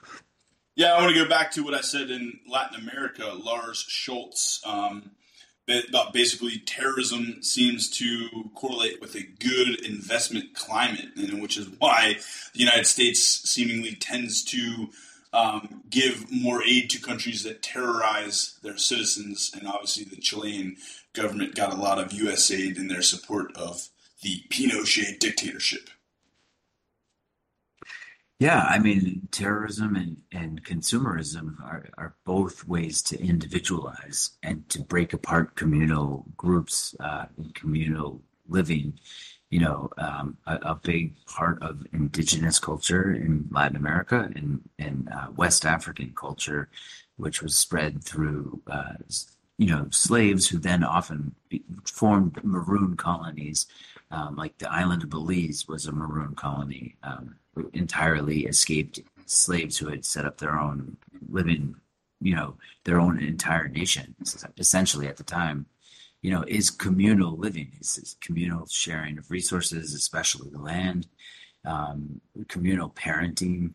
Yeah, 0.80 0.94
I 0.94 1.02
want 1.02 1.14
to 1.14 1.22
go 1.22 1.28
back 1.28 1.50
to 1.52 1.62
what 1.62 1.74
I 1.74 1.82
said 1.82 2.10
in 2.10 2.40
Latin 2.48 2.80
America. 2.80 3.34
Lars 3.44 3.86
Schoultz 3.86 4.66
um, 4.66 5.10
basically 6.14 6.60
terrorism 6.60 7.42
seems 7.42 7.90
to 7.98 8.50
correlate 8.54 8.98
with 8.98 9.14
a 9.14 9.22
good 9.22 9.84
investment 9.84 10.54
climate, 10.54 11.08
and 11.18 11.42
which 11.42 11.58
is 11.58 11.68
why 11.80 12.16
the 12.54 12.60
United 12.60 12.86
States 12.86 13.20
seemingly 13.20 13.94
tends 13.94 14.42
to 14.44 14.88
um, 15.34 15.82
give 15.90 16.32
more 16.32 16.62
aid 16.62 16.88
to 16.88 16.98
countries 16.98 17.42
that 17.42 17.62
terrorize 17.62 18.58
their 18.62 18.78
citizens. 18.78 19.50
And 19.52 19.68
obviously, 19.68 20.04
the 20.04 20.16
Chilean 20.16 20.78
government 21.12 21.54
got 21.54 21.74
a 21.74 21.76
lot 21.76 21.98
of 21.98 22.14
U.S. 22.14 22.50
aid 22.50 22.78
in 22.78 22.88
their 22.88 23.02
support 23.02 23.54
of 23.54 23.90
the 24.22 24.44
Pinochet 24.48 25.18
dictatorship. 25.18 25.90
Yeah, 28.40 28.62
I 28.62 28.78
mean, 28.78 29.28
terrorism 29.32 29.96
and, 29.96 30.22
and 30.32 30.64
consumerism 30.64 31.62
are, 31.62 31.90
are 31.98 32.14
both 32.24 32.66
ways 32.66 33.02
to 33.02 33.20
individualize 33.22 34.30
and 34.42 34.66
to 34.70 34.80
break 34.80 35.12
apart 35.12 35.56
communal 35.56 36.24
groups 36.38 36.96
uh, 37.00 37.26
and 37.36 37.54
communal 37.54 38.22
living. 38.48 38.98
You 39.50 39.60
know, 39.60 39.90
um, 39.98 40.38
a, 40.46 40.54
a, 40.62 40.74
big 40.74 41.22
part 41.26 41.62
of 41.62 41.86
indigenous 41.92 42.58
culture 42.58 43.12
in 43.12 43.46
Latin 43.50 43.76
America 43.76 44.30
and, 44.34 44.62
and 44.78 45.10
uh, 45.14 45.26
West 45.36 45.66
African 45.66 46.14
culture, 46.14 46.70
which 47.16 47.42
was 47.42 47.54
spread 47.58 48.02
through, 48.02 48.62
uh, 48.68 48.94
you 49.58 49.66
know, 49.66 49.88
slaves 49.90 50.48
who 50.48 50.56
then 50.56 50.82
often 50.82 51.34
formed 51.84 52.42
maroon 52.42 52.96
colonies. 52.96 53.66
Um, 54.10 54.36
like 54.36 54.56
the 54.56 54.72
island 54.72 55.02
of 55.02 55.10
Belize 55.10 55.68
was 55.68 55.86
a 55.86 55.92
maroon 55.92 56.34
colony. 56.34 56.96
Um, 57.02 57.34
entirely 57.72 58.46
escaped 58.46 59.00
slaves 59.26 59.78
who 59.78 59.88
had 59.88 60.04
set 60.04 60.24
up 60.24 60.38
their 60.38 60.58
own 60.58 60.96
living, 61.28 61.74
you 62.20 62.34
know, 62.34 62.56
their 62.84 63.00
own 63.00 63.22
entire 63.22 63.68
nation, 63.68 64.14
essentially 64.58 65.06
at 65.06 65.16
the 65.16 65.24
time, 65.24 65.66
you 66.22 66.30
know, 66.30 66.44
is 66.46 66.70
communal 66.70 67.36
living, 67.36 67.72
is, 67.80 68.16
communal 68.20 68.66
sharing 68.66 69.18
of 69.18 69.30
resources, 69.30 69.94
especially 69.94 70.50
the 70.50 70.58
land, 70.58 71.06
um, 71.64 72.20
communal 72.48 72.90
parenting. 72.90 73.72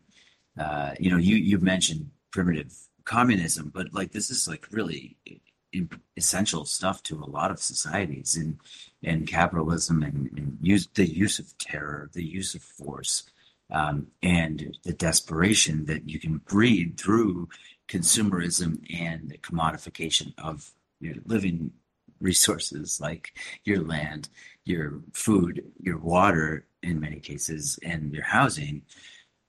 Uh, 0.58 0.92
you 0.98 1.10
know, 1.10 1.16
you 1.16 1.36
you 1.36 1.58
mentioned 1.58 2.10
primitive 2.30 2.72
communism, 3.04 3.70
but 3.74 3.92
like 3.92 4.12
this 4.12 4.30
is 4.30 4.46
like 4.46 4.66
really 4.70 5.16
essential 6.16 6.64
stuff 6.64 7.02
to 7.02 7.22
a 7.22 7.30
lot 7.30 7.50
of 7.50 7.58
societies 7.60 8.36
and 8.36 8.58
and 9.02 9.26
capitalism 9.26 10.02
and, 10.02 10.30
and 10.36 10.58
use 10.60 10.88
the 10.94 11.06
use 11.06 11.38
of 11.38 11.56
terror, 11.58 12.10
the 12.12 12.24
use 12.24 12.54
of 12.54 12.62
force, 12.62 13.24
um, 13.70 14.08
and 14.22 14.76
the 14.84 14.92
desperation 14.92 15.86
that 15.86 16.08
you 16.08 16.18
can 16.18 16.38
breed 16.38 16.98
through 16.98 17.48
consumerism 17.88 18.80
and 18.92 19.30
the 19.30 19.38
commodification 19.38 20.32
of 20.38 20.70
your 21.00 21.16
living 21.24 21.72
resources 22.20 23.00
like 23.00 23.34
your 23.64 23.82
land, 23.82 24.28
your 24.64 25.00
food, 25.12 25.64
your 25.80 25.98
water 25.98 26.66
in 26.82 27.00
many 27.00 27.20
cases, 27.20 27.78
and 27.82 28.12
your 28.12 28.24
housing, 28.24 28.82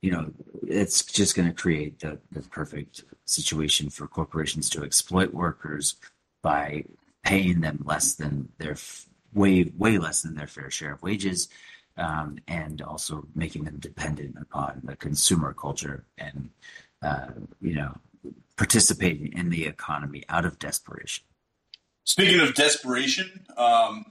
you 0.01 0.11
know, 0.11 0.31
it's 0.67 1.03
just 1.05 1.35
going 1.35 1.47
to 1.47 1.53
create 1.53 1.99
the, 1.99 2.19
the 2.31 2.41
perfect 2.41 3.03
situation 3.25 3.89
for 3.89 4.07
corporations 4.07 4.69
to 4.69 4.83
exploit 4.83 5.33
workers 5.33 5.95
by 6.41 6.83
paying 7.23 7.61
them 7.61 7.83
less 7.85 8.13
than 8.15 8.49
their 8.57 8.75
way 9.33 9.71
way 9.77 9.97
less 9.97 10.21
than 10.21 10.35
their 10.35 10.47
fair 10.47 10.71
share 10.71 10.93
of 10.93 11.01
wages 11.01 11.49
um, 11.97 12.37
and 12.47 12.81
also 12.81 13.25
making 13.35 13.63
them 13.63 13.77
dependent 13.79 14.35
upon 14.39 14.81
the 14.83 14.95
consumer 14.95 15.53
culture 15.53 16.05
and 16.17 16.49
uh, 17.01 17.27
you 17.61 17.75
know 17.75 17.95
participating 18.55 19.33
in 19.33 19.49
the 19.49 19.65
economy 19.65 20.23
out 20.29 20.45
of 20.45 20.57
desperation. 20.59 21.23
Speaking 22.03 22.39
of 22.39 22.55
desperation, 22.55 23.45
um, 23.57 24.05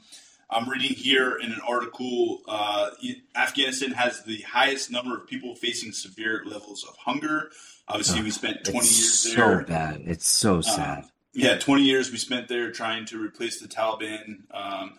I'm 0.51 0.69
reading 0.69 0.95
here 0.95 1.37
in 1.39 1.51
an 1.51 1.61
article 1.67 2.43
uh, 2.47 2.91
Afghanistan 3.35 3.93
has 3.93 4.23
the 4.25 4.43
highest 4.43 4.91
number 4.91 5.17
of 5.17 5.27
people 5.27 5.55
facing 5.57 5.93
severe 5.93 6.43
levels 6.47 6.85
of 6.85 6.97
hunger. 6.97 7.51
Obviously, 7.89 8.21
oh, 8.21 8.25
we 8.25 8.31
spent 8.31 8.65
20 8.65 8.79
years 8.79 9.19
so 9.19 9.37
there. 9.37 9.61
So 9.61 9.67
bad. 9.67 10.03
It's 10.05 10.29
so 10.29 10.59
uh, 10.59 10.63
sad. 10.63 10.99
Uh, 11.05 11.09
yeah, 11.35 11.59
20 11.59 11.83
years 11.83 12.11
we 12.11 12.19
spent 12.19 12.49
there 12.49 12.71
trying 12.71 13.05
to 13.07 13.23
replace 13.23 13.61
the 13.61 13.69
Taliban. 13.69 14.43
Um, 14.53 14.95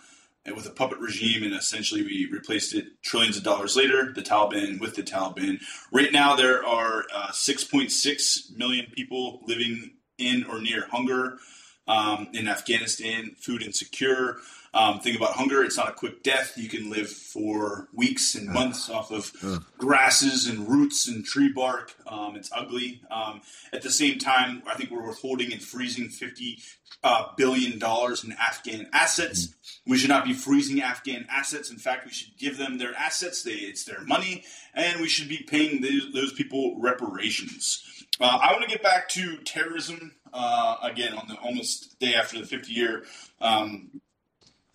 with 0.55 0.65
a 0.65 0.71
puppet 0.71 0.99
regime, 0.99 1.43
and 1.43 1.53
essentially 1.53 2.03
we 2.03 2.29
replaced 2.31 2.73
it 2.73 3.01
trillions 3.01 3.37
of 3.37 3.43
dollars 3.43 3.75
later, 3.75 4.11
the 4.13 4.21
Taliban 4.21 4.79
with 4.79 4.95
the 4.95 5.03
Taliban. 5.03 5.59
Right 5.91 6.11
now, 6.11 6.35
there 6.35 6.65
are 6.65 7.05
uh, 7.13 7.27
6.6 7.29 8.57
million 8.57 8.87
people 8.91 9.41
living 9.45 9.91
in 10.17 10.45
or 10.45 10.59
near 10.61 10.87
hunger 10.89 11.37
um, 11.87 12.27
in 12.33 12.47
Afghanistan, 12.47 13.35
food 13.39 13.63
insecure. 13.63 14.37
Um, 14.77 14.99
think 14.99 15.17
about 15.17 15.31
hunger. 15.31 15.63
It's 15.63 15.75
not 15.75 15.89
a 15.89 15.93
quick 15.93 16.21
death. 16.21 16.55
You 16.55 16.69
can 16.69 16.91
live 16.91 17.09
for 17.09 17.87
weeks 17.93 18.35
and 18.35 18.47
months 18.47 18.91
off 18.91 19.11
of 19.11 19.33
grasses 19.79 20.45
and 20.45 20.69
roots 20.69 21.07
and 21.07 21.25
tree 21.25 21.51
bark. 21.51 21.95
Um, 22.05 22.35
it's 22.35 22.51
ugly. 22.55 23.01
Um, 23.09 23.41
at 23.73 23.81
the 23.81 23.89
same 23.89 24.19
time, 24.19 24.61
I 24.67 24.75
think 24.75 24.91
we're 24.91 25.07
withholding 25.07 25.51
and 25.51 25.61
freezing 25.61 26.09
fifty 26.09 26.59
uh, 27.03 27.29
billion 27.35 27.79
dollars 27.79 28.23
in 28.23 28.33
Afghan 28.33 28.87
assets. 28.93 29.55
We 29.87 29.97
should 29.97 30.09
not 30.09 30.25
be 30.25 30.33
freezing 30.33 30.81
Afghan 30.81 31.25
assets. 31.27 31.71
In 31.71 31.77
fact, 31.77 32.05
we 32.05 32.11
should 32.11 32.37
give 32.37 32.57
them 32.57 32.77
their 32.77 32.93
assets. 32.95 33.41
They, 33.41 33.51
it's 33.53 33.83
their 33.83 34.01
money, 34.01 34.43
and 34.75 35.01
we 35.01 35.07
should 35.07 35.27
be 35.29 35.39
paying 35.47 35.81
those, 35.81 36.13
those 36.13 36.33
people 36.33 36.79
reparations. 36.79 37.83
Uh, 38.19 38.39
I 38.41 38.51
want 38.51 38.63
to 38.63 38.69
get 38.69 38.83
back 38.83 39.09
to 39.09 39.37
terrorism 39.37 40.13
uh, 40.33 40.75
again 40.83 41.13
on 41.13 41.27
the 41.27 41.35
almost 41.35 41.99
day 41.99 42.13
after 42.13 42.39
the 42.39 42.45
50 42.45 42.71
year 42.71 43.05
um, 43.41 44.01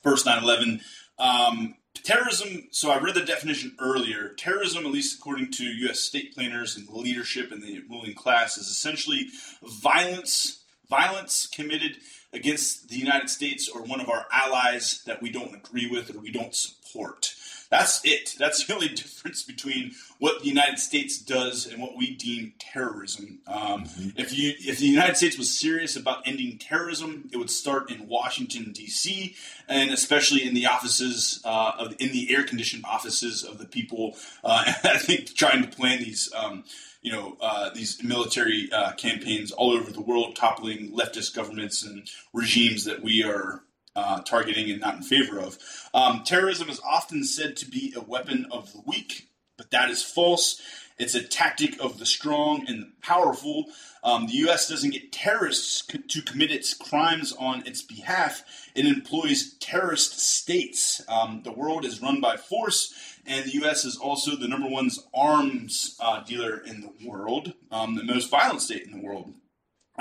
first 0.03 0.27
9 0.27 0.43
11. 0.43 0.81
Um, 1.19 1.74
terrorism, 1.95 2.69
so 2.70 2.91
I 2.91 2.99
read 2.99 3.15
the 3.15 3.24
definition 3.24 3.77
earlier. 3.81 4.31
Terrorism, 4.37 4.85
at 4.85 4.93
least 4.93 5.19
according 5.19 5.53
to 5.53 5.65
U.S. 5.65 6.01
state 6.01 6.35
planners 6.35 6.77
and 6.77 6.89
leadership 6.89 7.53
and 7.53 7.62
the 7.62 7.83
ruling 7.89 8.15
class, 8.15 8.57
is 8.57 8.66
essentially 8.66 9.29
violence 9.62 10.59
violence 10.89 11.47
committed 11.47 11.97
against 12.35 12.91
the 12.91 12.97
United 12.97 13.31
States 13.31 13.66
or 13.66 13.83
one 13.83 14.01
of 14.01 14.11
our 14.11 14.27
allies 14.31 15.03
that 15.07 15.23
we 15.23 15.31
don't 15.31 15.55
agree 15.55 15.89
with 15.89 16.15
or 16.15 16.19
we 16.19 16.31
don't 16.31 16.55
support. 16.55 17.35
That's 17.73 18.03
it. 18.05 18.36
That's 18.39 18.66
the 18.66 18.74
only 18.74 18.89
difference 19.03 19.43
between 19.43 19.93
what 20.19 20.43
the 20.43 20.49
United 20.49 20.78
States 20.78 21.16
does 21.16 21.66
and 21.66 21.81
what 21.81 21.97
we 21.97 22.15
deem 22.15 22.53
terrorism. 22.59 23.39
Um, 23.47 23.85
mm-hmm. 23.85 24.11
If 24.20 24.36
you, 24.36 24.53
if 24.59 24.78
the 24.78 24.86
United 24.86 25.16
States 25.16 25.39
was 25.39 25.59
serious 25.59 25.97
about 25.97 26.23
ending 26.27 26.59
terrorism, 26.59 27.31
it 27.32 27.39
would 27.39 27.49
start 27.51 27.90
in 27.90 28.09
Washington 28.09 28.73
D.C. 28.73 29.35
and 29.69 29.90
especially 29.90 30.47
in 30.47 30.53
the 30.53 30.66
offices 30.66 31.40
uh, 31.47 31.73
of 31.78 31.94
in 31.99 32.12
the 32.12 32.35
air-conditioned 32.35 32.85
offices 32.85 33.43
of 33.43 33.57
the 33.57 33.65
people. 33.65 34.16
Uh, 34.44 34.65
I 34.85 34.99
think 34.99 35.35
trying 35.35 35.62
to 35.62 35.69
plan 35.74 35.99
these. 35.99 36.31
Um, 36.36 36.65
you 37.05 37.11
know 37.11 37.36
uh, 37.40 37.70
these 37.74 38.01
military 38.05 38.70
uh, 38.73 38.93
campaigns 38.93 39.51
all 39.51 39.73
over 39.73 39.90
the 39.90 40.01
world, 40.01 40.36
toppling 40.36 40.93
leftist 40.93 41.35
governments 41.35 41.82
and 41.82 42.09
regimes 42.32 42.85
that 42.85 43.03
we 43.03 43.24
are 43.24 43.65
uh, 43.97 44.20
targeting 44.23 44.70
and 44.70 44.81
not 44.81 44.97
in 44.97 45.02
favor 45.02 45.39
of. 45.39 45.59
Um, 45.94 46.23
terrorism 46.24 46.69
is 46.69 46.81
often 46.81 47.24
said 47.24 47.56
to 47.59 47.70
be 47.70 47.93
a 47.97 48.01
weapon 48.01 48.47
of 48.51 48.73
the 48.73 48.82
weak, 48.86 49.28
but 49.56 49.70
that 49.70 49.90
is 49.90 50.02
false. 50.02 50.60
It's 50.98 51.14
a 51.14 51.23
tactic 51.23 51.81
of 51.81 51.98
the 51.98 52.06
strong 52.06 52.64
and 52.69 52.82
the 52.82 52.93
powerful. 53.01 53.66
Um, 54.05 54.27
the 54.27 54.35
U.S. 54.35 54.69
doesn't 54.69 54.90
get 54.90 55.12
terrorists 55.12 55.82
co- 55.82 55.98
to 55.98 56.23
commit 56.23 56.51
its 56.51 56.74
crimes 56.74 57.32
on 57.39 57.66
its 57.66 57.82
behalf. 57.82 58.44
It 58.74 58.86
employs 58.86 59.55
terrorist 59.55 60.20
states. 60.20 61.02
Um, 61.09 61.43
the 61.44 61.52
world 61.52 61.85
is 61.85 62.02
run 62.02 62.20
by 62.20 62.36
force, 62.36 63.19
and 63.27 63.44
the 63.44 63.55
U.S. 63.55 63.85
is 63.85 63.97
also 63.97 64.36
the 64.36 64.48
number 64.48 64.69
one 64.69 64.90
arms 65.14 65.97
uh, 66.01 66.23
dealer 66.23 66.59
in 66.59 66.82
the 66.82 67.09
world, 67.09 67.55
um, 67.70 67.94
the 67.94 68.05
most 68.05 68.31
violent 68.31 68.62
state 68.62 68.85
in 68.85 68.93
the 68.93 69.05
world. 69.05 69.32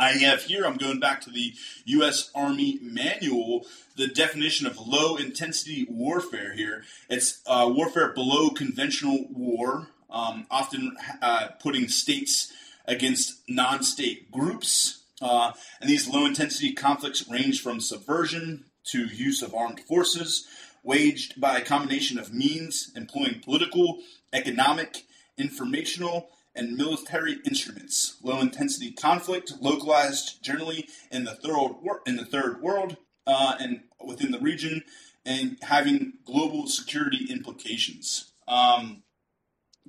I 0.02 0.14
have 0.14 0.42
here, 0.42 0.66
I'm 0.66 0.78
going 0.78 1.00
back 1.00 1.22
to 1.22 1.30
the 1.30 1.54
U.S. 1.86 2.32
Army 2.34 2.80
manual, 2.82 3.68
the 3.96 4.08
definition 4.08 4.66
of 4.66 4.80
low 4.80 5.16
intensity 5.16 5.86
warfare 5.88 6.54
here. 6.54 6.84
It's 7.08 7.40
uh, 7.46 7.70
warfare 7.72 8.12
below 8.12 8.50
conventional 8.50 9.28
war, 9.30 9.90
um, 10.10 10.48
often 10.50 10.98
uh, 11.22 11.50
putting 11.62 11.88
states 11.88 12.52
against 12.88 13.42
non 13.48 13.84
state 13.84 14.32
groups. 14.32 15.04
Uh, 15.22 15.52
and 15.80 15.88
these 15.88 16.10
low 16.10 16.26
intensity 16.26 16.74
conflicts 16.74 17.30
range 17.30 17.62
from 17.62 17.80
subversion 17.80 18.66
to 18.86 19.06
use 19.06 19.44
of 19.44 19.54
armed 19.54 19.82
forces, 19.82 20.48
waged 20.84 21.40
by 21.40 21.60
a 21.60 21.64
combination 21.64 22.18
of 22.18 22.34
means 22.34 22.92
employing 22.96 23.40
political, 23.40 24.00
economic, 24.34 25.04
informational, 25.38 26.32
and 26.56 26.78
military 26.78 27.38
instruments. 27.46 28.18
Low 28.22 28.40
intensity 28.40 28.92
conflict, 28.92 29.54
localized 29.62 30.44
generally 30.44 30.88
in 31.12 31.24
the 31.24 31.36
third 31.36 31.76
in 32.06 32.18
the 32.18 32.26
third 32.26 32.62
world 32.62 32.98
uh, 33.28 33.56
and 33.60 33.82
within 34.06 34.32
the 34.32 34.40
region, 34.40 34.84
and 35.26 35.58
having 35.62 36.14
global 36.26 36.68
security 36.68 37.28
implications. 37.30 38.32
Um, 38.48 39.04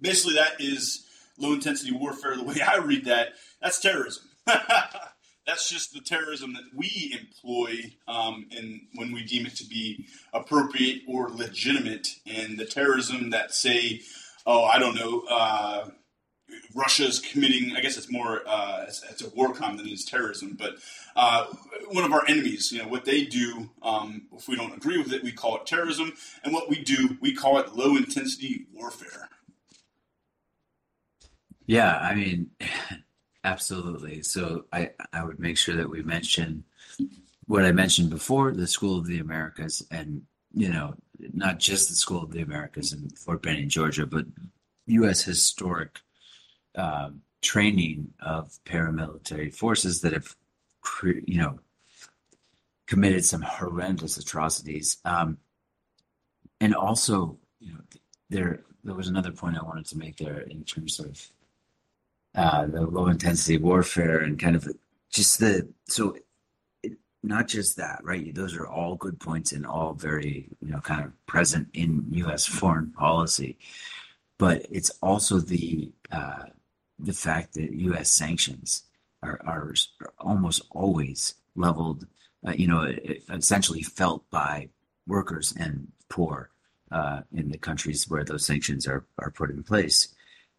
basically, 0.00 0.34
that 0.34 0.60
is 0.60 1.06
low 1.38 1.54
intensity 1.54 1.92
warfare. 1.92 2.36
The 2.36 2.44
way 2.44 2.60
I 2.66 2.76
read 2.76 3.06
that, 3.06 3.30
that's 3.60 3.80
terrorism. 3.80 4.24
that's 5.46 5.68
just 5.68 5.92
the 5.92 6.00
terrorism 6.00 6.54
that 6.54 6.64
we 6.74 7.18
employ 7.18 7.92
um, 8.06 8.46
and 8.56 8.80
when 8.94 9.12
we 9.12 9.24
deem 9.24 9.46
it 9.46 9.56
to 9.56 9.66
be 9.66 10.06
appropriate 10.32 11.02
or 11.08 11.30
legitimate 11.30 12.08
and 12.26 12.58
the 12.58 12.64
terrorism 12.64 13.30
that 13.30 13.54
say 13.54 14.00
oh 14.46 14.64
i 14.64 14.78
don't 14.78 14.94
know 14.94 15.22
uh, 15.30 15.88
Russia's 16.74 17.18
committing, 17.20 17.76
I 17.76 17.80
guess 17.80 17.96
it's 17.96 18.10
more, 18.10 18.42
uh, 18.46 18.84
it's, 18.86 19.02
it's, 19.10 19.22
a 19.22 19.28
war 19.30 19.52
crime 19.52 19.76
than 19.76 19.86
it 19.86 19.92
is 19.92 20.04
terrorism, 20.04 20.56
but 20.58 20.76
uh, 21.16 21.46
one 21.88 22.04
of 22.04 22.12
our 22.12 22.26
enemies, 22.28 22.72
you 22.72 22.82
know, 22.82 22.88
what 22.88 23.04
they 23.04 23.24
do, 23.24 23.70
um, 23.82 24.22
if 24.36 24.48
we 24.48 24.56
don't 24.56 24.74
agree 24.74 24.98
with 24.98 25.12
it, 25.12 25.22
we 25.22 25.32
call 25.32 25.56
it 25.56 25.66
terrorism. 25.66 26.12
And 26.44 26.52
what 26.52 26.68
we 26.68 26.82
do, 26.82 27.16
we 27.20 27.34
call 27.34 27.58
it 27.58 27.74
low 27.74 27.96
intensity 27.96 28.66
warfare. 28.72 29.28
Yeah, 31.66 31.96
I 31.98 32.14
mean, 32.14 32.50
absolutely. 33.44 34.22
So 34.22 34.66
I, 34.72 34.90
I 35.12 35.24
would 35.24 35.38
make 35.38 35.58
sure 35.58 35.76
that 35.76 35.88
we 35.88 36.02
mention 36.02 36.64
what 37.46 37.64
I 37.64 37.72
mentioned 37.72 38.10
before 38.10 38.52
the 38.52 38.66
School 38.66 38.98
of 38.98 39.06
the 39.06 39.18
Americas 39.18 39.82
and, 39.90 40.22
you 40.54 40.68
know, 40.68 40.94
not 41.32 41.58
just 41.58 41.88
the 41.88 41.94
School 41.94 42.22
of 42.22 42.32
the 42.32 42.42
Americas 42.42 42.92
in 42.92 43.08
Fort 43.10 43.42
Benning, 43.42 43.68
Georgia, 43.68 44.06
but 44.06 44.26
U.S. 44.86 45.22
historic 45.22 46.00
um, 46.74 47.22
training 47.40 48.12
of 48.20 48.58
paramilitary 48.64 49.54
forces 49.54 50.00
that 50.00 50.12
have, 50.12 50.36
you 51.02 51.38
know, 51.38 51.58
committed 52.86 53.24
some 53.24 53.42
horrendous 53.42 54.16
atrocities. 54.16 54.98
Um, 55.04 55.38
and 56.60 56.74
also, 56.74 57.38
you 57.58 57.72
know, 57.72 57.80
there 58.30 58.60
there 58.84 58.94
was 58.94 59.08
another 59.08 59.32
point 59.32 59.56
I 59.56 59.64
wanted 59.64 59.86
to 59.86 59.98
make 59.98 60.16
there 60.16 60.40
in 60.40 60.64
terms 60.64 60.98
of 60.98 61.30
uh, 62.34 62.66
the 62.66 62.82
low 62.82 63.06
intensity 63.06 63.58
warfare 63.58 64.18
and 64.18 64.38
kind 64.38 64.56
of 64.56 64.68
just 65.10 65.38
the 65.38 65.68
so 65.86 66.16
it, 66.82 66.98
not 67.22 67.46
just 67.48 67.76
that, 67.76 68.00
right? 68.02 68.34
Those 68.34 68.56
are 68.56 68.66
all 68.66 68.96
good 68.96 69.20
points 69.20 69.52
and 69.52 69.66
all 69.66 69.94
very 69.94 70.48
you 70.60 70.70
know 70.72 70.80
kind 70.80 71.04
of 71.04 71.26
present 71.26 71.68
in 71.74 72.06
U.S. 72.10 72.46
foreign 72.46 72.90
policy, 72.90 73.58
but 74.38 74.66
it's 74.70 74.90
also 75.02 75.38
the 75.38 75.92
uh, 76.10 76.44
the 76.98 77.12
fact 77.12 77.54
that 77.54 77.72
U.S. 77.72 78.10
sanctions 78.10 78.84
are, 79.22 79.40
are, 79.44 79.74
almost 80.18 80.62
always 80.70 81.34
leveled, 81.54 82.06
uh, 82.46 82.52
you 82.52 82.66
know, 82.66 82.92
essentially 83.30 83.82
felt 83.82 84.28
by 84.30 84.68
workers 85.06 85.54
and 85.56 85.88
poor 86.08 86.50
uh, 86.90 87.20
in 87.32 87.50
the 87.50 87.58
countries 87.58 88.08
where 88.08 88.24
those 88.24 88.46
sanctions 88.46 88.86
are, 88.86 89.04
are 89.18 89.30
put 89.30 89.50
in 89.50 89.62
place. 89.62 90.14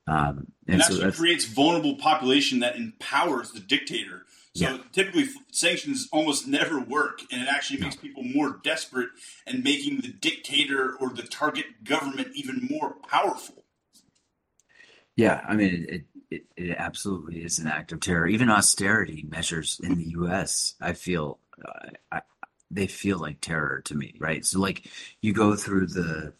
Um, 0.07 0.47
and, 0.67 0.81
and 0.81 0.83
so 0.83 1.11
creates 1.11 1.45
vulnerable 1.45 1.95
population 1.95 2.59
that 2.59 2.75
empowers 2.75 3.51
the 3.51 3.61
dictator. 3.61 4.23
So 4.55 4.65
yeah. 4.65 4.77
typically, 4.91 5.25
sanctions 5.51 6.07
almost 6.11 6.47
never 6.47 6.79
work, 6.79 7.21
and 7.31 7.41
it 7.41 7.47
actually 7.49 7.79
makes 7.79 7.95
people 7.95 8.23
more 8.23 8.59
desperate 8.63 9.09
and 9.47 9.63
making 9.63 10.01
the 10.01 10.09
dictator 10.09 10.95
or 10.99 11.09
the 11.09 11.23
target 11.23 11.83
government 11.83 12.29
even 12.35 12.67
more 12.69 12.97
powerful. 13.07 13.63
Yeah, 15.15 15.41
I 15.47 15.55
mean, 15.55 15.85
it, 15.89 16.03
it, 16.33 16.45
it 16.57 16.75
absolutely 16.77 17.43
is 17.43 17.59
an 17.59 17.67
act 17.67 17.91
of 17.91 17.99
terror. 17.99 18.27
Even 18.27 18.49
austerity 18.49 19.25
measures 19.29 19.79
in 19.83 19.95
the 19.95 20.09
U.S. 20.11 20.75
I 20.81 20.93
feel 20.93 21.39
uh, 21.63 21.89
I, 22.11 22.21
they 22.71 22.87
feel 22.87 23.19
like 23.19 23.39
terror 23.39 23.81
to 23.85 23.95
me, 23.95 24.15
right? 24.19 24.45
So 24.45 24.59
like 24.59 24.89
you 25.21 25.33
go 25.33 25.55
through 25.55 25.87
the 25.87 26.33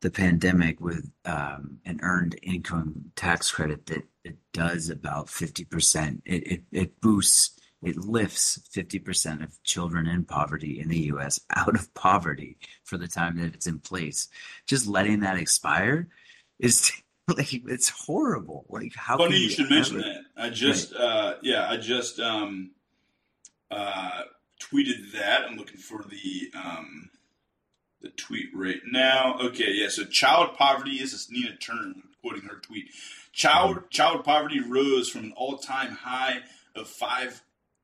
the 0.00 0.10
pandemic 0.10 0.80
with 0.80 1.10
um, 1.24 1.78
an 1.84 1.98
earned 2.02 2.36
income 2.42 3.10
tax 3.16 3.50
credit 3.50 3.86
that 3.86 4.04
it 4.24 4.36
does 4.52 4.90
about 4.90 5.28
fifty 5.28 5.64
percent. 5.64 6.22
It, 6.24 6.46
it 6.46 6.62
it 6.72 7.00
boosts 7.00 7.58
it 7.80 7.96
lifts 7.96 8.58
50% 8.74 9.44
of 9.44 9.62
children 9.62 10.08
in 10.08 10.24
poverty 10.24 10.80
in 10.80 10.88
the 10.88 11.12
US 11.12 11.38
out 11.54 11.76
of 11.76 11.94
poverty 11.94 12.58
for 12.82 12.98
the 12.98 13.06
time 13.06 13.36
that 13.38 13.54
it's 13.54 13.68
in 13.68 13.78
place. 13.78 14.26
Just 14.66 14.88
letting 14.88 15.20
that 15.20 15.38
expire 15.38 16.08
is 16.58 16.90
like 17.36 17.52
it's 17.52 17.90
horrible. 17.90 18.64
Like 18.68 18.94
how 18.94 19.18
funny 19.18 19.36
you, 19.36 19.44
you 19.44 19.50
should 19.50 19.70
mention 19.70 19.98
that. 19.98 20.22
I 20.36 20.50
just 20.50 20.94
right. 20.94 21.00
uh, 21.00 21.34
yeah, 21.42 21.68
I 21.68 21.76
just 21.76 22.20
um, 22.20 22.70
uh, 23.70 24.22
tweeted 24.60 25.12
that. 25.12 25.42
I'm 25.46 25.56
looking 25.56 25.78
for 25.78 26.02
the 26.02 26.50
um, 26.56 27.10
the 28.00 28.08
tweet 28.10 28.48
right 28.54 28.80
now. 28.90 29.38
Okay, 29.40 29.72
yeah. 29.72 29.88
So 29.88 30.04
child 30.04 30.56
poverty 30.56 30.92
is 30.92 31.12
this 31.12 31.30
Nina 31.30 31.56
Turner 31.56 31.94
quoting 32.22 32.42
her 32.42 32.56
tweet. 32.56 32.90
Child 33.32 33.76
mm-hmm. 33.76 33.88
child 33.90 34.24
poverty 34.24 34.60
rose 34.60 35.10
from 35.10 35.24
an 35.24 35.32
all 35.36 35.58
time 35.58 35.92
high 35.92 36.40
of 36.74 36.88
five 36.88 37.42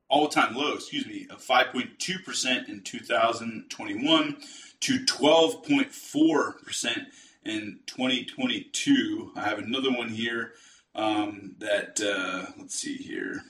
all 0.09 0.29
time 0.29 0.55
low, 0.55 0.75
excuse 0.75 1.07
me, 1.07 1.27
of 1.31 1.43
5.2% 1.43 2.69
in 2.69 2.83
2021 2.83 4.37
to 4.81 5.05
12.4% 5.05 7.07
in 7.45 7.81
2022. 7.87 9.33
I 9.37 9.49
have 9.49 9.59
another 9.59 9.93
one 9.93 10.09
here 10.09 10.53
um, 10.95 11.57
that, 11.59 12.01
uh, 12.01 12.53
let's 12.59 12.77
see 12.77 12.97
here. 12.97 13.43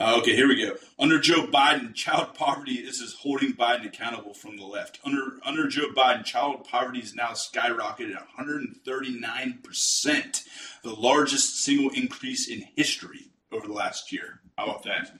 Uh, 0.00 0.16
okay, 0.18 0.34
here 0.34 0.48
we 0.48 0.60
go. 0.60 0.74
Under 0.98 1.20
Joe 1.20 1.46
Biden, 1.46 1.94
child 1.94 2.34
poverty, 2.34 2.82
this 2.82 3.00
is 3.00 3.14
holding 3.14 3.52
Biden 3.52 3.86
accountable 3.86 4.34
from 4.34 4.56
the 4.56 4.64
left. 4.64 4.98
Under, 5.04 5.38
under 5.44 5.68
Joe 5.68 5.92
Biden, 5.96 6.24
child 6.24 6.64
poverty 6.64 6.98
is 6.98 7.14
now 7.14 7.30
skyrocketed 7.30 8.16
at 8.16 8.26
139%, 8.36 10.44
the 10.82 10.94
largest 10.94 11.62
single 11.62 11.90
increase 11.90 12.48
in 12.48 12.64
history 12.74 13.30
over 13.52 13.68
the 13.68 13.72
last 13.72 14.10
year. 14.12 14.40
How 14.58 14.64
about 14.64 14.82
that? 14.82 15.12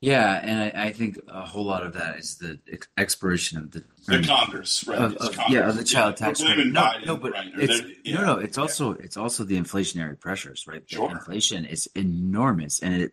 Yeah, 0.00 0.40
and 0.42 0.60
I, 0.60 0.86
I, 0.86 0.92
think 0.92 1.18
a 1.28 1.44
whole 1.44 1.66
lot 1.66 1.84
of 1.84 1.92
that 1.92 2.18
is 2.18 2.38
the 2.38 2.58
ex- 2.72 2.88
expiration 2.96 3.58
of 3.58 3.70
the 3.70 3.84
the 4.06 4.22
Congress, 4.26 4.86
right? 4.86 4.98
Of, 4.98 5.16
of, 5.16 5.32
Congress. 5.34 5.50
Yeah, 5.50 5.68
of 5.68 5.76
the 5.76 5.84
child 5.84 6.16
yeah. 6.18 6.26
tax 6.26 6.42
credit. 6.42 6.68
No, 6.68 6.90
no, 7.04 7.16
but 7.18 7.32
right? 7.32 7.50
it's 7.54 7.82
yeah. 8.02 8.14
no, 8.14 8.24
no. 8.24 8.38
It's 8.38 8.56
also 8.56 8.94
yeah. 8.94 9.04
it's 9.04 9.18
also 9.18 9.44
the 9.44 9.60
inflationary 9.60 10.18
pressures, 10.18 10.66
right? 10.66 10.82
The 10.88 10.96
sure. 10.96 11.10
inflation 11.10 11.66
is 11.66 11.86
enormous, 11.94 12.80
and 12.80 12.94
it 12.94 13.12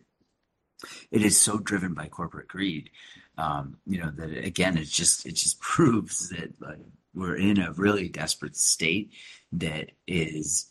it 1.10 1.22
is 1.22 1.38
so 1.38 1.58
driven 1.58 1.92
by 1.92 2.08
corporate 2.08 2.48
greed. 2.48 2.88
Um, 3.36 3.76
you 3.86 4.00
know 4.00 4.10
that 4.10 4.30
again, 4.38 4.78
it 4.78 4.88
just 4.88 5.26
it 5.26 5.32
just 5.32 5.60
proves 5.60 6.30
that 6.30 6.58
like, 6.58 6.78
we're 7.12 7.36
in 7.36 7.60
a 7.60 7.72
really 7.72 8.08
desperate 8.08 8.56
state 8.56 9.10
that 9.52 9.90
is 10.06 10.70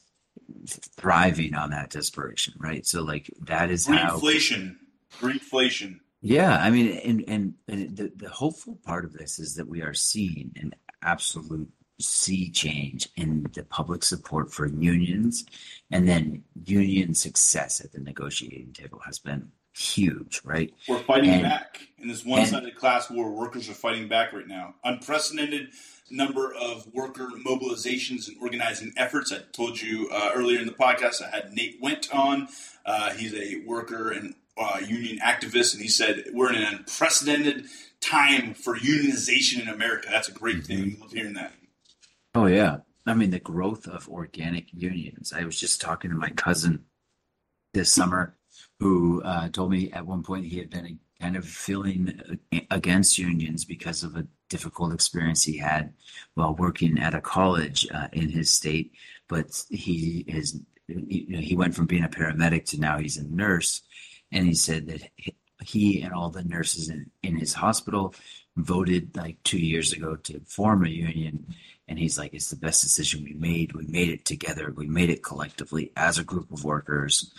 thriving 0.68 1.54
on 1.54 1.70
that 1.72 1.92
desperation, 1.92 2.56
right? 2.58 2.88
So 2.88 3.04
like 3.04 3.30
that 3.42 3.70
is 3.70 3.86
how 3.86 4.16
inflation, 4.16 4.80
inflation 5.22 6.02
yeah, 6.28 6.58
I 6.58 6.70
mean, 6.70 6.98
and 6.98 7.24
and, 7.28 7.54
and 7.68 7.96
the, 7.96 8.12
the 8.16 8.30
hopeful 8.30 8.78
part 8.86 9.06
of 9.06 9.14
this 9.14 9.40
is 9.40 9.56
that 9.56 9.68
we 9.68 9.82
are 9.82 9.94
seeing 9.94 10.52
an 10.58 10.74
absolute 11.02 11.70
sea 12.00 12.50
change 12.52 13.10
in 13.16 13.46
the 13.54 13.64
public 13.64 14.04
support 14.04 14.52
for 14.54 14.68
unions, 14.68 15.46
and 15.92 16.08
then 16.08 16.44
union 16.66 17.14
success 17.14 17.80
at 17.84 17.92
the 17.92 18.00
negotiating 18.00 18.74
table 18.74 19.00
has 19.06 19.20
been 19.20 19.52
huge, 19.74 20.42
right? 20.44 20.74
We're 20.88 21.00
fighting 21.00 21.30
And- 21.30 21.44
back 21.44 21.88
in 22.00 22.08
this 22.08 22.26
one-sided 22.26 22.76
class 22.76 23.10
war. 23.10 23.32
Workers 23.32 23.70
are 23.70 23.74
fighting 23.74 24.08
back 24.08 24.34
right 24.34 24.48
now. 24.48 24.76
Unprecedented 24.84 25.70
number 26.10 26.54
of 26.54 26.88
worker 26.94 27.30
mobilizations 27.46 28.28
and 28.28 28.38
organizing 28.42 28.94
efforts. 28.98 29.32
I 29.32 29.40
told 29.52 29.80
you 29.82 30.10
uh, 30.12 30.32
earlier 30.34 30.60
in 30.60 30.66
the 30.66 30.74
podcast. 30.74 31.22
I 31.22 31.30
had 31.30 31.54
Nate 31.54 31.80
Went 31.82 32.14
on. 32.14 32.48
Uh, 32.86 33.12
he's 33.12 33.34
a 33.34 33.64
worker 33.66 34.12
and 34.12 34.36
uh, 34.60 34.80
union 34.86 35.20
activist, 35.20 35.74
and 35.74 35.82
he 35.82 35.88
said 35.88 36.26
we're 36.34 36.52
in 36.52 36.62
an 36.62 36.74
unprecedented 36.76 37.66
time 38.02 38.54
for 38.54 38.78
unionization 38.78 39.62
in 39.62 39.68
America. 39.68 40.08
That's 40.12 40.30
a 40.30 40.34
great 40.34 40.66
thing. 40.66 40.98
I 40.98 41.02
love 41.02 41.12
hearing 41.12 41.34
that. 41.34 41.54
Oh 42.36 42.46
yeah. 42.46 42.78
I 43.06 43.14
mean 43.14 43.32
the 43.32 43.40
growth 43.40 43.88
of 43.88 44.10
organic 44.10 44.74
unions. 44.74 45.34
I 45.34 45.46
was 45.46 45.60
just 45.60 45.82
talking 45.82 46.12
to 46.12 46.18
my 46.18 46.30
cousin 46.30 46.86
this 47.74 47.92
summer 47.92 48.36
who 48.80 49.22
uh, 49.24 49.50
told 49.50 49.72
me 49.72 49.92
at 49.92 50.06
one 50.06 50.24
point 50.24 50.46
he 50.46 50.58
had 50.58 50.70
been 50.70 51.00
kind 51.20 51.36
of 51.36 51.46
feeling 51.46 52.40
against 52.70 53.18
unions 53.18 53.66
because 53.66 54.04
of 54.04 54.16
a 54.16 54.28
difficult 54.50 54.94
experience 54.94 55.44
he 55.44 55.58
had 55.58 55.94
while 56.36 56.56
working 56.56 57.00
at 57.00 57.16
a 57.16 57.22
college 57.22 57.88
uh, 57.94 58.08
in 58.14 58.30
his 58.30 58.52
state. 58.52 58.92
But 59.28 59.64
he 59.70 60.24
is 60.28 60.60
you 60.88 61.26
know, 61.36 61.40
he 61.40 61.56
went 61.56 61.76
from 61.76 61.86
being 61.86 62.04
a 62.04 62.10
paramedic 62.10 62.66
to 62.66 62.80
now 62.80 62.98
he's 62.98 63.18
a 63.18 63.28
nurse, 63.28 63.82
and 64.32 64.46
he 64.48 64.54
said 64.54 64.88
that 64.88 65.02
he- 65.64 66.02
and 66.02 66.14
all 66.14 66.30
the 66.30 66.44
nurses 66.44 66.90
in, 66.90 67.10
in 67.24 67.36
his 67.36 67.54
hospital 67.54 68.14
voted 68.56 69.16
like 69.18 69.42
two 69.44 69.60
years 69.60 69.92
ago 69.92 70.16
to 70.16 70.40
form 70.46 70.86
a 70.86 70.90
union 70.90 71.54
and 71.88 71.98
he's 71.98 72.18
like, 72.18 72.34
it's 72.34 72.50
the 72.50 72.56
best 72.58 72.84
decision 72.84 73.24
we 73.24 73.34
made. 73.34 73.74
We 73.74 73.86
made 73.88 74.10
it 74.10 74.26
together. 74.26 74.74
We 74.76 74.88
made 74.88 75.10
it 75.10 75.24
collectively 75.24 75.92
as 75.96 76.18
a 76.18 76.24
group 76.24 76.52
of 76.52 76.66
workers. 76.66 77.34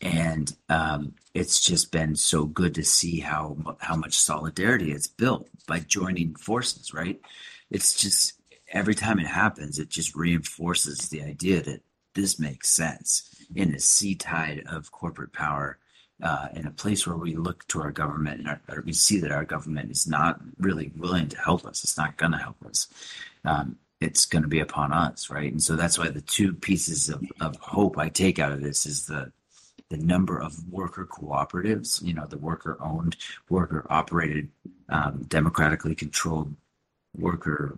And 0.00 0.52
um, 0.68 1.14
it's 1.34 1.60
just 1.60 1.92
been 1.92 2.16
so 2.16 2.44
good 2.44 2.74
to 2.74 2.84
see 2.84 3.20
how 3.20 3.56
how 3.80 3.94
much 3.94 4.14
solidarity 4.14 4.90
it's 4.90 5.06
built 5.06 5.48
by 5.68 5.78
joining 5.78 6.34
forces, 6.34 6.92
right? 6.92 7.20
It's 7.70 7.94
just 7.94 8.32
every 8.72 8.96
time 8.96 9.20
it 9.20 9.28
happens, 9.28 9.78
it 9.78 9.88
just 9.88 10.16
reinforces 10.16 11.08
the 11.08 11.22
idea 11.22 11.62
that 11.62 11.82
this 12.14 12.40
makes 12.40 12.68
sense 12.68 13.28
in 13.54 13.72
a 13.72 13.78
sea 13.78 14.16
tide 14.16 14.64
of 14.66 14.90
corporate 14.90 15.32
power, 15.32 15.78
uh, 16.22 16.48
in 16.54 16.66
a 16.66 16.70
place 16.70 17.06
where 17.06 17.16
we 17.16 17.34
look 17.34 17.66
to 17.68 17.80
our 17.82 17.90
government 17.90 18.40
and 18.40 18.48
our, 18.48 18.82
we 18.84 18.92
see 18.92 19.18
that 19.18 19.32
our 19.32 19.44
government 19.44 19.90
is 19.90 20.06
not 20.06 20.40
really 20.58 20.92
willing 20.96 21.28
to 21.28 21.38
help 21.38 21.64
us. 21.66 21.82
It's 21.82 21.98
not 21.98 22.16
going 22.16 22.32
to 22.32 22.38
help 22.38 22.64
us. 22.64 22.88
Um, 23.44 23.76
it's 24.00 24.26
going 24.26 24.42
to 24.42 24.48
be 24.48 24.60
upon 24.60 24.92
us, 24.92 25.30
right? 25.30 25.50
And 25.50 25.62
so 25.62 25.76
that's 25.76 25.98
why 25.98 26.08
the 26.08 26.20
two 26.20 26.54
pieces 26.54 27.08
of, 27.08 27.24
of 27.40 27.56
hope 27.56 27.98
I 27.98 28.08
take 28.08 28.38
out 28.38 28.52
of 28.52 28.62
this 28.62 28.86
is 28.86 29.06
the 29.06 29.32
the 29.92 29.98
number 29.98 30.40
of 30.40 30.66
worker 30.72 31.06
cooperatives, 31.06 32.02
you 32.02 32.14
know, 32.14 32.24
the 32.26 32.38
worker 32.38 32.78
owned, 32.80 33.14
worker 33.50 33.86
operated, 33.90 34.48
um, 34.88 35.22
democratically 35.28 35.94
controlled 35.94 36.56
worker 37.14 37.76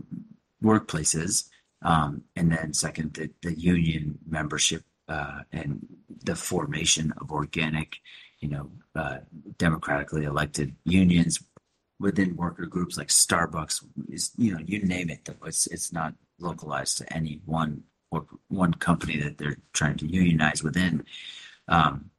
workplaces. 0.62 1.48
Um, 1.82 2.22
and 2.36 2.52
then 2.52 2.72
second, 2.72 3.14
the, 3.14 3.30
the 3.42 3.58
union 3.58 4.18
membership 4.28 4.84
uh, 5.08 5.40
and 5.52 5.84
the 6.22 6.36
formation 6.36 7.12
of 7.20 7.32
organic, 7.32 7.96
you 8.44 8.50
know, 8.50 8.70
uh, 8.94 9.18
democratically 9.56 10.24
elected 10.24 10.76
unions 10.84 11.42
within 11.98 12.36
worker 12.36 12.66
groups 12.66 12.98
like 12.98 13.08
Starbucks 13.08 13.82
is, 14.10 14.32
you 14.36 14.52
know, 14.52 14.60
you 14.66 14.82
name 14.84 15.08
it. 15.08 15.24
Though 15.24 15.46
It's 15.46 15.66
it's 15.68 15.92
not 15.94 16.12
localized 16.38 16.98
to 16.98 17.10
any 17.10 17.40
one 17.46 17.84
or 18.10 18.26
one 18.48 18.74
company 18.74 19.16
that 19.22 19.38
they're 19.38 19.56
trying 19.72 19.96
to 19.96 20.06
unionize 20.06 20.62
within. 20.62 21.04
Um, 21.68 22.10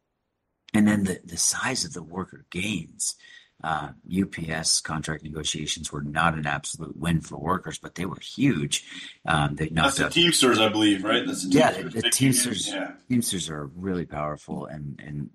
and 0.74 0.88
then 0.88 1.04
the, 1.04 1.20
the 1.24 1.38
size 1.38 1.86
of 1.86 1.94
the 1.94 2.02
worker 2.04 2.46
gains. 2.50 3.16
Uh, 3.64 3.90
UPS 4.22 4.82
contract 4.82 5.24
negotiations 5.24 5.92
were 5.92 6.02
not 6.04 6.34
an 6.34 6.46
absolute 6.46 6.96
win 6.98 7.22
for 7.22 7.38
workers, 7.38 7.80
but 7.80 7.96
they 7.96 8.06
were 8.06 8.20
huge. 8.20 8.84
Um, 9.26 9.56
they 9.56 9.66
That's 9.70 9.72
knocked 9.76 9.98
the 9.98 10.06
out 10.06 10.12
Teamsters, 10.12 10.60
I 10.60 10.68
believe, 10.68 11.04
right? 11.06 11.26
That's 11.26 11.44
the 11.48 11.52
Yeah, 11.58 11.72
Teamsters. 11.72 11.94
the- 11.94 12.02
the 12.02 12.10
Teamsters- 12.10 12.68
union. 12.68 12.84
Yeah. 12.84 12.96
Teamsters 13.10 13.50
are 13.50 13.68
really 13.68 14.06
powerful 14.06 14.66
and 14.66 15.00
and 15.04 15.30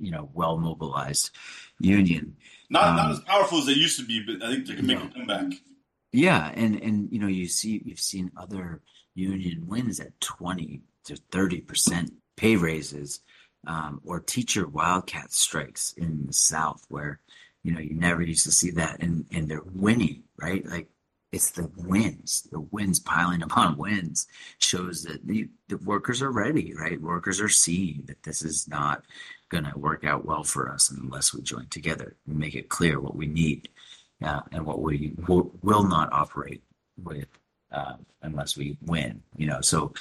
you 0.00 0.10
know 0.10 0.30
well 0.34 0.58
mobilized 0.58 1.30
union. 1.78 2.36
Not 2.68 2.96
not 2.96 3.06
Um, 3.06 3.12
as 3.12 3.20
powerful 3.20 3.58
as 3.58 3.66
they 3.66 3.72
used 3.72 3.98
to 3.98 4.06
be, 4.06 4.22
but 4.24 4.42
I 4.42 4.52
think 4.52 4.66
they 4.66 4.74
can 4.74 4.86
make 4.86 4.98
a 4.98 5.08
comeback. 5.08 5.52
Yeah, 6.12 6.50
and 6.54 6.80
and 6.82 7.08
you 7.12 7.18
know 7.18 7.28
you 7.28 7.46
see 7.46 7.82
you've 7.84 8.00
seen 8.00 8.32
other 8.36 8.80
union 9.14 9.66
wins 9.66 10.00
at 10.00 10.18
twenty 10.20 10.82
to 11.04 11.16
thirty 11.30 11.60
percent 11.60 12.12
pay 12.36 12.56
raises, 12.56 13.20
um, 13.66 14.00
or 14.04 14.20
teacher 14.20 14.66
wildcat 14.66 15.32
strikes 15.32 15.92
in 15.96 16.26
the 16.26 16.32
South 16.32 16.84
where 16.88 17.20
you 17.62 17.72
know 17.72 17.80
you 17.80 17.94
never 17.94 18.22
used 18.22 18.44
to 18.44 18.52
see 18.52 18.70
that, 18.72 19.02
and 19.02 19.26
and 19.30 19.48
they're 19.48 19.62
winning, 19.62 20.24
right? 20.36 20.64
Like 20.66 20.88
it's 21.32 21.50
the 21.50 21.70
wins, 21.76 22.48
the 22.50 22.60
wins 22.60 22.98
piling 22.98 23.42
upon 23.42 23.76
wins 23.76 24.26
shows 24.58 25.04
that 25.04 25.26
the, 25.26 25.48
the 25.68 25.76
workers 25.78 26.22
are 26.22 26.32
ready, 26.32 26.74
right? 26.74 27.00
Workers 27.00 27.40
are 27.40 27.48
seeing 27.48 28.02
that 28.06 28.22
this 28.24 28.42
is 28.42 28.66
not 28.66 29.04
going 29.48 29.64
to 29.64 29.78
work 29.78 30.04
out 30.04 30.24
well 30.24 30.42
for 30.42 30.68
us 30.68 30.90
unless 30.90 31.32
we 31.32 31.40
join 31.42 31.66
together 31.66 32.16
and 32.26 32.38
make 32.38 32.54
it 32.54 32.68
clear 32.68 33.00
what 33.00 33.16
we 33.16 33.26
need 33.26 33.68
uh, 34.22 34.40
and 34.52 34.66
what 34.66 34.80
we 34.80 35.12
will, 35.28 35.52
will 35.62 35.84
not 35.84 36.12
operate 36.12 36.62
with 37.00 37.28
uh, 37.72 37.94
unless 38.22 38.56
we 38.56 38.76
win. 38.82 39.22
You 39.36 39.46
know, 39.46 39.60
so 39.60 39.92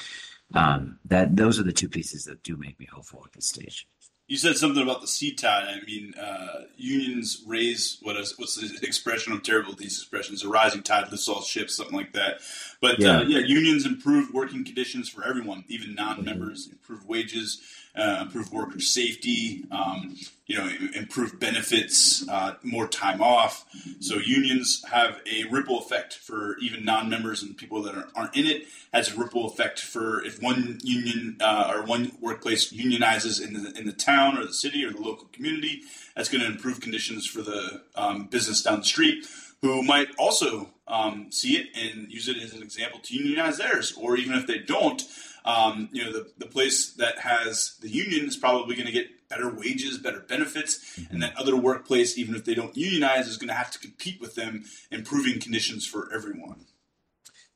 um, 0.56 0.98
that 1.06 1.36
those 1.36 1.60
are 1.60 1.64
the 1.64 1.72
two 1.72 1.90
pieces 1.90 2.26
that 2.26 2.42
do 2.42 2.58
make 2.58 2.80
me 2.80 2.88
hopeful 2.92 3.24
at 3.26 3.34
this 3.34 3.48
stage. 3.48 3.88
You 4.30 4.38
said 4.38 4.58
something 4.58 4.84
about 4.84 5.02
the 5.02 5.08
sea 5.08 5.34
tide. 5.34 5.68
I 5.68 5.84
mean, 5.86 6.14
uh, 6.14 6.66
unions 6.78 7.44
raise 7.48 7.98
what 8.04 8.16
is 8.16 8.38
what's 8.38 8.56
the 8.56 8.86
expression? 8.86 9.34
I'm 9.34 9.42
terrible 9.42 9.72
with 9.72 9.80
these 9.80 9.98
expressions. 9.98 10.44
A 10.44 10.48
rising 10.48 10.84
tide 10.84 11.10
lifts 11.10 11.28
all 11.28 11.42
ships, 11.42 11.76
something 11.76 11.96
like 11.98 12.14
that. 12.14 12.42
But 12.80 13.00
Yeah. 13.00 13.18
Uh, 13.18 13.24
yeah, 13.24 13.40
unions 13.40 13.88
improve 13.88 14.32
working 14.32 14.64
conditions 14.64 15.10
for 15.10 15.26
everyone, 15.26 15.64
even 15.68 15.96
non-members. 15.96 16.70
Improve 16.72 17.08
wages, 17.08 17.60
uh, 18.00 18.22
improve 18.22 18.52
worker 18.52 18.80
safety. 18.80 19.66
Um, 19.72 20.16
you 20.50 20.58
know, 20.58 20.68
improve 20.96 21.40
benefits, 21.40 22.28
uh, 22.28 22.56
more 22.64 22.88
time 22.88 23.22
off. 23.22 23.68
So 24.00 24.16
unions 24.16 24.84
have 24.90 25.22
a 25.32 25.44
ripple 25.52 25.78
effect 25.78 26.16
for 26.16 26.58
even 26.58 26.84
non-members 26.84 27.44
and 27.44 27.56
people 27.56 27.84
that 27.84 27.94
are, 27.94 28.08
aren't 28.16 28.36
in 28.36 28.48
it. 28.48 28.64
Has 28.92 29.16
a 29.16 29.20
ripple 29.20 29.46
effect 29.46 29.80
for 29.80 30.26
if 30.26 30.42
one 30.42 30.80
union 30.82 31.38
uh, 31.40 31.72
or 31.76 31.86
one 31.86 32.14
workplace 32.20 32.74
unionizes 32.74 33.40
in 33.40 33.54
the 33.54 33.78
in 33.78 33.86
the 33.86 33.94
town 33.94 34.40
or 34.40 34.46
the 34.48 34.54
city 34.54 34.84
or 34.84 34.92
the 34.92 35.00
local 35.00 35.28
community. 35.32 35.84
That's 36.16 36.30
going 36.30 36.42
to 36.42 36.48
improve 36.48 36.82
conditions 36.82 37.28
for 37.28 37.44
the 37.44 37.84
um, 37.94 38.26
business 38.26 38.64
down 38.64 38.80
the 38.80 38.86
street, 38.86 39.28
who 39.62 39.84
might 39.84 40.08
also 40.18 40.72
um, 40.88 41.32
see 41.32 41.58
it 41.58 41.68
and 41.76 42.12
use 42.12 42.28
it 42.28 42.38
as 42.38 42.54
an 42.54 42.64
example 42.64 43.00
to 43.04 43.16
unionize 43.16 43.60
theirs. 43.60 43.94
Or 43.96 44.18
even 44.18 44.36
if 44.36 44.48
they 44.48 44.58
don't, 44.58 45.04
um, 45.46 45.90
you 45.92 46.04
know, 46.04 46.12
the, 46.12 46.32
the 46.38 46.46
place 46.46 46.94
that 46.94 47.20
has 47.20 47.78
the 47.82 47.90
union 47.90 48.28
is 48.28 48.38
probably 48.38 48.76
going 48.76 48.88
to 48.88 48.92
get 48.92 49.08
better 49.30 49.50
wages, 49.50 49.98
better 49.98 50.22
benefits, 50.22 51.00
and 51.10 51.22
that 51.22 51.38
other 51.38 51.56
workplace, 51.56 52.18
even 52.18 52.36
if 52.36 52.46
they 52.46 52.56
don't 52.56 52.76
unionize, 52.76 53.28
is 53.28 53.38
going 53.38 53.48
to 53.48 53.54
have 53.54 53.72
to 53.72 53.80
compete 53.80 54.20
with 54.20 54.36
them, 54.36 54.66
improving 54.92 55.40
conditions 55.40 55.86
for 55.86 56.12
everyone. 56.14 56.66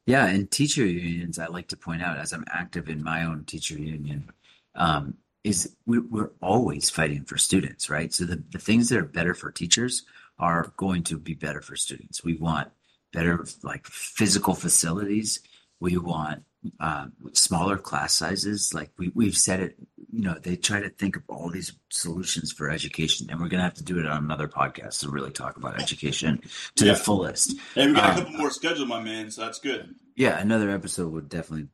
Yeah, 0.06 0.26
and 0.28 0.52
teacher 0.52 0.86
unions, 0.86 1.40
I 1.40 1.48
like 1.48 1.70
to 1.70 1.78
point 1.78 2.02
out, 2.02 2.18
as 2.18 2.34
I'm 2.34 2.46
active 2.52 2.90
in 2.90 3.04
my 3.04 3.24
own 3.24 3.46
teacher 3.46 3.78
union, 3.78 4.32
um, 4.76 5.16
is 5.44 5.76
we, 5.86 6.00
we're 6.00 6.32
always 6.42 6.90
fighting 6.90 7.24
for 7.24 7.38
students, 7.38 7.90
right? 7.90 8.14
So 8.14 8.26
the, 8.26 8.44
the 8.52 8.60
things 8.60 8.90
that 8.90 9.00
are 9.00 9.06
better 9.06 9.34
for 9.34 9.52
teachers 9.52 10.04
are 10.40 10.74
going 10.78 11.04
to 11.04 11.18
be 11.18 11.34
better 11.34 11.62
for 11.62 11.76
students. 11.76 12.24
We 12.24 12.36
want 12.36 12.70
better 13.12 13.46
like 13.62 13.86
physical 13.86 14.56
facilities. 14.56 15.40
We 15.80 15.98
want 15.98 16.44
um, 16.80 17.14
smaller 17.34 17.78
class 17.78 18.16
sizes. 18.16 18.74
Like 18.74 18.92
we, 18.98 19.12
we've 19.14 19.38
said 19.38 19.60
it, 19.60 19.76
you 20.12 20.22
know, 20.24 20.38
they 20.42 20.56
try 20.56 20.80
to 20.80 20.90
think 20.90 21.16
of 21.16 21.24
all 21.28 21.50
these 21.50 21.74
solutions 21.90 22.52
for 22.52 22.70
education, 22.70 23.28
and 23.30 23.40
we're 23.40 23.48
going 23.50 23.60
to 23.60 23.64
have 23.64 23.74
to 23.76 23.84
do 23.84 24.00
it 24.00 24.06
on 24.06 24.24
another 24.24 24.48
podcast 24.48 25.00
to 25.02 25.10
really 25.10 25.32
talk 25.32 25.58
about 25.58 25.82
education 25.82 26.42
to 26.76 26.86
Yeah. 26.86 26.94
the 26.94 27.00
fullest. 27.00 27.56
Hey, 27.76 27.88
we 27.88 27.94
got 27.94 28.12
Um, 28.12 28.18
a 28.18 28.22
couple 28.24 28.38
more 28.40 28.52
scheduled, 28.52 28.88
my 28.90 29.02
man, 29.02 29.32
so 29.32 29.42
that's 29.42 29.60
good. 29.60 29.96
Yeah, 30.16 30.40
another 30.40 30.70
episode 30.70 31.12
would 31.12 31.30
definitely 31.30 31.68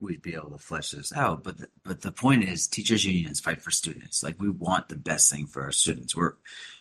we'd 0.00 0.22
be 0.22 0.34
able 0.34 0.50
to 0.50 0.58
flesh 0.58 0.90
this 0.90 1.12
out. 1.12 1.44
But 1.44 1.58
the, 1.58 1.68
but 1.84 2.00
the 2.00 2.10
point 2.10 2.42
is, 2.42 2.66
teachers 2.66 3.04
unions 3.04 3.38
fight 3.38 3.62
for 3.62 3.70
students. 3.70 4.22
Like 4.24 4.40
we 4.40 4.48
want 4.50 4.88
the 4.88 4.96
best 4.96 5.30
thing 5.30 5.46
for 5.46 5.62
our 5.62 5.70
students. 5.70 6.16
We're 6.16 6.32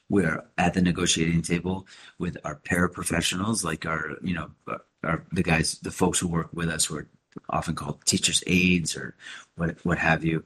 we're 0.09 0.43
at 0.57 0.73
the 0.73 0.81
negotiating 0.81 1.41
table 1.43 1.85
with 2.17 2.35
our 2.43 2.55
paraprofessionals, 2.55 3.63
like 3.63 3.85
our 3.85 4.17
you 4.23 4.33
know 4.33 4.51
our 5.03 5.25
the 5.31 5.43
guys, 5.43 5.77
the 5.79 5.91
folks 5.91 6.19
who 6.19 6.27
work 6.27 6.49
with 6.53 6.69
us, 6.69 6.85
who 6.85 6.97
are 6.97 7.07
often 7.49 7.75
called 7.75 8.05
teachers 8.05 8.43
aides 8.47 8.95
or 8.95 9.15
what 9.55 9.83
what 9.85 9.97
have 9.97 10.23
you. 10.23 10.43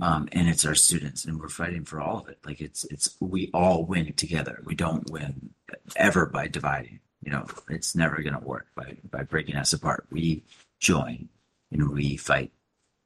Um, 0.00 0.28
and 0.32 0.48
it's 0.48 0.66
our 0.66 0.74
students, 0.74 1.24
and 1.24 1.40
we're 1.40 1.48
fighting 1.48 1.84
for 1.84 2.00
all 2.00 2.18
of 2.18 2.28
it. 2.28 2.38
Like 2.44 2.60
it's 2.60 2.84
it's 2.84 3.16
we 3.20 3.50
all 3.54 3.84
win 3.84 4.12
together. 4.14 4.60
We 4.64 4.74
don't 4.74 5.08
win 5.10 5.50
ever 5.96 6.26
by 6.26 6.48
dividing. 6.48 7.00
You 7.22 7.32
know, 7.32 7.46
it's 7.70 7.94
never 7.94 8.20
going 8.22 8.38
to 8.38 8.46
work 8.46 8.66
by 8.74 8.96
by 9.10 9.22
breaking 9.22 9.56
us 9.56 9.72
apart. 9.72 10.06
We 10.10 10.42
join 10.80 11.28
and 11.70 11.90
we 11.90 12.16
fight 12.16 12.52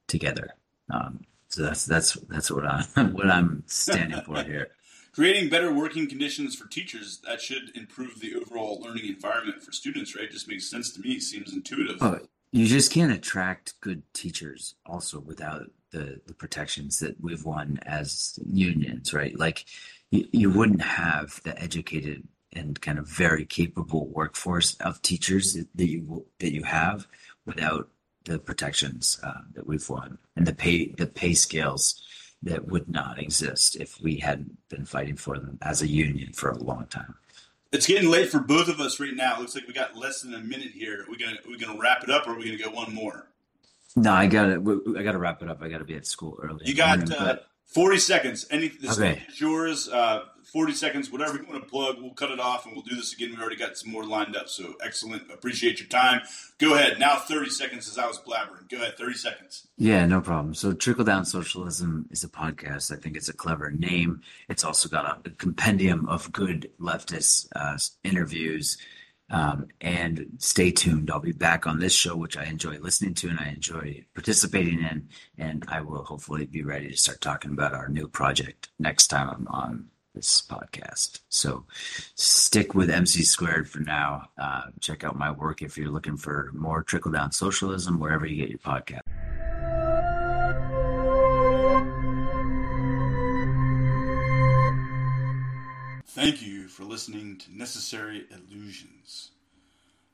together. 0.07 0.55
Um, 0.91 1.21
so 1.49 1.63
that's 1.63 1.85
that's 1.85 2.15
that's 2.29 2.51
what 2.51 2.65
I 2.65 2.85
am 2.97 3.13
what 3.15 3.31
I'm 3.31 3.65
standing 3.67 4.21
for 4.23 4.43
here. 4.43 4.69
creating 5.15 5.49
better 5.49 5.73
working 5.73 6.09
conditions 6.09 6.55
for 6.55 6.69
teachers 6.69 7.21
that 7.27 7.41
should 7.41 7.77
improve 7.77 8.21
the 8.21 8.35
overall 8.37 8.81
learning 8.81 9.09
environment 9.09 9.63
for 9.63 9.73
students 9.73 10.15
right 10.15 10.31
just 10.31 10.47
makes 10.47 10.71
sense 10.71 10.93
to 10.93 11.01
me 11.01 11.19
seems 11.19 11.53
intuitive 11.53 11.97
oh, 12.01 12.21
you 12.51 12.67
just 12.67 12.93
can't 12.93 13.13
attract 13.13 13.81
good 13.81 14.03
teachers 14.15 14.75
also 14.87 15.21
without 15.21 15.71
the, 15.91 16.21
the 16.27 16.35
protections 16.35 16.99
that 16.99 17.21
we've 17.21 17.45
won 17.45 17.79
as 17.83 18.39
unions 18.47 19.13
right 19.13 19.39
like 19.39 19.65
you, 20.11 20.27
you 20.33 20.51
wouldn't 20.51 20.83
have 20.83 21.41
the 21.45 21.61
educated 21.61 22.27
and 22.53 22.81
kind 22.81 22.99
of 22.99 23.07
very 23.07 23.45
capable 23.45 24.09
workforce 24.09 24.75
of 24.77 25.01
teachers 25.03 25.55
that 25.75 25.87
you 25.87 26.27
that 26.39 26.53
you 26.53 26.63
have 26.63 27.07
without 27.47 27.89
the 28.25 28.39
protections 28.39 29.19
uh, 29.23 29.41
that 29.55 29.67
we've 29.67 29.89
won 29.89 30.19
and 30.37 30.47
the 30.47 30.55
pay 30.55 30.89
the 30.93 31.07
pay 31.07 31.35
scales 31.35 32.03
that 32.43 32.67
would 32.67 32.89
not 32.89 33.19
exist 33.19 33.77
if 33.77 34.01
we 34.01 34.17
hadn't 34.17 34.57
been 34.69 34.85
fighting 34.85 35.17
for 35.17 35.39
them 35.39 35.59
as 35.63 35.83
a 35.83 35.89
union 35.89 36.33
for 36.33 36.51
a 36.51 36.59
long 36.59 36.87
time. 36.87 37.15
It's 37.71 37.87
getting 37.87 38.09
late 38.09 38.31
for 38.31 38.39
both 38.39 38.69
of 38.69 38.81
us 38.81 38.99
right 38.99 39.15
now. 39.15 39.37
It 39.37 39.41
looks 39.41 39.55
like 39.55 39.67
we 39.67 39.75
got 39.75 39.95
less 39.97 40.23
than 40.23 40.35
a 40.35 40.39
minute 40.39 40.71
here. 40.73 41.03
Are 41.03 41.11
we 41.11 41.19
gonna 41.19 41.37
are 41.45 41.51
we 41.51 41.59
gonna 41.59 41.79
wrap 41.79 42.03
it 42.03 42.11
up, 42.11 42.27
or 42.27 42.33
are 42.33 42.37
we 42.37 42.45
gonna 42.45 42.57
get 42.57 42.73
one 42.73 42.95
more? 42.95 43.27
No, 43.95 44.13
I 44.13 44.27
gotta. 44.27 44.55
I 44.97 45.03
gotta 45.03 45.19
wrap 45.19 45.43
it 45.43 45.51
up. 45.51 45.63
I 45.63 45.69
gotta 45.69 45.85
be 45.85 45.95
at 45.95 46.07
school 46.07 46.39
early. 46.43 46.65
You 46.65 46.75
got 46.75 47.11
uh, 47.13 47.37
forty 47.67 47.99
seconds. 47.99 48.47
Okay. 48.51 49.23
is 49.29 49.41
yours. 49.41 49.89
Uh, 49.89 50.25
40 50.53 50.73
seconds, 50.73 51.13
whatever 51.13 51.37
you 51.37 51.45
want 51.47 51.63
to 51.63 51.69
plug, 51.69 51.97
we'll 52.01 52.15
cut 52.15 52.31
it 52.31 52.41
off 52.41 52.65
and 52.65 52.75
we'll 52.75 52.85
do 52.85 52.97
this 52.97 53.13
again. 53.13 53.31
We 53.31 53.37
already 53.37 53.57
got 53.57 53.77
some 53.77 53.93
more 53.93 54.05
lined 54.05 54.35
up. 54.35 54.49
So 54.49 54.75
excellent. 54.83 55.31
Appreciate 55.31 55.79
your 55.79 55.89
time. 55.89 56.23
Go 56.59 56.75
ahead. 56.75 56.99
Now 56.99 57.17
30 57.17 57.51
seconds 57.51 57.87
as 57.87 57.99
I 57.99 58.07
was 58.07 58.19
blabbering. 58.19 58.69
Go 58.71 58.79
ahead. 58.79 58.97
30 58.97 59.15
seconds. 59.15 59.69
Yeah, 59.77 60.07
no 60.07 60.23
problem. 60.23 60.55
So 60.55 60.73
Trickle 60.73 61.05
Down 61.05 61.27
Socialism 61.27 62.09
is 62.11 62.25
a 62.25 62.29
podcast. 62.29 62.91
I 62.91 62.97
think 62.97 63.17
it's 63.17 63.29
a 63.29 63.35
clever 63.35 63.71
name. 63.71 64.23
It's 64.49 64.65
also 64.65 64.89
got 64.89 65.27
a, 65.27 65.31
compendium 65.31 66.09
of 66.09 66.33
good 66.33 66.71
leftist 66.81 67.49
uh, 67.55 67.77
interviews. 68.03 68.79
Um, 69.31 69.67
and 69.83 70.29
stay 70.39 70.71
tuned. 70.71 71.11
I'll 71.11 71.21
be 71.21 71.33
back 71.33 71.67
on 71.67 71.79
this 71.79 71.95
show, 71.95 72.17
which 72.17 72.39
I 72.39 72.45
enjoy 72.45 72.79
listening 72.79 73.13
to 73.17 73.29
and 73.29 73.39
I 73.39 73.49
enjoy 73.49 74.07
participating 74.15 74.79
in. 74.79 75.11
And 75.37 75.67
I 75.69 75.83
will 75.83 76.03
hopefully 76.05 76.47
be 76.47 76.63
ready 76.63 76.89
to 76.89 76.97
start 76.97 77.21
talking 77.21 77.51
about 77.51 77.75
our 77.75 77.91
new 77.91 78.09
project 78.09 78.71
next 78.79 79.09
time 79.09 79.29
I'm 79.29 79.47
on 79.49 79.91
this 80.19 80.43
podcast. 80.43 81.21
So 81.29 81.65
stick 82.17 82.75
with 82.75 82.91
MC 82.91 83.23
Squared 83.23 83.71
for 83.71 83.79
now. 83.79 84.29
Uh, 84.37 84.65
check 84.81 85.05
out 85.05 85.17
my 85.17 85.31
work 85.31 85.63
if 85.63 85.79
you're 85.79 85.91
looking 85.91 86.17
for 86.17 86.51
more 86.53 86.83
trickle 86.83 87.13
down 87.13 87.31
socialism 87.31 88.01
wherever 88.01 88.27
you 88.27 88.37
get 88.37 88.51
your 88.51 88.59
podcast. 88.59 89.03
Thank 96.09 96.43
you 96.43 96.67
for 96.67 96.83
listening 96.83 97.37
to 97.39 97.57
Necessary 97.57 98.27
Illusions. 98.33 99.31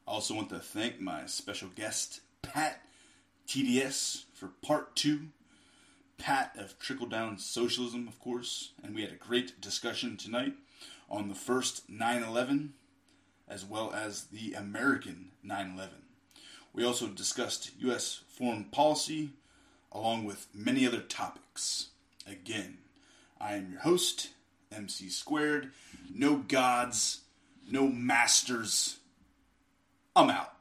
I 0.07 0.11
also 0.11 0.35
want 0.35 0.51
to 0.51 0.59
thank 0.59 1.01
my 1.01 1.25
special 1.25 1.71
guest, 1.75 2.21
Pat 2.43 2.83
TDS, 3.49 4.25
for 4.35 4.49
part 4.61 4.95
two 4.97 5.29
Pat 6.25 6.57
of 6.57 6.79
Trickle 6.79 7.05
Down 7.05 7.37
Socialism, 7.37 8.09
of 8.09 8.19
course, 8.19 8.71
and 8.83 8.95
we 8.95 9.03
had 9.03 9.13
a 9.13 9.17
great 9.17 9.61
discussion 9.61 10.17
tonight 10.17 10.55
on 11.11 11.29
the 11.29 11.35
first 11.35 11.87
9 11.91 12.23
11 12.23 12.73
as 13.47 13.63
well 13.63 13.93
as 13.93 14.25
the 14.33 14.55
American 14.55 15.33
9 15.43 15.73
11. 15.75 15.93
We 16.73 16.83
also 16.83 17.09
discussed 17.09 17.73
U.S. 17.81 18.23
foreign 18.27 18.65
policy 18.65 19.33
along 19.93 20.25
with 20.25 20.47
many 20.55 20.87
other 20.87 21.03
topics. 21.03 21.89
Again, 22.27 22.79
I 23.39 23.57
am 23.57 23.73
your 23.73 23.81
host, 23.81 24.31
MC 24.73 25.11
Squared. 25.11 25.73
No 26.11 26.37
gods, 26.37 27.21
no 27.71 27.87
masters. 27.87 28.97
I'm 30.17 30.31
out. 30.31 30.54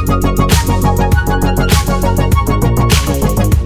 yeah. 3.49 3.62